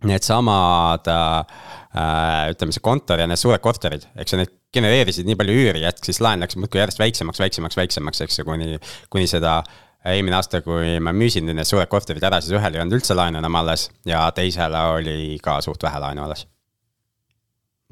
needsamad 0.08 1.08
äh, 1.08 2.50
ütleme, 2.52 2.74
see 2.74 2.84
kontor 2.84 3.22
ja 3.22 3.28
need 3.30 3.40
suured 3.40 3.62
korterid, 3.64 4.06
eks 4.18 4.34
ju, 4.34 4.40
need 4.42 4.52
genereerisid 4.74 5.28
nii 5.28 5.38
palju 5.38 5.54
üüri, 5.54 5.84
et 5.86 6.00
siis 6.04 6.18
laen 6.24 6.42
läks 6.42 6.58
muudkui 6.58 6.80
järjest 6.80 7.00
väiksemaks, 7.00 7.40
väiksemaks, 7.40 7.78
väiksemaks, 7.78 8.24
eks 8.26 8.40
ju, 8.40 8.46
kuni, 8.48 8.78
kuni 9.12 9.28
seda 9.30 9.60
eelmine 10.04 10.36
aasta, 10.36 10.60
kui 10.64 10.98
ma 11.00 11.14
müüsin 11.16 11.46
need 11.48 11.68
suured 11.68 11.88
korterid 11.92 12.24
ära, 12.26 12.40
siis 12.42 12.56
ühel 12.58 12.76
ei 12.76 12.82
olnud 12.82 12.98
üldse 12.98 13.16
laenu 13.16 13.40
enam 13.40 13.60
alles 13.62 13.88
ja 14.08 14.26
teisele 14.36 14.82
oli 14.98 15.38
ka 15.44 15.60
suht 15.64 15.86
vähe 15.86 16.02
laenu 16.02 16.26
alles. 16.26 16.44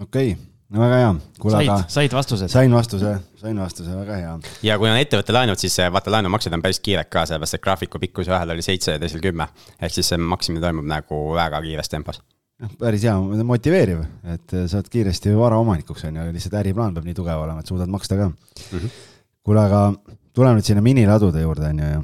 Okei 0.02 0.32
okay 0.32 0.52
no 0.72 0.80
väga 0.80 0.98
hea. 1.00 1.12
said 1.42 1.60
aga..., 1.60 1.76
said 1.88 2.16
vastused? 2.16 2.52
sain 2.52 2.74
vastuse, 2.74 3.12
sain 3.40 3.58
vastuse, 3.60 3.94
väga 3.96 4.18
hea. 4.20 4.34
ja 4.68 4.76
kui 4.80 4.90
on 4.90 4.98
ettevõtte 4.98 5.34
laenud, 5.36 5.60
siis 5.60 5.76
vaata 5.92 6.12
laenumaksed 6.14 6.54
on 6.56 6.64
päris 6.64 6.80
kiired 6.84 7.10
ka, 7.12 7.26
sellepärast 7.28 7.58
et 7.58 7.64
graafiku 7.64 8.00
pikkus 8.02 8.30
ühel 8.32 8.54
oli 8.54 8.64
seitse 8.64 8.96
ja 8.96 9.02
teisel 9.02 9.22
kümme. 9.24 9.48
ehk 9.80 9.94
siis 9.94 10.12
see 10.12 10.20
maksmine 10.20 10.62
toimub 10.64 10.88
nagu 10.88 11.20
väga 11.36 11.60
kiires 11.64 11.92
tempos. 11.92 12.22
noh, 12.62 12.72
päris 12.80 13.04
hea, 13.08 13.18
motiveeriv, 13.52 14.00
et 14.36 14.56
saad 14.72 14.88
kiiresti 14.92 15.36
varaomanikuks 15.36 16.08
on 16.08 16.22
ju, 16.22 16.30
lihtsalt 16.38 16.56
äriplaan 16.62 16.96
peab 16.96 17.10
nii 17.10 17.20
tugev 17.20 17.44
olema, 17.44 17.60
et 17.60 17.74
suudad 17.74 17.92
maksta 17.92 18.18
ka 18.20 18.30
mm 18.30 18.78
-hmm.. 18.78 18.96
kuule, 19.42 19.66
aga 19.66 19.84
tuleme 20.32 20.60
nüüd 20.60 20.70
sinna 20.70 20.84
miniladude 20.84 21.44
juurde 21.44 21.68
on 21.68 21.84
ju, 21.84 22.02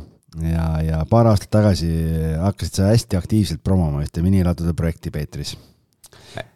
ja, 0.52 0.68
ja 0.84 1.00
paar 1.08 1.32
aastat 1.32 1.50
tagasi 1.56 1.88
hakkasid 2.42 2.82
sa 2.82 2.92
hästi 2.92 3.16
aktiivselt 3.16 3.64
promoma 3.64 4.04
ühte 4.04 4.22
miniladude 4.22 4.76
projekti 4.76 5.10
Peetris 5.10 5.56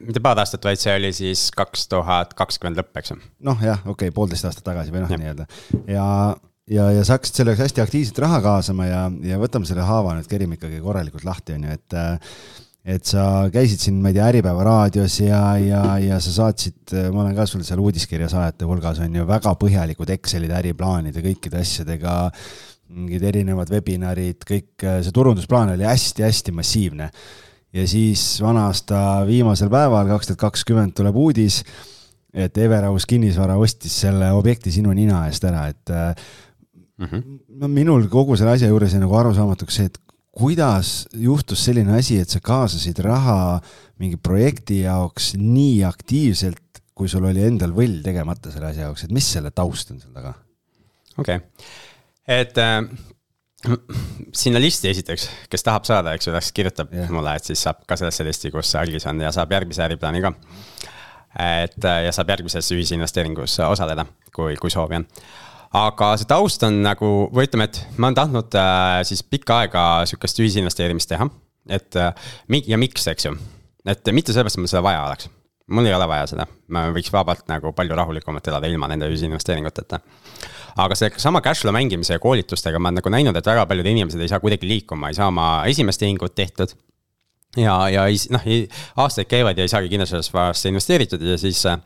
mitte 0.02 0.22
paar 0.24 0.40
aastat, 0.42 0.64
vaid 0.66 0.80
see 0.80 0.94
oli 0.98 1.12
siis 1.16 1.48
kaks 1.56 1.86
tuhat 1.92 2.34
kakskümmend 2.38 2.80
lõpp, 2.80 2.94
eks 3.00 3.14
ju. 3.14 3.18
noh, 3.48 3.60
jah, 3.64 3.82
okei 3.84 4.08
okay,, 4.08 4.14
poolteist 4.16 4.48
aastat 4.48 4.66
tagasi 4.66 4.94
või 4.94 5.04
noh, 5.04 5.12
nii-öelda. 5.12 5.46
Ja, 5.90 6.08
ja, 6.70 6.88
ja 6.96 7.04
sa 7.06 7.18
hakkasid 7.18 7.42
selleks 7.42 7.62
hästi 7.64 7.84
aktiivselt 7.84 8.20
raha 8.24 8.42
kaasama 8.44 8.88
ja, 8.88 9.06
ja 9.26 9.38
võtame 9.40 9.68
selle 9.68 9.86
haava 9.86 10.16
nüüd, 10.18 10.28
kerime 10.30 10.58
ikkagi 10.58 10.82
korralikult 10.84 11.26
lahti, 11.28 11.56
on 11.58 11.68
ju, 11.68 11.78
et 11.78 11.98
et 12.82 13.06
sa 13.06 13.46
käisid 13.54 13.78
siin, 13.78 14.00
ma 14.02 14.10
ei 14.10 14.16
tea, 14.16 14.24
Äripäeva 14.32 14.64
raadios 14.66 15.20
ja, 15.20 15.42
ja, 15.62 15.82
ja 16.02 16.16
sa 16.22 16.32
saatsid, 16.34 16.94
ma 17.14 17.22
olen 17.22 17.36
ka 17.36 17.46
sul 17.46 17.62
seal 17.66 17.78
uudiskirja 17.78 18.26
saajate 18.32 18.66
hulgas 18.66 18.98
on 19.04 19.14
ju 19.20 19.26
väga 19.28 19.52
põhjalikud 19.60 20.10
Excelid, 20.16 20.50
äriplaanide, 20.58 21.22
kõikide 21.22 21.60
asjadega, 21.62 22.16
mingid 22.92 23.22
erinevad 23.30 23.70
webinarid, 23.70 24.42
kõik 24.48 24.82
see 24.82 25.14
turundusplaan 25.14 25.76
oli 25.76 25.86
hästi-hästi 25.86 26.54
massiivne 26.58 27.08
ja 27.72 27.86
siis 27.88 28.22
vana 28.42 28.66
aasta 28.70 29.22
viimasel 29.28 29.70
päeval, 29.72 30.10
kaks 30.12 30.30
tuhat 30.30 30.42
kakskümmend, 30.46 30.94
tuleb 30.96 31.16
uudis, 31.16 31.62
et 32.32 32.56
Everaus 32.58 33.06
kinnisvara 33.08 33.56
ostis 33.60 33.94
selle 34.04 34.30
objekti 34.32 34.72
sinu 34.72 34.92
nina 34.96 35.26
eest 35.28 35.44
ära, 35.44 35.66
et 35.68 35.92
mm 35.92 37.06
-hmm. 37.06 37.38
no 37.60 37.68
minul 37.68 38.08
kogu 38.08 38.36
selle 38.36 38.56
asja 38.56 38.68
juures 38.68 38.92
jäi 38.92 39.00
nagu 39.00 39.16
arusaamatuks 39.16 39.76
see, 39.76 39.86
et 39.86 39.98
kuidas 40.32 41.08
juhtus 41.14 41.64
selline 41.64 41.98
asi, 41.98 42.18
et 42.18 42.28
sa 42.28 42.40
kaasasid 42.40 42.98
raha 43.04 43.60
mingi 44.00 44.16
projekti 44.16 44.80
jaoks 44.80 45.34
nii 45.36 45.84
aktiivselt, 45.84 46.82
kui 46.94 47.08
sul 47.08 47.24
oli 47.24 47.44
endal 47.44 47.72
võll 47.76 48.00
tegemata 48.04 48.50
selle 48.52 48.70
asja 48.72 48.88
jaoks, 48.88 49.04
et 49.04 49.12
mis 49.12 49.32
selle 49.32 49.50
taust 49.50 49.90
on 49.90 50.00
seal 50.00 50.12
taga? 50.12 50.34
okei 51.18 51.36
okay., 51.36 51.66
et 52.28 52.58
äh, 52.58 52.80
sinna 54.34 54.60
listi 54.60 54.90
esiteks, 54.90 55.28
kes 55.50 55.64
tahab 55.66 55.86
saada, 55.86 56.14
eks 56.16 56.26
ju, 56.28 56.34
las 56.34 56.50
kirjutab 56.54 56.92
yeah. 56.94 57.10
mulle, 57.14 57.34
et 57.38 57.46
siis 57.46 57.62
saab 57.62 57.82
ka 57.88 57.98
sellesse 57.98 58.26
listi, 58.26 58.50
kus 58.54 58.74
algis 58.78 59.06
on 59.10 59.20
ja 59.22 59.30
saab 59.34 59.52
järgmise 59.54 59.84
äriplaani 59.84 60.22
ka. 60.24 60.32
et 61.42 61.86
ja 62.06 62.12
saab 62.12 62.34
järgmises 62.34 62.72
ühisinvesteeringus 62.74 63.56
osaleda, 63.68 64.06
kui, 64.34 64.56
kui 64.60 64.70
soovi 64.70 64.98
on. 64.98 65.06
aga 65.78 66.10
see 66.20 66.28
taust 66.30 66.66
on 66.68 66.82
nagu, 66.84 67.12
või 67.32 67.46
ütleme, 67.48 67.70
et 67.70 67.84
ma 67.96 68.10
olen 68.10 68.18
tahtnud 68.18 68.58
äh, 68.58 68.98
siis 69.08 69.22
pikka 69.22 69.62
aega 69.62 69.84
sihukest 70.10 70.42
ühisinvesteerimist 70.42 71.12
teha. 71.14 71.28
et 71.70 71.96
äh, 71.96 72.34
ja 72.66 72.80
miks, 72.80 73.06
eks 73.14 73.30
ju, 73.30 73.36
et 73.86 74.12
mitte 74.12 74.34
sellepärast, 74.34 74.58
et 74.58 74.66
mul 74.66 74.74
seda 74.74 74.84
vaja 74.90 75.06
oleks 75.06 75.30
mul 75.66 75.86
ei 75.86 75.94
ole 75.94 76.08
vaja 76.08 76.26
seda, 76.32 76.46
ma 76.74 76.88
võiks 76.94 77.12
vabalt 77.12 77.46
nagu 77.50 77.72
palju 77.76 77.96
rahulikumalt 77.96 78.48
elada 78.48 78.70
ilma 78.70 78.88
nende 78.90 79.08
ühisinvesteeringuteta 79.10 80.00
aga 80.80 80.96
seesama 80.96 81.42
cashflow 81.44 81.74
mängimise 81.74 82.16
ja 82.16 82.22
koolitustega 82.22 82.80
ma 82.80 82.90
olen 82.90 83.00
nagu 83.00 83.12
näinud, 83.12 83.36
et 83.36 83.48
väga 83.48 83.66
paljud 83.68 83.88
inimesed 83.92 84.20
ei 84.22 84.30
saa 84.30 84.40
kuidagi 84.40 84.68
liikuma, 84.68 85.10
ei 85.10 85.18
saa 85.18 85.28
oma 85.32 85.48
esimest 85.68 86.00
tehingut 86.00 86.34
tehtud. 86.34 86.74
ja, 87.56 87.76
ja 87.92 88.06
ei, 88.08 88.16
noh, 88.32 88.46
aastaid 89.04 89.28
käivad 89.28 89.58
ja 89.58 89.66
ei 89.66 89.72
saagi 89.72 89.90
kinnisvarasse 89.92 90.72
investeeritud 90.72 91.22
ja 91.26 91.36
siis 91.38 91.64
äh, 91.68 91.80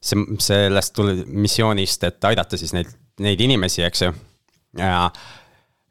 see, 0.00 0.24
sellest 0.38 0.94
tuli 0.94 1.24
missioonist, 1.26 2.04
et 2.06 2.30
aidata 2.30 2.58
siis 2.60 2.74
neid, 2.76 2.92
neid 3.20 3.40
inimesi, 3.40 3.82
eks 3.86 4.06
ju. 4.06 4.12
ja 4.78 5.08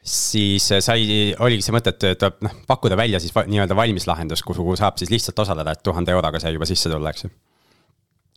siis 0.03 0.65
sai, 0.79 1.35
oligi 1.43 1.65
see 1.65 1.75
mõte, 1.75 1.93
et 1.93 2.19
tuleb 2.21 2.41
noh, 2.45 2.55
pakkuda 2.67 2.97
välja 2.97 3.19
siis 3.21 3.35
nii-öelda 3.35 3.75
valmis 3.77 4.07
lahendus, 4.07 4.43
kuhu 4.45 4.75
saab 4.79 4.97
siis 5.01 5.11
lihtsalt 5.11 5.39
osaleda, 5.45 5.75
et 5.75 5.83
tuhande 5.83 6.15
euroga 6.15 6.41
sai 6.41 6.55
juba 6.55 6.67
sisse 6.69 6.91
tulla, 6.91 7.11
eks 7.13 7.27
ju 7.27 7.31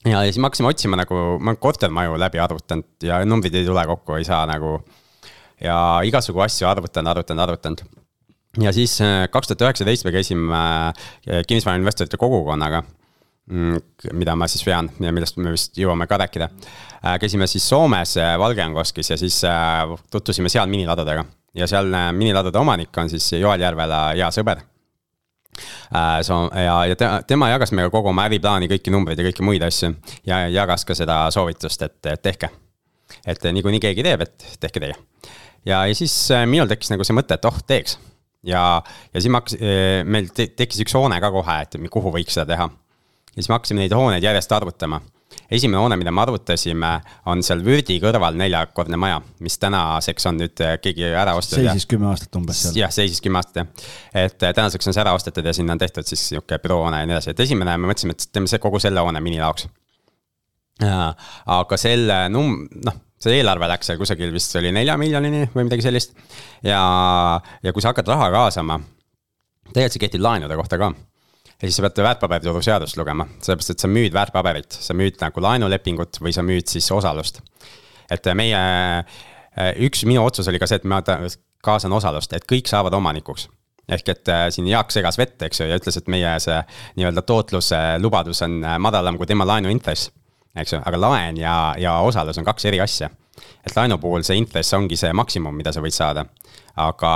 ja, 0.08 0.22
siis 0.26 0.38
me 0.38 0.48
hakkasime 0.48 0.70
otsima 0.72 0.98
nagu, 0.98 1.18
ma 1.38 1.52
olen 1.52 1.60
kortermaju 1.62 2.18
läbi 2.20 2.40
arvutanud 2.42 3.06
ja 3.06 3.20
numbrid 3.28 3.54
ei 3.58 3.66
tule 3.66 3.84
kokku, 3.86 4.16
ei 4.18 4.26
saa 4.26 4.44
nagu. 4.50 4.80
ja 5.62 5.76
igasugu 6.04 6.40
asju 6.42 6.66
arvutanud, 6.66 7.10
arvutanud, 7.10 7.42
arvutanud. 7.42 7.84
ja 8.60 8.72
siis 8.72 9.00
äh, 9.00 9.28
kaks 9.30 9.52
tuhat 9.52 9.68
üheksateist 9.68 10.04
me 10.04 10.12
käisime 10.12 10.56
äh, 10.58 11.44
kinnisvarainvestorite 11.46 12.16
kogukonnaga. 12.16 12.82
Mm, 13.52 13.78
mida 14.14 14.36
ma 14.38 14.46
siis 14.46 14.62
vean 14.62 14.86
ja 15.02 15.10
millest 15.12 15.36
me 15.36 15.50
vist 15.50 15.78
jõuame 15.78 16.06
ka 16.06 16.18
rääkida. 16.22 16.46
Äh, 17.02 17.16
käisime 17.22 17.46
siis 17.50 17.68
Soomes 17.68 18.14
Valgeangoskis 18.38 19.10
ja 19.10 19.16
siis 19.18 19.40
tutvusime 20.10 20.48
seal 20.48 20.70
miniladudega 20.70 21.24
ja 21.54 21.66
seal 21.68 21.88
miniladude 22.16 22.58
omanik 22.58 22.96
on 22.96 23.10
siis 23.12 23.32
Joel 23.36 23.60
Järvela 23.60 24.06
hea 24.16 24.30
sõber 24.32 24.62
Äh, 25.94 26.22
so, 26.22 26.50
ja, 26.54 26.86
ja 26.86 26.96
tema, 26.96 27.22
tema 27.26 27.48
jagas 27.52 27.74
meiega 27.76 27.92
kogu 27.92 28.08
oma 28.08 28.24
äriplaani, 28.24 28.68
kõiki 28.70 28.92
numbreid 28.92 29.20
ja 29.20 29.26
kõiki 29.26 29.44
muid 29.44 29.64
asju 29.66 29.90
ja 30.24 30.46
jagas 30.48 30.86
ka 30.88 30.96
seda 30.96 31.26
soovitust, 31.34 31.84
et, 31.84 32.22
tehke. 32.24 32.48
et 33.28 33.44
niikuinii 33.44 33.82
keegi 33.82 34.04
teeb, 34.06 34.24
et 34.24 34.46
tehke 34.60 34.80
teie. 34.80 34.96
ja, 35.68 35.84
ja 35.84 35.94
siis 35.94 36.14
äh, 36.32 36.46
minul 36.48 36.70
tekkis 36.70 36.94
nagu 36.94 37.04
see 37.04 37.16
mõte, 37.18 37.36
et 37.36 37.44
oh, 37.44 37.58
teeks. 37.68 37.98
ja, 38.48 38.80
ja 39.12 39.20
siis 39.20 39.28
ma 39.28 39.42
hakkasin, 39.42 39.60
äh, 39.60 39.98
meil 40.08 40.32
tekkis 40.32 40.80
üks 40.86 40.96
hoone 40.96 41.20
ka 41.20 41.30
kohe, 41.34 41.58
et 41.66 41.76
kuhu 41.92 42.14
võiks 42.16 42.38
seda 42.38 42.48
teha. 42.54 42.70
ja 43.28 43.36
siis 43.36 43.52
me 43.52 43.58
hakkasime 43.58 43.84
neid 43.84 43.96
hooneid 43.96 44.24
järjest 44.24 44.56
arvutama 44.56 45.02
esimene 45.52 45.80
hoone, 45.82 45.98
mida 46.00 46.12
me 46.14 46.22
arvutasime, 46.24 46.92
on 47.30 47.42
seal 47.44 47.62
Vürdi 47.64 47.98
kõrval 48.02 48.36
neljakordne 48.40 48.98
maja, 49.00 49.20
mis 49.44 49.58
tänaseks 49.62 50.28
on 50.30 50.40
nüüd 50.40 50.64
äh, 50.64 50.74
keegi 50.82 51.10
ära 51.10 51.36
ostnud. 51.38 51.60
seisis 51.60 51.88
kümme 51.90 52.08
aastat 52.12 52.40
umbes 52.40 52.64
seal. 52.64 52.80
jah, 52.82 52.92
seisis 52.94 53.20
kümme 53.24 53.40
aastat 53.40 53.62
jah. 53.62 53.86
et 54.24 54.48
äh, 54.48 54.54
tänaseks 54.56 54.88
on 54.88 54.96
see 54.96 55.04
ära 55.04 55.14
ostetud 55.18 55.46
ja 55.46 55.54
sinna 55.56 55.76
on 55.76 55.82
tehtud 55.82 56.08
siis 56.08 56.24
sihuke 56.32 56.58
büroohoone 56.62 57.02
ja 57.02 57.08
nii 57.08 57.18
edasi, 57.18 57.34
et 57.34 57.44
esimene 57.46 57.76
me 57.76 57.92
mõtlesime, 57.92 58.16
et 58.16 58.28
teeme 58.32 58.50
see 58.50 58.62
kogu 58.62 58.80
selle 58.82 59.04
hoone 59.04 59.20
minilaoks. 59.24 59.68
aga 60.82 61.76
selle 61.78 62.24
num-, 62.32 62.64
noh 62.84 63.00
see 63.22 63.38
eelarve 63.38 63.68
läks 63.70 63.86
seal 63.90 64.00
kusagil 64.00 64.32
vist 64.34 64.56
oli 64.58 64.72
nelja 64.74 64.96
miljonini 64.98 65.46
või 65.54 65.68
midagi 65.68 65.84
sellist. 65.84 66.16
ja, 66.66 66.82
ja 67.62 67.72
kui 67.72 67.84
sa 67.84 67.92
hakkad 67.92 68.08
raha 68.10 68.32
kaasama, 68.34 68.80
tegelikult 69.70 69.98
see 69.98 70.06
kehtib 70.06 70.24
laenude 70.24 70.58
kohta 70.58 70.80
ka 70.80 70.90
ja 71.62 71.68
siis 71.68 71.78
sa 71.78 71.86
pead 71.86 72.02
väärtpaberituru 72.02 72.62
seadust 72.62 72.98
lugema, 72.98 73.28
sellepärast 73.38 73.76
et 73.76 73.84
sa 73.84 73.88
müüd 73.88 74.14
väärtpaberit, 74.16 74.78
sa 74.82 74.96
müüd 74.98 75.20
nagu 75.22 75.44
laenulepingut 75.44 76.18
või 76.20 76.34
sa 76.34 76.42
müüd 76.42 76.66
siis 76.68 76.90
osalust. 76.92 77.40
et 78.10 78.26
meie 78.34 78.60
üks 79.86 80.04
minu 80.04 80.24
otsus 80.26 80.48
oli 80.48 80.58
ka 80.58 80.66
see, 80.66 80.82
et 80.82 80.84
ma 80.84 81.02
kaasan 81.62 81.92
osalust, 81.92 82.32
et 82.32 82.46
kõik 82.50 82.66
saavad 82.68 82.94
omanikuks 82.98 83.48
ehk 83.88 84.08
et 84.08 84.28
äh, 84.30 84.46
siin 84.50 84.68
Jaak 84.70 84.92
segas 84.94 85.18
vett, 85.18 85.40
eks 85.42 85.60
ju, 85.60 85.68
ja 85.70 85.78
ütles, 85.78 85.96
et 85.98 86.10
meie 86.12 86.32
see 86.42 86.58
nii-öelda 86.98 87.24
tootluse 87.26 87.80
lubadus 88.02 88.42
on 88.46 88.60
äh, 88.64 88.78
madalam 88.82 89.18
kui 89.18 89.26
tema 89.26 89.46
laenuintress. 89.48 90.10
eks 90.56 90.74
ju, 90.74 90.80
aga 90.84 91.00
laen 91.00 91.36
ja, 91.40 91.74
ja 91.78 91.96
osalus 92.04 92.38
on 92.38 92.46
kaks 92.46 92.64
eri 92.70 92.80
asja. 92.80 93.10
et 93.66 93.76
laenu 93.76 93.98
puhul 93.98 94.22
see 94.22 94.38
intress 94.38 94.74
ongi 94.74 94.96
see 94.96 95.12
maksimum, 95.12 95.54
mida 95.56 95.72
sa 95.72 95.82
võid 95.82 95.96
saada. 95.96 96.26
aga 96.76 97.12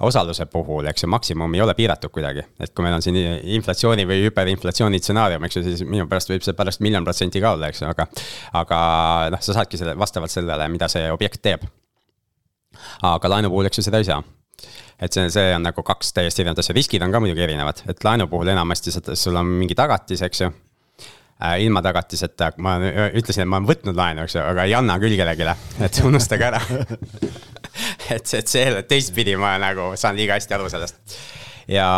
osaluse 0.00 0.46
puhul, 0.52 0.86
eks 0.90 1.04
ju, 1.04 1.08
maksimum 1.08 1.54
ei 1.56 1.62
ole 1.64 1.74
piiratud 1.76 2.12
kuidagi, 2.12 2.44
et 2.60 2.72
kui 2.76 2.84
meil 2.84 2.98
on 2.98 3.04
siin 3.04 3.16
inflatsiooni 3.56 4.04
või 4.08 4.26
hüperinflatsiooni 4.26 5.00
stsenaarium, 5.00 5.46
eks 5.48 5.56
ju, 5.56 5.64
siis 5.64 5.84
minu 5.88 6.04
pärast 6.10 6.32
võib 6.32 6.44
see 6.44 6.56
pärast 6.56 6.82
miljon 6.84 7.04
protsenti 7.06 7.40
ka 7.40 7.54
olla, 7.56 7.70
eks 7.72 7.80
ju, 7.82 7.88
aga. 7.88 8.08
aga 8.60 8.78
noh, 9.32 9.42
sa 9.42 9.56
saadki 9.56 9.80
selle 9.80 9.96
vastavalt 9.98 10.32
sellele, 10.32 10.68
mida 10.72 10.88
see 10.92 11.08
objekt 11.12 11.40
teeb. 11.44 11.64
aga 13.08 13.32
laenu 13.32 13.52
puhul, 13.52 13.70
eks 13.70 13.80
ju, 13.80 13.86
seda 13.88 14.02
ei 14.02 14.08
saa 14.08 14.20
et 15.00 15.12
see, 15.12 15.28
see 15.32 15.48
on 15.52 15.64
nagu 15.64 15.82
kaks 15.84 16.14
täiesti 16.16 16.42
erinevat 16.42 16.62
asja, 16.62 16.76
riskid 16.76 17.02
on 17.04 17.12
ka 17.12 17.20
muidugi 17.20 17.44
erinevad, 17.44 17.82
et 17.88 18.04
laenu 18.04 18.28
puhul 18.32 18.52
enamasti 18.52 18.92
sul 18.92 19.36
on 19.36 19.48
mingi 19.60 19.76
tagatis, 19.76 20.22
eks 20.24 20.40
ju 20.44 20.48
äh,. 20.48 21.58
ilma 21.64 21.82
tagatiseta, 21.84 22.52
ma 22.64 22.78
ütlesin, 22.80 23.44
et 23.44 23.48
ma 23.48 23.60
olen 23.60 23.68
võtnud 23.68 23.96
laenu, 23.96 24.24
eks 24.24 24.38
ju, 24.38 24.44
aga 24.44 24.64
ei 24.64 24.76
anna 24.76 24.96
küll 25.00 25.16
kellelegi, 25.16 25.56
et 25.84 26.00
unustage 26.04 26.48
ära 26.48 26.62
et, 28.10 28.34
et 28.40 28.50
see 28.50 28.82
teistpidi 28.88 29.36
ma 29.40 29.56
nagu 29.62 29.92
saan 29.98 30.18
liiga 30.18 30.36
hästi 30.38 30.56
aru 30.56 30.68
sellest. 30.72 31.16
ja, 31.68 31.88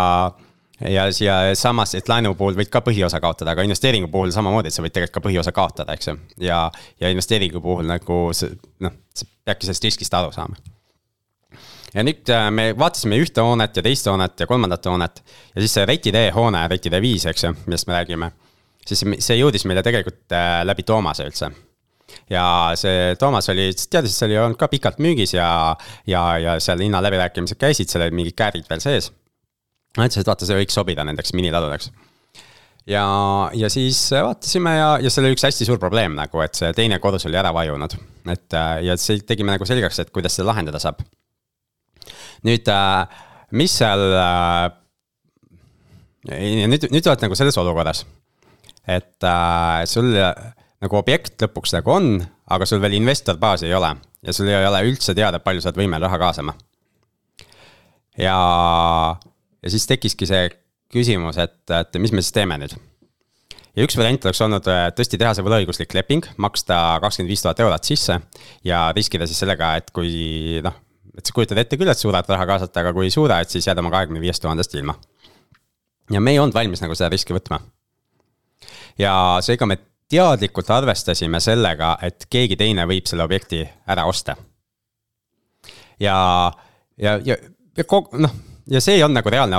ja 0.81 1.09
siia 1.13 1.39
samas, 1.59 1.95
et 1.99 2.09
laenu 2.09 2.35
puhul 2.39 2.57
võid 2.59 2.73
ka 2.73 2.83
põhiosa 2.87 3.21
kaotada, 3.25 3.53
aga 3.53 3.67
investeeringu 3.67 4.11
puhul 4.13 4.33
samamoodi, 4.35 4.71
et 4.71 4.79
sa 4.79 4.85
võid 4.85 4.95
tegelikult 4.97 5.19
ka 5.19 5.27
põhiosa 5.29 5.55
kaotada, 5.57 5.99
eks 5.99 6.13
ju. 6.13 6.17
ja, 6.49 6.65
ja 7.01 7.13
investeeringu 7.15 7.63
puhul 7.65 7.89
nagu 7.89 8.25
noh, 8.33 8.99
sa 9.15 9.31
peadki 9.45 9.69
sellest 9.69 9.89
riskist 9.91 10.19
aru 10.19 10.35
saama 10.35 10.59
ja 11.95 12.05
nüüd 12.05 12.29
äh, 12.33 12.49
me 12.55 12.67
vaatasime 12.79 13.19
ühte 13.23 13.45
hoonet 13.45 13.79
ja 13.79 13.85
teist 13.85 14.09
hoonet 14.11 14.41
ja 14.41 14.49
kolmandat 14.49 14.87
hoonet 14.91 15.23
ja 15.25 15.63
siis 15.63 15.75
see 15.79 15.87
Reti 15.89 16.13
tee 16.15 16.29
hoone, 16.37 16.67
Reti 16.71 16.93
tee 16.93 17.01
viis, 17.05 17.27
eks 17.31 17.47
ju, 17.47 17.55
millest 17.67 17.89
me 17.89 17.97
räägime. 17.97 18.31
siis 18.87 19.05
see 19.25 19.39
jõudis 19.39 19.65
meile 19.69 19.83
tegelikult 19.85 20.37
äh, 20.37 20.61
läbi 20.65 20.85
Toomase 20.89 21.29
üldse. 21.29 21.51
Ja 22.31 22.45
see 22.79 23.15
Toomas 23.21 23.51
oli, 23.53 23.71
teadis, 23.91 24.15
et 24.15 24.19
see 24.19 24.29
oli 24.31 24.41
olnud 24.41 24.61
ka 24.61 24.71
pikalt 24.73 25.01
müügis 25.05 25.35
ja, 25.37 25.49
ja, 26.09 26.25
ja 26.43 26.59
seal 26.63 26.83
hinnaläbirääkimised 26.85 27.61
käisid, 27.61 27.91
seal 27.91 28.07
olid 28.07 28.17
mingid 28.17 28.39
käärid 28.39 28.69
veel 28.71 28.85
sees. 28.85 29.13
ma 29.97 30.09
ütlesin, 30.09 30.25
et 30.25 30.33
vaata, 30.33 30.49
see 30.49 30.61
võiks 30.61 30.79
sobida 30.79 31.05
nendeks 31.09 31.35
miniladudeks 31.37 31.93
ja, 32.89 33.05
ja 33.55 33.71
siis 33.73 34.01
vaatasime 34.15 34.77
ja, 34.79 34.91
ja 35.05 35.13
seal 35.13 35.29
oli 35.29 35.37
üks 35.37 35.47
hästi 35.49 35.69
suur 35.69 35.81
probleem 35.83 36.17
nagu, 36.19 36.43
et 36.45 36.59
see 36.59 36.73
teine 36.77 37.01
kodus 37.03 37.29
oli 37.29 37.41
ära 37.41 37.53
vajunud. 37.57 37.97
et 38.29 38.59
äh, 38.59 38.75
ja 38.89 38.99
see 39.01 39.21
tegime 39.27 39.53
nagu 39.55 39.69
selgeks, 39.69 40.05
et 40.05 40.15
kuidas 40.15 40.37
seda 40.39 40.53
lahendada 40.53 40.81
saab 40.83 41.05
nüüd, 42.47 42.69
äh, 42.69 43.07
mis 43.57 43.75
seal. 43.81 44.05
Äh, 44.19 44.69
nüüd, 46.69 46.89
nüüd 46.93 47.09
oled 47.09 47.25
nagu 47.25 47.39
selles 47.39 47.57
olukorras, 47.61 48.03
et 48.85 49.25
äh, 49.25 49.85
sul 49.89 50.13
nagu 50.85 50.99
objekt 50.99 51.43
lõpuks 51.43 51.75
nagu 51.77 51.95
on, 51.95 52.11
aga 52.51 52.67
sul 52.69 52.83
veel 52.83 52.99
investorbaasi 53.01 53.69
ei 53.69 53.75
ole 53.75 53.95
ja 54.23 54.35
sul 54.35 54.51
ei 54.51 54.67
ole 54.67 54.83
üldse 54.89 55.15
teada, 55.17 55.41
palju 55.43 55.63
sa 55.63 55.71
oled 55.71 55.81
võimeline 55.83 56.05
raha 56.07 56.19
kaasama. 56.21 56.55
ja, 58.19 58.39
ja 59.63 59.73
siis 59.73 59.87
tekkiski 59.91 60.29
see 60.29 60.51
küsimus, 60.93 61.39
et, 61.43 61.63
et 61.71 61.99
mis 62.01 62.15
me 62.15 62.23
siis 62.25 62.35
teeme 62.37 62.59
nüüd 62.61 62.77
ja 63.79 63.87
üks 63.87 63.97
variant 63.99 64.27
oleks 64.27 64.43
olnud 64.43 64.69
tõesti 64.97 65.21
teha 65.21 65.35
see 65.37 65.47
võlaõiguslik 65.47 65.95
leping, 65.95 66.27
maksta 66.43 66.99
kakskümmend 67.05 67.31
viis 67.31 67.45
tuhat 67.45 67.61
eurot 67.63 67.87
sisse 67.87 68.19
ja 68.67 68.89
riskida 68.97 69.29
siis 69.29 69.39
sellega, 69.43 69.77
et 69.79 69.93
kui 69.95 70.63
noh, 70.65 70.75
et 71.19 71.27
sa 71.27 71.35
kujutad 71.35 71.61
ette 71.63 71.79
küll, 71.79 71.91
et 71.91 72.01
suudad 72.01 72.27
raha 72.31 72.47
kaasata, 72.49 72.83
aga 72.83 72.95
kui 72.97 73.07
ei 73.09 73.15
suuda, 73.15 73.41
et 73.43 73.55
siis 73.55 73.67
jääd 73.69 73.79
oma 73.83 73.93
kahekümne 73.95 74.23
viiest 74.23 74.43
tuhandest 74.43 74.75
ilma. 74.79 74.97
ja 76.11 76.21
me 76.21 76.35
ei 76.35 76.41
olnud 76.43 76.57
valmis 76.57 76.83
nagu 76.83 76.97
seda 76.99 77.13
riski 77.15 77.37
võtma. 77.37 77.61
ja 78.99 79.13
seega 79.47 79.67
me 79.67 79.79
teadlikult 80.11 80.71
arvestasime 80.71 81.41
sellega, 81.41 81.97
et 82.03 82.27
keegi 82.31 82.57
teine 82.57 82.87
võib 82.89 83.09
selle 83.09 83.27
objekti 83.27 83.63
ära 83.87 84.07
osta. 84.09 84.37
ja, 86.01 86.53
ja, 86.97 87.19
ja, 87.25 87.37
ja 87.77 87.85
kogu, 87.85 88.17
noh, 88.19 88.33
ja 88.71 88.81
see 88.81 89.03
olnud 89.05 89.21
nagu 89.21 89.31
reaalne, 89.33 89.59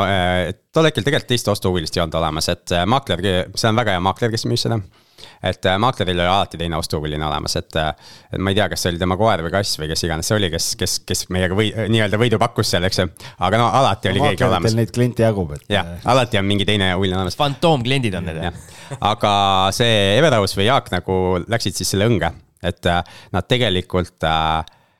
tol 0.73 0.89
hetkel 0.89 1.05
tegelikult 1.05 1.29
teist 1.33 1.47
ostuhuvilist 1.47 1.97
ei 1.97 2.03
olnud 2.03 2.17
olemas, 2.21 2.49
et 2.49 2.75
maakler, 2.85 3.23
see 3.55 3.69
on 3.69 3.79
väga 3.81 3.95
hea 3.95 4.03
maakler, 4.03 4.33
kes 4.33 4.45
müüs 4.49 4.65
seda 4.65 4.79
et 5.43 5.65
äh, 5.65 5.77
maakleril 5.81 6.19
oli 6.19 6.27
alati 6.27 6.59
teine 6.59 6.77
ostuhuviline 6.79 7.25
olemas, 7.25 7.55
et, 7.59 7.75
äh, 7.79 8.15
et 8.33 8.41
ma 8.41 8.53
ei 8.53 8.57
tea, 8.57 8.67
kas 8.71 8.83
see 8.83 8.93
oli 8.93 9.01
tema 9.01 9.17
koer 9.19 9.43
või 9.45 9.53
kass 9.53 9.79
või 9.81 9.89
kes 9.91 10.03
iganes 10.07 10.29
see 10.29 10.37
oli, 10.37 10.49
kes, 10.53 10.71
kes, 10.79 10.97
kes 11.07 11.25
meiega 11.33 11.57
või 11.57 11.69
nii-öelda 11.93 12.19
võidu 12.21 12.39
pakkus 12.41 12.73
seal, 12.73 12.87
eks 12.87 13.01
ju. 13.01 13.07
aga 13.47 13.61
no 13.61 13.69
alati 13.81 14.11
oli 14.11 14.23
no, 14.23 14.29
keegi 14.29 14.47
olemas. 14.47 14.75
Neid 14.77 14.93
kliente 14.95 15.25
jagub, 15.25 15.53
et. 15.57 15.67
jah, 15.71 15.93
alati 16.13 16.41
on 16.41 16.49
mingi 16.49 16.67
teine 16.69 16.91
huviline 16.95 17.21
olemas. 17.21 17.37
fantoomkliendid 17.39 18.19
on 18.19 18.29
need 18.29 18.41
jah? 18.49 18.65
aga 19.11 19.31
see 19.75 20.17
Everaus 20.17 20.57
või 20.57 20.69
Jaak 20.69 20.91
nagu 20.93 21.15
läksid 21.47 21.77
siis 21.79 21.95
selle 21.95 22.09
õnge, 22.09 22.33
et 22.65 22.91
äh, 22.91 23.23
nad 23.35 23.49
tegelikult 23.49 24.27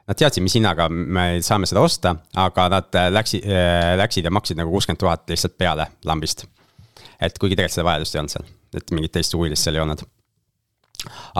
Nad 0.09 0.17
teadsid, 0.17 0.41
mis 0.41 0.55
hinnaga 0.57 0.87
me 0.89 1.35
saame 1.45 1.67
seda 1.69 1.83
osta, 1.85 2.15
aga 2.41 2.63
nad 2.73 2.95
läksid, 3.13 3.43
läksid 4.01 4.25
ja 4.25 4.31
maksid 4.33 4.57
nagu 4.57 4.71
kuuskümmend 4.73 4.97
tuhat 5.03 5.29
lihtsalt 5.29 5.53
peale 5.53 5.85
lambist. 6.09 6.47
et 7.21 7.37
kuigi 7.37 7.53
tegelikult 7.53 7.75
seda 7.75 7.85
vajadust 7.85 8.15
ei 8.15 8.19
olnud 8.23 8.33
seal, 8.33 8.47
et 8.77 8.91
mingit 8.95 9.15
teist 9.17 9.33
huvilist 9.33 9.65
seal 9.65 9.79
ei 9.79 9.83
olnud 9.85 10.05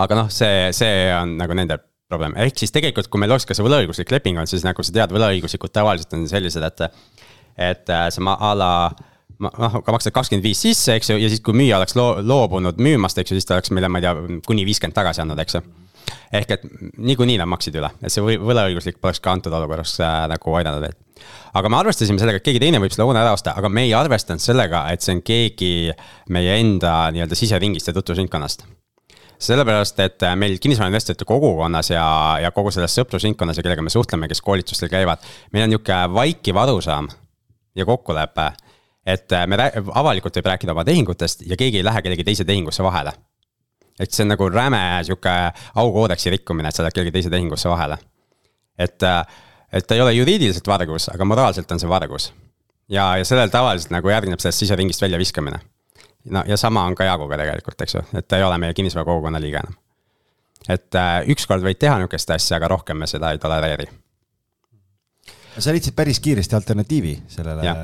aga 0.00 0.18
noh, 0.18 0.32
see, 0.32 0.70
see 0.76 1.10
on 1.14 1.36
nagu 1.40 1.56
nende 1.56 1.78
probleem, 2.10 2.34
ehk 2.42 2.58
siis 2.58 2.72
tegelikult, 2.74 3.10
kui 3.10 3.22
meil 3.22 3.30
oleks 3.34 3.46
ka 3.46 3.54
see 3.54 3.66
võlaõiguslik 3.66 4.10
leping 4.14 4.40
on, 4.40 4.48
siis 4.50 4.64
nagu 4.66 4.82
sa 4.82 4.94
tead, 4.94 5.12
võlaõiguslikud 5.14 5.72
tavaliselt 5.74 6.16
on 6.18 6.26
sellised, 6.30 6.66
et. 6.66 6.86
et 7.70 7.92
äh, 7.92 8.08
sa 8.10 8.34
a 8.34 8.52
la 8.56 8.72
noh, 9.40 9.76
ka 9.84 9.94
maksad 9.94 10.14
kakskümmend 10.14 10.44
viis 10.44 10.60
sisse, 10.62 10.96
eks 10.96 11.12
ju, 11.12 11.18
ja 11.20 11.30
siis, 11.32 11.42
kui 11.44 11.56
müüja 11.56 11.78
oleks 11.80 11.96
loo-, 11.98 12.18
loobunud 12.24 12.80
müümast, 12.82 13.18
eks 13.20 13.32
ju, 13.32 13.38
siis 13.38 13.48
ta 13.48 13.56
oleks 13.56 13.72
meile, 13.74 13.88
ma 13.88 14.00
ei 14.00 14.06
tea, 14.06 14.40
kuni 14.46 14.66
viiskümmend 14.68 14.96
tagasi 14.96 15.22
andnud, 15.24 15.40
eks 15.44 15.58
ju. 15.58 15.62
Ehk 16.32 16.56
et 16.56 16.66
niikuinii 16.98 17.38
nad 17.40 17.48
maksid 17.50 17.76
üle, 17.80 17.90
et 18.02 18.12
see 18.12 18.22
võlaõiguslik 18.22 19.00
poleks 19.02 19.22
ka 19.22 19.34
antud 19.34 19.54
olukorras 19.56 19.96
äh, 20.00 20.24
nagu 20.30 20.58
aidanud 20.58 20.84
veel. 20.84 20.98
aga 21.54 21.72
me 21.72 21.80
arvestasime 21.80 22.22
sellega, 22.22 22.40
et 22.40 22.46
keegi 22.46 22.62
teine 22.62 22.82
võib 22.82 22.94
selle 22.94 23.08
hoone 23.08 23.22
ära 23.22 23.32
osta, 23.36 23.54
aga 23.58 23.68
me 23.68 23.86
ei 23.88 23.94
arvestanud 23.94 24.42
sellega, 24.42 24.86
et 24.92 25.02
see 25.02 25.16
on 25.16 25.24
keegi 25.26 25.72
meie 26.30 26.60
enda 26.60 27.10
nii-öelda 27.14 27.38
siseringist 27.38 27.90
ja 27.90 27.96
tutvusringkonnast 27.96 28.66
sellepärast, 29.40 30.00
et 30.04 30.22
äh, 30.22 30.36
meil 30.36 30.58
kinnisvarainvestorite 30.60 31.24
kogukonnas 31.24 31.90
ja, 31.94 32.04
ja 32.42 32.50
kogu 32.52 32.72
selles 32.74 32.94
sõprusringkonnas 32.98 33.56
ja 33.56 33.64
kellega 33.64 33.84
me 33.84 33.92
suhtleme, 33.92 34.28
kes 34.28 34.42
koolitustel 34.44 34.90
käivad, 34.92 35.24
meil 35.54 35.64
on 35.64 35.74
nihuke 35.74 35.96
vaikiv 36.12 36.60
arusaam 36.60 37.08
ja 37.76 37.86
kokkulepe. 37.88 38.50
et 39.06 39.32
äh, 39.32 39.46
me 39.46 39.56
avalikult 39.94 40.36
võib 40.36 40.52
rääkida 40.52 40.72
oma 40.72 40.84
tehingutest 40.84 41.46
ja 41.48 41.56
keegi 41.56 41.80
ei 41.80 41.84
lähe 41.84 42.02
kellegi 42.02 42.24
teise 42.24 42.44
tehingusse 42.44 42.82
vahele. 42.82 43.12
Et 43.98 44.12
see 44.12 44.24
on 44.24 44.32
nagu 44.34 44.48
räme 44.48 44.82
sihuke 45.06 45.32
aukoodeksi 45.82 46.30
rikkumine, 46.36 46.68
et 46.68 46.76
sa 46.76 46.84
lähed 46.84 46.96
kellegi 46.96 47.16
teise 47.18 47.32
tehingusse 47.32 47.68
vahele. 47.68 47.98
et, 48.78 49.02
äh, 49.02 49.26
et 49.72 49.86
ta 49.86 49.94
ei 49.94 50.00
ole 50.00 50.12
juriidiliselt 50.12 50.66
vargus, 50.66 51.08
aga 51.14 51.24
moraalselt 51.24 51.72
on 51.72 51.80
see 51.80 51.88
vargus. 51.88 52.32
ja, 52.88 53.16
ja 53.16 53.24
sellel 53.24 53.48
tavaliselt 53.48 53.90
nagu 53.90 54.08
järgneb 54.08 54.40
sellest 54.40 54.64
siseringist 54.64 55.02
väljaviskamine 55.02 55.60
no 56.24 56.44
ja 56.46 56.56
sama 56.56 56.84
on 56.84 56.94
ka 56.94 57.04
Jaaguga 57.04 57.38
tegelikult, 57.40 57.80
eks 57.80 57.94
ju, 57.94 58.02
et 58.18 58.28
ta 58.28 58.38
ei 58.38 58.44
ole 58.44 58.58
meie 58.58 58.74
kinnisvara 58.74 59.04
kogukonna 59.04 59.40
liige 59.40 59.62
enam. 59.62 59.74
et 60.68 60.94
äh, 60.94 61.16
ükskord 61.32 61.64
võid 61.64 61.80
teha 61.80 61.98
nihukest 61.98 62.30
asja, 62.30 62.56
aga 62.56 62.68
rohkem 62.68 63.00
me 63.00 63.06
seda 63.10 63.32
ei 63.32 63.38
tolereeri. 63.38 63.88
sa 65.58 65.72
leidsid 65.72 65.96
päris 65.96 66.20
kiiresti 66.20 66.56
alternatiivi 66.56 67.22
sellele, 67.28 67.74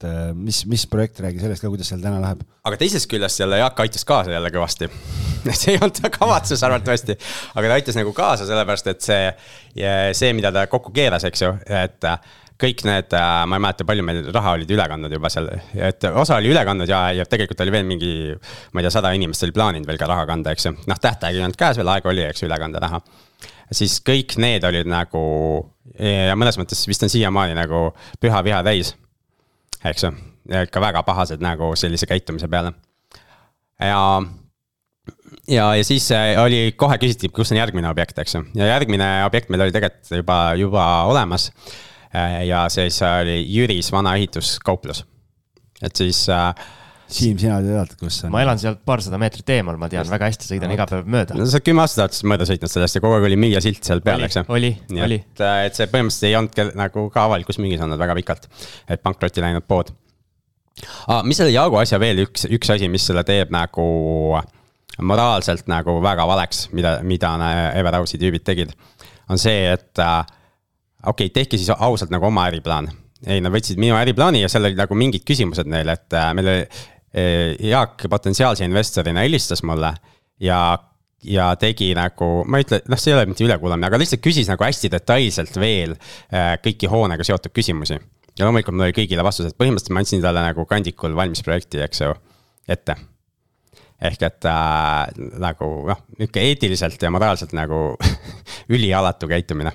et 0.00 0.08
äh, 0.08 0.34
mis, 0.34 0.64
mis 0.66 0.86
projekt, 0.88 1.20
räägi 1.20 1.42
sellest 1.42 1.64
ka, 1.64 1.68
kuidas 1.68 1.90
seal 1.92 2.00
täna 2.00 2.20
läheb. 2.22 2.40
aga 2.64 2.76
teisest 2.80 3.08
küljest 3.10 3.40
jälle 3.40 3.58
Jaak 3.60 3.80
aitas 3.84 4.04
kaasa 4.08 4.32
jälle 4.32 4.50
kõvasti 4.54 4.88
see 5.60 5.74
ei 5.74 5.80
olnud 5.80 5.96
ta 6.00 6.10
kavatsus 6.12 6.62
arvatavasti, 6.64 7.16
aga 7.54 7.68
ta 7.68 7.76
aitas 7.76 7.98
nagu 7.98 8.12
kaasa, 8.16 8.46
sellepärast 8.48 8.92
et 8.92 9.02
see, 9.04 9.32
see, 10.16 10.32
mida 10.36 10.52
ta 10.52 10.66
kokku 10.72 10.92
keeras, 10.96 11.24
eks 11.28 11.44
ju, 11.44 11.52
et 11.68 12.08
kõik 12.60 12.84
need, 12.84 13.14
äh, 13.16 13.30
ma 13.48 13.56
ei 13.56 13.64
mäleta, 13.64 13.86
palju 13.88 14.04
meil 14.04 14.20
raha 14.34 14.54
olid 14.58 14.70
üle 14.74 14.86
kandnud 14.92 15.16
juba 15.16 15.30
seal, 15.32 15.48
et 15.88 16.04
osa 16.10 16.36
oli 16.40 16.50
üle 16.52 16.62
kandnud 16.68 16.90
ja, 16.90 17.02
ja 17.16 17.26
tegelikult 17.28 17.60
oli 17.64 17.74
veel 17.74 17.88
mingi. 17.88 18.12
ma 18.72 18.80
ei 18.80 18.86
tea, 18.86 18.94
sada 18.96 19.12
inimest 19.16 19.44
oli 19.46 19.56
plaaninud 19.56 19.88
veel 19.88 20.00
ka 20.00 20.08
raha 20.10 20.26
kanda, 20.28 20.54
eks 20.56 20.68
ju, 20.68 20.74
noh, 20.90 21.00
tähtaeg 21.00 21.36
ei 21.36 21.44
olnud 21.44 21.60
käes 21.60 21.80
veel, 21.80 21.92
aega 21.92 22.12
oli, 22.12 22.24
eks 22.28 22.44
ju, 22.44 22.48
üle 22.50 22.60
kanda 22.60 22.82
raha. 22.84 23.02
siis 23.72 24.00
kõik 24.04 24.36
need 24.42 24.64
olid 24.64 24.88
nagu 24.90 25.22
ja 26.00 26.36
mõnes 26.38 26.58
mõttes 26.60 26.84
vist 26.88 27.04
on 27.06 27.12
siiamaani 27.12 27.56
nagu 27.56 27.90
püha 28.20 28.44
viha 28.44 28.64
täis. 28.66 28.94
Eks 29.84 30.04
ju, 30.04 30.12
ikka 30.64 30.82
väga 30.82 31.02
pahased 31.06 31.42
nagu 31.44 31.72
sellise 31.76 32.06
käitumise 32.06 32.48
peale. 32.48 32.72
ja 33.80 34.22
ja, 35.48 35.68
ja 35.74 35.84
siis 35.84 36.10
äh, 36.12 36.34
oli, 36.42 36.72
kohe 36.76 36.98
küsiti, 37.02 37.28
kus 37.28 37.52
on 37.52 37.58
järgmine 37.58 37.88
objekt, 37.90 38.18
eks 38.18 38.34
ju, 38.34 38.44
ja 38.54 38.72
järgmine 38.74 39.12
objekt 39.26 39.48
meil 39.48 39.66
oli 39.66 39.72
tegelikult 39.74 40.12
juba, 40.20 40.42
juba 40.60 40.88
olemas 41.10 41.50
Äh, 42.14 42.44
ja 42.46 42.68
siis 42.68 42.98
oli 43.02 43.44
Jüris 43.46 43.92
vana 43.92 44.16
ehituskauplus. 44.18 45.04
et 45.82 45.96
siis 45.96 46.28
äh, 46.28 46.54
Siim, 47.10 47.38
sina 47.40 47.56
tead, 47.64 47.94
kus 47.98 48.20
on? 48.24 48.30
ma 48.34 48.42
elan 48.44 48.60
sealt 48.60 48.82
paarsada 48.86 49.18
meetrit 49.18 49.48
eemal, 49.56 49.78
ma 49.80 49.88
tean 49.90 50.06
väga 50.10 50.28
hästi, 50.30 50.46
sõidan 50.52 50.70
iga 50.74 50.86
päev 50.90 51.08
mööda. 51.10 51.34
no 51.34 51.46
sa 51.46 51.58
oled 51.58 51.66
kümme 51.66 51.82
aastat 51.82 52.14
oled 52.14 52.28
mööda 52.32 52.46
sõitnud 52.46 52.70
sellest 52.70 52.98
ja 52.98 53.02
kogu 53.02 53.16
aeg 53.16 53.26
oli 53.26 53.38
müüjasilt 53.40 53.82
seal 53.86 54.02
peal, 54.04 54.22
eks 54.26 54.38
ju. 54.38 54.44
oli, 54.54 54.70
oli. 54.94 55.18
et, 55.18 55.42
et 55.66 55.80
see 55.80 55.88
põhimõtteliselt 55.90 56.28
ei 56.28 56.36
olnud 56.38 56.54
kel- 56.54 56.72
nagu 56.78 57.08
ka 57.10 57.26
avalikus 57.26 57.58
müügis 57.62 57.82
olnud 57.82 57.98
väga 58.00 58.14
pikalt, 58.20 58.46
et 58.86 59.02
pankrotti 59.02 59.42
läinud 59.42 59.66
pood 59.66 59.90
ah,. 61.08 61.24
mis 61.26 61.40
selle 61.40 61.54
Jaagu 61.54 61.80
asja 61.82 61.98
veel 62.02 62.22
üks, 62.28 62.46
üks 62.46 62.74
asi, 62.76 62.90
mis 62.92 63.08
selle 63.10 63.26
teeb 63.26 63.50
nagu 63.54 63.88
moraalselt 65.02 65.66
nagu 65.70 65.98
väga 66.04 66.26
valeks, 66.28 66.68
mida, 66.76 66.98
mida 67.06 67.34
Everhouse'i 67.78 68.20
tüübid 68.20 68.46
tegid, 68.46 68.72
on 69.30 69.40
see, 69.40 69.66
et 69.72 70.02
äh, 70.02 70.20
okei 71.06 71.30
okay,, 71.30 71.34
tehke 71.42 71.58
siis 71.58 71.72
ausalt 71.74 72.12
nagu 72.14 72.30
oma 72.30 72.46
äriplaan. 72.50 72.90
ei, 73.26 73.42
nad 73.44 73.52
võtsid 73.52 73.76
minu 73.80 73.98
äriplaani 73.98 74.40
ja 74.40 74.48
seal 74.48 74.64
olid 74.64 74.78
nagu 74.80 74.96
mingid 74.96 75.26
küsimused 75.28 75.68
neile, 75.68 75.98
et 75.98 76.16
äh, 76.16 76.30
meil 76.36 76.46
oli 76.48 76.62
äh, 76.64 76.86
Jaak 77.10 78.04
potentsiaalse 78.10 78.64
investorina 78.64 79.24
helistas 79.24 79.64
mulle 79.66 79.88
ja 80.38 80.60
ja 81.24 81.50
tegi 81.60 81.90
nagu, 81.96 82.30
ma 82.48 82.60
ei 82.60 82.64
ütle, 82.64 82.80
noh, 82.88 83.00
see 83.00 83.12
ei 83.12 83.18
ole 83.18 83.26
mitte 83.28 83.44
ülekuulamine, 83.44 83.88
aga 83.90 84.00
lihtsalt 84.00 84.22
küsis 84.24 84.48
nagu 84.48 84.64
hästi 84.64 84.90
detailselt 84.92 85.58
veel 85.60 85.94
äh, 85.96 86.54
kõiki 86.64 86.88
hoonega 86.90 87.26
seotud 87.26 87.52
küsimusi. 87.56 87.98
ja 88.38 88.46
loomulikult 88.46 88.76
mul 88.76 88.88
oli 88.88 88.96
kõigile 88.96 89.24
vastused, 89.26 89.56
põhimõtteliselt 89.58 89.94
ma 89.94 90.04
andsin 90.04 90.24
talle 90.24 90.44
nagu 90.44 90.64
kandikul 90.68 91.16
valmis 91.16 91.44
projekti, 91.44 91.82
eks 91.84 92.00
ju, 92.00 92.14
ette. 92.68 92.96
ehk 94.00 94.24
et 94.30 94.48
äh, 94.48 95.28
nagu 95.44 95.70
noh, 95.90 96.02
nihuke 96.18 96.46
eetiliselt 96.48 97.02
ja 97.02 97.12
moraalselt 97.12 97.52
nagu 97.56 97.98
ülialatu 98.74 99.28
käitumine. 99.28 99.74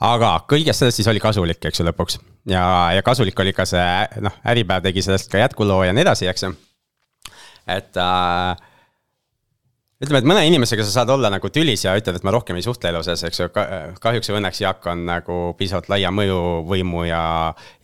aga 0.00 0.32
kõigest 0.48 0.80
sellest 0.80 1.02
siis 1.02 1.12
oli 1.12 1.20
kasulik, 1.20 1.60
eks 1.60 1.82
ju, 1.82 1.88
lõpuks 1.90 2.22
ja, 2.48 2.64
ja 2.96 3.04
kasulik 3.04 3.40
oli 3.40 3.52
ka 3.56 3.66
see 3.68 4.22
noh, 4.24 4.40
Äripäev 4.48 4.86
tegi 4.86 5.04
sellest 5.04 5.30
ka 5.32 5.42
jätkuloo 5.42 5.82
ja 5.86 5.94
nii 5.94 6.04
edasi, 6.06 6.28
eks 6.30 6.46
ju. 6.46 6.54
et 7.68 8.00
äh, 8.00 8.64
ütleme, 10.02 10.22
et 10.22 10.28
mõne 10.30 10.42
inimesega 10.48 10.86
sa 10.86 11.00
saad 11.00 11.12
olla 11.12 11.30
nagu 11.32 11.50
tülis 11.52 11.84
ja 11.84 11.94
ütled, 11.98 12.18
et 12.18 12.26
ma 12.26 12.34
rohkem 12.34 12.58
ei 12.58 12.64
suhtle 12.64 12.92
elu 12.92 13.02
sees, 13.06 13.24
eks 13.28 13.40
ju 13.42 13.48
ka,, 13.54 13.64
kahjuks 14.02 14.32
või 14.32 14.40
õnneks 14.40 14.62
Jaak 14.64 14.90
on 14.92 15.06
nagu 15.08 15.38
piisavalt 15.58 15.90
laia 15.92 16.12
mõjuvõimu 16.14 17.06
ja, 17.08 17.22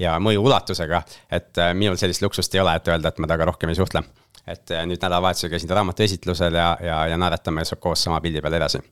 ja 0.01 0.19
mõju 0.23 0.45
ulatusega. 0.49 1.03
et 1.31 1.63
äh, 1.63 1.73
minul 1.75 2.01
sellist 2.01 2.25
luksust 2.25 2.55
ei 2.55 2.65
ole, 2.65 2.77
et 2.79 2.93
öelda, 2.93 3.11
et 3.11 3.19
ma 3.19 3.31
temaga 3.31 3.51
rohkem 3.53 3.73
ei 3.73 3.81
suhtle. 3.81 4.05
et 4.47 4.71
äh, 4.71 4.85
nüüd 4.89 5.01
nädalavahetusel 5.01 5.51
käisin 5.53 5.69
ta 5.69 5.81
raamatu 5.81 6.03
esitlusel 6.07 6.55
ja, 6.55 6.77
ja, 6.81 7.07
ja 7.13 7.19
naeratame 7.21 7.67
koos 7.81 8.03
sama 8.05 8.21
pildi 8.21 8.43
peal 8.45 8.61
edasi. 8.61 8.83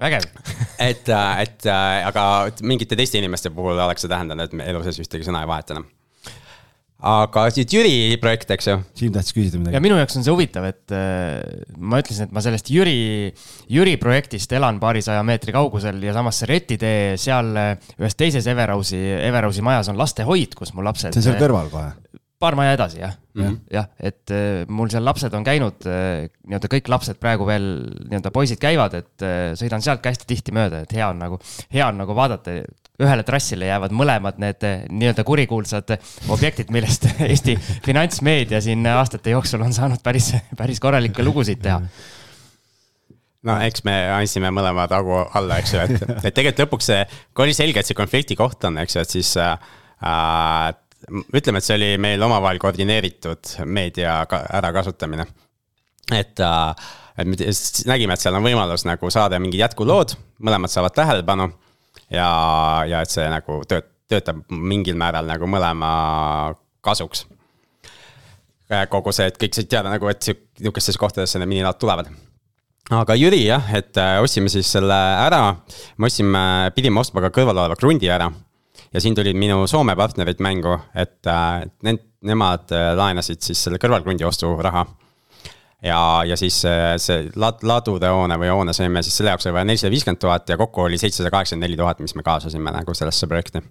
Vägev. 0.00 0.26
et, 0.90 1.08
et 1.08 1.70
äh, 1.70 2.02
aga 2.08 2.26
mingite 2.66 2.98
teiste 2.98 3.20
inimeste 3.20 3.52
puhul 3.54 3.78
oleks 3.78 4.04
see 4.04 4.12
tähendanud, 4.12 4.48
et 4.48 4.58
me 4.58 4.68
elu 4.70 4.84
sees 4.86 5.00
ühtegi 5.04 5.26
sõna 5.26 5.44
ei 5.44 5.50
vaheta 5.50 5.76
enam. 5.76 5.88
aga 7.10 7.46
nüüd 7.56 7.72
Jüri 7.72 7.92
projekt, 8.20 8.50
eks 8.52 8.66
ju 8.68 8.74
Siim 8.98 9.12
tahtis 9.14 9.32
küsida 9.32 9.56
ja 9.56 9.62
midagi. 9.62 9.82
minu 9.86 9.96
jaoks 9.96 10.18
on 10.20 10.26
see 10.26 10.34
huvitav, 10.34 10.66
et 10.68 10.94
äh, 10.96 11.64
ma 11.76 12.02
ütlesin, 12.02 12.28
et 12.28 12.34
ma 12.36 12.44
sellest 12.44 12.68
Jüri, 12.72 13.30
Jüri 13.72 13.96
projektist 14.00 14.52
elan 14.56 14.80
paarisaja 14.82 15.22
meetri 15.26 15.54
kaugusel 15.56 16.02
ja 16.04 16.16
samas 16.16 16.42
see 16.42 16.50
retitee 16.50 17.16
seal 17.20 17.54
äh, 17.56 17.92
ühes 18.00 18.18
teises 18.20 18.48
Everhouse'i, 18.52 19.00
Everhouse'i 19.30 19.64
majas 19.64 19.92
on 19.92 20.00
lastehoid, 20.00 20.56
kus 20.58 20.74
mu 20.76 20.84
lapsed. 20.84 21.12
see 21.16 21.24
on 21.24 21.30
seal 21.30 21.40
kõrval 21.40 21.72
kohe. 21.72 21.92
Paar 22.40 22.56
maja 22.56 22.74
edasi 22.76 23.00
jah 23.02 23.14
mm. 23.34 23.42
-hmm., 23.42 23.56
jah, 23.74 23.88
et 24.00 24.32
äh, 24.34 24.66
mul 24.68 24.90
seal 24.92 25.04
lapsed 25.04 25.34
on 25.36 25.44
käinud, 25.44 25.84
nii-öelda 25.84 26.70
kõik 26.72 26.88
lapsed 26.92 27.20
praegu 27.20 27.46
veel 27.48 27.66
nii-öelda 28.08 28.32
poisid 28.34 28.60
käivad, 28.62 28.96
et 28.96 29.24
äh, 29.26 29.52
sõidan 29.58 29.84
sealt 29.84 30.02
ka 30.02 30.12
hästi 30.12 30.28
tihti 30.28 30.54
mööda, 30.56 30.82
et 30.84 30.94
hea 30.96 31.08
on 31.12 31.20
nagu, 31.20 31.40
hea 31.72 31.88
on 31.88 32.00
nagu 32.00 32.16
vaadata. 32.16 32.60
ühele 33.00 33.22
trassile 33.24 33.64
jäävad 33.64 33.92
mõlemad 33.96 34.40
need 34.42 34.64
äh, 34.68 34.82
nii-öelda 34.88 35.24
kurikuulsad 35.24 35.94
objektid, 36.28 36.70
millest 36.70 37.06
Eesti 37.30 37.56
finantsmeedia 37.84 38.60
siin 38.60 38.86
aastate 38.86 39.30
jooksul 39.36 39.62
on 39.64 39.72
saanud 39.72 40.02
päris, 40.02 40.34
päris 40.56 40.80
korralikke 40.80 41.24
lugusid 41.24 41.62
teha. 41.62 41.80
no 43.42 43.60
eks 43.64 43.84
me 43.84 43.96
andsime 44.16 44.50
mõlema 44.50 44.88
tagu 44.88 45.16
alla, 45.34 45.60
eks 45.60 45.74
ju, 45.74 45.80
et, 45.80 46.10
et 46.24 46.34
tegelikult 46.34 46.66
lõpuks 46.66 46.92
see, 46.92 47.04
kui 47.34 47.48
oli 47.48 47.56
selge, 47.56 47.80
et 47.80 47.86
see 47.86 47.96
konflikti 47.96 48.36
koht 48.36 48.64
on, 48.64 48.78
eks 48.78 48.96
ju, 48.96 49.04
et 49.04 49.18
siis 49.18 49.36
äh,. 49.36 49.58
ütleme, 51.08 51.60
et 51.60 51.66
see 51.66 51.76
oli 51.78 51.90
meil 52.02 52.22
omavahel 52.22 52.60
koordineeritud 52.62 53.54
meedia 53.64 54.20
ka- 54.30 54.44
ärakasutamine. 54.60 55.26
et 56.12 56.40
äh,, 56.40 56.74
et 57.18 57.26
me 57.26 57.36
nägime, 57.92 58.14
et 58.14 58.20
seal 58.20 58.34
on 58.34 58.44
võimalus 58.44 58.86
nagu 58.88 59.10
saada 59.10 59.38
mingid 59.38 59.60
jätkulood, 59.60 60.14
mõlemad 60.40 60.72
saavad 60.72 60.94
tähelepanu. 60.96 61.50
ja, 62.10 62.30
ja 62.88 63.02
et 63.02 63.10
see 63.10 63.28
nagu 63.30 63.62
tööt-, 63.68 63.92
töötab 64.10 64.42
mingil 64.50 64.96
määral 64.98 65.26
nagu 65.26 65.46
mõlema 65.46 66.54
kasuks 66.80 67.26
kogu 68.90 69.10
see, 69.10 69.26
et 69.26 69.38
kõik 69.38 69.54
said 69.56 69.66
teada 69.66 69.90
nagu, 69.90 70.06
et 70.08 70.22
sihuke- 70.22 70.62
sihukestesse 70.62 70.98
kohtadesse 70.98 71.38
need 71.38 71.50
minilaod 71.50 71.78
tulevad 71.82 72.10
aga 72.90 73.14
Jüri 73.18 73.44
jah, 73.46 73.66
et 73.76 73.98
äh, 74.00 74.18
ostsime 74.22 74.50
siis 74.50 74.68
selle 74.70 74.94
ära, 74.94 75.42
me 75.98 76.08
ostsime, 76.10 76.42
pidime 76.74 77.02
ostma 77.02 77.22
ka 77.22 77.30
kõrval 77.34 77.62
oleva 77.62 77.78
krundi 77.78 78.10
ära. 78.10 78.30
Ja 78.94 79.00
siin 79.00 79.14
tulid 79.14 79.38
minu 79.38 79.66
Soome 79.70 79.94
partnerid 79.96 80.40
mängu, 80.42 80.74
et 80.98 81.26
äh, 81.30 81.62
need, 81.86 82.02
nemad 82.26 82.72
äh, 82.74 82.90
laenasid 82.98 83.42
siis 83.44 83.62
selle 83.66 83.78
kõrvalkrundi 83.82 84.26
osturaha. 84.26 84.86
ja, 85.82 86.00
ja 86.26 86.36
siis 86.36 86.62
äh, 86.68 86.94
see 87.00 87.28
lad-, 87.36 87.62
ladude 87.66 88.10
hoone 88.10 88.38
või 88.40 88.50
hoone 88.52 88.74
saime 88.76 89.02
siis 89.06 89.16
selle 89.20 89.34
jaoks 89.34 89.46
oli 89.46 89.58
vaja 89.58 89.68
nelisada 89.68 89.92
viiskümmend 89.94 90.20
tuhat 90.20 90.48
ja 90.48 90.58
kokku 90.60 90.88
oli 90.88 90.98
seitsesada 90.98 91.30
kaheksakümmend 91.30 91.68
neli 91.68 91.78
tuhat, 91.78 92.02
mis 92.04 92.14
me 92.18 92.26
kaasasime 92.26 92.74
nagu 92.74 92.94
sellesse 92.94 93.30
projekti. 93.30 93.62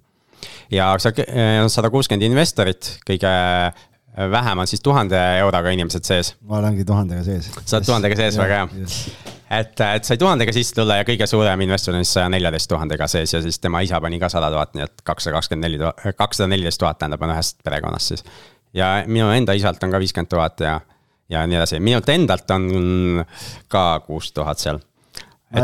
ja 0.72 0.94
seal 1.00 1.64
on 1.64 1.70
sada 1.70 1.92
kuuskümmend 1.94 2.26
investorit, 2.32 2.96
kõige 3.08 3.34
vähem 4.32 4.60
on 4.60 4.68
siis 4.68 4.82
tuhande 4.82 5.20
euroga 5.40 5.72
inimesed 5.76 6.08
sees 6.08 6.34
ma 6.48 6.64
olengi 6.64 6.86
tuhandega 6.88 7.24
sees. 7.24 7.52
Sa 7.66 7.78
oled 7.78 7.92
tuhandega 7.92 8.18
sees, 8.24 8.40
väga 8.40 8.64
hea. 8.64 9.38
et, 9.50 9.82
et 9.82 10.06
sai 10.06 10.18
tuhandega 10.22 10.54
sisse 10.54 10.76
tulla 10.78 11.00
ja 11.00 11.08
kõige 11.08 11.28
suurem 11.30 11.66
investor 11.66 11.98
on 11.98 12.06
siis 12.06 12.18
saja 12.20 12.30
neljateist 12.34 12.70
tuhandega 12.70 13.08
sees 13.12 13.34
ja 13.34 13.42
siis 13.46 13.60
tema 13.62 13.82
isa 13.86 14.02
pani 14.02 14.20
ka 14.22 14.30
sada 14.32 14.52
tuhat, 14.54 14.76
nii 14.78 14.86
et 14.86 15.04
kakssada 15.08 15.38
kakskümmend 15.38 15.68
neli 15.68 15.80
tuhat, 15.82 16.04
kakssada 16.18 16.50
neliteist 16.52 16.82
tuhat 16.82 17.00
tähendab, 17.02 17.24
on 17.26 17.34
ühest 17.34 17.58
perekonnast 17.66 18.14
siis. 18.14 18.26
ja 18.78 18.92
minu 19.08 19.32
enda 19.34 19.56
isalt 19.58 19.84
on 19.84 19.96
ka 19.96 20.02
viiskümmend 20.02 20.32
tuhat 20.36 20.66
ja, 20.66 20.78
ja 21.34 21.48
nii 21.50 21.60
edasi, 21.62 21.82
minult 21.82 22.14
endalt 22.14 22.56
on 22.56 22.70
ka 23.68 23.88
kuus 24.06 24.32
tuhat 24.36 24.62
seal. 24.62 24.80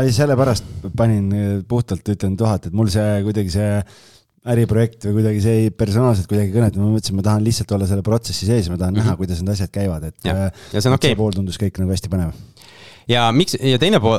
ei- 0.00 0.12
sellepärast 0.12 0.90
panin 0.96 1.32
eh, 1.32 1.48
puhtalt, 1.68 2.06
ütlen 2.16 2.36
tuhat, 2.36 2.66
et 2.66 2.76
mul 2.76 2.90
see 2.92 3.22
kuidagi 3.28 3.54
see 3.54 3.72
äriprojekt 4.46 5.08
või 5.08 5.20
kuidagi 5.20 5.40
see 5.42 5.62
ei 5.64 5.70
personaalselt 5.74 6.28
kuidagi 6.30 6.52
kõnetab, 6.54 6.82
ma 6.82 6.92
mõtlesin, 6.94 7.16
ma 7.18 7.24
tahan 7.26 7.42
lihtsalt 7.42 7.72
olla 7.74 7.88
selle 7.90 8.04
protsessi 8.06 8.46
sees, 8.46 8.68
ma 8.70 8.78
tahan 8.78 8.94
mm 8.94 9.00
-hmm. 9.00 9.08
näha, 9.10 9.18
kuidas 9.18 9.40
need 9.42 9.54
asjad 9.56 9.72
käivad, 9.74 10.06
et. 10.06 10.16
Jah. 10.24 10.44
Ja 10.72 10.80
see 10.80 10.90
on 10.90 10.98
okei. 10.98 11.16
pool 11.18 11.34
tundus 11.34 11.58
kõik 11.58 11.80
nagu 11.82 11.90
hästi 11.90 12.10
põnev. 12.12 12.34
Ja 13.10 13.26
miks 13.32 13.56
ja 13.60 13.78
teine 13.82 14.00
pool, 14.02 14.18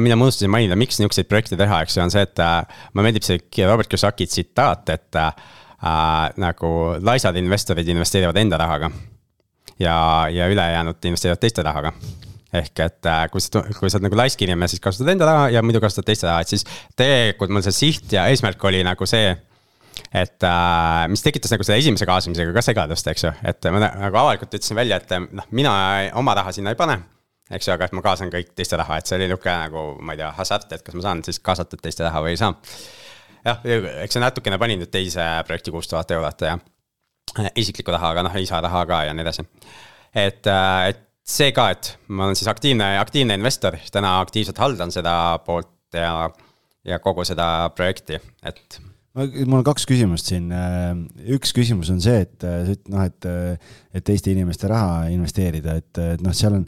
mida 0.00 0.16
ma 0.16 0.28
unustasin 0.28 0.52
mainida, 0.52 0.78
miks 0.78 1.00
niisuguseid 1.00 1.28
projekte 1.30 1.58
teha, 1.60 1.82
eks 1.84 1.98
ju, 1.98 2.02
on 2.04 2.12
see, 2.14 2.24
et 2.26 2.42
äh, 2.42 2.82
mulle 2.92 3.08
meeldib 3.10 3.26
see 3.26 3.68
Robert 3.68 3.90
Kiyosaki 3.92 4.26
tsitaat, 4.30 4.92
et 4.94 5.20
äh, 5.20 5.46
äh, 5.82 6.26
nagu 6.42 6.72
laisad 7.04 7.38
investorid 7.40 7.88
investeerivad 7.92 8.40
enda 8.42 8.60
rahaga. 8.62 8.90
ja, 9.78 10.28
ja 10.30 10.46
ülejäänud 10.48 11.04
investeerivad 11.04 11.40
teiste 11.40 11.62
rahaga 11.62 11.92
ehk 12.52 12.82
et 12.84 13.08
äh, 13.08 13.22
kui 13.32 13.40
sa, 13.40 13.62
kui 13.78 13.88
sa 13.88 13.96
oled 13.96 14.06
nagu 14.10 14.18
laisk 14.18 14.42
inimene, 14.44 14.68
siis 14.68 14.82
kasutad 14.84 15.08
enda 15.14 15.28
raha 15.28 15.46
ja 15.54 15.62
muidu 15.64 15.80
kasutad 15.80 16.06
teiste 16.10 16.28
raha, 16.28 16.44
et 16.44 16.52
siis 16.52 16.66
tegelikult 16.98 17.52
mul 17.52 17.64
see 17.64 17.74
siht 17.76 18.12
ja 18.12 18.26
eesmärk 18.28 18.60
oli 18.68 18.82
nagu 18.84 19.08
see 19.08 19.32
et 20.12 20.44
äh, 20.44 21.06
mis 21.12 21.24
tekitas 21.24 21.54
nagu 21.54 21.64
selle 21.64 21.80
esimese 21.80 22.08
kaasamisega 22.08 22.52
ka 22.56 22.64
segadust, 22.64 23.08
eks 23.08 23.24
ju, 23.26 23.32
et 23.48 23.72
ma 23.72 23.80
nagu 23.86 24.20
avalikult 24.24 24.58
ütlesin 24.58 24.76
välja, 24.76 25.00
et 25.00 25.16
noh, 25.32 25.48
mina 25.56 25.72
oma 26.20 26.36
raha 26.36 26.52
sinna 26.52 26.72
ei 26.72 26.78
pane. 26.78 26.98
Eks 27.56 27.68
ju, 27.68 27.74
aga 27.74 27.88
et 27.88 27.94
ma 27.96 28.02
kaasan 28.04 28.32
kõik 28.32 28.52
teiste 28.56 28.78
raha, 28.80 28.98
et 28.98 29.08
see 29.08 29.18
oli 29.18 29.28
nihuke 29.30 29.52
nagu, 29.52 29.84
ma 30.00 30.16
ei 30.16 30.22
tea, 30.22 30.32
hasart, 30.38 30.72
et 30.74 30.84
kas 30.86 30.96
ma 30.98 31.06
saan 31.06 31.22
siis 31.26 31.40
kaasata 31.44 31.78
teiste 31.80 32.04
raha 32.06 32.22
või 32.24 32.34
ei 32.34 32.40
saa. 32.40 32.52
jah, 33.44 33.64
eks 34.04 34.16
see 34.16 34.22
natukene 34.22 34.58
pani 34.62 34.78
nüüd 34.80 34.92
teise 34.92 35.24
projekti 35.48 35.74
kuus 35.74 35.90
tuhat 35.90 36.10
eurot 36.14 36.46
ja 36.46 36.56
äh, 36.58 37.50
isiklikku 37.62 37.94
raha, 37.94 38.14
aga 38.14 38.26
noh, 38.28 38.38
isa 38.40 38.60
raha 38.64 38.84
ka 38.88 39.02
ja 39.08 39.16
nii 39.16 39.26
edasi. 39.26 39.46
et, 40.14 40.48
et 40.88 41.02
see 41.22 41.52
ka, 41.54 41.68
et 41.74 41.96
ma 42.08 42.28
olen 42.28 42.38
siis 42.38 42.50
aktiivne, 42.50 42.94
aktiivne 43.00 43.36
investor, 43.38 43.76
täna 43.92 44.18
aktiivselt 44.22 44.58
haldan 44.58 44.94
seda 44.94 45.16
poolt 45.46 45.70
ja, 45.94 46.30
ja 46.88 46.98
kogu 47.02 47.26
seda 47.28 47.68
projekti, 47.76 48.18
et 48.46 48.80
mul 49.12 49.58
on 49.60 49.66
kaks 49.66 49.84
küsimust 49.88 50.30
siin. 50.30 50.48
üks 51.36 51.52
küsimus 51.52 51.90
on 51.92 52.00
see, 52.00 52.24
et 52.24 52.48
äh, 52.48 52.72
üt- 52.72 52.88
noh, 52.92 53.04
et, 53.04 53.28
et 53.92 54.08
teiste 54.08 54.32
inimeste 54.32 54.70
raha 54.72 55.04
investeerida, 55.12 55.76
et, 55.82 56.02
et 56.16 56.24
noh, 56.24 56.32
seal 56.36 56.56
on 56.62 56.66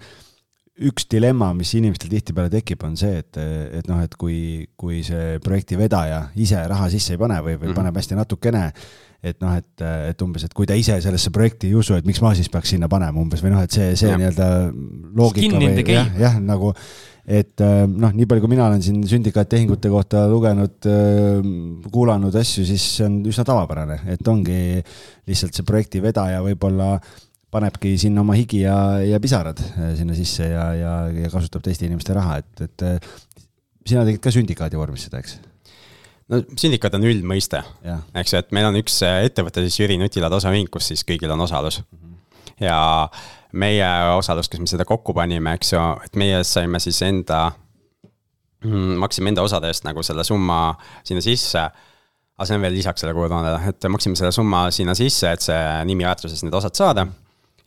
üks 0.82 1.06
dilemma, 1.06 1.52
mis 1.54 1.70
inimestel 1.78 2.10
tihtipeale 2.10 2.50
tekib, 2.50 2.82
on 2.86 2.96
see, 2.98 3.20
et, 3.22 3.38
et 3.78 3.86
noh, 3.86 4.00
et 4.02 4.14
kui, 4.18 4.66
kui 4.78 5.04
see 5.06 5.38
projekti 5.44 5.78
vedaja 5.78 6.24
ise 6.34 6.58
raha 6.70 6.88
sisse 6.90 7.14
ei 7.14 7.20
pane 7.20 7.38
või, 7.38 7.54
või 7.54 7.54
mm. 7.54 7.68
-hmm. 7.68 7.78
paneb 7.78 7.98
hästi 8.00 8.18
natukene, 8.18 8.64
et 9.24 9.38
noh, 9.40 9.54
et, 9.54 9.84
et 10.10 10.24
umbes, 10.26 10.44
et 10.44 10.54
kui 10.54 10.66
ta 10.66 10.74
ise 10.74 10.96
sellesse 11.00 11.30
projekti 11.34 11.70
ei 11.70 11.78
usu, 11.78 11.94
et 11.94 12.06
miks 12.06 12.20
ma 12.24 12.34
siis 12.34 12.50
peaks 12.50 12.74
sinna 12.74 12.90
panema 12.90 13.22
umbes 13.22 13.42
või 13.44 13.54
noh, 13.54 13.62
et 13.62 13.70
see, 13.70 13.94
see 13.96 14.16
nii-öelda 14.18 14.48
loogika 15.14 15.54
Skin 15.54 15.62
või 15.62 15.94
jah, 15.94 16.10
jah, 16.18 16.40
nagu, 16.42 16.72
et 17.22 17.62
äh, 17.62 17.84
noh, 17.86 18.10
nii 18.10 18.26
palju, 18.26 18.42
kui 18.42 18.52
mina 18.56 18.66
olen 18.66 18.82
siin 18.82 18.98
sündikaattehingute 19.06 19.92
kohta 19.94 20.24
lugenud, 20.26 20.90
kuulanud 21.94 22.34
asju, 22.42 22.66
siis 22.66 22.88
see 22.98 23.06
on 23.06 23.20
üsna 23.30 23.46
tavapärane, 23.46 24.00
et 24.10 24.26
ongi 24.26 24.82
lihtsalt 25.30 25.54
see 25.54 25.70
projekti 25.70 26.02
vedaja 26.02 26.42
võib-olla 26.42 26.96
panebki 27.54 27.94
sinna 28.00 28.24
oma 28.24 28.36
higi 28.38 28.64
ja, 28.64 28.76
ja 29.06 29.20
pisarad 29.22 29.62
sinna 29.98 30.16
sisse 30.18 30.50
ja, 30.50 30.68
ja, 30.78 30.94
ja 31.14 31.32
kasutab 31.32 31.64
teiste 31.64 31.86
inimeste 31.88 32.16
raha, 32.16 32.40
et, 32.42 32.66
et 32.66 33.08
sina 33.86 34.04
tegid 34.06 34.22
ka 34.24 34.32
sündikaadi 34.34 34.80
vormis 34.80 35.06
seda, 35.06 35.22
eks? 35.22 35.38
no 36.32 36.40
sündikaat 36.56 36.96
on 36.98 37.06
üldmõiste, 37.08 37.60
eks 38.16 38.34
ju, 38.34 38.40
et 38.40 38.52
meil 38.56 38.68
on 38.70 38.80
üks 38.80 39.00
ettevõte 39.06 39.64
siis 39.66 39.80
Jüri 39.82 39.98
Nutilad 40.00 40.32
osaühing, 40.34 40.70
kus 40.72 40.90
siis 40.92 41.04
kõigil 41.06 41.32
on 41.34 41.44
osalus 41.46 41.82
mm. 41.82 41.98
-hmm. 41.98 42.62
ja 42.64 42.78
meie 43.54 43.88
osalus, 44.16 44.48
kes 44.50 44.62
me 44.62 44.68
seda 44.70 44.86
kokku 44.88 45.14
panime, 45.14 45.54
eks 45.58 45.74
ju, 45.74 45.82
et 46.06 46.16
meie 46.18 46.42
saime 46.46 46.80
siis 46.82 47.00
enda, 47.06 47.46
mm, 48.64 48.96
maksime 49.04 49.30
enda 49.32 49.44
osade 49.46 49.70
eest 49.70 49.86
nagu 49.86 50.02
selle 50.02 50.24
summa 50.24 50.76
sinna 51.04 51.22
sisse. 51.24 51.68
aga 52.34 52.46
see 52.48 52.56
on 52.56 52.64
veel 52.66 52.74
lisaks 52.74 53.00
selle 53.00 53.12
kulutoonele, 53.14 53.60
et 53.70 53.84
maksime 53.88 54.16
selle 54.18 54.32
summa 54.34 54.64
sinna 54.74 54.94
sisse, 54.98 55.30
et 55.30 55.40
see 55.40 55.84
nimiväärtuses 55.86 56.42
need 56.42 56.54
osad 56.54 56.74
saada. 56.74 57.06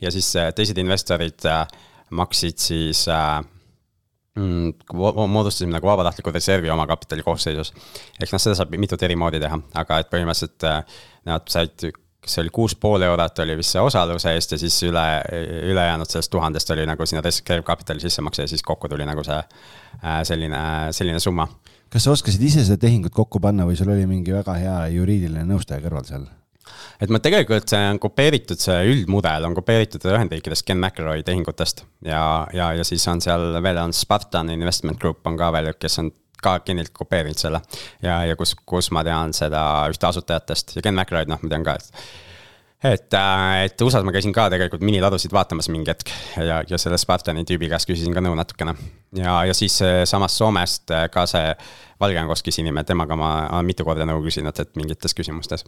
Ja 0.02 0.12
siis 0.14 0.30
äh, 0.36 0.50
teised 0.56 0.78
investorid 0.78 1.46
äh, 1.46 1.68
maksid 2.10 2.58
siis 2.62 3.06
äh, 3.12 3.44
mm, 4.36 4.74
moodustasime 5.28 5.74
nagu 5.74 5.88
vabatahtliku 5.88 6.32
reservi 6.34 6.70
omakapitali 6.70 7.24
koosseisus. 7.26 7.74
eks 8.22 8.34
noh, 8.34 8.42
seda 8.42 8.58
saab 8.60 8.76
mitut 8.78 9.04
eri 9.04 9.18
moodi 9.20 9.42
teha, 9.44 9.60
aga 9.82 10.02
et 10.04 10.12
põhimõtteliselt 10.14 10.68
nad 11.28 11.50
said 11.52 11.90
kas 12.28 12.34
see 12.34 12.44
oli 12.44 12.52
kuus 12.54 12.76
pool 12.76 13.04
eurot 13.06 13.40
oli 13.40 13.56
vist 13.60 13.76
see 13.76 13.84
osaluse 13.84 14.34
eest 14.36 14.56
ja 14.56 14.60
siis 14.60 14.78
üle, 14.88 15.06
ülejäänud 15.72 16.10
sellest 16.10 16.32
tuhandest 16.34 16.74
oli 16.76 16.86
nagu 16.90 17.06
sinna 17.06 17.22
reserve 17.24 17.64
kapitali 17.66 18.04
sissemakse 18.04 18.44
ja 18.44 18.52
siis 18.52 18.66
kokku 18.66 18.90
tuli 18.92 19.06
nagu 19.08 19.24
see 19.24 19.40
selline, 20.28 20.60
selline 20.92 21.22
summa. 21.24 21.48
kas 21.90 22.04
sa 22.04 22.12
oskasid 22.12 22.44
ise 22.44 22.66
seda 22.66 22.82
tehingut 22.88 23.16
kokku 23.16 23.40
panna 23.40 23.70
või 23.70 23.78
sul 23.80 23.94
oli 23.94 24.10
mingi 24.10 24.36
väga 24.36 24.58
hea 24.60 24.82
juriidiline 24.98 25.46
nõustaja 25.48 25.84
kõrval 25.86 26.10
seal? 26.10 26.28
Et 27.02 27.12
ma 27.14 27.22
tegelikult, 27.24 27.68
see 27.70 27.90
on 27.94 28.00
kopeeritud, 28.02 28.60
see 28.62 28.78
üldmudel 28.92 29.48
on 29.48 29.56
kopeeritud 29.58 30.06
Ühendriikidest 30.12 30.66
Ken 30.68 30.80
McElroy 30.82 31.24
tehingutest 31.28 31.84
ja, 32.06 32.22
ja, 32.54 32.72
ja 32.78 32.86
siis 32.88 33.06
on 33.12 33.22
seal 33.24 33.60
veel 33.64 33.82
on 33.82 33.96
Spartan 33.96 34.52
Investment 34.54 35.00
Group 35.02 35.28
on 35.28 35.38
ka 35.40 35.52
veel, 35.56 35.74
kes 35.80 36.00
on 36.04 36.14
ka 36.42 36.60
Kenilt 36.66 36.94
kopeerinud 36.94 37.40
selle. 37.40 37.62
ja, 38.04 38.22
ja 38.26 38.38
kus, 38.38 38.56
kus 38.66 38.92
ma 38.94 39.04
tean 39.06 39.34
seda 39.34 39.62
ühte 39.92 40.10
asutajatest 40.10 40.78
ja 40.78 40.86
Ken 40.86 40.98
McRae, 40.98 41.30
noh, 41.30 41.42
ma 41.42 41.54
tean 41.54 41.66
ka, 41.68 41.78
et 41.78 41.92
et, 42.84 43.14
äh, 43.18 43.64
et 43.66 43.82
USA-s 43.82 44.06
ma 44.06 44.14
käisin 44.14 44.34
ka 44.36 44.52
tegelikult 44.54 44.84
miniladusid 44.86 45.34
vaatamas 45.34 45.66
mingi 45.74 45.90
hetk 45.90 46.12
ja, 46.38 46.62
ja 46.62 46.78
selle 46.78 47.00
Spartani 47.02 47.42
tüübi 47.48 47.72
käest 47.72 47.90
küsisin 47.90 48.14
ka 48.14 48.22
nõu 48.22 48.36
natukene. 48.38 48.76
ja, 49.18 49.40
ja 49.50 49.56
siis 49.58 49.80
samast 50.06 50.38
Soomest 50.38 50.94
äh, 50.94 51.08
ka 51.10 51.26
see 51.30 51.56
valgeangoskis 52.00 52.60
inimene, 52.62 52.86
temaga 52.88 53.16
ma 53.20 53.32
olen 53.52 53.68
mitu 53.68 53.86
korda 53.86 54.06
nõu 54.08 54.24
küsinud, 54.26 54.60
et 54.60 54.76
mingites 54.80 55.16
küsimustes. 55.18 55.66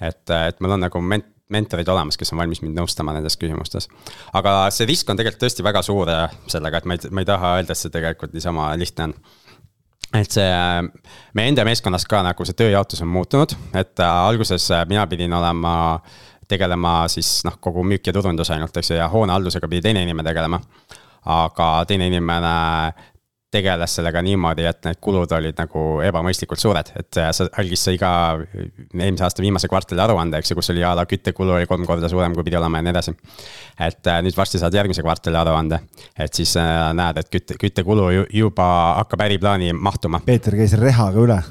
et, 0.00 0.30
äh, 0.30 0.48
et 0.48 0.60
mul 0.60 0.76
on 0.76 0.84
nagu 0.86 1.02
ment-, 1.02 1.30
mentorid 1.50 1.88
olemas, 1.88 2.16
kes 2.16 2.32
on 2.32 2.38
valmis 2.38 2.62
mind 2.62 2.78
nõustama 2.78 3.12
nendes 3.14 3.36
küsimustes. 3.36 3.88
aga 4.32 4.70
see 4.70 4.86
risk 4.86 5.10
on 5.10 5.16
tegelikult 5.16 5.42
tõesti 5.44 5.64
väga 5.64 5.82
suur 5.82 6.10
sellega, 6.46 6.78
et 6.78 6.84
ma 6.84 6.94
ei, 6.94 7.10
ma 7.10 7.24
ei 7.24 7.28
taha 7.28 7.56
öelda, 7.58 7.72
et 7.72 7.78
see 7.78 7.90
tegelikult 7.90 8.32
niisama 8.32 8.72
lihtne 8.80 9.10
on 9.10 9.14
et 10.14 10.36
see, 10.36 10.50
meie 11.34 11.50
enda 11.50 11.64
meeskonnas 11.66 12.06
ka 12.06 12.22
nagu 12.24 12.46
see 12.46 12.56
tööjaotus 12.58 13.02
on 13.04 13.10
muutunud, 13.10 13.54
et 13.74 14.02
äh, 14.02 14.18
alguses 14.28 14.68
äh, 14.74 14.84
mina 14.90 15.06
pidin 15.10 15.34
olema, 15.34 15.74
tegelema 16.48 16.96
siis 17.12 17.40
noh, 17.46 17.56
kogu 17.62 17.82
müük 17.86 18.06
ja 18.06 18.14
turundus 18.14 18.52
ainult, 18.54 18.76
eks 18.76 18.92
ju, 18.92 19.00
ja 19.00 19.08
hoonehaldusega 19.10 19.68
pidi 19.70 19.88
teine 19.88 20.04
inimene 20.04 20.28
tegelema. 20.30 20.60
aga 21.24 21.66
teine 21.88 22.06
inimene 22.06 22.48
tegeles 23.54 23.96
sellega 23.98 24.22
niimoodi, 24.24 24.66
et 24.68 24.80
need 24.88 25.00
kulud 25.04 25.32
olid 25.36 25.58
nagu 25.58 25.84
ebamõistlikult 26.04 26.60
suured, 26.60 26.90
et 27.00 27.20
äh, 27.22 27.30
sa 27.36 27.46
algis 27.62 27.86
sa 27.86 27.94
iga 27.94 28.10
eelmise 28.58 29.26
aasta 29.26 29.44
viimase 29.44 29.70
kvartali 29.70 30.02
aruande, 30.04 30.40
eks 30.40 30.52
ju, 30.52 30.58
kus 30.58 30.72
oli 30.74 30.84
a 30.84 30.94
la 30.98 31.06
küttekulu 31.08 31.56
oli 31.58 31.70
kolm 31.70 31.86
korda 31.88 32.10
suurem, 32.12 32.36
kui 32.36 32.46
pidi 32.46 32.58
olema 32.60 32.80
ja 32.80 32.86
nii 32.86 32.94
edasi. 32.94 33.16
et 33.88 34.12
äh, 34.12 34.20
nüüd 34.26 34.36
varsti 34.36 34.62
saad 34.62 34.74
järgmise 34.74 35.02
kvartali 35.02 35.40
aruande, 35.40 35.80
et 36.18 36.34
siis 36.34 36.56
äh, 36.60 36.86
näed, 36.96 37.22
et 37.22 37.32
kütte, 37.32 37.58
küttekulu 37.60 38.10
juba 38.32 38.70
hakkab 39.00 39.26
äriplaani 39.28 39.72
mahtuma. 39.72 40.22
Peeter 40.26 40.56
käis 40.58 40.76
rehaga 40.80 41.28
üle. 41.28 41.42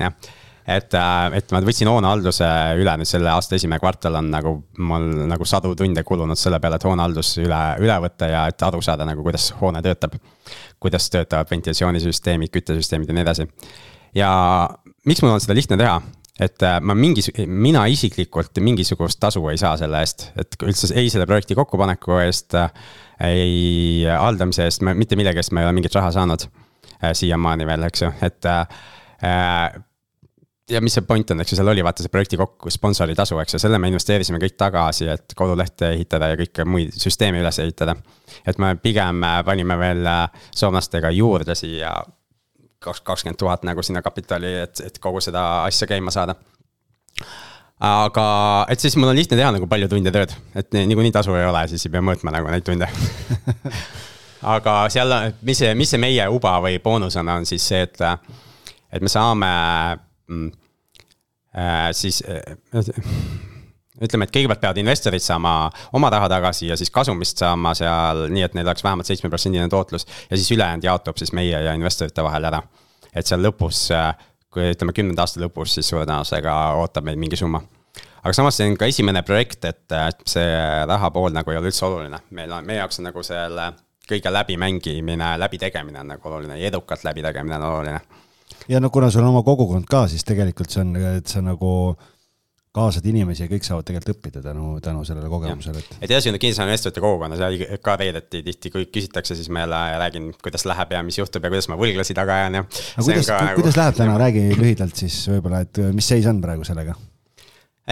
jah 0.00 0.38
et, 0.66 0.94
et 1.38 1.52
ma 1.54 1.60
võtsin 1.64 1.90
hoonehalduse 1.90 2.48
üle 2.78 2.96
nüüd 3.00 3.08
selle 3.08 3.30
aasta 3.32 3.56
esimene 3.58 3.80
kvartal 3.82 4.20
on 4.20 4.30
nagu 4.30 4.54
mul 4.78 5.08
nagu 5.30 5.46
sadu 5.48 5.74
tunde 5.78 6.04
kulunud 6.06 6.38
selle 6.38 6.60
peale, 6.62 6.78
et 6.78 6.86
hoonehaldus 6.86 7.36
üle, 7.42 7.62
üle 7.82 7.98
võtta 8.06 8.30
ja 8.30 8.46
et 8.50 8.62
aru 8.62 8.82
saada 8.84 9.06
nagu, 9.08 9.24
kuidas 9.26 9.50
hoone 9.60 9.82
töötab 9.82 10.18
kuidas 10.82 11.10
töötavad 11.10 11.50
ventilatsioonisüsteemid, 11.50 12.50
küttesüsteemid 12.52 13.10
ja 13.10 13.14
nii 13.16 13.24
edasi. 13.26 13.46
ja 14.14 14.32
miks 15.06 15.22
mul 15.22 15.36
on 15.36 15.42
seda 15.42 15.56
lihtne 15.56 15.78
teha? 15.80 16.00
et 16.40 16.64
äh, 16.66 16.78
ma 16.80 16.94
mingis, 16.96 17.28
mina 17.46 17.84
isiklikult 17.92 18.58
mingisugust 18.64 19.20
tasu 19.20 19.44
ei 19.52 19.60
saa 19.60 19.76
selle 19.78 20.00
eest, 20.02 20.30
et 20.40 20.56
üldse 20.64 20.88
ei 20.96 21.10
selle 21.12 21.26
projekti 21.28 21.54
kokkupaneku 21.54 22.16
eest, 22.24 22.56
äh, 22.58 22.72
ei 23.28 24.06
haldamise 24.08 24.66
eest, 24.66 24.82
mitte 24.82 25.18
millegi 25.20 25.42
eest 25.42 25.52
ma 25.52 25.62
ei 25.62 25.68
ole 25.68 25.76
mingit 25.76 25.94
raha 25.94 26.10
saanud 26.16 26.46
äh, 26.48 27.12
siiamaani 27.18 27.68
veel, 27.68 27.86
eks 27.90 28.06
ju, 28.06 28.12
et 28.26 28.50
ja 30.70 30.80
mis 30.80 30.94
see 30.94 31.04
point 31.06 31.30
on, 31.34 31.42
eks 31.42 31.52
ju, 31.52 31.58
seal 31.58 31.70
oli 31.72 31.82
vaata 31.84 32.04
see 32.04 32.12
projekti 32.12 32.38
kokku 32.40 32.70
sponsori 32.70 33.16
tasu, 33.18 33.38
eks 33.42 33.56
ju, 33.56 33.60
selle 33.62 33.80
me 33.82 33.90
investeerisime 33.90 34.38
kõik 34.42 34.56
tagasi, 34.60 35.08
et 35.10 35.34
kodulehte 35.38 35.90
ehitada 35.96 36.32
ja 36.32 36.38
kõike 36.38 36.66
muid 36.68 36.94
süsteeme 36.94 37.42
üles 37.42 37.58
ehitada. 37.62 37.96
et 38.46 38.58
me 38.58 38.74
pigem 38.76 39.24
panime 39.44 39.78
veel 39.78 40.08
soomlastega 40.54 41.10
juurde 41.10 41.54
siia 41.58 41.92
kaks, 42.82 43.00
kakskümmend 43.00 43.38
tuhat 43.38 43.64
nagu 43.66 43.82
sinna 43.82 44.02
kapitali, 44.02 44.54
et, 44.66 44.80
et 44.86 44.98
kogu 44.98 45.20
seda 45.20 45.64
asja 45.64 45.86
käima 45.86 46.10
saada. 46.10 46.36
aga, 47.80 48.26
et 48.68 48.80
siis 48.80 48.96
mul 48.96 49.10
on 49.10 49.18
lihtne 49.18 49.36
teha 49.36 49.50
nagu 49.52 49.66
palju 49.66 49.88
tunde 49.88 50.14
tööd, 50.14 50.36
et 50.54 50.72
niikuinii 50.72 51.12
tasu 51.12 51.34
ei 51.34 51.46
ole, 51.46 51.66
siis 51.68 51.86
ei 51.86 51.92
pea 51.92 52.04
mõõtma 52.04 52.34
nagu 52.34 52.50
neid 52.50 52.64
tunde 52.66 52.86
aga 54.54 54.78
seal, 54.90 55.14
mis 55.42 55.58
see, 55.58 55.74
mis 55.74 55.90
see 55.90 56.00
meie 56.02 56.28
uba 56.30 56.56
või 56.62 56.78
boonus 56.82 57.18
on, 57.18 57.28
on 57.34 57.46
siis 57.46 57.66
see, 57.66 57.82
et, 57.82 57.98
et 58.92 59.02
me 59.02 59.10
saame 59.10 59.50
äh, 59.50 60.00
siis 61.92 62.22
äh, 62.28 62.40
ütleme, 64.02 64.26
et 64.26 64.34
kõigepealt 64.34 64.62
peavad 64.62 64.80
investorid 64.80 65.22
saama 65.22 65.70
oma 65.96 66.10
raha 66.12 66.30
tagasi 66.32 66.70
ja 66.70 66.78
siis 66.80 66.90
kasumist 66.90 67.42
saama 67.42 67.74
seal 67.78 68.26
nii, 68.32 68.46
et 68.46 68.56
neil 68.56 68.66
oleks 68.66 68.84
vähemalt 68.84 69.08
seitsmeprotsendine 69.10 69.68
tootlus. 69.68 70.06
ja 70.30 70.36
siis 70.36 70.50
ülejäänud 70.56 70.84
jaotub 70.84 71.20
siis 71.20 71.32
meie 71.32 71.62
ja 71.66 71.74
investorite 71.74 72.24
vahel 72.24 72.44
ära. 72.44 72.62
et 73.14 73.26
seal 73.26 73.44
lõpus, 73.44 73.90
kui 74.50 74.72
ütleme 74.72 74.92
kümnenda 74.96 75.22
aasta 75.22 75.40
lõpus, 75.40 75.76
siis 75.76 75.88
suure 75.88 76.06
tõenäosusega 76.06 76.56
ootab 76.80 77.04
meid 77.04 77.20
mingi 77.20 77.36
summa. 77.36 77.62
aga 78.22 78.32
samas 78.32 78.56
see 78.56 78.70
on 78.70 78.76
ka 78.76 78.88
esimene 78.88 79.22
projekt, 79.22 79.64
et 79.64 80.26
see 80.26 80.50
raha 80.88 81.10
pool 81.10 81.32
nagu 81.32 81.50
ei 81.50 81.60
ole 81.60 81.68
üldse 81.72 81.86
oluline, 81.86 82.24
meil 82.30 82.52
on, 82.52 82.64
meie 82.66 82.80
jaoks 82.80 82.98
on 83.02 83.10
nagu 83.10 83.22
selle 83.22 83.72
kõige 84.08 84.32
läbimängimine, 84.32 85.38
läbitegemine 85.38 86.00
on 86.00 86.12
nagu 86.14 86.28
oluline 86.28 86.58
ja 86.58 86.68
edukalt 86.68 87.04
läbitegemine 87.04 87.56
on 87.56 87.62
oluline. 87.62 88.00
Ja 88.68 88.80
no 88.80 88.90
kuna 88.90 89.10
sul 89.10 89.24
on 89.24 89.32
oma 89.32 89.42
kogukond 89.46 89.86
ka, 89.90 90.06
siis 90.10 90.24
tegelikult 90.28 90.72
see 90.72 90.82
on, 90.84 90.96
et 91.18 91.30
sa 91.30 91.42
nagu 91.44 91.72
kaasad 92.72 93.04
inimesi 93.04 93.44
ja 93.44 93.50
kõik 93.50 93.66
saavad 93.66 93.84
tegelikult 93.84 94.16
õppida 94.16 94.40
tänu, 94.44 94.78
tänu 94.84 95.02
sellele 95.04 95.28
kogemusele, 95.28 95.82
et. 95.82 95.96
et 95.98 96.06
edasi 96.08 96.30
on 96.32 96.38
kinnisvarainvestorite 96.40 97.02
kogukonnas 97.04 97.42
ja 97.42 97.78
ka 97.84 97.98
reedeti 98.00 98.40
tihti, 98.46 98.72
kui 98.72 98.86
küsitakse, 98.88 99.36
siis 99.36 99.50
ma 99.52 99.66
jälle 99.66 99.80
räägin, 100.00 100.30
kuidas 100.42 100.64
läheb 100.68 100.94
ja 100.96 101.02
mis 101.04 101.20
juhtub 101.20 101.44
ja 101.44 101.52
kuidas 101.52 101.68
ma 101.68 101.76
võlglasi 101.80 102.16
taga 102.16 102.38
ajan 102.40 102.60
ja. 102.62 102.64
aga 102.64 103.06
kuidas, 103.10 103.28
nagu... 103.28 103.60
kuidas 103.60 103.80
läheb 103.82 103.98
täna, 104.00 104.16
räägi 104.24 104.46
lühidalt 104.56 105.04
siis 105.04 105.20
võib-olla, 105.34 105.60
et 105.66 105.82
mis 105.92 106.08
seis 106.14 106.28
on 106.32 106.40
praegu 106.44 106.64
sellega? 106.64 106.96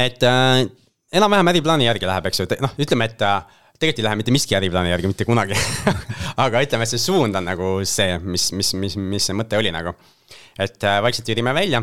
et 0.00 0.24
äh, 0.24 0.64
enam-vähem 1.12 1.52
äriplaani 1.52 1.90
järgi 1.90 2.08
läheb, 2.08 2.30
eks 2.30 2.40
ju, 2.40 2.48
noh, 2.64 2.72
ütleme, 2.80 3.10
et 3.10 3.26
äh, 3.26 3.60
tegelikult 3.80 4.00
ei 4.00 4.08
lähe 4.08 4.20
mitte 4.22 4.32
miski 4.32 4.56
äriplaani 4.56 4.94
järgi 4.94 5.10
mitte 5.10 5.28
kunagi 5.28 5.60
aga 6.44 6.64
ütleme, 6.64 6.88
et 6.88 6.92
see 6.92 7.04
suund 7.04 7.36
on 7.36 7.48
nagu 7.48 7.74
see, 7.88 8.16
mis, 8.24 8.48
mis, 8.56 8.72
mis, 8.80 8.96
mis 8.96 9.28
see 9.28 9.36
mõte 9.36 9.60
oli 9.60 9.72
nagu. 9.74 9.92
Et 10.60 10.84
äh, 10.86 11.00
vaikselt 11.04 11.30
jõudime 11.30 11.54
välja. 11.56 11.82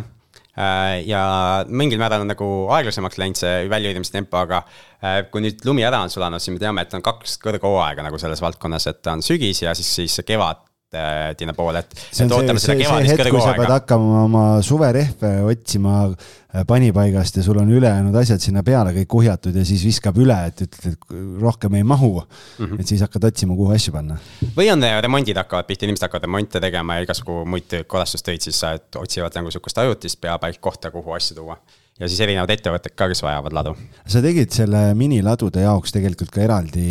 Äh, 0.57 1.03
ja 1.05 1.21
mingil 1.69 1.99
määral 2.01 2.23
on 2.23 2.31
nagu 2.31 2.47
aeglasemaks 2.73 3.19
läinud 3.21 3.37
see 3.37 3.67
väljaürimise 3.69 4.15
tempo, 4.15 4.39
aga 4.41 4.63
äh, 4.63 5.19
kui 5.31 5.43
nüüd 5.45 5.61
lumi 5.67 5.85
ära 5.85 6.01
on 6.05 6.13
sulanud, 6.13 6.41
siis 6.41 6.55
me 6.55 6.61
teame, 6.61 6.85
et 6.85 6.95
on 6.97 7.05
kaks 7.05 7.37
kõrghooaega 7.43 8.05
nagu 8.05 8.21
selles 8.21 8.41
valdkonnas, 8.41 8.89
et 8.89 9.13
on 9.13 9.25
sügis 9.25 9.61
ja 9.65 9.75
siis, 9.77 9.91
siis 9.99 10.21
kevad 10.25 10.66
teine 10.89 11.53
pool, 11.53 11.75
et. 11.75 11.95
see 12.15 12.23
on 12.23 12.31
see, 12.31 12.77
see, 12.79 13.07
hetk, 13.09 13.27
kui 13.27 13.41
sa 13.43 13.53
pead 13.57 13.71
hakkama 13.73 14.21
oma 14.23 14.43
suverehve 14.63 15.31
otsima 15.43 15.95
äh, 16.07 16.61
panipaigast 16.67 17.39
ja 17.39 17.43
sul 17.43 17.59
on 17.59 17.71
ülejäänud 17.75 18.15
asjad 18.21 18.39
sinna 18.43 18.63
peale 18.63 18.93
kõik 18.95 19.09
kuhjatud 19.11 19.57
ja 19.59 19.65
siis 19.67 19.83
viskab 19.83 20.19
üle, 20.23 20.37
et 20.47 20.63
ütled, 20.63 20.95
et 20.95 21.41
rohkem 21.43 21.75
ei 21.75 21.83
mahu 21.83 22.13
mm. 22.21 22.63
-hmm. 22.63 22.79
et 22.79 22.93
siis 22.93 23.03
hakkad 23.03 23.27
otsima, 23.31 23.57
kuhu 23.59 23.75
asju 23.75 23.93
panna. 23.97 24.15
või 24.55 24.71
on 24.71 24.87
remondid 25.03 25.37
hakkavad 25.37 25.67
pihta, 25.67 25.85
inimesed 25.85 26.07
hakkavad 26.07 26.29
remonte 26.29 26.63
tegema 26.63 26.95
ja 26.95 27.07
igasugu 27.07 27.43
muid 27.45 27.81
korrastustöid, 27.87 28.41
siis 28.41 28.61
otsivad 28.95 29.35
nagu 29.35 29.51
sihukest 29.51 29.83
ajutist 29.83 30.21
peapaik 30.21 30.61
kohta, 30.61 30.91
kuhu 30.91 31.19
asju 31.19 31.35
tuua 31.41 31.59
ja 31.97 32.09
siis 32.09 32.19
erinevad 32.21 32.51
ettevõtted 32.53 32.93
ka, 32.97 33.07
kes 33.11 33.23
vajavad 33.25 33.55
ladu. 33.57 33.73
sa 34.05 34.21
tegid 34.23 34.53
selle 34.53 34.81
miniladude 34.97 35.63
jaoks 35.63 35.95
tegelikult 35.95 36.31
ka 36.33 36.43
eraldi 36.45 36.85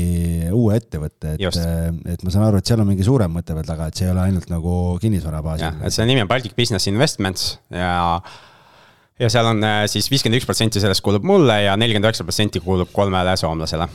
uue 0.51 0.81
ettevõtte, 0.81 1.37
et, 1.39 1.61
et 2.17 2.27
ma 2.27 2.35
saan 2.35 2.49
aru, 2.49 2.61
et 2.61 2.73
seal 2.73 2.83
on 2.83 2.91
mingi 2.91 3.07
suurem 3.07 3.33
mõte 3.39 3.55
veel 3.57 3.69
taga, 3.69 3.89
et 3.89 3.99
see 3.99 4.09
ei 4.09 4.13
ole 4.15 4.27
ainult 4.27 4.51
nagu 4.53 4.75
kinnisvara 5.03 5.43
baasil. 5.47 5.81
et 5.81 5.95
selle 5.95 6.11
nimi 6.11 6.25
on 6.25 6.31
Baltic 6.31 6.57
Business 6.59 6.91
Investments 6.91 7.57
ja 7.71 8.21
ja 9.21 9.33
seal 9.33 9.49
on 9.49 9.65
äh, 9.65 9.85
siis 9.91 10.11
viiskümmend 10.13 10.43
üks 10.43 10.49
protsenti 10.49 10.83
sellest 10.83 11.05
kuulub 11.05 11.25
mulle 11.27 11.63
ja 11.65 11.77
nelikümmend 11.79 12.11
üheksa 12.11 12.27
protsenti 12.27 12.61
kuulub 12.65 12.91
kolmele 12.93 13.37
soomlasele 13.41 13.89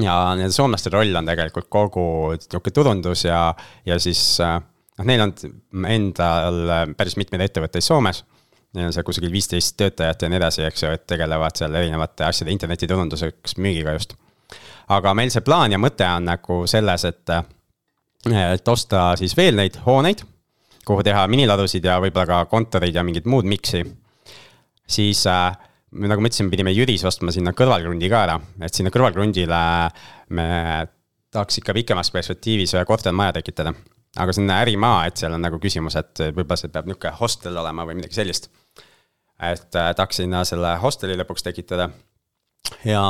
ja 0.00 0.16
nende 0.38 0.54
soomlaste 0.54 0.92
roll 0.94 1.18
on 1.18 1.28
tegelikult 1.28 1.68
kogu 1.72 2.04
niisugune 2.36 2.76
turundus 2.78 3.26
ja, 3.26 3.48
ja 3.84 3.98
siis 4.00 4.22
äh, 4.40 4.60
noh, 4.62 5.08
neil 5.08 5.26
on 5.26 5.34
endal 5.90 6.62
päris 6.96 7.18
mitmeid 7.20 7.50
ettevõtteid 7.50 7.84
Soomes 7.84 8.22
neil 8.72 8.88
on 8.88 8.94
seal 8.94 9.04
kusagil 9.06 9.32
viisteist 9.32 9.76
töötajat 9.80 10.24
ja 10.24 10.30
nii 10.32 10.38
edasi, 10.40 10.64
eks 10.66 10.84
ju, 10.84 10.92
et 10.96 11.06
tegelevad 11.08 11.56
seal 11.58 11.74
erinevate 11.76 12.24
asjade 12.24 12.52
internetiturunduseks, 12.54 13.56
müügiga 13.60 13.96
just. 13.96 14.14
aga 14.92 15.14
meil 15.16 15.32
see 15.32 15.44
plaan 15.44 15.72
ja 15.72 15.80
mõte 15.80 16.06
on 16.08 16.26
nagu 16.28 16.62
selles, 16.70 17.04
et, 17.08 17.34
et 18.32 18.68
osta 18.68 19.12
siis 19.20 19.36
veel 19.36 19.58
neid 19.60 19.78
hooneid, 19.86 20.24
kuhu 20.88 21.04
teha 21.06 21.26
miniladusid 21.30 21.84
ja 21.84 21.98
võib-olla 22.02 22.26
ka 22.26 22.40
kontoreid 22.50 22.96
ja 22.96 23.04
mingit 23.06 23.28
muud 23.28 23.46
miksi. 23.48 23.84
siis 24.88 25.26
äh, 25.26 25.52
nagu 25.92 26.24
ma 26.24 26.32
ütlesin, 26.32 26.50
pidime 26.50 26.72
Jüris 26.72 27.04
ostma 27.04 27.32
sinna 27.32 27.52
kõrvalkrundi 27.52 28.10
ka 28.10 28.24
ära, 28.26 28.40
et 28.60 28.74
sinna 28.74 28.90
kõrvalkrundile 28.90 29.62
me 30.30 30.48
tahaks 31.32 31.60
ikka 31.60 31.74
pikemas 31.76 32.10
perspektiivis 32.10 32.74
ühe 32.74 32.84
kortermaja 32.88 33.36
tekitada 33.40 33.72
aga 34.20 34.32
see 34.32 34.44
on 34.44 34.50
ärimaa, 34.52 35.06
et 35.08 35.20
seal 35.20 35.32
on 35.32 35.40
nagu 35.40 35.60
küsimus, 35.60 35.96
et 35.96 36.20
võib-olla 36.32 36.58
see 36.60 36.72
peab 36.72 36.88
niisugune 36.88 37.14
hostel 37.20 37.56
olema 37.56 37.86
või 37.88 38.00
midagi 38.00 38.18
sellist 38.18 38.50
et 39.50 39.76
äh, 39.78 39.92
tahaks 39.96 40.22
sinna 40.22 40.44
selle 40.48 40.76
hosteli 40.82 41.16
lõpuks 41.18 41.44
tekitada. 41.46 41.90
ja, 42.86 43.02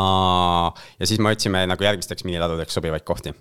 ja 0.98 1.06
siis 1.06 1.20
me 1.20 1.32
otsime 1.34 1.64
nagu 1.68 1.84
järgmisteks 1.84 2.24
miniladudeks 2.24 2.74
sobivaid 2.78 3.04
kohti. 3.08 3.34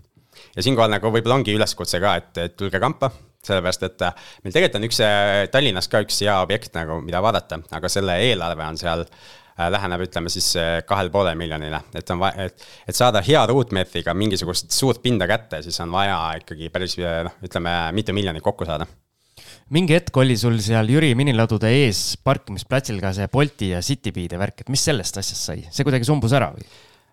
ja 0.55 0.63
siinkohal 0.63 0.91
nagu 0.91 1.11
võib-olla 1.11 1.39
ongi 1.39 1.55
üleskutse 1.55 2.01
ka, 2.03 2.15
et, 2.19 2.31
et 2.38 2.57
tulge 2.57 2.80
kampa, 2.80 3.11
sellepärast 3.45 3.85
et 3.88 4.07
äh, 4.07 4.31
meil 4.43 4.55
tegelikult 4.55 4.81
on 4.81 4.88
üks 4.89 5.03
äh, 5.05 5.35
Tallinnas 5.51 5.91
ka 5.91 6.03
üks 6.05 6.19
hea 6.26 6.39
objekt 6.43 6.76
nagu, 6.77 6.99
mida 7.05 7.23
vaadata, 7.23 7.61
aga 7.72 7.91
selle 7.91 8.18
eelarve 8.30 8.68
on 8.68 8.81
seal 8.81 9.05
läheneb, 9.61 10.01
ütleme 10.07 10.31
siis 10.31 10.47
kahele 10.88 11.11
poole 11.13 11.35
miljonile, 11.38 11.81
et 11.93 12.09
on 12.09 12.22
vaja, 12.23 12.47
et, 12.47 12.63
et 12.89 12.97
saada 12.97 13.22
hea 13.22 13.43
ruutmeetriga 13.51 14.15
mingisugust 14.18 14.72
suurt 14.73 15.03
pinda 15.03 15.27
kätte, 15.30 15.59
siis 15.61 15.77
on 15.84 15.91
vaja 15.93 16.18
ikkagi 16.39 16.72
päris 16.73 16.95
noh, 16.97 17.35
ütleme 17.45 17.76
mitu 17.93 18.15
miljonit 18.15 18.41
kokku 18.41 18.65
saada 18.65 18.88
mingi 19.72 19.95
hetk 19.95 20.18
oli 20.19 20.35
sul 20.39 20.57
seal 20.64 20.89
Jüri 20.91 21.14
miniladude 21.18 21.69
ees 21.72 22.18
parkimisplatsil 22.23 22.99
ka 23.03 23.14
see 23.15 23.27
Bolti 23.31 23.72
ja 23.72 23.81
Citybee'de 23.85 24.39
värk, 24.39 24.64
et 24.64 24.72
mis 24.73 24.84
sellest 24.84 25.19
asjast 25.22 25.48
sai, 25.48 25.61
see 25.72 25.88
kuidagi 25.88 26.07
sumbus 26.07 26.35
ära 26.35 26.52
või? 26.56 26.65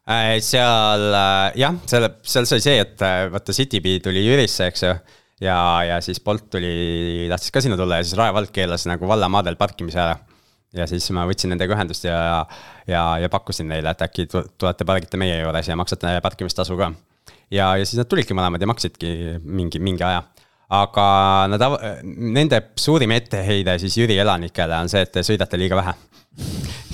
Äh, 0.09 0.39
seal 0.45 1.05
äh, 1.13 1.59
jah, 1.61 1.77
selle, 1.91 2.15
seal 2.27 2.49
sai 2.49 2.63
see, 2.65 2.79
et 2.83 3.05
äh, 3.05 3.27
vaata 3.31 3.55
Citybee 3.55 4.01
tuli 4.03 4.25
Jürisse, 4.25 4.71
eks 4.73 4.87
ju. 4.87 4.95
ja, 5.45 5.59
ja 5.87 5.99
siis 6.05 6.23
Bolt 6.25 6.49
tuli, 6.55 7.29
tahtis 7.31 7.55
ka 7.55 7.63
sinna 7.63 7.79
tulla 7.79 8.01
ja 8.01 8.07
siis 8.07 8.19
Rae 8.19 8.35
vald 8.35 8.51
keelas 8.55 8.89
nagu 8.91 9.07
vallamaadel 9.11 9.59
parkimise 9.61 10.01
ära. 10.03 10.17
ja 10.75 10.89
siis 10.91 11.07
ma 11.15 11.29
võtsin 11.29 11.53
nendega 11.55 11.77
ühendust 11.77 12.09
ja, 12.09 12.43
ja, 12.89 13.05
ja 13.23 13.31
pakkusin 13.33 13.71
neile, 13.71 13.95
et 13.95 14.03
äkki 14.09 14.27
tulete 14.33 14.89
pargite 14.89 15.21
meie 15.21 15.39
juures 15.43 15.71
ja 15.71 15.77
maksate 15.79 16.19
parkimistasu 16.25 16.81
ka. 16.81 16.91
ja, 17.55 17.71
ja 17.79 17.85
siis 17.85 18.01
nad 18.01 18.11
tulidki 18.11 18.35
mõlemad 18.35 18.65
ja 18.65 18.73
maksidki 18.73 19.13
mingi, 19.45 19.79
mingi 19.79 20.09
aja 20.09 20.25
aga 20.69 21.09
nad, 21.49 21.65
nende 22.05 22.61
suurim 22.77 23.15
etteheide 23.17 23.79
siis 23.81 23.97
Jüri 24.03 24.19
elanikele 24.21 24.77
on 24.77 24.91
see, 24.93 25.01
et 25.07 25.13
te 25.15 25.25
sõidate 25.25 25.61
liiga 25.61 25.79
vähe. 25.79 25.95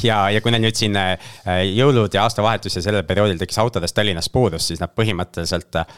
ja, 0.05 0.19
ja 0.31 0.41
kui 0.41 0.53
neil 0.55 0.63
nüüd 0.63 0.79
siin 0.79 0.95
äh, 0.97 1.17
jõulud 1.75 2.15
ja 2.15 2.23
aastavahetus 2.23 2.79
ja 2.79 2.85
sellel 2.85 3.03
perioodil 3.09 3.41
tekkis 3.41 3.59
autodest 3.61 3.97
Tallinnas 3.97 4.31
puudus, 4.33 4.69
siis 4.71 4.81
nad 4.81 4.95
põhimõtteliselt 4.95 5.81
äh,. 5.83 5.91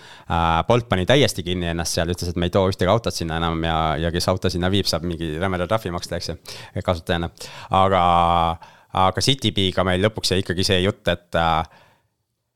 Bolt 0.66 0.88
pani 0.88 1.06
täiesti 1.06 1.44
kinni 1.46 1.68
ennast 1.70 1.94
seal, 1.94 2.10
ütles, 2.10 2.32
et 2.32 2.40
me 2.40 2.48
ei 2.48 2.54
too 2.54 2.64
ühtegi 2.70 2.90
autot 2.90 3.14
sinna 3.14 3.36
enam 3.38 3.62
ja, 3.64 3.78
ja 4.00 4.10
kes 4.14 4.28
auto 4.32 4.50
sinna 4.50 4.70
viib, 4.72 4.88
saab 4.88 5.04
mingi 5.06 5.36
rämeda 5.38 5.68
trahvi 5.68 5.92
maksta, 5.94 6.16
eks 6.16 6.32
ju, 6.32 6.38
kasutajana. 6.84 7.30
aga, 7.76 8.02
aga 9.06 9.26
Citybee'ga 9.28 9.84
meil 9.86 10.02
lõpuks 10.08 10.32
jäi 10.32 10.42
ikkagi 10.42 10.64
see 10.66 10.80
jutt, 10.80 11.04
et 11.12 11.38
äh, 11.38 11.84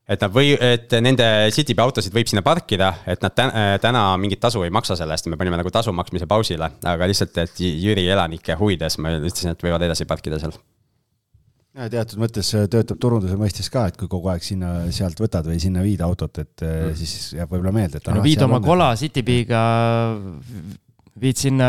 et 0.09 0.23
nad 0.23 0.33
või, 0.33 0.51
et 0.55 0.91
nende 1.03 1.27
Citybee 1.53 1.83
autosid 1.83 2.13
võib 2.15 2.29
sinna 2.29 2.43
parkida, 2.45 2.91
et 3.09 3.21
nad 3.23 3.35
täna, 3.37 3.63
täna 3.83 4.03
mingit 4.21 4.41
tasu 4.41 4.63
ei 4.65 4.73
maksa 4.73 4.97
selle 4.99 5.15
eest, 5.15 5.29
me 5.31 5.39
panime 5.39 5.59
nagu 5.61 5.71
tasu 5.73 5.93
maksmise 5.95 6.27
pausile, 6.29 6.71
aga 6.89 7.09
lihtsalt, 7.09 7.37
et 7.43 7.61
Jüri 7.61 8.07
elanike 8.09 8.57
huvides 8.59 8.97
ma 9.01 9.13
ütlesin, 9.19 9.53
et 9.53 9.65
võivad 9.65 9.85
edasi 9.87 10.07
parkida 10.09 10.41
seal. 10.41 10.55
ja 11.77 11.87
teatud 11.91 12.19
mõttes 12.19 12.51
töötab 12.51 12.99
turunduse 12.99 13.37
mõistes 13.39 13.69
ka, 13.71 13.87
et 13.91 13.99
kui 13.99 14.09
kogu 14.11 14.31
aeg 14.33 14.43
sinna-sealt 14.45 15.21
võtad 15.21 15.47
või 15.47 15.59
sinna 15.63 15.83
viid 15.85 16.01
autot, 16.05 16.41
et 16.43 16.65
mm. 16.65 16.95
siis 16.99 17.33
jääb 17.37 17.51
võib-olla 17.51 17.75
meelde, 17.75 18.01
et. 18.01 18.09
no 18.11 18.25
viid 18.25 18.41
oma 18.47 18.59
kola 18.63 18.93
Citybee'ga 18.99 19.61
viid 21.21 21.37
sinna 21.37 21.67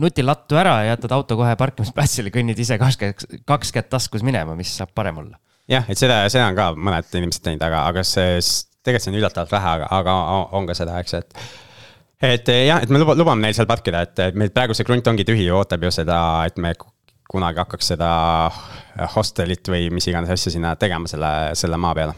nutilattu 0.00 0.58
ära 0.58 0.80
ja 0.82 0.96
jätad 0.96 1.14
auto 1.14 1.38
kohe 1.38 1.54
parkimisplatsile, 1.56 2.32
kõnnid 2.34 2.58
ise 2.58 2.80
kaks 2.80 2.98
kätt, 2.98 3.24
kaks 3.46 3.72
kätt 3.76 3.88
taskus 3.92 4.26
minema, 4.26 4.56
mis 4.58 4.72
saab 4.74 4.92
parem 4.96 5.22
olla 5.22 5.38
jah, 5.70 5.88
et 5.88 6.00
seda, 6.00 6.22
seda 6.32 6.50
on 6.50 6.58
ka 6.58 6.70
mõned 6.76 7.18
inimesed 7.20 7.44
teinud, 7.44 7.64
aga, 7.66 7.84
aga 7.90 8.04
see, 8.06 8.38
tegelikult 8.84 9.06
see 9.06 9.12
on 9.12 9.18
üllatavalt 9.20 9.54
vähe, 9.54 9.74
aga, 9.78 9.90
aga 9.98 10.16
on 10.58 10.68
ka 10.68 10.76
seda, 10.78 10.96
eks, 11.02 11.18
et. 11.20 11.44
et 12.30 12.52
jah, 12.66 12.82
et 12.82 12.92
me 12.92 13.02
luba, 13.02 13.16
lubame 13.18 13.44
neil 13.44 13.56
seal 13.56 13.68
parkida, 13.70 14.04
et 14.06 14.38
meil 14.38 14.52
praegu 14.54 14.76
see 14.76 14.88
krunt 14.88 15.06
ongi 15.12 15.26
tühi, 15.28 15.46
ootab 15.54 15.86
ju 15.86 15.92
seda, 15.94 16.20
et 16.48 16.58
me 16.60 16.74
kunagi 17.30 17.62
hakkaks 17.62 17.92
seda 17.92 18.10
hostelit 19.14 19.68
või 19.70 19.86
mis 19.94 20.08
iganes 20.10 20.32
asja 20.34 20.52
sinna 20.56 20.74
tegema 20.80 21.10
selle, 21.10 21.30
selle 21.58 21.78
maa 21.78 21.94
peale. 21.94 22.16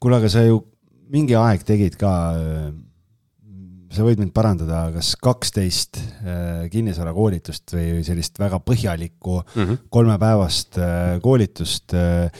kuule, 0.00 0.20
aga 0.20 0.28
sa 0.32 0.44
ju 0.44 0.60
mingi 1.10 1.34
aeg 1.36 1.64
tegid 1.66 1.96
ka 2.00 2.12
sa 3.90 4.06
võid 4.06 4.22
mind 4.22 4.32
parandada, 4.34 4.84
kas 4.94 5.12
kaksteist 5.20 5.98
äh, 5.98 6.64
kinnisvarakoolitust 6.72 7.74
või 7.74 8.04
sellist 8.06 8.38
väga 8.40 8.60
põhjalikku 8.62 9.40
mm 9.42 9.60
-hmm. 9.62 9.84
kolmepäevast 9.90 10.78
äh, 10.78 11.18
koolitust. 11.22 11.94
Äh, 11.94 12.30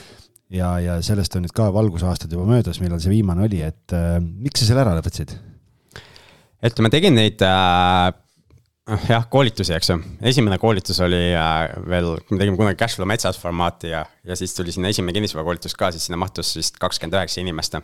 ja, 0.51 0.73
ja 0.79 0.97
sellest 1.01 1.35
on 1.35 1.45
nüüd 1.45 1.55
ka 1.55 1.69
valgusaastad 1.73 2.31
juba 2.31 2.45
möödas, 2.47 2.81
millal 2.83 2.99
see 2.99 3.13
viimane 3.13 3.45
oli, 3.47 3.61
et 3.63 3.93
miks 4.19 4.59
sa 4.59 4.65
selle 4.67 4.83
ära 4.83 4.97
lõpetasid? 4.97 5.31
et 6.61 6.79
ma 6.83 6.91
tegin 6.93 7.15
neid 7.17 7.41
äh, 7.41 8.11
jah, 9.09 9.25
koolitusi, 9.29 9.73
eks 9.75 9.91
ju. 9.91 9.97
esimene 10.25 10.57
koolitus 10.61 10.99
oli 11.05 11.19
äh, 11.37 11.73
veel, 11.89 12.15
me 12.31 12.39
tegime 12.39 12.57
kunagi 12.57 12.79
Cashflow 12.79 13.07
metsas 13.09 13.37
formaati 13.39 13.91
ja, 13.91 14.01
ja 14.25 14.37
siis 14.37 14.55
tuli 14.57 14.73
sinna 14.73 14.89
esimene 14.89 15.13
kinnisvarakoolitus 15.17 15.75
ka, 15.77 15.91
siis 15.93 16.07
sinna 16.09 16.17
mahtus 16.21 16.55
vist 16.57 16.79
kakskümmend 16.81 17.19
üheksa 17.19 17.43
inimest. 17.43 17.77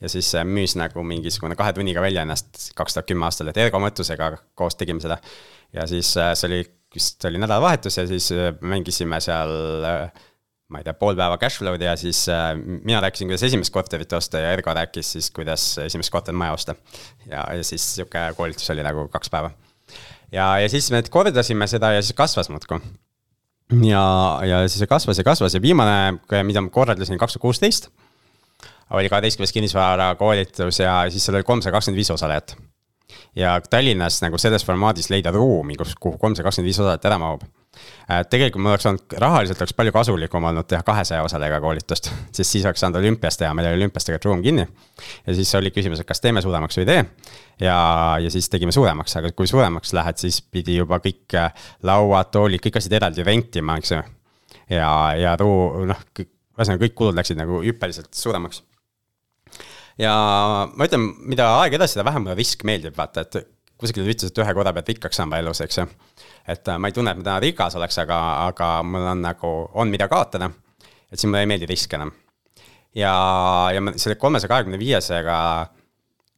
ja 0.00 0.10
siis 0.10 0.32
äh, 0.34 0.46
müüs 0.46 0.74
nagu 0.78 1.04
mingisugune 1.06 1.56
kahe 1.58 1.74
tunniga 1.76 2.02
välja 2.02 2.26
ennast 2.26 2.72
kaks 2.78 2.98
tuhat 2.98 3.08
kümme 3.12 3.28
aastal, 3.28 3.52
et 3.52 3.62
Ergo 3.62 3.78
mõttusega 3.82 4.32
koos 4.58 4.78
tegime 4.80 5.02
seda. 5.02 5.20
ja 5.76 5.86
siis 5.90 6.16
äh, 6.18 6.34
see 6.34 6.50
oli, 6.50 6.64
vist 6.94 7.30
oli 7.30 7.38
nädalavahetus 7.38 8.00
ja 8.02 8.08
siis 8.10 8.32
mängisime 8.60 9.22
seal 9.22 9.54
ma 10.70 10.82
ei 10.82 10.86
tea, 10.86 10.94
pool 10.98 11.14
päeva 11.18 11.38
cashflow'd 11.38 11.86
ja 11.86 11.94
siis 11.98 12.26
äh, 12.30 12.52
mina 12.58 12.98
rääkisin, 13.06 13.30
kuidas 13.30 13.46
esimest 13.46 13.74
korterit 13.74 14.18
osta 14.18 14.42
ja 14.42 14.52
Ergo 14.58 14.74
rääkis 14.74 15.14
siis, 15.14 15.30
kuidas 15.30 15.72
esimest 15.86 16.10
kortermaja 16.10 16.58
osta. 16.58 16.74
ja, 17.26 17.46
ja 17.54 17.64
siis 17.64 17.94
sihuke 17.94 18.32
koolitus 18.36 18.70
oli 18.74 18.82
nagu 18.82 19.06
kaks 19.14 19.30
päeva 19.30 19.54
ja, 20.32 20.46
ja 20.58 20.68
siis 20.68 20.90
me 20.90 21.02
kordasime 21.10 21.68
seda 21.70 21.92
ja 21.96 22.02
siis 22.02 22.16
kasvas 22.16 22.50
muudkui. 22.52 22.80
ja, 23.86 24.04
ja 24.46 24.62
siis 24.68 24.88
kasvas 24.88 25.18
ja 25.18 25.24
kasvas 25.24 25.54
ja 25.54 25.62
viimane, 25.62 26.18
mida 26.42 26.62
ma 26.64 26.72
korraldasin 26.74 27.18
kaks 27.18 27.36
tuhat 27.36 27.42
kuusteist, 27.42 27.90
oli 28.90 29.08
kaheteistkümnes 29.08 29.52
kinnisvara 29.52 30.14
koolitus 30.18 30.80
ja 30.80 31.04
siis 31.10 31.24
seal 31.26 31.38
oli 31.38 31.46
kolmsada 31.46 31.76
kakskümmend 31.76 32.02
viis 32.02 32.10
osalejat. 32.10 32.56
ja 33.36 33.60
Tallinnas 33.70 34.22
nagu 34.22 34.38
selles 34.38 34.64
formaadis 34.66 35.10
leida 35.10 35.30
ruumi, 35.30 35.76
kus, 35.76 35.94
kuhu 36.00 36.18
kolmsada 36.18 36.48
kakskümmend 36.48 36.72
viis 36.72 36.80
osalejat 36.80 37.10
ära 37.10 37.18
mahub 37.18 37.46
tegelikult 38.30 38.62
mul 38.62 38.74
oleks 38.74 38.86
olnud, 38.90 39.16
rahaliselt 39.22 39.60
oleks 39.62 39.74
palju 39.78 39.92
kasulikum 39.94 40.46
olnud 40.50 40.66
teha 40.70 40.82
kahesaja 40.86 41.22
osalejaga 41.26 41.60
koolitust, 41.62 42.10
sest 42.36 42.56
siis 42.56 42.66
oleks 42.66 42.82
saanud 42.84 43.00
olümpias 43.00 43.38
teha, 43.40 43.52
meil 43.54 43.70
oli 43.70 43.82
olümpias 43.82 44.08
tegelikult 44.08 44.30
ruum 44.30 44.42
kinni. 44.44 44.66
ja 45.26 45.34
siis 45.34 45.54
oli 45.58 45.72
küsimus, 45.74 46.02
et 46.02 46.08
kas 46.08 46.20
teeme 46.20 46.42
suuremaks 46.42 46.78
või 46.78 46.86
ei 46.86 46.90
tee. 46.90 47.04
ja, 47.66 47.76
ja 48.22 48.32
siis 48.32 48.48
tegime 48.52 48.72
suuremaks, 48.72 49.16
aga 49.20 49.32
kui 49.36 49.50
suuremaks 49.50 49.94
lähed, 49.96 50.18
siis 50.22 50.40
pidi 50.42 50.76
juba 50.80 51.00
kõik 51.04 51.38
äh, 51.38 51.68
lauad, 51.86 52.32
toolid, 52.34 52.62
kõik 52.64 52.80
asjad 52.80 52.98
eraldi 53.00 53.26
rentima, 53.26 53.78
eks 53.80 53.94
ju. 53.94 54.02
ja, 54.76 54.90
ja 55.18 55.36
ruu-, 55.40 55.86
noh, 55.90 56.02
ühesõnaga 56.18 56.84
kõik 56.86 56.98
kulud 56.98 57.16
läksid 57.16 57.40
nagu 57.40 57.62
hüppeliselt 57.64 58.12
suuremaks 58.14 58.64
ja 60.00 60.12
ma 60.74 60.86
ütlen, 60.88 61.10
mida 61.30 61.48
aeg 61.60 61.76
edasi, 61.78 61.96
seda 61.96 62.06
vähem 62.08 62.24
mulle 62.26 62.38
risk 62.38 62.64
meeldib, 62.68 62.96
vaata, 62.96 63.24
et 63.26 63.50
kuskil 63.80 64.08
ütles, 64.08 64.30
et 64.30 64.42
ühe 64.42 64.54
korra 64.56 64.72
pead 64.76 64.92
rikkaks 64.92 65.20
saama 65.20 65.40
elus, 65.40 65.62
eks 65.64 65.80
ju. 65.80 65.86
Et 66.48 66.68
äh, 66.68 66.78
ma 66.78 66.90
ei 66.90 66.96
tunne, 66.96 67.12
et 67.12 67.20
ma 67.20 67.26
täna 67.26 67.38
rikas 67.42 67.76
oleks, 67.78 67.98
aga, 68.02 68.18
aga 68.48 68.72
mul 68.86 69.06
on 69.12 69.22
nagu, 69.24 69.52
on 69.80 69.92
mida 69.92 70.08
kaotada. 70.08 70.50
et 71.10 71.18
siis 71.18 71.28
mulle 71.28 71.44
ei 71.44 71.50
meeldi 71.50 71.68
risk 71.70 71.94
enam. 71.98 72.12
ja, 72.94 73.14
ja 73.74 73.80
ma 73.80 73.94
selle 73.96 74.16
kolmesaja 74.20 74.50
kahekümne 74.50 74.78
viiesega, 74.80 75.36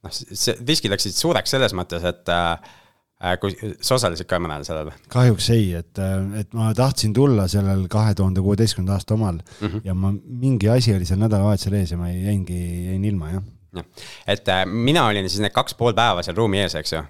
noh, 0.04 0.12
see 0.12 0.56
riskid 0.68 0.92
läksid 0.92 1.16
suureks 1.16 1.54
selles 1.54 1.74
mõttes, 1.76 2.04
et 2.08 2.32
äh, 2.32 2.74
äh, 3.22 3.38
kui 3.40 3.56
sa 3.80 3.96
osalesid 3.96 4.28
ka 4.30 4.40
mõnel 4.42 4.66
sellel 4.66 4.92
kahjuks 5.12 5.50
ei, 5.54 5.72
et, 5.80 6.02
et 6.40 6.54
ma 6.58 6.72
tahtsin 6.76 7.14
tulla 7.16 7.48
sellel 7.50 7.86
kahe 7.92 8.14
tuhande 8.18 8.44
kuueteistkümnenda 8.44 8.98
aasta 8.98 9.16
omal 9.18 9.40
mm 9.40 9.66
-hmm. 9.66 9.82
ja 9.84 9.94
ma, 9.94 10.12
mingi 10.46 10.68
asi 10.68 10.94
oli 10.96 11.08
seal 11.08 11.22
nädalavahetusel 11.22 11.80
ees 11.80 11.94
ja 11.94 12.00
ma 12.00 12.10
jäingi, 12.10 12.60
jäin 12.90 13.04
ilma 13.04 13.30
jah. 13.30 13.42
jah, 13.76 14.06
et 14.26 14.48
äh, 14.48 14.64
mina 14.66 15.06
olin 15.06 15.28
siis 15.28 15.40
need 15.40 15.54
kaks 15.54 15.74
pool 15.74 15.94
päeva 15.94 16.22
seal 16.22 16.36
ruumi 16.36 16.60
ees, 16.60 16.74
eks 16.74 16.92
ju. 16.92 17.04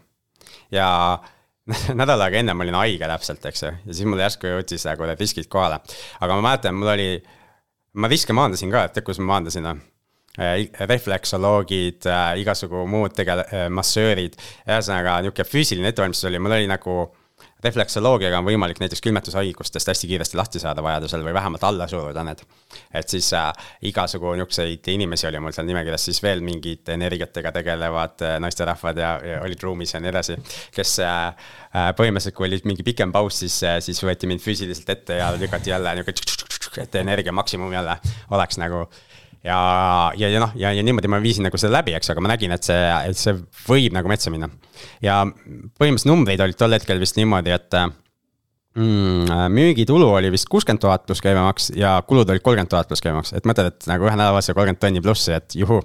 ja 0.71 0.89
nädal 2.01 2.25
aega 2.25 2.41
enne 2.41 2.57
ma 2.57 2.65
olin 2.67 2.79
haige 2.81 3.09
täpselt, 3.09 3.45
eks 3.47 3.63
ju, 3.63 3.71
ja 3.87 3.95
siis 3.95 4.09
mul 4.09 4.23
järsku 4.23 4.51
jõudis 4.51 4.85
nagu 4.89 5.07
need 5.07 5.23
riskid 5.23 5.49
kohale. 5.53 5.79
aga 6.21 6.37
ma 6.39 6.49
mäletan, 6.49 6.77
mul 6.79 6.93
oli, 6.95 7.09
ma 7.95 8.11
riske 8.11 8.35
maandasin 8.37 8.73
ka, 8.73 8.89
tead, 8.91 9.07
kus 9.07 9.23
ma 9.23 9.37
maandasin 9.37 9.69
või? 9.71 9.89
Äh, 10.41 10.63
refleksoloogid, 10.89 12.07
äh, 12.09 12.39
igasugu 12.41 12.87
muud 12.89 13.13
tegele-, 13.13 13.45
äh, 13.53 13.67
massöörid. 13.69 14.39
ühesõnaga 14.65 15.19
nihuke 15.21 15.45
füüsiline 15.45 15.91
ettevalmistus 15.93 16.31
oli, 16.31 16.41
mul 16.41 16.57
oli 16.57 16.71
nagu 16.71 16.95
refleksoloogiaga 17.63 18.41
on 18.41 18.47
võimalik 18.47 18.81
näiteks 18.83 19.03
külmetushaigustest 19.05 19.91
hästi 19.93 20.11
kiiresti 20.11 20.39
lahti 20.39 20.63
saada 20.63 20.83
vajadusel 20.85 21.25
või 21.27 21.35
vähemalt 21.37 21.65
alla 21.67 21.87
suruda 21.91 22.25
need. 22.27 22.43
et 22.95 23.09
siis 23.09 23.33
äh, 23.39 23.53
igasugu 23.89 24.35
niisuguseid 24.35 24.89
inimesi 24.95 25.27
oli 25.27 25.41
mul 25.41 25.55
seal 25.55 25.67
nimekirjas, 25.67 26.09
siis 26.11 26.23
veel 26.23 26.43
mingid 26.45 26.89
energiatega 26.95 27.53
tegelevad 27.53 28.27
äh, 28.27 28.39
naisterahvad 28.43 28.99
ja, 28.99 29.13
ja 29.27 29.41
olid 29.47 29.63
ruumis 29.63 29.95
ja 29.95 30.01
nii 30.01 30.11
edasi. 30.11 30.37
kes 30.75 30.99
äh, 31.07 31.47
põhimõtteliselt, 31.73 32.37
kui 32.37 32.49
oli 32.49 32.61
mingi 32.65 32.87
pikem 32.87 33.13
paus, 33.13 33.39
siis 33.45 33.63
äh,, 33.69 33.79
siis 33.81 34.03
võeti 34.03 34.31
mind 34.31 34.43
füüsiliselt 34.45 34.91
ette 34.97 35.23
ja 35.23 35.31
lükati 35.37 35.71
jälle 35.71 35.95
nihuke, 36.01 36.15
et 36.83 36.95
energia 37.01 37.33
maksimum 37.33 37.73
jälle 37.73 37.97
oleks 38.31 38.59
nagu 38.59 38.87
ja, 39.45 40.13
ja, 40.17 40.29
ja 40.29 40.43
noh, 40.43 40.53
ja, 40.59 40.73
ja 40.75 40.85
niimoodi 40.87 41.11
ma 41.11 41.21
viisin 41.23 41.47
nagu 41.47 41.59
selle 41.61 41.77
läbi, 41.79 41.97
eks, 41.99 42.13
aga 42.13 42.23
ma 42.23 42.33
nägin, 42.33 42.55
et 42.55 42.67
see, 42.67 42.79
et 43.09 43.19
see 43.19 43.35
võib 43.67 43.97
nagu 43.97 44.11
metsa 44.11 44.33
minna. 44.35 44.49
ja 45.05 45.23
põhimõtteliselt 45.27 46.11
numbreid 46.11 46.45
olid 46.45 46.59
tol 46.59 46.77
hetkel 46.77 47.03
vist 47.03 47.19
niimoodi, 47.19 47.55
et 47.55 47.79
mm, 48.79 49.35
müügitulu 49.57 50.13
oli 50.15 50.33
vist 50.35 50.51
kuuskümmend 50.53 50.83
tuhat 50.85 51.07
pluss 51.09 51.25
käibemaks 51.25 51.73
ja 51.79 51.99
kulud 52.07 52.31
olid 52.31 52.45
kolmkümmend 52.45 52.73
tuhat 52.73 52.91
pluss 52.91 53.05
käibemaks, 53.05 53.35
et 53.37 53.49
mõtled, 53.49 53.75
et 53.75 53.91
nagu 53.91 54.09
ühe 54.09 54.17
nädalavahetusel 54.17 54.59
kolmkümmend 54.59 54.83
tonni 54.87 55.05
plussi, 55.05 55.37
et 55.39 55.59
juhu. 55.59 55.83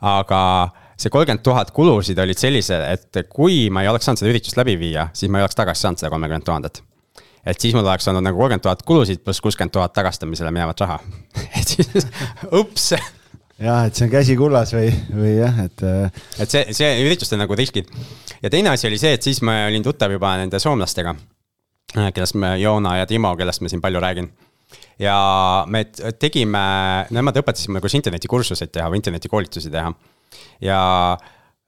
aga 0.00 0.42
see 1.00 1.12
kolmkümmend 1.12 1.46
tuhat 1.46 1.70
kulusid 1.76 2.18
olid 2.18 2.38
sellised, 2.40 2.84
et 2.90 3.24
kui 3.30 3.68
ma 3.72 3.84
ei 3.84 3.92
oleks 3.92 4.08
saanud 4.08 4.22
seda 4.22 4.34
üritust 4.34 4.58
läbi 4.60 4.76
viia, 4.80 5.08
siis 5.14 5.30
ma 5.30 5.40
ei 5.40 5.46
oleks 5.46 5.58
tagasi 5.58 5.86
saanud 5.86 6.02
seda 6.02 6.12
kolmekümmet 6.12 6.48
tuhandet 6.48 6.84
et 7.46 7.60
siis 7.60 7.76
mul 7.76 7.86
oleks 7.86 8.08
olnud 8.10 8.24
nagu 8.26 8.38
kolmkümmend 8.38 8.66
tuhat 8.66 8.82
kulusid 8.88 9.24
pluss 9.24 9.40
kuuskümmend 9.40 9.72
tuhat 9.72 9.94
tagastamisele 9.96 10.52
minevat 10.54 10.80
raha 10.84 11.00
et 11.60 11.76
siis, 11.76 12.06
ups 12.52 12.92
jah, 13.60 13.86
et 13.86 13.96
see 13.96 14.06
on 14.06 14.12
käsi 14.12 14.36
kullas 14.38 14.72
või, 14.74 14.90
või 15.14 15.34
jah, 15.36 15.58
et. 15.66 15.84
Äh, 15.86 16.22
et 16.42 16.52
see, 16.52 16.76
see 16.76 16.90
üritustel 17.04 17.40
nagu 17.40 17.56
riskid. 17.58 17.90
ja 18.42 18.52
teine 18.52 18.72
asi 18.72 18.88
oli 18.88 19.00
see, 19.00 19.14
et 19.16 19.26
siis 19.26 19.42
ma 19.46 19.66
olin 19.68 19.84
tuttav 19.84 20.12
juba 20.14 20.34
nende 20.40 20.60
soomlastega, 20.62 21.14
äh, 21.96 22.12
kellest 22.16 22.38
me, 22.40 22.54
Joona 22.60 22.96
ja 23.00 23.08
Timo, 23.10 23.34
kellest 23.36 23.64
ma 23.64 23.72
siin 23.72 23.82
palju 23.84 24.00
räägin. 24.00 24.30
ja 25.00 25.18
me 25.66 25.84
tegime, 26.18 26.64
nemad 27.10 27.42
õpetasid 27.42 27.72
mulle, 27.72 27.84
kuidas 27.84 27.98
internetikursuseid 28.00 28.72
teha 28.72 28.88
või 28.90 29.02
internetikoolitusi 29.02 29.72
teha. 29.72 29.92
ja 30.64 30.80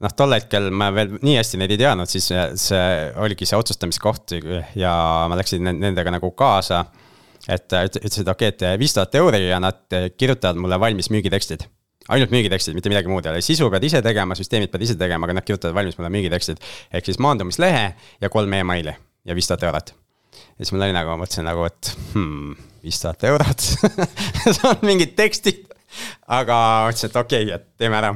noh, 0.03 0.15
tol 0.17 0.35
hetkel 0.37 0.71
ma 0.75 0.91
veel 0.95 1.17
nii 1.23 1.37
hästi 1.39 1.61
neid 1.61 1.75
ei 1.75 1.81
teadnud, 1.85 2.11
siis 2.11 2.31
see 2.65 2.89
oligi 3.23 3.49
see 3.49 3.59
otsustamiskoht 3.59 4.37
ja 4.79 4.95
ma 5.31 5.39
läksin 5.39 5.71
nendega 5.71 6.15
nagu 6.15 6.33
kaasa. 6.39 6.85
et 7.49 7.73
ütlesid, 7.75 8.29
okei 8.31 8.53
okay,, 8.53 8.73
et 8.73 8.79
viis 8.79 8.95
tuhat 8.95 9.15
euri 9.19 9.49
ja 9.49 9.59
nad 9.63 9.83
kirjutavad 10.17 10.61
mulle 10.63 10.79
valmis 10.81 11.11
müügitekstid 11.11 11.67
ainult 12.11 12.31
müügitekstid, 12.35 12.75
mitte 12.75 12.91
midagi 12.91 13.11
muud 13.11 13.27
ei 13.27 13.33
ole, 13.33 13.43
sisu 13.45 13.69
pead 13.71 13.85
ise 13.87 14.03
tegema, 14.03 14.37
süsteemid 14.39 14.73
pead 14.73 14.85
ise 14.87 14.97
tegema, 14.99 15.27
aga 15.29 15.39
nad 15.39 15.47
kirjutavad 15.47 15.77
valmis 15.77 15.99
mulle 15.99 16.11
müügitekstid. 16.15 16.63
ehk 16.93 17.07
siis 17.07 17.21
maandumislehe 17.23 17.85
ja 18.21 18.31
kolm 18.31 18.53
emaili 18.59 18.95
ja 19.25 19.35
viis 19.39 19.51
tuhat 19.51 19.63
eurot. 19.69 19.95
ja 20.35 20.65
siis 20.65 20.73
mul 20.73 20.87
oli 20.87 20.97
nagu, 20.97 21.15
mõtlesin 21.21 21.47
nagu, 21.47 21.67
et 21.67 21.93
hmm, 22.15 22.57
viis 22.83 22.99
tuhat 23.03 23.25
eurot 23.31 23.69
on 24.71 24.83
mingid 24.87 25.15
tekstid. 25.19 25.65
aga 26.27 26.59
mõtlesin, 26.89 27.11
et 27.11 27.23
okei 27.25 27.47
okay,, 27.47 27.61
et 27.61 27.71
teeme 27.79 27.99
ära 28.03 28.15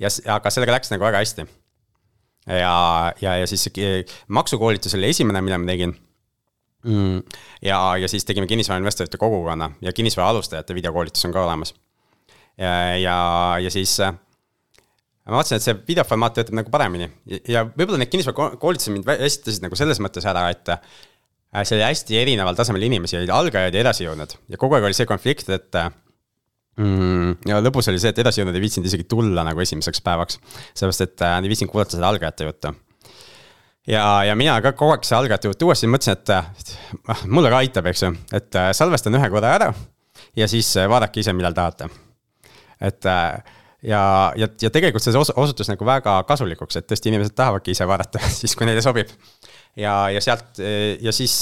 ja, 0.00 0.10
aga 0.34 0.52
sellega 0.52 0.78
läks 0.78 0.92
nagu 0.92 1.04
väga 1.04 1.22
hästi. 1.22 1.46
ja, 2.46 2.76
ja, 3.20 3.36
ja 3.42 3.46
siis 3.46 3.68
maksukoolitus 4.28 4.94
oli 4.98 5.12
esimene, 5.12 5.42
mille 5.44 5.58
ma 5.60 5.68
tegin 5.68 5.94
mm,. 6.84 7.22
ja, 7.62 7.96
ja 7.96 8.08
siis 8.08 8.24
tegime 8.24 8.46
kinnisvarainvestorite 8.46 9.20
kogukonna 9.20 9.70
ja 9.80 9.92
kinnisvara 9.92 10.28
alustajate 10.28 10.74
videokoolitus 10.74 11.24
on 11.24 11.32
ka 11.32 11.44
olemas. 11.44 11.74
ja, 12.58 12.96
ja, 12.96 13.18
ja 13.60 13.70
siis 13.70 14.00
äh, 14.00 14.14
ma 15.26 15.36
vaatasin, 15.36 15.60
et 15.60 15.68
see 15.68 15.78
videoformaat 15.88 16.38
töötab 16.38 16.58
nagu 16.60 16.72
paremini 16.72 17.10
ja 17.48 17.64
võib-olla 17.68 18.00
need 18.02 18.12
kinnisvarakoolitused 18.12 18.96
mind 18.96 19.14
esitasid 19.18 19.64
nagu 19.66 19.78
selles 19.78 20.00
mõttes 20.02 20.26
ära, 20.28 20.48
et 20.54 20.74
äh, 20.74 20.80
see 21.62 21.76
oli 21.76 21.86
hästi 21.86 22.22
erineval 22.22 22.58
tasemel 22.58 22.88
inimesi, 22.88 23.18
olid 23.20 23.32
algajad 23.34 23.76
ja 23.76 23.84
edasijõudnud 23.84 24.38
ja 24.48 24.60
kogu 24.60 24.78
aeg 24.78 24.88
oli 24.88 24.96
see 24.96 25.08
konflikt, 25.08 25.52
et 25.52 25.82
mm,. 26.80 27.40
ja 27.50 27.62
lõpus 27.64 27.92
oli 27.92 28.00
see, 28.02 28.14
et 28.14 28.22
edasijõudnud 28.24 28.56
ei 28.56 28.64
viitsinud 28.64 28.88
isegi 28.90 29.08
tulla 29.10 29.44
nagu 29.46 29.60
esimeseks 29.62 30.04
päevaks, 30.06 30.40
sellepärast 30.72 31.06
et 31.06 31.26
äh, 31.26 31.40
ei 31.40 31.52
viitsinud 31.52 31.72
kuulata 31.72 31.98
seda 31.98 32.08
algajate 32.10 32.48
juttu 32.48 32.74
ja, 33.88 34.24
ja 34.24 34.36
mina 34.38 34.58
ka 34.64 34.72
kogu 34.76 34.94
aeg 34.94 35.06
seda 35.06 35.20
algajate 35.22 35.50
juttu 35.50 35.70
uuesti 35.70 35.88
mõtlesin, 35.90 36.18
et 36.18 36.34
äh, 36.36 37.24
mulle 37.32 37.52
ka 37.52 37.62
aitab, 37.62 37.88
eks 37.90 38.04
ju, 38.04 38.12
et 38.36 38.58
äh, 38.58 38.70
salvestan 38.76 39.16
ühe 39.18 39.30
korra 39.32 39.54
ära 39.56 39.70
ja 40.36 40.48
siis 40.50 40.72
äh, 40.78 40.88
vaadake 40.90 41.22
ise, 41.22 41.34
millal 41.36 41.56
tahate. 41.56 41.88
et 42.80 43.04
ja, 43.04 44.02
ja, 44.36 44.48
ja 44.62 44.70
tegelikult 44.72 45.04
see 45.04 45.16
osutus 45.16 45.68
nagu 45.68 45.86
väga 45.86 46.20
kasulikuks, 46.28 46.80
et 46.80 46.88
tõesti 46.88 47.12
inimesed 47.12 47.36
tahavadki 47.36 47.74
ise 47.74 47.88
vaadata 47.88 48.22
siis, 48.40 48.56
kui 48.56 48.68
neile 48.68 48.84
sobib 48.84 49.12
ja, 49.78 49.94
ja 50.10 50.20
sealt 50.24 50.58
ja 50.60 51.12
siis 51.14 51.34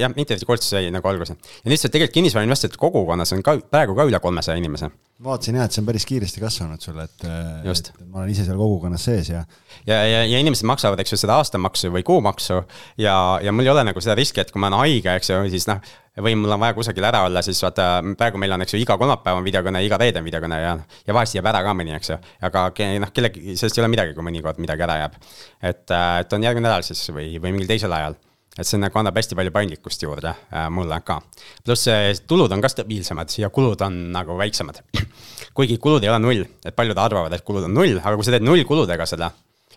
jah, 0.00 0.10
internetikoolitus 0.10 0.72
sai 0.74 0.90
nagu 0.94 1.08
alguse. 1.08 1.36
ja 1.36 1.76
see 1.76 1.92
tegelikult 1.92 2.16
kinnisvarainvestorite 2.18 2.80
kogukonnas 2.80 3.34
on 3.36 3.44
ka 3.46 3.56
praegu 3.70 3.94
ka 3.98 4.06
üle 4.08 4.20
kolmesaja 4.22 4.58
inimese. 4.60 4.90
vaatasin 5.22 5.60
jah, 5.60 5.68
et 5.68 5.76
see 5.76 5.82
on 5.84 5.88
päris 5.90 6.06
kiiresti 6.08 6.42
kasvanud 6.42 6.82
sul, 6.82 6.98
et, 7.04 7.24
et 7.24 7.90
ma 8.06 8.22
olen 8.22 8.34
ise 8.34 8.46
seal 8.48 8.58
kogukonnas 8.60 9.06
sees 9.10 9.32
ja. 9.32 9.44
ja, 9.86 10.02
ja, 10.02 10.24
ja 10.24 10.42
inimesed 10.42 10.68
maksavad, 10.68 11.00
eks 11.02 11.14
ju, 11.14 11.22
seda 11.22 11.38
aastamaksu 11.40 11.92
või 11.94 12.04
kuumaksu 12.06 12.62
ja, 13.00 13.16
ja 13.44 13.54
mul 13.54 13.68
ei 13.68 13.74
ole 13.74 13.86
nagu 13.90 14.02
seda 14.02 14.18
riski, 14.18 14.42
et 14.42 14.52
kui 14.52 14.62
ma 14.62 14.72
olen 14.72 14.84
haige, 14.84 15.18
eks 15.20 15.34
ju, 15.34 15.42
siis 15.54 15.68
noh 15.70 15.82
või 16.18 16.34
mul 16.38 16.52
on 16.54 16.60
vaja 16.60 16.74
kusagil 16.74 17.04
ära 17.06 17.22
olla, 17.26 17.42
siis 17.42 17.60
vaata, 17.62 17.86
praegu 18.18 18.38
meil 18.40 18.52
on, 18.54 18.64
eks 18.64 18.74
ju, 18.74 18.80
iga 18.82 18.96
kolmapäev 18.98 19.38
on 19.38 19.46
videokõne, 19.46 19.82
iga 19.86 19.98
reede 20.00 20.20
on 20.20 20.26
videokõne 20.26 20.58
ja, 20.58 20.72
ja 21.06 21.16
vahest 21.16 21.36
jääb 21.36 21.46
ära 21.46 21.62
ka 21.64 21.74
mõni, 21.76 21.94
eks 21.96 22.10
ju. 22.12 22.18
aga 22.48 22.64
noh, 23.04 23.12
kellegi, 23.14 23.54
sellest 23.54 23.78
ei 23.78 23.84
ole 23.84 23.92
midagi, 23.92 24.14
kui 24.16 24.26
mõnikord 24.26 24.58
midagi 24.62 24.86
ära 24.86 24.98
jääb. 25.04 25.14
et, 25.62 25.84
äh, 25.94 26.08
et 26.24 26.32
on 26.32 26.42
järgmine 26.42 26.66
nädal 26.66 26.86
siis 26.86 27.02
või, 27.14 27.28
või 27.42 27.54
mingil 27.60 27.70
teisel 27.70 27.92
ajal. 27.96 28.16
et 28.58 28.66
see 28.66 28.80
nagu 28.82 28.98
annab 28.98 29.16
hästi 29.16 29.36
palju 29.38 29.52
paindlikkust 29.54 30.02
juurde 30.02 30.32
äh, 30.32 30.66
mulle 30.74 31.00
ka. 31.06 31.20
pluss 31.64 31.86
tulud 32.26 32.52
on 32.52 32.64
ka 32.64 32.72
stabiilsemad 32.72 33.36
ja 33.38 33.50
kulud 33.50 33.80
on 33.86 34.00
nagu 34.16 34.38
väiksemad. 34.40 34.82
kuigi 35.56 35.78
kulud 35.78 36.04
ei 36.04 36.10
ole 36.12 36.18
null, 36.22 36.46
et 36.64 36.76
paljud 36.76 36.98
arvavad, 36.98 37.32
et 37.36 37.46
kulud 37.46 37.68
on 37.68 37.74
null, 37.74 38.00
aga 38.00 38.16
kui 38.16 38.26
sa 38.26 38.34
teed 38.34 38.46
nullkuludega 38.46 39.06
seda 39.06 39.30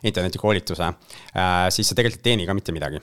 internetikoolituse 0.03 0.83
äh,, 0.83 1.67
siis 1.69 1.89
sa 1.89 1.95
tegelikult 1.95 2.23
ei 2.23 2.31
teeni 2.31 2.47
ka 2.47 2.55
mitte 2.57 2.75
midagi 2.75 3.01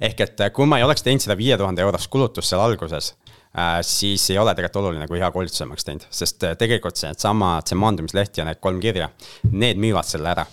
ehk 0.00 0.24
et 0.26 0.42
äh, 0.44 0.52
kui 0.54 0.68
ma 0.68 0.78
ei 0.78 0.86
oleks 0.86 1.04
teinud 1.06 1.22
seda 1.24 1.36
viie 1.38 1.56
tuhande 1.60 1.82
eurost 1.84 2.10
kulutust 2.12 2.50
seal 2.50 2.62
alguses 2.62 3.12
äh,, 3.12 3.80
siis 3.86 4.26
ei 4.30 4.38
ole 4.40 4.54
tegelikult 4.54 4.82
oluline, 4.82 5.08
kui 5.10 5.22
hea 5.22 5.30
koolituse 5.34 5.66
ma 5.66 5.76
oleks 5.76 5.88
teinud, 5.88 6.06
sest 6.10 6.46
äh, 6.46 6.56
tegelikult 6.60 7.00
see, 7.00 7.10
needsamad, 7.12 7.66
see 7.70 7.80
maandumisleht 7.80 8.40
ja 8.40 8.46
need 8.48 8.60
kolm 8.64 8.82
kirja, 8.82 9.10
need 9.52 9.80
müüvad 9.82 10.08
selle 10.08 10.32
ära. 10.34 10.46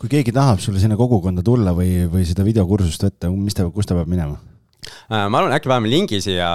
Kui 0.00 0.10
keegi 0.12 0.34
tahab 0.34 0.60
sulle 0.62 0.82
sinna 0.82 0.98
kogukonda 0.98 1.44
tulla 1.44 1.72
või, 1.76 2.04
või 2.10 2.26
seda 2.28 2.44
videokursust 2.46 3.08
võtta, 3.08 3.30
mis 3.32 3.56
ta, 3.56 3.66
kus 3.72 3.88
ta 3.88 3.96
peab 3.96 4.10
minema? 4.12 4.36
Äh, 4.86 5.24
ma 5.30 5.40
arvan, 5.40 5.54
äkki 5.56 5.70
paneme 5.70 5.90
lingi 5.90 6.18
siia 6.22 6.48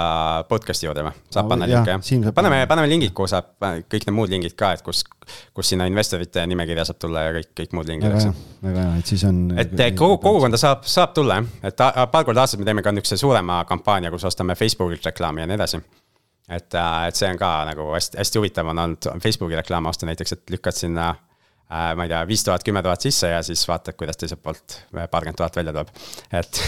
podcast'i 0.48 0.86
juurde 0.86 1.02
või? 1.04 1.12
saab 1.32 1.50
panna 1.50 1.66
linki 1.68 1.92
jah? 1.92 2.32
paneme, 2.36 2.62
paneme 2.70 2.88
lingid, 2.88 3.12
saab, 3.28 3.50
kõik 3.60 4.06
need 4.06 4.16
muud 4.16 4.32
lingid 4.32 4.54
ka, 4.56 4.70
et 4.76 4.84
kus, 4.86 5.02
kus 5.52 5.72
sinna 5.72 5.88
investorite 5.90 6.44
nimekirja 6.48 6.86
saab 6.88 7.00
tulla 7.02 7.26
ja 7.26 7.34
kõik, 7.36 7.50
kõik 7.60 7.74
muud 7.76 7.90
lingid, 7.92 8.14
eks 8.14 8.30
väga 8.64 8.86
hea, 8.86 8.94
et 9.02 9.12
siis 9.12 9.24
on. 9.28 9.42
et 9.60 9.74
kogu, 9.98 10.16
kogukonda 10.22 10.60
saab, 10.60 10.86
saab 10.88 11.12
tulla 11.16 11.42
jah, 11.42 11.50
et 11.72 11.84
paar 12.14 12.28
korda 12.28 12.46
aastas 12.46 12.62
me 12.62 12.68
teeme 12.68 12.84
ka 12.84 12.94
niisuguse 12.94 13.20
suurema 13.20 13.62
kampaania, 13.68 14.12
kus 14.14 14.24
ostame 14.30 14.56
Facebookilt 14.56 15.10
reklaami 15.10 15.44
ja 15.44 15.50
nii 15.50 15.58
edasi 15.60 15.82
et, 15.82 16.72
äh, 16.72 17.02
et 17.08 17.18
see 17.18 17.28
on 17.28 17.40
ka 17.40 17.52
nagu 17.68 17.90
hästi, 17.92 18.20
hästi 18.22 18.40
huvitav 18.40 18.72
on 18.72 18.80
olnud 18.86 19.12
Facebooki 19.24 19.60
reklaame 19.60 19.92
osta 19.92 20.08
näiteks, 20.08 20.38
et 20.38 20.56
lükkad 20.56 20.78
sinna 20.78 21.10
äh, 21.10 21.20
ma 21.72 22.04
ei 22.06 22.12
tea, 22.12 22.20
viis 22.28 22.44
tuhat, 22.44 22.64
kümme 22.66 22.82
tuhat 22.84 23.08
sisse 23.08 23.32
ja 23.32 23.40
siis 23.46 23.64
vaatad, 23.68 23.96
kuidas 23.98 24.20
teiselt 24.20 24.42
poolt 24.44 24.78
paarkümmend 24.92 25.40
tuhat 25.40 25.56
välja 25.56 25.74
tuleb, 25.74 25.92
et 26.40 26.62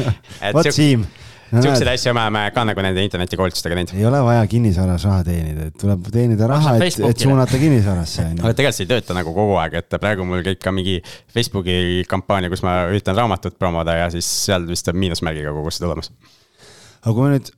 vot 0.56 0.72
Siim 0.74 1.06
siukseid 1.50 1.88
asju 1.90 2.12
me 2.14 2.22
oleme 2.22 2.42
ka 2.54 2.64
nagu 2.68 2.82
nende 2.84 3.02
internetikoolitustega 3.06 3.78
teinud. 3.78 3.94
ei 3.98 4.06
ole 4.06 4.20
vaja 4.24 4.44
kinnisvaras 4.50 5.06
raha 5.08 5.24
teenida, 5.26 5.66
et 5.70 5.78
tuleb 5.80 6.06
teenida 6.14 6.46
raha, 6.50 6.76
et, 6.78 7.00
et 7.08 7.24
suunata 7.24 7.58
kinnisvarasse 7.58 8.22
on 8.28 8.36
ju. 8.36 8.44
aga 8.44 8.54
tegelikult 8.60 8.78
see 8.78 8.86
ei 8.86 8.92
tööta 8.92 9.16
nagu 9.18 9.34
kogu 9.34 9.58
aeg, 9.62 9.80
et 9.82 9.98
praegu 9.98 10.26
mul 10.28 10.44
käib 10.46 10.62
ka 10.62 10.74
mingi 10.74 11.00
Facebooki 11.34 12.06
kampaania, 12.10 12.52
kus 12.52 12.62
ma 12.66 12.76
üritan 12.90 13.18
raamatut 13.18 13.58
promoda 13.58 13.98
ja 13.98 14.08
siis 14.14 14.28
seal 14.46 14.68
vist 14.70 14.88
on 14.92 14.98
miinusmärgiga 15.02 15.54
kogu 15.56 15.74
see 15.74 15.84
tulemus. 15.84 16.12
aga 17.02 17.14
kui 17.16 17.26
me 17.26 17.36
nüüd 17.38 17.52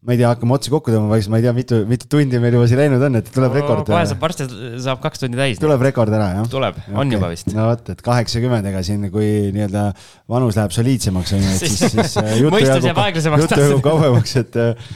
ma 0.00 0.14
ei 0.14 0.20
tea, 0.20 0.30
hakkame 0.30 0.54
otsi 0.56 0.70
kokku 0.72 0.92
tõmbama, 0.94 1.12
vaikselt 1.12 1.32
ma 1.34 1.40
ei 1.40 1.44
tea, 1.44 1.52
mitu, 1.56 1.78
mitu 1.88 2.08
tundi 2.08 2.38
meil 2.40 2.54
juba 2.56 2.68
siin 2.70 2.80
läinud 2.80 3.02
on, 3.04 3.18
et 3.20 3.26
tuleb 3.34 3.56
rekord. 3.58 3.84
kohe 3.90 4.04
saab, 4.08 4.22
varsti 4.22 4.46
saab 4.80 5.02
kaks 5.02 5.20
tundi 5.20 5.36
täis. 5.36 5.60
tuleb 5.60 5.84
rekord 5.84 6.16
ära, 6.16 6.30
jah? 6.38 6.48
tuleb, 6.52 6.78
on 6.96 7.12
juba 7.12 7.28
vist. 7.32 7.50
no 7.52 7.66
vot, 7.68 7.92
et 7.92 8.00
kaheksakümmend, 8.06 8.70
ega 8.72 8.80
siin, 8.86 9.04
kui 9.12 9.28
nii-öelda 9.52 9.90
vanus 10.32 10.56
läheb 10.56 10.72
soliidsemaks, 10.72 11.34
on 11.36 11.44
ju, 11.44 11.52
et 11.52 11.66
siis, 11.66 11.84
siis 11.92 12.16
äh, 12.22 12.32
jääb 12.40 13.04
aeglasemaks 13.04 13.44
juttu 13.44 13.60
jääb 13.60 13.84
kauemaks, 13.84 14.34
et 14.40 14.56
äh, 14.64 14.90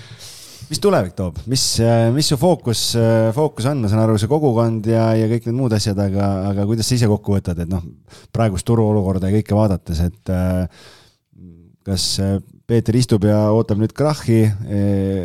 mis 0.71 0.81
tulevik 0.81 1.13
toob, 1.21 1.43
mis, 1.53 1.67
mis 2.17 2.33
su 2.33 2.41
fookus, 2.41 2.87
fookus 3.37 3.69
on, 3.69 3.85
ma 3.85 3.93
saan 3.93 4.07
aru, 4.07 4.17
see 4.21 4.31
kogukond 4.31 4.89
ja, 4.89 5.11
ja 5.21 5.29
kõik 5.31 5.51
need 5.51 5.59
muud 5.59 5.77
asjad, 5.77 6.01
aga, 6.01 6.31
aga 6.55 6.65
kuidas 6.71 6.89
sa 6.89 6.97
ise 6.97 7.13
kokku 7.13 7.37
võtad, 7.37 7.61
et 7.61 7.69
noh, 7.71 7.85
praegust 8.33 8.65
turuolukorda 8.73 9.29
ja 9.29 9.37
kõike 9.37 9.59
vaadates, 9.59 10.01
et 10.09 10.33
äh, 10.33 10.89
kas 11.85 12.09
äh, 12.25 12.39
Peeter 12.65 12.97
istub 12.97 13.27
ja 13.29 13.39
ootab 13.53 13.81
nüüd 13.83 13.93
krahhi, 13.93 14.39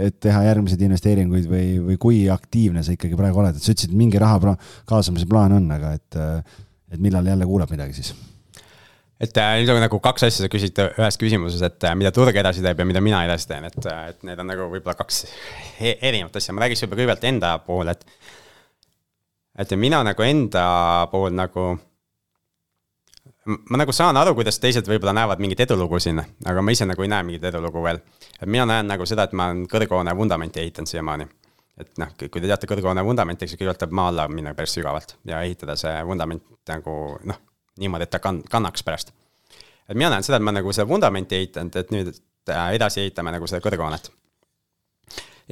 et 0.04 0.18
teha 0.20 0.42
järgmiseid 0.44 0.82
investeeringuid 0.84 1.46
või, 1.48 1.68
või 1.86 2.00
kui 2.02 2.18
aktiivne 2.32 2.84
sa 2.84 2.96
ikkagi 2.96 3.16
praegu 3.20 3.40
oled, 3.40 3.56
et 3.56 3.64
sa 3.64 3.72
ütlesid, 3.72 3.94
et 3.94 4.02
mingi 4.02 4.20
raha 4.20 4.58
kaasamise 4.90 5.30
plaan 5.30 5.56
on, 5.56 5.70
aga 5.72 5.94
et, 5.96 6.20
et 6.92 7.00
millal 7.00 7.32
jälle 7.32 7.48
kuuleb 7.48 7.72
midagi 7.72 7.96
siis? 8.02 8.12
et 9.20 9.38
äh, 9.38 9.58
nüüd 9.60 9.72
on 9.74 9.82
nagu 9.84 10.00
kaks 10.04 10.26
asja, 10.28 10.46
sa 10.46 10.52
küsid 10.52 10.80
ühes 10.80 11.20
küsimuses, 11.20 11.64
et 11.68 11.88
mida 12.00 12.12
turg 12.16 12.36
edasi 12.40 12.64
teeb 12.64 12.80
ja 12.80 12.88
mida 12.88 13.02
mina 13.04 13.24
edasi 13.28 13.50
teen, 13.50 13.68
et, 13.68 13.80
et 13.84 14.24
need 14.28 14.40
on 14.40 14.48
nagu 14.48 14.70
võib-olla 14.72 14.96
kaks 15.00 15.26
e- 15.80 15.98
erinevat 15.98 16.40
asja, 16.40 16.56
ma 16.56 16.64
räägiks 16.64 16.86
võib-olla 16.86 17.02
kõigepealt 17.02 17.28
enda 17.32 17.54
pool, 17.66 17.92
et. 17.92 18.06
et 19.60 19.76
mina 19.76 20.02
nagu 20.08 20.28
enda 20.28 20.66
pool 21.12 21.36
nagu. 21.36 21.70
Ma 23.46 23.78
nagu 23.78 23.92
saan 23.96 24.18
aru, 24.18 24.36
kuidas 24.36 24.60
teised 24.60 24.88
võib-olla 24.88 25.14
näevad 25.16 25.40
mingit 25.40 25.60
edulugu 25.66 26.00
siin, 26.00 26.20
aga 26.46 26.62
ma 26.62 26.72
ise 26.72 26.86
nagu 26.86 27.02
ei 27.02 27.12
näe 27.12 27.24
mingit 27.24 27.44
edulugu 27.44 27.84
veel. 27.84 28.02
et 28.42 28.48
mina 28.48 28.66
näen 28.66 28.88
nagu 28.88 29.06
seda, 29.06 29.24
et 29.24 29.34
ma 29.34 29.50
olen 29.50 29.68
kõrghoone 29.68 30.16
vundamenti 30.16 30.60
ehitanud 30.60 30.88
siiamaani 30.88 31.28
et 31.80 32.00
noh, 32.02 32.12
kui 32.20 32.42
te 32.42 32.48
teate 32.48 32.68
kõrghoone 32.70 33.04
vundamenti, 33.08 33.48
eks 33.48 33.56
ju, 33.56 33.72
peab 33.72 33.94
maa 33.96 34.10
alla 34.12 34.28
minna 34.32 34.54
päris 34.56 34.76
sügavalt 34.76 35.16
ja 35.28 35.42
ehitada 35.46 35.78
see 35.80 35.94
vundament 36.08 36.44
nagu 36.70 36.96
noh, 37.30 37.40
niimoodi, 37.80 38.08
et 38.08 38.14
ta 38.14 38.22
kann-, 38.24 38.44
kannaks 38.52 38.84
pärast. 38.84 39.14
et 39.88 39.96
mina 39.96 40.12
näen 40.14 40.26
seda, 40.26 40.40
et 40.40 40.46
ma 40.46 40.54
nagu 40.56 40.74
seda 40.76 40.88
vundamenti 40.90 41.40
ehitanud, 41.40 41.76
et 41.80 41.94
nüüd 41.96 42.12
äh, 42.52 42.66
edasi 42.76 43.06
ehitame 43.06 43.32
nagu 43.36 43.48
seda 43.48 43.64
kõrghoonet. 43.64 44.12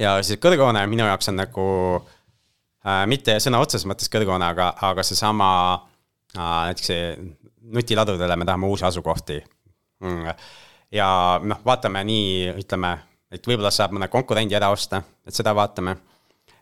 ja 0.04 0.18
siis 0.22 0.40
kõrghoone 0.42 0.84
minu 0.86 1.08
jaoks 1.08 1.32
on 1.32 1.40
nagu 1.40 1.66
äh, 1.96 3.04
mitte 3.06 3.38
sõna 3.40 3.62
otseses 3.64 3.88
mõttes 3.88 4.12
kõrghoone, 4.12 4.52
aga, 4.52 4.74
aga 4.90 5.06
seesama 5.06 5.50
äh, 6.36 6.68
näiteks 6.68 6.92
see 6.92 7.08
nutiladudele 7.62 8.36
me 8.36 8.44
tahame 8.44 8.66
uusi 8.66 8.84
asukohti 8.84 9.38
mm.. 10.00 10.34
ja 10.92 11.08
noh, 11.42 11.60
vaatame 11.64 12.04
nii, 12.04 12.52
ütleme, 12.62 12.94
et 13.32 13.46
võib-olla 13.46 13.72
saab 13.74 13.96
mõne 13.96 14.08
konkurendi 14.12 14.56
ära 14.56 14.70
osta, 14.74 15.02
et 15.26 15.34
seda 15.34 15.54
vaatame 15.56 15.96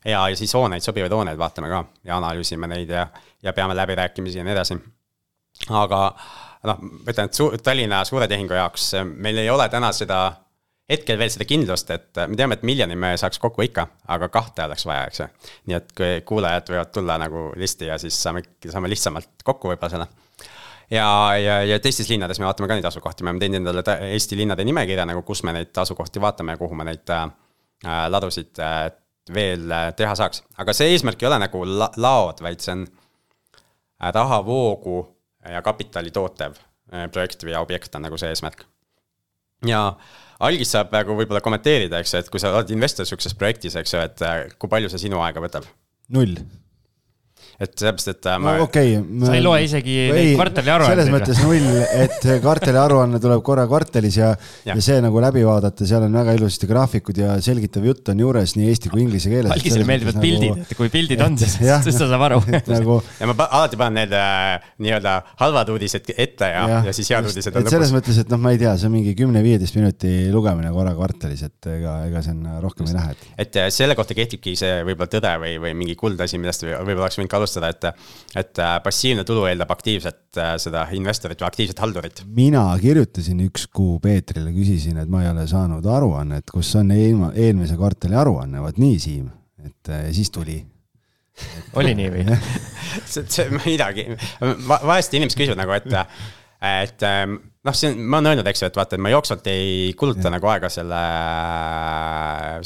ja, 0.07 0.29
ja 0.29 0.37
siis 0.37 0.55
hooneid, 0.55 0.85
sobivaid 0.85 1.13
hooneid 1.13 1.39
vaatame 1.39 1.71
ka 1.71 1.85
ja 2.05 2.17
analüüsime 2.21 2.69
neid 2.71 2.91
ja, 2.91 3.07
ja 3.43 3.53
peame 3.53 3.77
läbirääkimisi 3.77 4.39
ja 4.39 4.45
nii 4.45 4.55
edasi. 4.55 4.79
aga 5.71 6.01
noh, 6.67 6.83
ma 6.83 7.13
ütlen, 7.13 7.31
et 7.31 7.39
su 7.39 7.51
Tallinna 7.63 8.03
suure 8.05 8.29
tehingu 8.31 8.57
jaoks 8.57 8.93
eh, 8.99 9.07
meil 9.07 9.39
ei 9.43 9.51
ole 9.51 9.69
täna 9.73 9.93
seda, 9.97 10.21
hetkel 10.91 11.19
veel 11.19 11.33
seda 11.33 11.47
kindlust, 11.49 11.91
et 11.95 12.23
eh, 12.23 12.29
me 12.31 12.39
teame, 12.39 12.59
et 12.59 12.67
miljoni 12.67 12.99
me 12.99 13.15
saaks 13.21 13.41
kokku 13.43 13.67
ikka, 13.67 13.87
aga 14.15 14.29
kahte 14.33 14.67
oleks 14.67 14.87
vaja, 14.89 15.09
eks 15.11 15.23
ju. 15.23 15.29
nii 15.71 15.79
et 15.79 15.97
kui 15.97 16.13
kuulajad 16.29 16.73
võivad 16.75 16.93
tulla 16.95 17.19
nagu 17.23 17.49
listi 17.57 17.91
ja 17.91 17.99
siis 18.03 18.19
saame, 18.23 18.45
saame 18.67 18.93
lihtsamalt 18.93 19.45
kokku 19.45 19.73
võib-olla 19.73 19.95
selle 19.97 20.11
ja, 20.91 21.37
ja, 21.37 21.57
ja 21.67 21.79
teistes 21.83 22.09
linnades 22.11 22.41
me 22.41 22.47
vaatame 22.49 22.69
ka 22.71 22.79
neid 22.79 22.89
asukohti, 22.89 23.25
me 23.25 23.33
oleme 23.33 23.43
teinud 23.43 23.61
endale 23.61 23.97
Eesti 24.13 24.39
linnade 24.39 24.65
nimekirja 24.67 25.07
nagu, 25.09 25.23
kus 25.27 25.43
me 25.47 25.55
neid 25.57 25.83
asukohti 25.83 26.23
vaatame 26.23 26.55
ja 26.55 26.61
kuhu 26.61 26.79
me 26.79 26.87
neid 26.89 27.13
äh, 27.15 27.25
äh, 27.85 28.05
ladusid 28.13 28.61
äh, 28.63 28.91
veel 29.33 29.71
äh, 29.73 29.91
teha 29.99 30.15
saaks. 30.19 30.45
aga 30.59 30.75
see 30.77 30.93
eesmärk 30.95 31.23
ei 31.23 31.31
ole 31.31 31.41
nagu 31.43 31.65
la 31.67 31.91
laod, 31.97 32.43
vaid 32.45 32.63
see 32.63 32.77
on 32.77 32.87
äh, 32.87 34.13
rahavoogu 34.15 35.01
ja 35.47 35.63
kapitali 35.63 36.11
tootev 36.11 36.57
projekt 37.13 37.43
või 37.43 37.55
objekt 37.59 37.95
on 37.99 38.05
nagu 38.07 38.19
see 38.19 38.31
eesmärk. 38.31 38.63
ja 39.67 39.81
algis 40.47 40.71
saab 40.75 40.93
nagu 40.95 41.17
võib-olla 41.19 41.43
kommenteerida, 41.43 41.99
eks 41.99 42.15
ju, 42.15 42.21
et 42.23 42.31
kui 42.31 42.43
sa 42.43 42.53
oled 42.55 42.71
investor 42.75 43.09
sihukeses 43.09 43.35
projektis, 43.39 43.75
eks 43.79 43.95
ju, 43.95 44.05
et 44.07 44.55
kui 44.61 44.71
palju 44.71 44.91
see 44.93 45.07
sinu 45.07 45.19
aega 45.25 45.43
võtab. 45.43 45.67
null. 46.15 46.39
Et 47.57 47.73
sellepärast, 47.73 48.11
et 48.13 48.27
äh, 48.29 48.37
no 48.37 48.45
ma 48.45 48.55
okei 48.61 48.97
okay,. 48.99 49.27
sa 49.27 49.37
ei 49.37 49.43
loe 49.45 49.61
isegi 49.65 49.97
neid 50.13 50.35
kvartali 50.37 50.69
selles 50.69 50.77
aruandeid 50.77 51.13
mõttes 51.15 51.41
null, 51.41 51.69
et 52.05 52.27
kvartali 52.45 52.81
aruanne 52.81 53.21
tuleb 53.23 53.43
korra 53.47 53.65
kvartalis 53.71 54.19
ja, 54.21 54.33
ja., 54.67 54.75
ja 54.77 54.85
see 54.85 54.99
nagu 55.05 55.23
läbi 55.25 55.45
vaadata, 55.47 55.89
seal 55.89 56.05
on 56.05 56.19
väga 56.21 56.37
ilusasti 56.37 56.69
graafikud 56.69 57.21
ja 57.23 57.37
selgitav 57.45 57.87
jutt 57.89 58.13
on 58.13 58.21
juures 58.27 58.57
nii 58.59 58.69
eesti 58.73 58.93
kui 58.93 59.05
inglise 59.07 59.33
keeles. 59.33 59.55
algisele 59.57 59.87
meeldivad 59.89 60.21
pildid, 60.21 60.63
et 60.67 60.75
kui 60.77 60.93
pildid 60.93 61.23
on, 61.25 61.39
siis, 61.41 61.57
siis 61.61 62.01
ta 62.01 62.11
saab 62.11 62.27
aru. 62.29 62.43
nagu 62.77 62.99
ja 63.21 63.31
ma 63.31 63.49
alati 63.49 63.81
panen 63.81 64.03
need 64.03 64.13
äh, 64.17 64.69
nii-öelda 64.85 65.17
halvad 65.41 65.73
uudised 65.73 66.13
ette 66.13 66.51
ja, 66.53 66.67
ja, 66.69 66.83
ja 66.91 66.97
siis 66.97 67.09
head 67.15 67.31
uudised 67.31 67.57
on 67.57 67.65
et 67.65 67.73
selles 67.73 67.89
lõpus. 67.89 67.97
mõttes, 67.97 68.21
et 68.21 68.33
noh, 68.33 68.43
ma 68.43 68.53
ei 68.53 68.61
tea, 68.61 68.75
see 68.77 68.91
on 68.91 68.97
mingi 68.99 69.17
kümne-viieteist 69.17 69.81
minuti 69.81 70.13
lugemine 70.35 70.75
korra 70.77 70.93
kvartalis, 70.99 71.47
et 71.49 71.71
ega, 71.73 71.97
ega 72.11 72.25
see 72.27 72.37
on 72.37 72.61
rohkem 72.65 72.91
ei 72.91 72.99
lähe, 72.99 73.17
et 73.17 73.47
et 73.47 73.61
äh, 73.65 73.69
selle 73.73 73.97
kohta 73.97 74.17
kehtibki 74.17 74.57
see 74.59 74.83
võib-olla 74.87 75.09
tõde 75.11 75.33
või, 75.41 75.57
või 75.63 75.75
mingi 75.79 75.97
kuldasi, 75.99 76.41
millest 76.43 76.67
või- 76.67 76.77
võib-olla 76.77 77.07
oleks 77.07 77.21
võinud 77.21 77.33
ka 77.33 77.41
alustada, 77.47 77.71
et 77.73 77.87
et 78.37 78.61
äh, 78.61 78.77
passiivne 78.85 79.25
tulu 79.25 79.47
eeldab 79.49 79.71
aktiivset 79.73 80.41
äh, 80.41 80.55
seda 80.61 80.85
investorit 80.97 81.41
või 81.41 81.49
aktiivset 81.49 81.81
haldurit. 81.81 82.23
mina 82.37 82.67
kirjutasin 82.81 83.41
üks 83.47 83.67
kuu 83.73 83.99
Peetrile, 84.03 84.53
küsisin, 84.57 85.01
et 85.01 85.11
ma 85.13 85.23
ei 85.25 85.31
ole 85.31 85.47
saanud 85.49 85.87
aruannet, 85.87 86.51
kus 86.53 86.75
on 86.77 86.93
eelma- 86.95 87.33
eelmise 87.35 87.79
kvartali 87.79 88.19
aruanne, 88.19 88.63
vot 88.65 88.81
nii, 88.83 88.99
Siim, 89.01 89.29
et 89.65 89.93
äh, 89.93 90.09
siis 90.17 90.31
tuli. 90.35 90.61
oli 91.77 91.95
nii 91.97 92.13
või? 92.13 92.39
see, 93.13 93.25
see 93.29 93.49
midagi, 93.65 94.09
vahest 94.69 95.15
inimesed 95.17 95.39
küsivad 95.39 95.61
nagu, 95.61 95.77
et, 95.77 95.89
et 96.67 97.07
noh, 97.07 97.77
see 97.77 97.93
on, 97.93 98.03
ma 98.05 98.21
olen 98.21 98.35
öelnud, 98.35 98.51
eks 98.51 98.63
ju, 98.63 98.71
et 98.71 98.79
vaata, 98.79 98.97
et 98.97 99.05
ma 99.05 99.13
jooksvalt 99.13 99.49
ei 99.53 99.95
kuluta 99.99 100.33
nagu 100.33 100.53
aega 100.53 100.71
selle 100.73 101.01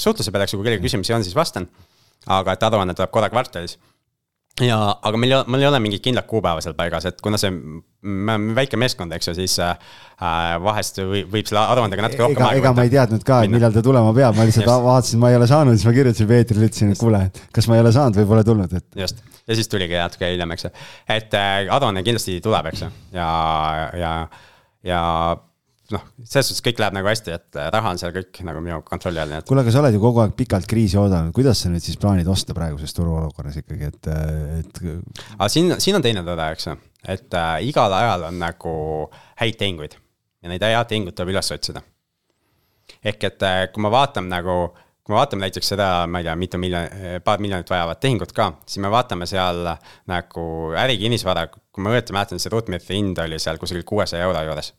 suhtluse 0.00 0.32
peale, 0.32 0.46
eks 0.46 0.54
ju, 0.54 0.60
kui 0.60 0.68
kellelgi 0.68 0.86
küsimusi 0.86 1.16
on, 1.16 1.26
siis 1.26 1.36
vastan. 1.36 1.68
aga 2.30 2.52
et 2.52 2.62
aruanne 2.66 2.92
tuleb 2.94 3.10
korra 3.14 3.30
kvartalis 3.32 3.78
ja, 4.64 4.78
aga 4.92 5.20
meil 5.20 5.32
ei 5.32 5.36
ole, 5.38 5.46
mul 5.52 5.62
ei 5.62 5.68
ole 5.70 5.80
mingit 5.82 6.02
kindlat 6.04 6.26
kuupäeva 6.28 6.62
seal 6.64 6.74
paigas, 6.78 7.06
et 7.08 7.20
kuna 7.24 7.38
see, 7.40 7.52
me 7.52 8.34
oleme 8.34 8.56
väike 8.58 8.78
meeskond, 8.80 9.12
eks 9.16 9.30
ju, 9.30 9.34
siis 9.38 9.56
äh, 9.64 9.74
vahest 10.64 11.00
või, 11.00 11.22
võib 11.30 11.48
selle 11.48 11.62
aruandega 11.62 12.06
natuke 12.06 12.24
rohkem 12.24 12.44
ega, 12.44 12.52
ega 12.60 12.74
ma 12.76 12.86
ei 12.86 12.92
teadnud 12.92 13.24
ka, 13.26 13.42
et 13.46 13.54
millal 13.54 13.74
ta 13.74 13.84
tulema 13.84 14.12
peab, 14.16 14.36
ma 14.36 14.46
lihtsalt 14.48 14.68
vaatasin, 14.70 15.22
ma 15.22 15.32
ei 15.32 15.40
ole 15.40 15.48
saanud, 15.50 15.78
siis 15.78 15.88
ma 15.88 15.96
kirjutasin 15.96 16.30
Peetrile, 16.30 16.70
ütlesin, 16.70 16.94
et 16.94 17.00
kuule, 17.00 17.22
kas 17.56 17.70
ma 17.70 17.78
ei 17.78 17.84
ole 17.84 17.94
saanud 17.96 18.20
või 18.20 18.30
pole 18.34 18.46
tulnud, 18.50 18.78
et 18.80 19.04
just, 19.04 19.22
ja 19.46 19.58
siis 19.58 19.70
tuligi 19.72 19.96
natuke 19.96 20.32
hiljem, 20.32 20.56
eks 20.56 20.68
ju, 20.68 20.72
et 21.16 21.38
äh, 21.38 21.52
aruanne 21.72 22.04
kindlasti 22.06 22.40
tuleb, 22.44 22.72
eks 22.72 22.84
ju, 22.84 22.90
ja, 23.16 23.30
ja, 24.00 24.14
ja 24.86 25.04
noh, 25.94 26.04
selles 26.22 26.50
suhtes 26.50 26.64
kõik 26.64 26.80
läheb 26.82 26.96
nagu 26.96 27.08
hästi, 27.10 27.32
et 27.36 27.58
äh, 27.58 27.70
raha 27.74 27.94
on 27.94 28.00
seal 28.00 28.12
kõik 28.14 28.42
nagu 28.46 28.62
minu 28.64 28.80
kontrolli 28.86 29.22
all, 29.22 29.32
nii 29.32 29.42
et 29.42 29.48
kuule, 29.48 29.64
aga 29.64 29.74
sa 29.74 29.82
oled 29.82 29.96
ju 29.96 30.02
kogu 30.02 30.22
aeg 30.24 30.34
pikalt 30.38 30.68
kriisi 30.70 30.98
oodanud, 31.00 31.34
kuidas 31.36 31.62
sa 31.62 31.70
nüüd 31.72 31.84
siis 31.84 31.98
plaanid 32.00 32.28
osta 32.30 32.56
praeguses 32.56 32.94
turuolukorras 32.96 33.58
ikkagi, 33.62 33.90
et, 33.90 34.10
et 34.60 34.82
aga 35.36 35.48
siin, 35.52 35.74
siin 35.82 35.98
on 35.98 36.04
teine 36.04 36.24
tõde, 36.26 36.50
eks 36.54 36.68
ju, 36.70 36.76
et 37.16 37.38
äh, 37.38 37.54
igal 37.70 37.94
ajal 37.96 38.28
on 38.30 38.38
nagu 38.42 38.74
häid 39.40 39.58
tehinguid 39.60 39.96
ja 40.40 40.52
neid 40.52 40.64
head 40.64 40.92
tehinguid 40.92 41.16
tuleb 41.16 41.34
üles 41.34 41.50
otsida. 41.54 41.82
ehk 43.04 43.26
et 43.30 43.42
äh, 43.46 43.64
kui 43.72 43.82
ma 43.82 43.90
vaatan 43.92 44.28
nagu, 44.30 44.56
kui 45.02 45.14
me 45.14 45.18
vaatame 45.20 45.46
näiteks 45.46 45.72
seda, 45.74 45.88
ma 46.10 46.20
ei 46.20 46.28
tea, 46.28 46.36
mitu 46.36 46.58
miljonit, 46.60 47.24
paar 47.24 47.40
miljonit 47.42 47.70
vajavat 47.70 48.00
tehingut 48.02 48.34
ka, 48.36 48.52
siis 48.66 48.82
me 48.82 48.90
vaatame 48.92 49.26
seal 49.30 49.64
nagu 50.10 50.44
ärikinnisvara, 50.78 51.48
kui 51.50 51.84
ma 51.84 51.94
õieti 51.94 52.14
mäletan, 52.16 52.42
see 52.42 52.52
ruutmeetri 52.52 52.98
hind 52.98 53.18
oli 53.22 53.38
seal 53.42 53.58
kusagil 53.62 53.86
kuuesaja 53.88 54.28
euro 54.28 54.42
juures. 54.46 54.74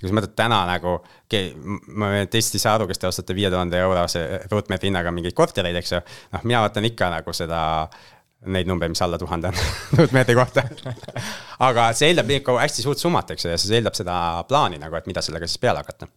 Kui 0.00 0.08
sa 0.08 0.16
mõtled 0.16 0.32
täna 0.38 0.62
nagu, 0.68 0.94
ma 2.00 2.12
teist 2.32 2.56
ei 2.56 2.62
saa 2.62 2.78
aru, 2.78 2.86
kas 2.90 3.00
te 3.00 3.08
ostate 3.10 3.36
viie 3.36 3.50
tuhande 3.52 3.78
eurose 3.80 4.22
ruutmeetri 4.50 4.88
hinnaga 4.88 5.12
mingeid 5.14 5.36
kortereid, 5.36 5.76
eks 5.80 5.92
ju. 5.92 6.00
noh, 6.34 6.46
mina 6.48 6.62
vaatan 6.64 6.88
ikka 6.88 7.10
nagu 7.12 7.34
seda 7.36 7.60
neid 8.50 8.68
numbreid, 8.70 8.94
mis 8.94 9.02
alla 9.04 9.18
tuhande 9.20 9.50
on 9.50 9.58
ruutmeetri 9.98 10.34
kohta. 10.38 10.64
aga 11.66 11.90
see 11.96 12.10
eeldab 12.10 12.32
ikka 12.38 12.56
hästi 12.62 12.86
suurt 12.86 13.02
summat, 13.02 13.34
eks 13.34 13.44
ju, 13.44 13.52
ja 13.52 13.60
see 13.60 13.76
eeldab 13.76 13.98
seda 13.98 14.16
plaani 14.48 14.80
nagu, 14.80 14.96
et 14.96 15.10
mida 15.10 15.22
sellega 15.24 15.48
siis 15.48 15.60
peale 15.60 15.84
hakata. 15.84 16.08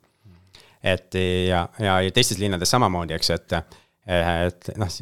et 0.94 1.20
ja, 1.50 1.68
ja, 1.80 2.00
ja 2.08 2.16
teistes 2.16 2.40
linnades 2.40 2.72
samamoodi, 2.72 3.18
eks 3.18 3.34
ju, 3.34 3.40
et, 3.42 3.78
et 4.08 4.74
noh, 4.80 4.96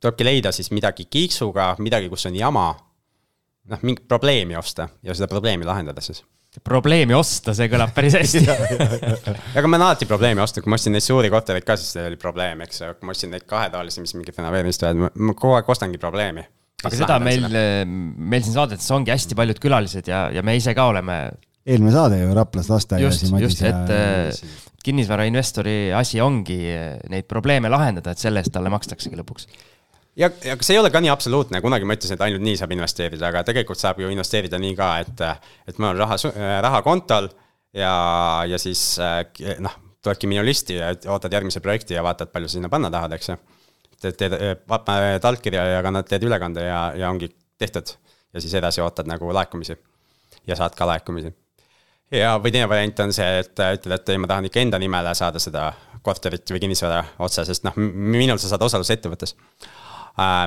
tulebki 0.00 0.24
leida 0.26 0.52
siis 0.54 0.72
midagi 0.72 1.08
kiiksuga, 1.10 1.74
midagi, 1.84 2.08
kus 2.08 2.26
on 2.30 2.36
jama. 2.36 2.70
noh, 3.68 3.84
mingit 3.84 4.08
probleemi 4.08 4.56
osta 4.56 4.88
ja 5.04 5.14
seda 5.14 5.28
probleemi 5.28 5.68
lahendada 5.68 6.00
siis. 6.00 6.24
Probleemi 6.64 7.14
osta, 7.16 7.54
see 7.56 7.70
kõlab 7.72 7.94
päris 7.96 8.16
hästi. 8.18 8.44
aga 9.58 9.64
ma 9.64 9.78
olen 9.78 9.86
alati 9.88 10.08
probleemi 10.10 10.42
ostnud, 10.44 10.64
kui 10.64 10.72
ma 10.72 10.78
ostsin 10.78 10.94
neid 10.96 11.04
suuri 11.04 11.30
kortereid 11.32 11.66
ka, 11.66 11.78
siis 11.80 11.96
see 11.96 12.06
oli 12.10 12.20
probleem, 12.20 12.62
eks 12.66 12.82
ju, 12.82 12.92
kui 12.98 13.08
ma 13.08 13.16
ostsin 13.16 13.34
neid 13.34 13.46
kahetoalisi, 13.48 14.04
mis 14.04 14.14
mingit 14.18 14.38
renoveerimist 14.38 14.86
vaja, 14.86 15.10
ma 15.14 15.34
kogu 15.34 15.58
aeg 15.58 15.74
ostangi 15.74 16.00
probleemi. 16.02 16.46
aga 16.84 16.94
seda 16.94 17.18
meil, 17.22 17.48
meil 17.48 18.44
siin 18.44 18.54
saadetes 18.54 18.90
ongi 18.94 19.10
hästi 19.10 19.38
paljud 19.38 19.58
külalised 19.62 20.08
ja, 20.08 20.28
ja 20.30 20.44
me 20.46 20.54
ise 20.58 20.76
ka 20.78 20.86
oleme 20.92 21.18
eelmine 21.68 21.92
saade 21.92 22.20
ju 22.20 22.34
Raplas 22.36 22.70
lasteaias. 22.70 23.22
just, 23.22 23.34
just, 23.42 23.62
et 23.66 23.90
ja... 23.92 24.52
kinnisvarainvestori 24.84 25.92
asi 25.96 26.20
ongi 26.22 26.60
neid 27.10 27.26
probleeme 27.28 27.70
lahendada, 27.72 28.14
et 28.14 28.22
selle 28.22 28.40
eest 28.44 28.54
talle 28.54 28.70
makstaksegi 28.72 29.18
lõpuks 29.18 29.50
ja, 30.18 30.30
ja 30.44 30.56
see 30.60 30.76
ei 30.76 30.80
ole 30.82 30.90
ka 30.90 31.00
nii 31.02 31.10
absoluutne, 31.12 31.60
kunagi 31.64 31.86
ma 31.86 31.96
ütlesin, 31.96 32.18
et 32.18 32.24
ainult 32.26 32.44
nii 32.44 32.56
saab 32.58 32.72
investeerida, 32.74 33.30
aga 33.30 33.44
tegelikult 33.46 33.80
saab 33.80 34.00
ju 34.02 34.10
investeerida 34.12 34.60
nii 34.60 34.74
ka, 34.78 34.88
et, 35.04 35.22
et 35.70 35.78
mul 35.78 35.92
on 35.92 36.00
raha, 36.02 36.18
raha 36.64 36.82
kontol 36.86 37.30
ja, 37.76 37.92
ja 38.48 38.58
siis 38.60 38.82
noh, 39.64 39.78
tuledki 40.02 40.30
minimalisti 40.30 40.78
ja 40.78 40.92
ootad 41.14 41.32
järgmise 41.32 41.62
projekti 41.64 41.94
ja 41.94 42.04
vaatad, 42.06 42.32
palju 42.34 42.50
sa 42.50 42.58
sinna 42.58 42.70
panna 42.72 42.90
tahad, 42.90 43.14
eks 43.16 43.32
ju. 43.32 43.38
teed, 44.02 44.18
teed, 44.18 44.38
paned 44.68 45.24
allkirja 45.30 45.66
ja 45.76 45.82
kannad, 45.86 46.08
teed 46.10 46.26
ülekande 46.26 46.66
ja, 46.66 46.82
ja 46.96 47.10
ongi 47.10 47.30
tehtud. 47.58 47.94
ja 48.34 48.40
siis 48.40 48.54
edasi 48.54 48.80
ootad 48.80 49.08
nagu 49.08 49.32
laekumisi 49.34 49.76
ja 50.46 50.56
saad 50.56 50.74
ka 50.74 50.86
laekumisi. 50.86 51.32
ja, 52.10 52.36
või 52.42 52.52
teine 52.52 52.68
variant 52.68 53.00
on 53.06 53.12
see, 53.12 53.38
et 53.42 53.54
ütled, 53.54 54.00
et 54.00 54.08
ei, 54.14 54.18
ma 54.18 54.26
tahan 54.26 54.50
ikka 54.50 54.60
enda 54.60 54.78
nimele 54.78 55.14
saada 55.14 55.38
seda 55.38 55.72
korterit 56.02 56.50
või 56.50 56.60
kinnisvara 56.62 57.04
otse, 57.18 57.44
sest 57.44 57.66
noh, 57.66 57.76
minul 57.76 58.38
sa 58.38 58.54
saad 58.54 58.62
osaluse 58.62 58.94
ettevõttes 58.98 59.34
äh,, 59.34 59.87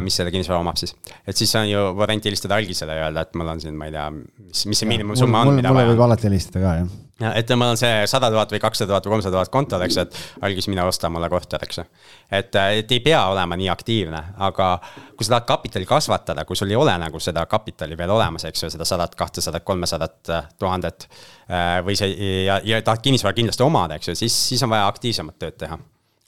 mis 0.04 0.18
selle 0.20 0.32
kinnisvara 0.34 0.60
omab 0.60 0.80
siis. 0.80 0.96
et 1.28 1.38
siis 1.38 1.54
on 1.56 1.70
ju 1.70 1.84
variant 1.96 2.26
helistada 2.28 2.58
algisele 2.60 2.98
ja 2.98 3.08
öelda, 3.08 3.24
et 3.24 3.38
mul 3.40 3.54
on 3.54 3.62
siin, 3.64 3.78
ma 3.78 3.88
ei 3.88 3.94
tea, 3.96 4.10
mis, 4.12 4.66
mis 4.68 4.82
see 4.84 4.90
miinimumsumma 4.90 5.46
on, 5.46 5.56
mida 5.56 5.72
vaja. 5.72 5.78
mulle 5.78 5.94
võib 5.94 6.04
alati 6.08 6.28
helistada 6.28 6.64
ka, 6.64 6.74
jah. 6.82 6.98
ja 7.24 7.32
et 7.40 7.54
mul 7.56 7.72
on 7.72 7.80
see 7.80 8.02
sada 8.12 8.28
tuhat 8.34 8.52
või 8.52 8.60
kakssada 8.64 8.92
tuhat 8.92 9.08
või 9.08 9.16
kolmsada 9.16 9.38
tuhat 9.38 9.54
kontol, 9.54 9.86
eks 9.86 10.00
et 10.04 10.18
algis, 10.48 10.68
mine 10.72 10.84
osta 10.84 11.12
mulle 11.14 11.30
korter, 11.32 11.64
eks 11.64 11.80
et, 11.84 12.60
et 12.82 12.92
ei 12.92 13.00
pea 13.06 13.22
olema 13.32 13.58
nii 13.60 13.70
aktiivne, 13.72 14.22
aga 14.50 14.74
kui 15.16 15.28
sa 15.28 15.38
tahad 15.38 15.48
kapitali 15.54 15.88
kasvatada, 15.88 16.46
kui 16.50 16.60
sul 16.60 16.74
ei 16.74 16.80
ole 16.80 16.98
nagu 17.06 17.24
seda 17.24 17.46
kapitali 17.48 17.96
veel 17.98 18.12
olemas, 18.18 18.46
eks 18.50 18.66
ju, 18.66 18.74
seda 18.76 18.88
sadat, 18.88 19.16
kahtesadat, 19.16 19.64
kolmesadat 19.68 20.36
äh, 20.36 20.52
tuhandet. 20.60 21.08
Äh, 21.52 21.80
või 21.86 21.96
see 22.00 22.12
ja, 22.46 22.60
ja 22.64 22.84
tahad 22.84 23.04
kinnisvara 23.04 23.36
kindlasti 23.38 23.64
omada, 23.64 24.00
eks 24.00 24.12
ju, 24.12 24.20
siis, 24.26 24.36
siis 24.52 24.68
on 24.68 24.72
vaja 24.74 24.92
aktiivsemat 24.92 25.40
tööd 25.40 25.60
teha 25.64 25.80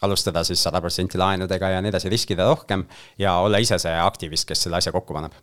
alustada 0.04 0.44
siis 0.48 0.64
sada 0.64 0.82
protsenti 0.84 1.22
laenudega 1.22 1.76
ja 1.76 1.82
nii 1.84 1.94
edasi, 1.94 2.12
riskida 2.12 2.48
rohkem 2.50 2.86
ja 3.20 3.38
olla 3.44 3.62
ise 3.64 3.80
see 3.82 3.96
aktivist, 4.00 4.48
kes 4.50 4.68
selle 4.68 4.82
asja 4.82 4.94
kokku 4.96 5.16
paneb 5.16 5.40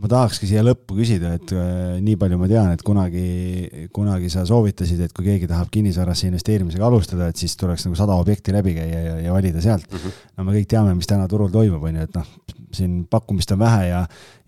ma 0.00 0.10
tahakski 0.10 0.48
siia 0.50 0.62
lõppu 0.64 0.96
küsida, 0.98 1.34
et 1.38 1.52
äh, 1.54 1.96
nii 2.02 2.16
palju 2.18 2.38
ma 2.40 2.48
tean, 2.50 2.72
et 2.74 2.82
kunagi, 2.86 3.88
kunagi 3.94 4.30
sa 4.32 4.42
soovitasid, 4.48 5.04
et 5.06 5.14
kui 5.14 5.26
keegi 5.28 5.48
tahab 5.50 5.70
kinnisvarasse 5.74 6.26
investeerimisega 6.30 6.86
alustada, 6.88 7.28
et 7.30 7.40
siis 7.40 7.54
tuleks 7.60 7.86
nagu 7.86 7.98
sada 7.98 8.16
objekti 8.18 8.54
läbi 8.54 8.74
käia 8.78 9.02
ja, 9.04 9.14
ja 9.28 9.34
valida 9.34 9.62
sealt 9.62 9.86
mm. 9.90 9.98
-hmm. 9.98 10.24
no 10.36 10.48
me 10.48 10.56
kõik 10.58 10.68
teame, 10.70 10.94
mis 10.98 11.10
täna 11.10 11.28
turul 11.30 11.52
toimub, 11.54 11.82
on 11.82 12.00
ju, 12.00 12.08
et 12.08 12.18
noh, 12.18 12.32
siin 12.76 13.04
pakkumist 13.10 13.54
on 13.54 13.62
vähe 13.62 13.86
ja, 13.88 14.00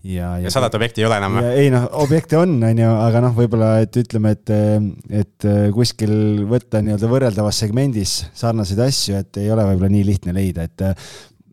ja, 0.03 0.33
ja. 0.43 0.51
sadat 0.53 0.75
objekti 0.77 1.03
ei 1.03 1.07
ole 1.09 1.19
enam 1.21 1.39
või? 1.39 1.53
ei 1.63 1.71
noh, 1.73 1.87
objekte 2.03 2.39
on, 2.39 2.57
on 2.63 2.83
ju, 2.83 2.91
aga 3.07 3.23
noh, 3.23 3.33
võib-olla, 3.37 3.71
et 3.85 3.97
ütleme, 4.03 4.35
et, 4.37 4.53
et 5.23 5.49
kuskil 5.75 6.13
võtta 6.49 6.83
nii-öelda 6.83 7.11
võrreldavas 7.11 7.63
segmendis 7.63 8.19
sarnaseid 8.37 8.83
asju, 8.87 9.23
et 9.23 9.41
ei 9.41 9.51
ole 9.53 9.65
võib-olla 9.71 9.91
nii 9.95 10.05
lihtne 10.11 10.35
leida, 10.37 10.67
et 10.67 10.87
no 10.87 10.93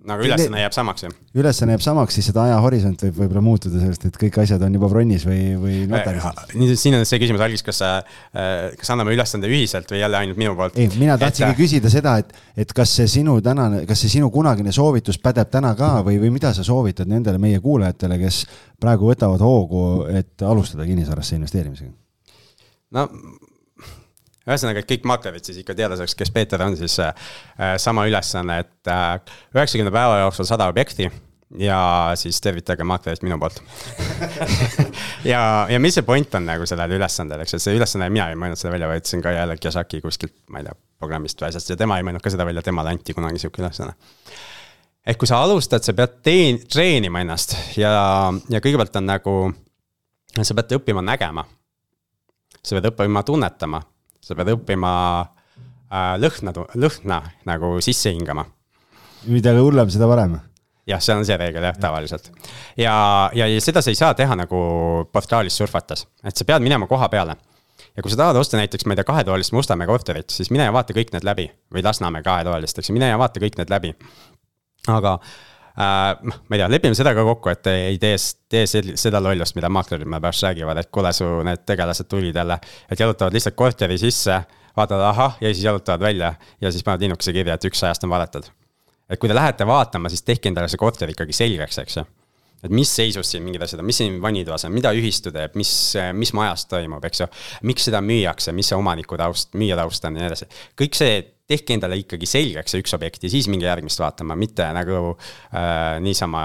aga 0.05 0.24
ülesanne 0.26 0.60
jääb 0.60 0.74
samaks, 0.76 1.05
jah? 1.06 1.12
ülesanne 1.39 1.74
jääb 1.74 1.85
samaks, 1.85 2.16
siis 2.18 2.28
seda 2.28 2.44
ajahorisont 2.48 3.05
võib 3.06 3.20
võib-olla 3.22 3.43
muutuda 3.44 3.81
sellest, 3.81 4.05
et 4.09 4.18
kõik 4.20 4.36
asjad 4.43 4.62
on 4.66 4.76
juba 4.76 4.90
bronnis 4.93 5.24
või, 5.28 5.40
või 5.60 5.78
notaris. 5.90 6.26
siin 6.81 6.98
on 6.98 7.06
see 7.09 7.20
küsimus, 7.22 7.44
Algis, 7.44 7.64
kas 7.64 7.81
sa, 7.81 7.90
äh, 8.36 8.74
kas 8.81 8.93
anname 8.94 9.14
ülesande 9.16 9.48
ühiselt 9.51 9.90
või 9.90 10.02
jälle 10.02 10.20
ainult 10.20 10.40
minu 10.40 10.56
poolt? 10.59 10.76
ei, 10.81 10.90
mina 11.01 11.16
tahtsingi 11.20 11.55
et... 11.55 11.60
küsida 11.60 11.93
seda, 11.93 12.16
et, 12.20 12.35
et 12.66 12.76
kas 12.76 12.93
see 13.01 13.09
sinu 13.16 13.39
tänane, 13.44 13.85
kas 13.89 14.05
see 14.05 14.16
sinu 14.18 14.31
kunagine 14.35 14.74
soovitus 14.74 15.20
pädeb 15.22 15.52
täna 15.52 15.72
ka 15.78 15.97
või, 16.06 16.20
või 16.22 16.35
mida 16.36 16.52
sa 16.56 16.66
soovitad 16.66 17.10
nendele 17.10 17.40
meie 17.43 17.62
kuulajatele, 17.64 18.20
kes 18.20 18.44
praegu 18.81 19.09
võtavad 19.12 19.43
hoogu, 19.44 19.85
et 20.12 20.44
alustada 20.44 20.86
kinnisvarasse 20.89 21.39
investeerimisega? 21.40 21.93
no 22.94 23.09
ühesõnaga, 24.49 24.83
et 24.83 24.89
kõik 24.89 25.07
maklerid 25.09 25.47
siis 25.47 25.61
ikka 25.62 25.77
teada 25.77 25.97
saaks, 25.99 26.16
kes 26.19 26.33
Peeter 26.35 26.62
on, 26.65 26.77
siis 26.77 26.99
äh, 27.03 27.15
sama 27.81 28.07
ülesanne, 28.09 28.61
et 28.65 28.91
äh, 28.93 29.37
üheksakümne 29.57 29.93
äh, 29.93 29.97
päeva 29.97 30.19
jooksul 30.25 30.49
sada 30.49 30.69
objekti 30.73 31.09
ja 31.59 32.12
siis 32.19 32.41
tervitage 32.43 32.85
maklerit 32.85 33.23
minu 33.23 33.39
poolt 33.39 33.61
ja, 35.33 35.41
ja 35.71 35.79
mis 35.81 35.95
see 35.97 36.07
point 36.07 36.35
on 36.35 36.49
nagu 36.49 36.66
sellel 36.66 36.97
ülesandel, 36.97 37.45
eks, 37.45 37.57
et 37.57 37.65
see 37.65 37.77
ülesanne, 37.79 38.09
mina 38.12 38.27
ei 38.33 38.39
mõelnud 38.41 38.59
seda 38.59 38.73
välja, 38.75 38.91
võtsin 38.91 39.23
ka 39.25 39.33
jälle 39.35 39.57
Kiyosaki 39.61 40.03
kuskilt, 40.05 40.35
ma 40.51 40.61
ei 40.61 40.69
tea, 40.69 40.75
programmist 41.01 41.41
või 41.41 41.53
asjast 41.53 41.71
ja 41.71 41.79
tema 41.81 42.01
ei 42.01 42.07
mõelnud 42.07 42.25
ka 42.25 42.33
seda 42.35 42.49
välja, 42.49 42.65
temale 42.65 42.95
anti 42.95 43.16
kunagi 43.16 43.41
sihuke 43.41 43.62
ülesanne. 43.62 43.95
ehk 45.07 45.21
kui 45.21 45.31
sa 45.31 45.41
alustad, 45.45 45.85
sa 45.87 45.95
pead 45.97 46.21
teen-, 46.27 46.61
treenima 46.69 47.23
ennast 47.25 47.57
ja, 47.79 47.95
ja 48.51 48.61
kõigepealt 48.65 49.01
on 49.01 49.09
nagu, 49.09 49.39
sa 50.41 50.59
pead 50.59 50.79
õppima 50.81 51.05
nägema. 51.07 51.47
sa 52.61 52.77
pead 52.77 52.93
õppima 52.93 53.23
tunnetama 53.23 53.85
sa 54.25 54.37
pead 54.39 54.55
õppima 54.57 54.95
äh, 55.21 56.17
lõhna, 56.21 56.57
lõhna 56.75 57.21
nagu 57.49 57.77
sisse 57.85 58.13
hingama. 58.15 58.47
mida 59.29 59.55
hullem, 59.57 59.93
seda 59.93 60.09
parem 60.11 60.39
jah, 60.89 61.01
see 61.01 61.17
on 61.17 61.25
see 61.27 61.37
reegel 61.41 61.65
jah, 61.65 61.77
tavaliselt. 61.81 62.31
ja, 62.77 62.95
ja, 63.35 63.49
ja 63.49 63.61
seda 63.65 63.83
sa 63.83 63.93
ei 63.93 63.99
saa 63.99 64.15
teha 64.17 64.37
nagu 64.39 64.61
portaalis 65.13 65.57
surfates, 65.57 66.07
et 66.25 66.37
sa 66.37 66.47
pead 66.49 66.65
minema 66.65 66.89
koha 66.91 67.09
peale. 67.13 67.37
ja 67.97 68.03
kui 68.03 68.13
sa 68.13 68.21
tahad 68.21 68.37
osta 68.41 68.61
näiteks, 68.61 68.87
ma 68.87 68.95
ei 68.95 69.01
tea, 69.01 69.09
kahetoalist 69.09 69.55
Mustamäe 69.57 69.89
korterit, 69.89 70.31
siis 70.35 70.51
mine 70.55 70.69
ja 70.69 70.75
vaata 70.75 70.97
kõik 70.97 71.15
need 71.15 71.27
läbi 71.27 71.49
või 71.73 71.85
Lasnamäe 71.85 72.25
kahetoalist, 72.27 72.79
eks 72.79 72.91
ju, 72.91 72.97
mine 72.97 73.13
ja 73.13 73.19
vaata 73.21 73.43
kõik 73.43 73.59
need 73.61 73.73
läbi. 73.73 73.95
aga. 74.89 75.19
Noh, 75.77 76.41
ma 76.49 76.57
ei 76.57 76.61
tea, 76.61 76.69
lepime 76.71 76.97
seda 76.99 77.15
ka 77.17 77.25
kokku, 77.27 77.51
et 77.51 77.71
ei 77.73 78.01
tee, 78.03 78.17
tee 78.51 78.67
seda 78.69 79.21
lollust, 79.23 79.57
mida 79.59 79.71
maaklerid 79.73 80.07
meile 80.07 80.23
pärast 80.23 80.47
räägivad, 80.47 80.81
et 80.81 80.91
kuule, 80.95 81.13
su 81.17 81.31
need 81.47 81.65
tegelased 81.67 82.11
tulid 82.11 82.37
jälle. 82.37 82.59
et 82.91 83.01
jalutavad 83.01 83.35
lihtsalt 83.35 83.57
korteri 83.59 83.99
sisse, 83.99 84.41
vaatavad 84.77 85.09
ahah 85.11 85.39
ja 85.41 85.55
siis 85.55 85.65
jalutavad 85.65 86.01
välja 86.01 86.35
ja 86.61 86.73
siis 86.73 86.85
panevad 86.85 87.07
linnukese 87.07 87.33
kirja, 87.33 87.55
et 87.55 87.65
üks 87.65 87.83
sajast 87.83 88.05
on 88.05 88.11
valetatud. 88.11 88.51
et 89.09 89.21
kui 89.21 89.29
te 89.29 89.35
lähete 89.35 89.67
vaatama, 89.67 90.09
siis 90.09 90.23
tehke 90.23 90.49
endale 90.49 90.69
see 90.69 90.79
korter 90.79 91.11
ikkagi 91.11 91.33
selgeks, 91.33 91.79
eks 91.79 91.97
ju 91.97 92.07
et 92.65 92.73
mis 92.73 92.89
seisus 92.89 93.29
siin 93.29 93.43
mingid 93.45 93.63
asjad 93.65 93.83
on, 93.83 93.87
mis 93.87 93.99
siin 94.01 94.17
vannitoas 94.23 94.65
on, 94.65 94.73
mida 94.73 94.93
ühistu 94.97 95.33
teeb, 95.35 95.53
mis, 95.61 95.71
mis 96.17 96.33
majas 96.33 96.65
toimub, 96.71 97.05
eks 97.05 97.21
ju. 97.21 97.27
miks 97.69 97.91
seda 97.91 98.01
müüakse, 98.01 98.55
mis 98.57 98.71
see 98.71 98.79
omaniku 98.79 99.19
taust, 99.21 99.53
müüja 99.59 99.77
taust 99.77 100.07
on 100.09 100.17
ja 100.17 100.25
nii 100.25 100.31
edasi. 100.31 100.49
kõik 100.81 100.97
see 100.97 101.19
tehke 101.49 101.77
endale 101.77 101.99
ikkagi 102.01 102.29
selgeks 102.29 102.75
see 102.75 102.85
üks 102.85 102.97
objekt 102.97 103.27
ja 103.27 103.33
siis 103.33 103.49
minge 103.53 103.69
järgmist 103.69 104.01
vaatama, 104.01 104.37
mitte 104.39 104.66
nagu 104.77 105.15
äh, 105.15 106.01
niisama 106.05 106.45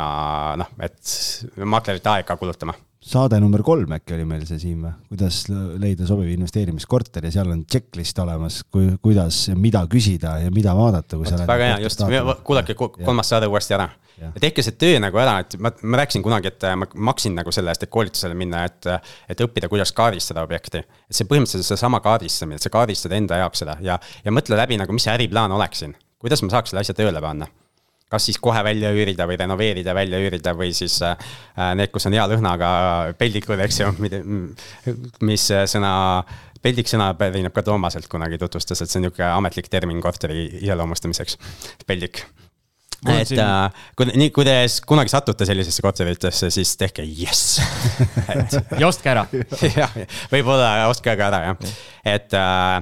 noh, 0.59 0.75
et 0.83 1.15
maklerite 1.63 2.11
aega 2.17 2.37
kulutama 2.39 2.75
saade 2.99 3.39
number 3.39 3.63
kolm 3.63 3.93
äkki 3.95 4.13
oli 4.17 4.25
meil 4.27 4.43
see 4.47 4.59
Siim 4.59 4.83
või, 4.83 4.91
kuidas 5.13 5.39
leida 5.79 6.07
sobiv 6.07 6.31
investeerimiskorter 6.33 7.29
ja 7.29 7.31
seal 7.31 7.51
on 7.53 7.61
checklist 7.69 8.19
olemas, 8.19 8.59
kui, 8.71 8.91
kuidas 9.03 9.45
mida 9.55 9.85
küsida 9.91 10.35
ja 10.43 10.51
mida 10.53 10.73
vaadata, 10.75 11.19
kui 11.19 11.29
sa. 11.29 11.39
väga 11.47 11.71
hea, 11.71 11.79
just, 11.85 12.03
kuulake 12.47 12.75
kolmas 12.75 13.31
saade 13.31 13.47
uuesti 13.47 13.77
ära. 13.77 13.87
tehke 14.43 14.65
see 14.65 14.75
töö 14.75 14.99
nagu 14.99 15.21
ära, 15.21 15.37
et 15.45 15.55
ma, 15.63 15.71
ma 15.81 16.01
rääkisin 16.01 16.25
kunagi, 16.25 16.51
et 16.51 16.67
ma 16.75 16.89
maksin 17.11 17.37
nagu 17.39 17.53
selle 17.55 17.71
eest, 17.71 17.87
et 17.87 17.93
koolitusele 17.93 18.35
minna, 18.35 18.65
et, 18.67 18.91
et 19.31 19.45
õppida, 19.47 19.71
kuidas 19.71 19.95
kaardistada 19.95 20.43
objekti. 20.43 20.83
et 20.83 21.15
see 21.15 21.29
põhimõtteliselt 21.29 21.71
seesama 21.71 22.03
kaardistamine, 22.03 22.59
et 22.59 22.67
sa 22.67 22.73
kaardistad 22.73 23.15
enda 23.15 23.39
jaoks 23.45 23.63
seda 23.63 23.77
ja, 23.85 23.95
ja 24.25 24.35
mõtle 24.35 24.59
läbi 24.59 24.81
nagu, 24.81 24.91
mis 24.91 25.07
see 25.07 25.15
äriplaan 25.15 25.55
oleks 25.55 25.85
siin. 25.85 25.95
kuidas 26.19 26.43
ma 26.43 26.51
saaks 26.57 26.75
selle 26.75 26.83
asja 26.83 26.99
tööle 26.99 27.23
panna 27.23 27.47
kas 28.09 28.25
siis 28.25 28.39
kohe 28.41 28.63
välja 28.65 28.91
üürida 28.95 29.27
või 29.29 29.37
renoveerida, 29.37 29.93
välja 29.93 30.19
üürida 30.21 30.55
või 30.57 30.73
siis 30.77 30.97
äh, 31.05 31.15
need, 31.77 31.93
kus 31.93 32.09
on 32.09 32.17
hea 32.17 32.25
lõhnaga 32.31 32.69
peldikud, 33.19 33.61
eks 33.65 33.81
ju, 33.83 33.93
mis 35.29 35.49
sõna 35.69 35.93
peldik 36.63 36.89
sõna 36.91 37.13
pärineb 37.17 37.55
ka 37.55 37.63
Toomaselt 37.65 38.09
kunagi 38.11 38.39
tutvustas, 38.41 38.81
et 38.81 38.91
see 38.91 38.99
on 38.99 39.07
niisugune 39.07 39.31
ametlik 39.31 39.69
termin 39.71 40.01
korteri 40.03 40.45
iseloomustamiseks, 40.59 41.39
peldik. 41.87 42.23
et 43.07 43.29
siin... 43.29 43.39
äh, 43.39 43.83
kui, 43.95 44.09
nii, 44.11 44.31
kui 44.35 44.47
te 44.47 44.55
kunagi 44.87 45.13
satute 45.13 45.47
sellisesse 45.47 45.83
korteritesse, 45.85 46.51
siis 46.53 46.75
tehke 46.79 47.05
jess 47.05 47.61
ja 48.81 48.87
ostke 48.87 49.13
ära. 49.13 49.25
jah, 49.79 49.99
võib-olla 50.33 50.89
ostke 50.91 51.15
ka 51.15 51.29
ära 51.31 51.43
jah, 51.47 51.75
et 52.17 52.35
äh, 52.37 52.79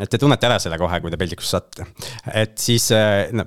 et 0.00 0.08
te 0.08 0.16
tunnete 0.16 0.48
ära 0.48 0.56
selle 0.62 0.78
kohe, 0.80 1.02
kui 1.04 1.12
te 1.12 1.20
peldikusse 1.20 1.58
satute, 1.58 1.90
et 2.32 2.56
siis 2.60 2.88
äh, 2.96 3.28
no 3.36 3.44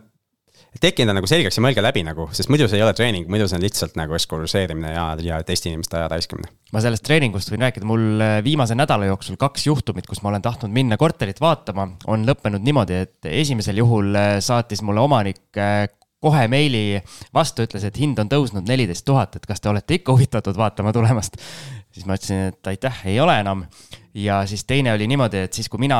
tehke 0.81 1.03
enda 1.05 1.15
nagu 1.15 1.27
selgeks 1.29 1.57
ja 1.59 1.63
mõelge 1.63 1.83
läbi 1.83 2.03
nagu, 2.05 2.27
sest 2.35 2.49
muidu 2.51 2.67
see 2.69 2.79
ei 2.79 2.85
ole 2.85 2.93
treening, 2.97 3.27
muidu 3.31 3.47
see 3.49 3.57
on 3.59 3.63
lihtsalt 3.63 3.97
nagu 3.99 4.15
eskurseerimine 4.17 4.91
ja, 4.91 5.05
ja 5.23 5.39
teiste 5.47 5.69
inimeste 5.71 5.99
aja 5.99 6.09
raiskamine. 6.11 6.51
ma 6.75 6.83
sellest 6.83 7.05
treeningust 7.07 7.51
võin 7.51 7.65
rääkida, 7.67 7.87
mul 7.87 8.23
äh, 8.23 8.37
viimase 8.45 8.77
nädala 8.77 9.07
jooksul 9.09 9.39
kaks 9.41 9.67
juhtumit, 9.69 10.07
kus 10.09 10.21
ma 10.23 10.33
olen 10.33 10.43
tahtnud 10.45 10.73
minna 10.75 10.97
korterit 10.99 11.39
vaatama, 11.43 11.87
on 12.11 12.25
lõppenud 12.27 12.65
niimoodi, 12.65 12.99
et 13.07 13.29
esimesel 13.31 13.79
juhul 13.83 14.11
äh, 14.19 14.33
saatis 14.43 14.83
mulle 14.85 15.03
omanik 15.05 15.61
äh, 15.61 15.85
kohe 16.25 16.47
meili 16.51 16.99
vastu, 17.35 17.65
ütles, 17.67 17.85
et 17.85 17.97
hind 18.01 18.19
on 18.19 18.29
tõusnud 18.31 18.67
neliteist 18.67 19.05
tuhat, 19.05 19.37
et 19.37 19.45
kas 19.45 19.61
te 19.61 19.69
olete 19.69 19.99
ikka 19.99 20.15
huvitatud 20.15 20.57
vaatama 20.57 20.93
tulemast. 20.95 21.37
siis 21.93 22.07
ma 22.07 22.17
ütlesin, 22.17 22.49
et 22.51 22.73
aitäh, 22.73 23.01
ei 23.13 23.19
ole 23.19 23.39
enam. 23.39 23.65
ja 24.13 24.43
siis 24.49 24.65
teine 24.65 24.93
oli 24.93 25.07
niimoodi, 25.07 25.45
et 25.45 25.53
siis, 25.53 25.69
kui 25.69 25.79
mina 25.79 25.99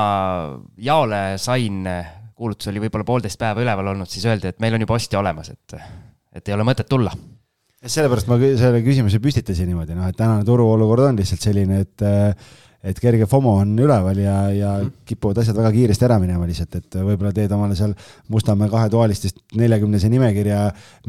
jaole 0.78 1.38
sain 1.38 1.84
kuulutus 2.36 2.70
oli 2.72 2.84
võib-olla 2.84 3.08
poolteist 3.08 3.40
päeva 3.40 3.64
üleval 3.64 3.94
olnud, 3.94 4.10
siis 4.12 4.26
öeldi, 4.28 4.52
et 4.52 4.60
meil 4.64 4.76
on 4.76 4.84
juba 4.84 4.98
ostja 4.98 5.22
olemas, 5.22 5.54
et, 5.54 5.78
et 6.36 6.52
ei 6.52 6.56
ole 6.56 6.68
mõtet 6.68 6.90
tulla. 6.90 7.14
sellepärast 7.86 8.28
ma 8.28 8.38
selle 8.42 8.82
küsimuse 8.86 9.22
püstitasin 9.24 9.70
niimoodi, 9.72 9.96
noh, 9.96 10.10
et 10.10 10.18
tänane 10.20 10.46
turuolukord 10.48 11.12
on 11.12 11.20
lihtsalt 11.22 11.48
selline, 11.48 11.84
et 11.86 12.06
et 12.86 13.00
kerge 13.02 13.26
FOMO 13.30 13.56
on 13.64 13.72
üleval 13.82 14.20
ja, 14.22 14.36
ja 14.54 14.72
kipuvad 15.08 15.40
asjad 15.42 15.58
väga 15.58 15.72
kiiresti 15.74 16.06
ära 16.06 16.18
minema 16.22 16.46
lihtsalt, 16.48 16.78
et 16.78 16.98
võib-olla 17.00 17.32
teed 17.36 17.54
omale 17.56 17.78
seal 17.78 17.96
Mustamäe 18.34 18.70
kahetoalistest 18.70 19.42
neljakümnese 19.58 20.10
nimekirja, 20.12 20.60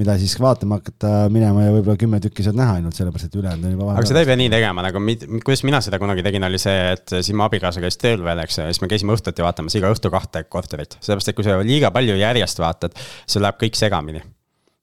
mida 0.01 0.17
siis 0.21 0.37
vaatama 0.41 0.81
hakata 0.81 1.13
minema 1.33 1.67
ja 1.67 1.75
võib-olla 1.75 2.01
kümme 2.01 2.21
tükki 2.25 2.47
saad 2.47 2.57
näha 2.59 2.79
ainult 2.81 2.97
sellepärast, 2.97 3.29
et 3.29 3.39
ülejäänud 3.41 3.69
on 3.69 3.77
juba 3.77 3.91
aga 3.93 4.07
seda 4.09 4.25
ei 4.25 4.31
pea 4.31 4.39
nii 4.41 4.53
tegema, 4.57 4.87
nagu 4.89 5.03
mid, 5.05 5.27
kuidas 5.45 5.65
mina 5.69 5.83
seda 5.85 6.01
kunagi 6.03 6.25
tegin, 6.27 6.49
oli 6.49 6.61
see, 6.63 6.79
et 6.97 7.17
siis 7.19 7.35
mu 7.37 7.47
abikaasa 7.47 7.85
käis 7.85 8.01
tööl 8.01 8.25
veel, 8.25 8.41
eks 8.47 8.61
ju, 8.61 8.65
ja 8.65 8.73
siis 8.73 8.85
me 8.85 8.91
käisime 8.93 9.17
õhtuti 9.17 9.45
vaatamas 9.45 9.77
iga 9.77 9.93
õhtu 9.93 10.13
kahte 10.15 10.47
korterit. 10.49 10.99
sellepärast, 11.01 11.33
et 11.33 11.39
kui 11.39 11.47
sa 11.47 11.61
liiga 11.61 11.93
palju 11.95 12.17
järjest 12.17 12.65
vaatad, 12.65 12.97
sul 13.29 13.45
läheb 13.45 13.61
kõik 13.61 13.77
segamini. 13.77 14.25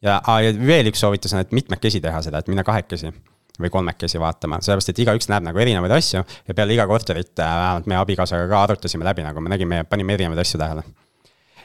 ja, 0.06 0.22
ja 0.22 0.58
veel 0.62 0.94
üks 0.94 1.02
soovitus 1.02 1.34
on, 1.34 1.42
et 1.42 1.56
mitmekesi 1.56 2.04
teha 2.04 2.22
seda, 2.22 2.44
et 2.44 2.54
minna 2.54 2.66
kahekesi 2.68 3.14
või 3.62 3.70
kolmekesi 3.74 4.20
vaatama, 4.22 4.60
sellepärast 4.66 4.90
et 4.90 5.04
igaüks 5.04 5.30
näeb 5.30 5.46
nagu 5.46 5.62
erinevaid 5.62 5.94
asju 6.00 6.24
ja 6.24 6.56
peale 6.58 6.74
iga 6.74 6.88
korterit 6.90 7.38
äh, 7.38 7.56
vähemalt 7.60 7.90
meie 7.90 8.02
abikaasaga 8.02 8.48
ka 8.50 8.62
arutasime 8.68 9.06
läbi, 9.06 9.26
nagu 9.26 9.42
me 9.44 9.54
nägime, 9.54 9.84
panime 9.90 10.18
erinevaid 10.18 10.42
asju 10.42 10.62
tähele 10.62 10.86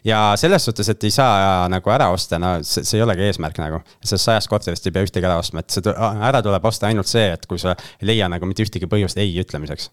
ja 0.04 0.18
selles 0.36 0.64
suhtes, 0.64 0.88
et 0.92 1.04
ei 1.04 1.12
saa 1.14 1.68
nagu 1.70 1.92
ära 1.92 2.10
osta, 2.14 2.38
no 2.40 2.58
see, 2.62 2.84
see 2.86 2.98
ei 3.00 3.04
olegi 3.04 3.24
eesmärk 3.28 3.60
nagu. 3.62 3.80
sellest 4.02 4.28
sajast 4.28 4.50
korterist 4.50 4.86
ei 4.86 4.94
pea 4.94 5.06
ühtegi 5.06 5.26
ära 5.26 5.38
ostma, 5.40 5.64
et 5.64 5.74
see 5.74 5.94
ära 6.30 6.42
tuleb 6.44 6.68
osta 6.70 6.90
ainult 6.90 7.10
see, 7.10 7.30
et 7.34 7.46
kui 7.50 7.60
sa 7.62 7.74
ei 8.00 8.12
leia 8.12 8.28
nagu 8.30 8.48
mitte 8.48 8.66
ühtegi 8.66 8.90
põhjust 8.90 9.18
ei 9.18 9.32
ütlemiseks. 9.42 9.90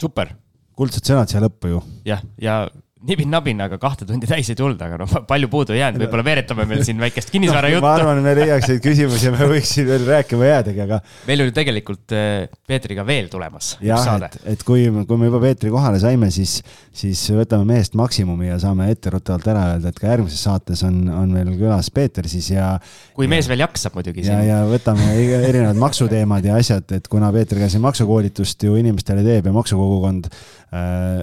super. 0.00 0.34
kuldsed 0.76 1.08
sõnad 1.08 1.30
siia 1.32 1.44
lõppu 1.44 1.72
ju. 1.72 1.84
jah, 2.08 2.24
ja 2.42 2.64
nibin-nabin, 3.04 3.58
aga 3.60 3.76
kahte 3.80 4.06
tundi 4.08 4.24
täis 4.28 4.48
ei 4.48 4.56
tulnud, 4.56 4.80
aga 4.80 4.96
noh, 5.02 5.10
palju 5.30 5.50
puudu 5.52 5.74
ei 5.74 5.82
jäänud, 5.82 6.00
võib-olla 6.00 6.24
veeretame 6.24 6.64
meil 6.68 6.80
siin 6.86 7.00
väikest 7.02 7.28
kinnisvara 7.34 7.68
juttu 7.68 7.84
no,. 7.84 7.90
ma 7.90 7.98
arvan, 8.00 8.22
me 8.24 8.32
leiaks 8.38 8.70
neid 8.70 8.80
küsimusi 8.84 9.28
ja 9.28 9.32
me 9.34 9.48
võiksime 9.50 9.90
veel 9.90 10.06
rääkima 10.08 10.48
jäädagi, 10.48 10.82
aga. 10.86 11.00
meil 11.28 11.44
oli 11.44 11.52
tegelikult 11.56 12.14
äh, 12.16 12.46
Peetriga 12.66 13.04
veel 13.06 13.28
tulemas. 13.32 13.74
jah, 13.84 14.08
et, 14.24 14.38
et 14.54 14.64
kui, 14.64 14.86
kui 14.88 15.20
me 15.20 15.28
juba 15.28 15.42
Peetri 15.44 15.72
kohale 15.74 16.00
saime, 16.00 16.30
siis, 16.32 16.56
siis 16.96 17.26
võtame 17.36 17.68
mehest 17.68 17.98
maksimumi 18.00 18.48
ja 18.48 18.56
saame 18.64 18.88
etteruttavalt 18.94 19.52
ära 19.52 19.68
öelda, 19.74 19.92
et 19.92 20.00
ka 20.00 20.08
järgmises 20.14 20.46
saates 20.48 20.86
on, 20.88 21.02
on 21.12 21.36
meil 21.36 21.52
külas 21.60 21.92
Peeter 21.92 22.24
siis 22.32 22.48
ja. 22.54 22.78
kui 23.16 23.28
mees 23.28 23.50
veel 23.52 23.60
jaksab 23.66 24.00
muidugi. 24.00 24.24
ja, 24.24 24.40
ja 24.40 24.62
võtame 24.72 25.12
erinevad 25.20 25.84
maksuteemad 25.84 26.48
ja 26.48 26.56
asjad, 26.56 26.88
et 26.96 27.12
kuna 27.12 27.28
Peeter 27.36 27.60
ka 27.60 27.68
siin 27.68 27.84
maksukoolitust 27.84 28.64
ju 28.64 28.80
inimestele 28.80 29.20
teeb 29.26 29.52
ja 29.52 29.56
maksukogukond 29.60 30.32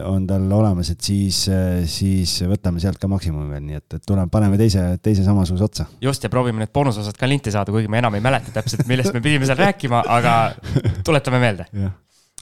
on 0.09 0.27
tal 0.27 0.45
olemas, 0.51 0.89
et 0.93 1.01
siis 1.03 1.43
äh, 1.51 1.83
siis 1.89 2.35
võtame 2.49 2.81
sealt 2.83 2.99
ka 3.01 3.09
maksimumi 3.11 3.49
veel, 3.51 3.63
nii 3.67 3.79
et, 3.79 3.97
et 3.97 4.05
tuleme, 4.07 4.29
paneme 4.31 4.59
teise, 4.59 4.85
teise 5.03 5.25
samasuguse 5.25 5.65
otsa. 5.67 5.87
just 6.01 6.23
ja 6.23 6.31
proovime 6.33 6.63
need 6.63 6.73
boonusosad 6.73 7.17
ka 7.19 7.29
linti 7.29 7.53
saada, 7.53 7.73
kuigi 7.73 7.91
ma 7.91 7.99
enam 8.01 8.17
ei 8.17 8.23
mäleta 8.23 8.53
täpselt, 8.55 8.85
millest 8.89 9.15
me 9.15 9.23
pidime 9.23 9.49
seal 9.49 9.59
rääkima, 9.59 10.03
aga 10.17 10.35
tuletame 11.07 11.41
meelde. 11.43 11.67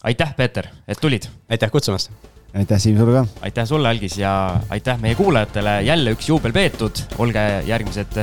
aitäh, 0.03 0.35
Peeter, 0.38 0.69
et 0.88 1.01
tulid. 1.01 1.29
aitäh 1.49 1.71
kutsumast. 1.71 2.11
aitäh, 2.53 2.79
Siim, 2.79 2.99
sulle 2.99 3.21
ka. 3.21 3.25
aitäh 3.47 3.67
sulle, 3.69 3.89
Algis 3.89 4.17
ja 4.17 4.35
aitäh 4.69 4.99
meie 5.01 5.15
kuulajatele, 5.15 5.81
jälle 5.88 6.17
üks 6.17 6.29
juubel 6.29 6.53
peetud, 6.53 7.05
olge 7.17 7.47
järgmised 7.67 8.21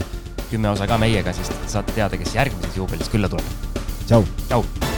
kümme 0.50 0.70
osa 0.70 0.86
ka 0.88 0.98
meiega, 0.98 1.32
siis 1.36 1.50
saate 1.66 1.96
teada, 1.96 2.20
kes 2.20 2.36
järgmises 2.38 2.76
juubelis 2.76 3.10
külla 3.12 3.28
tuleb. 3.28 3.58
tšau. 4.06 4.24
tšau 4.48 4.97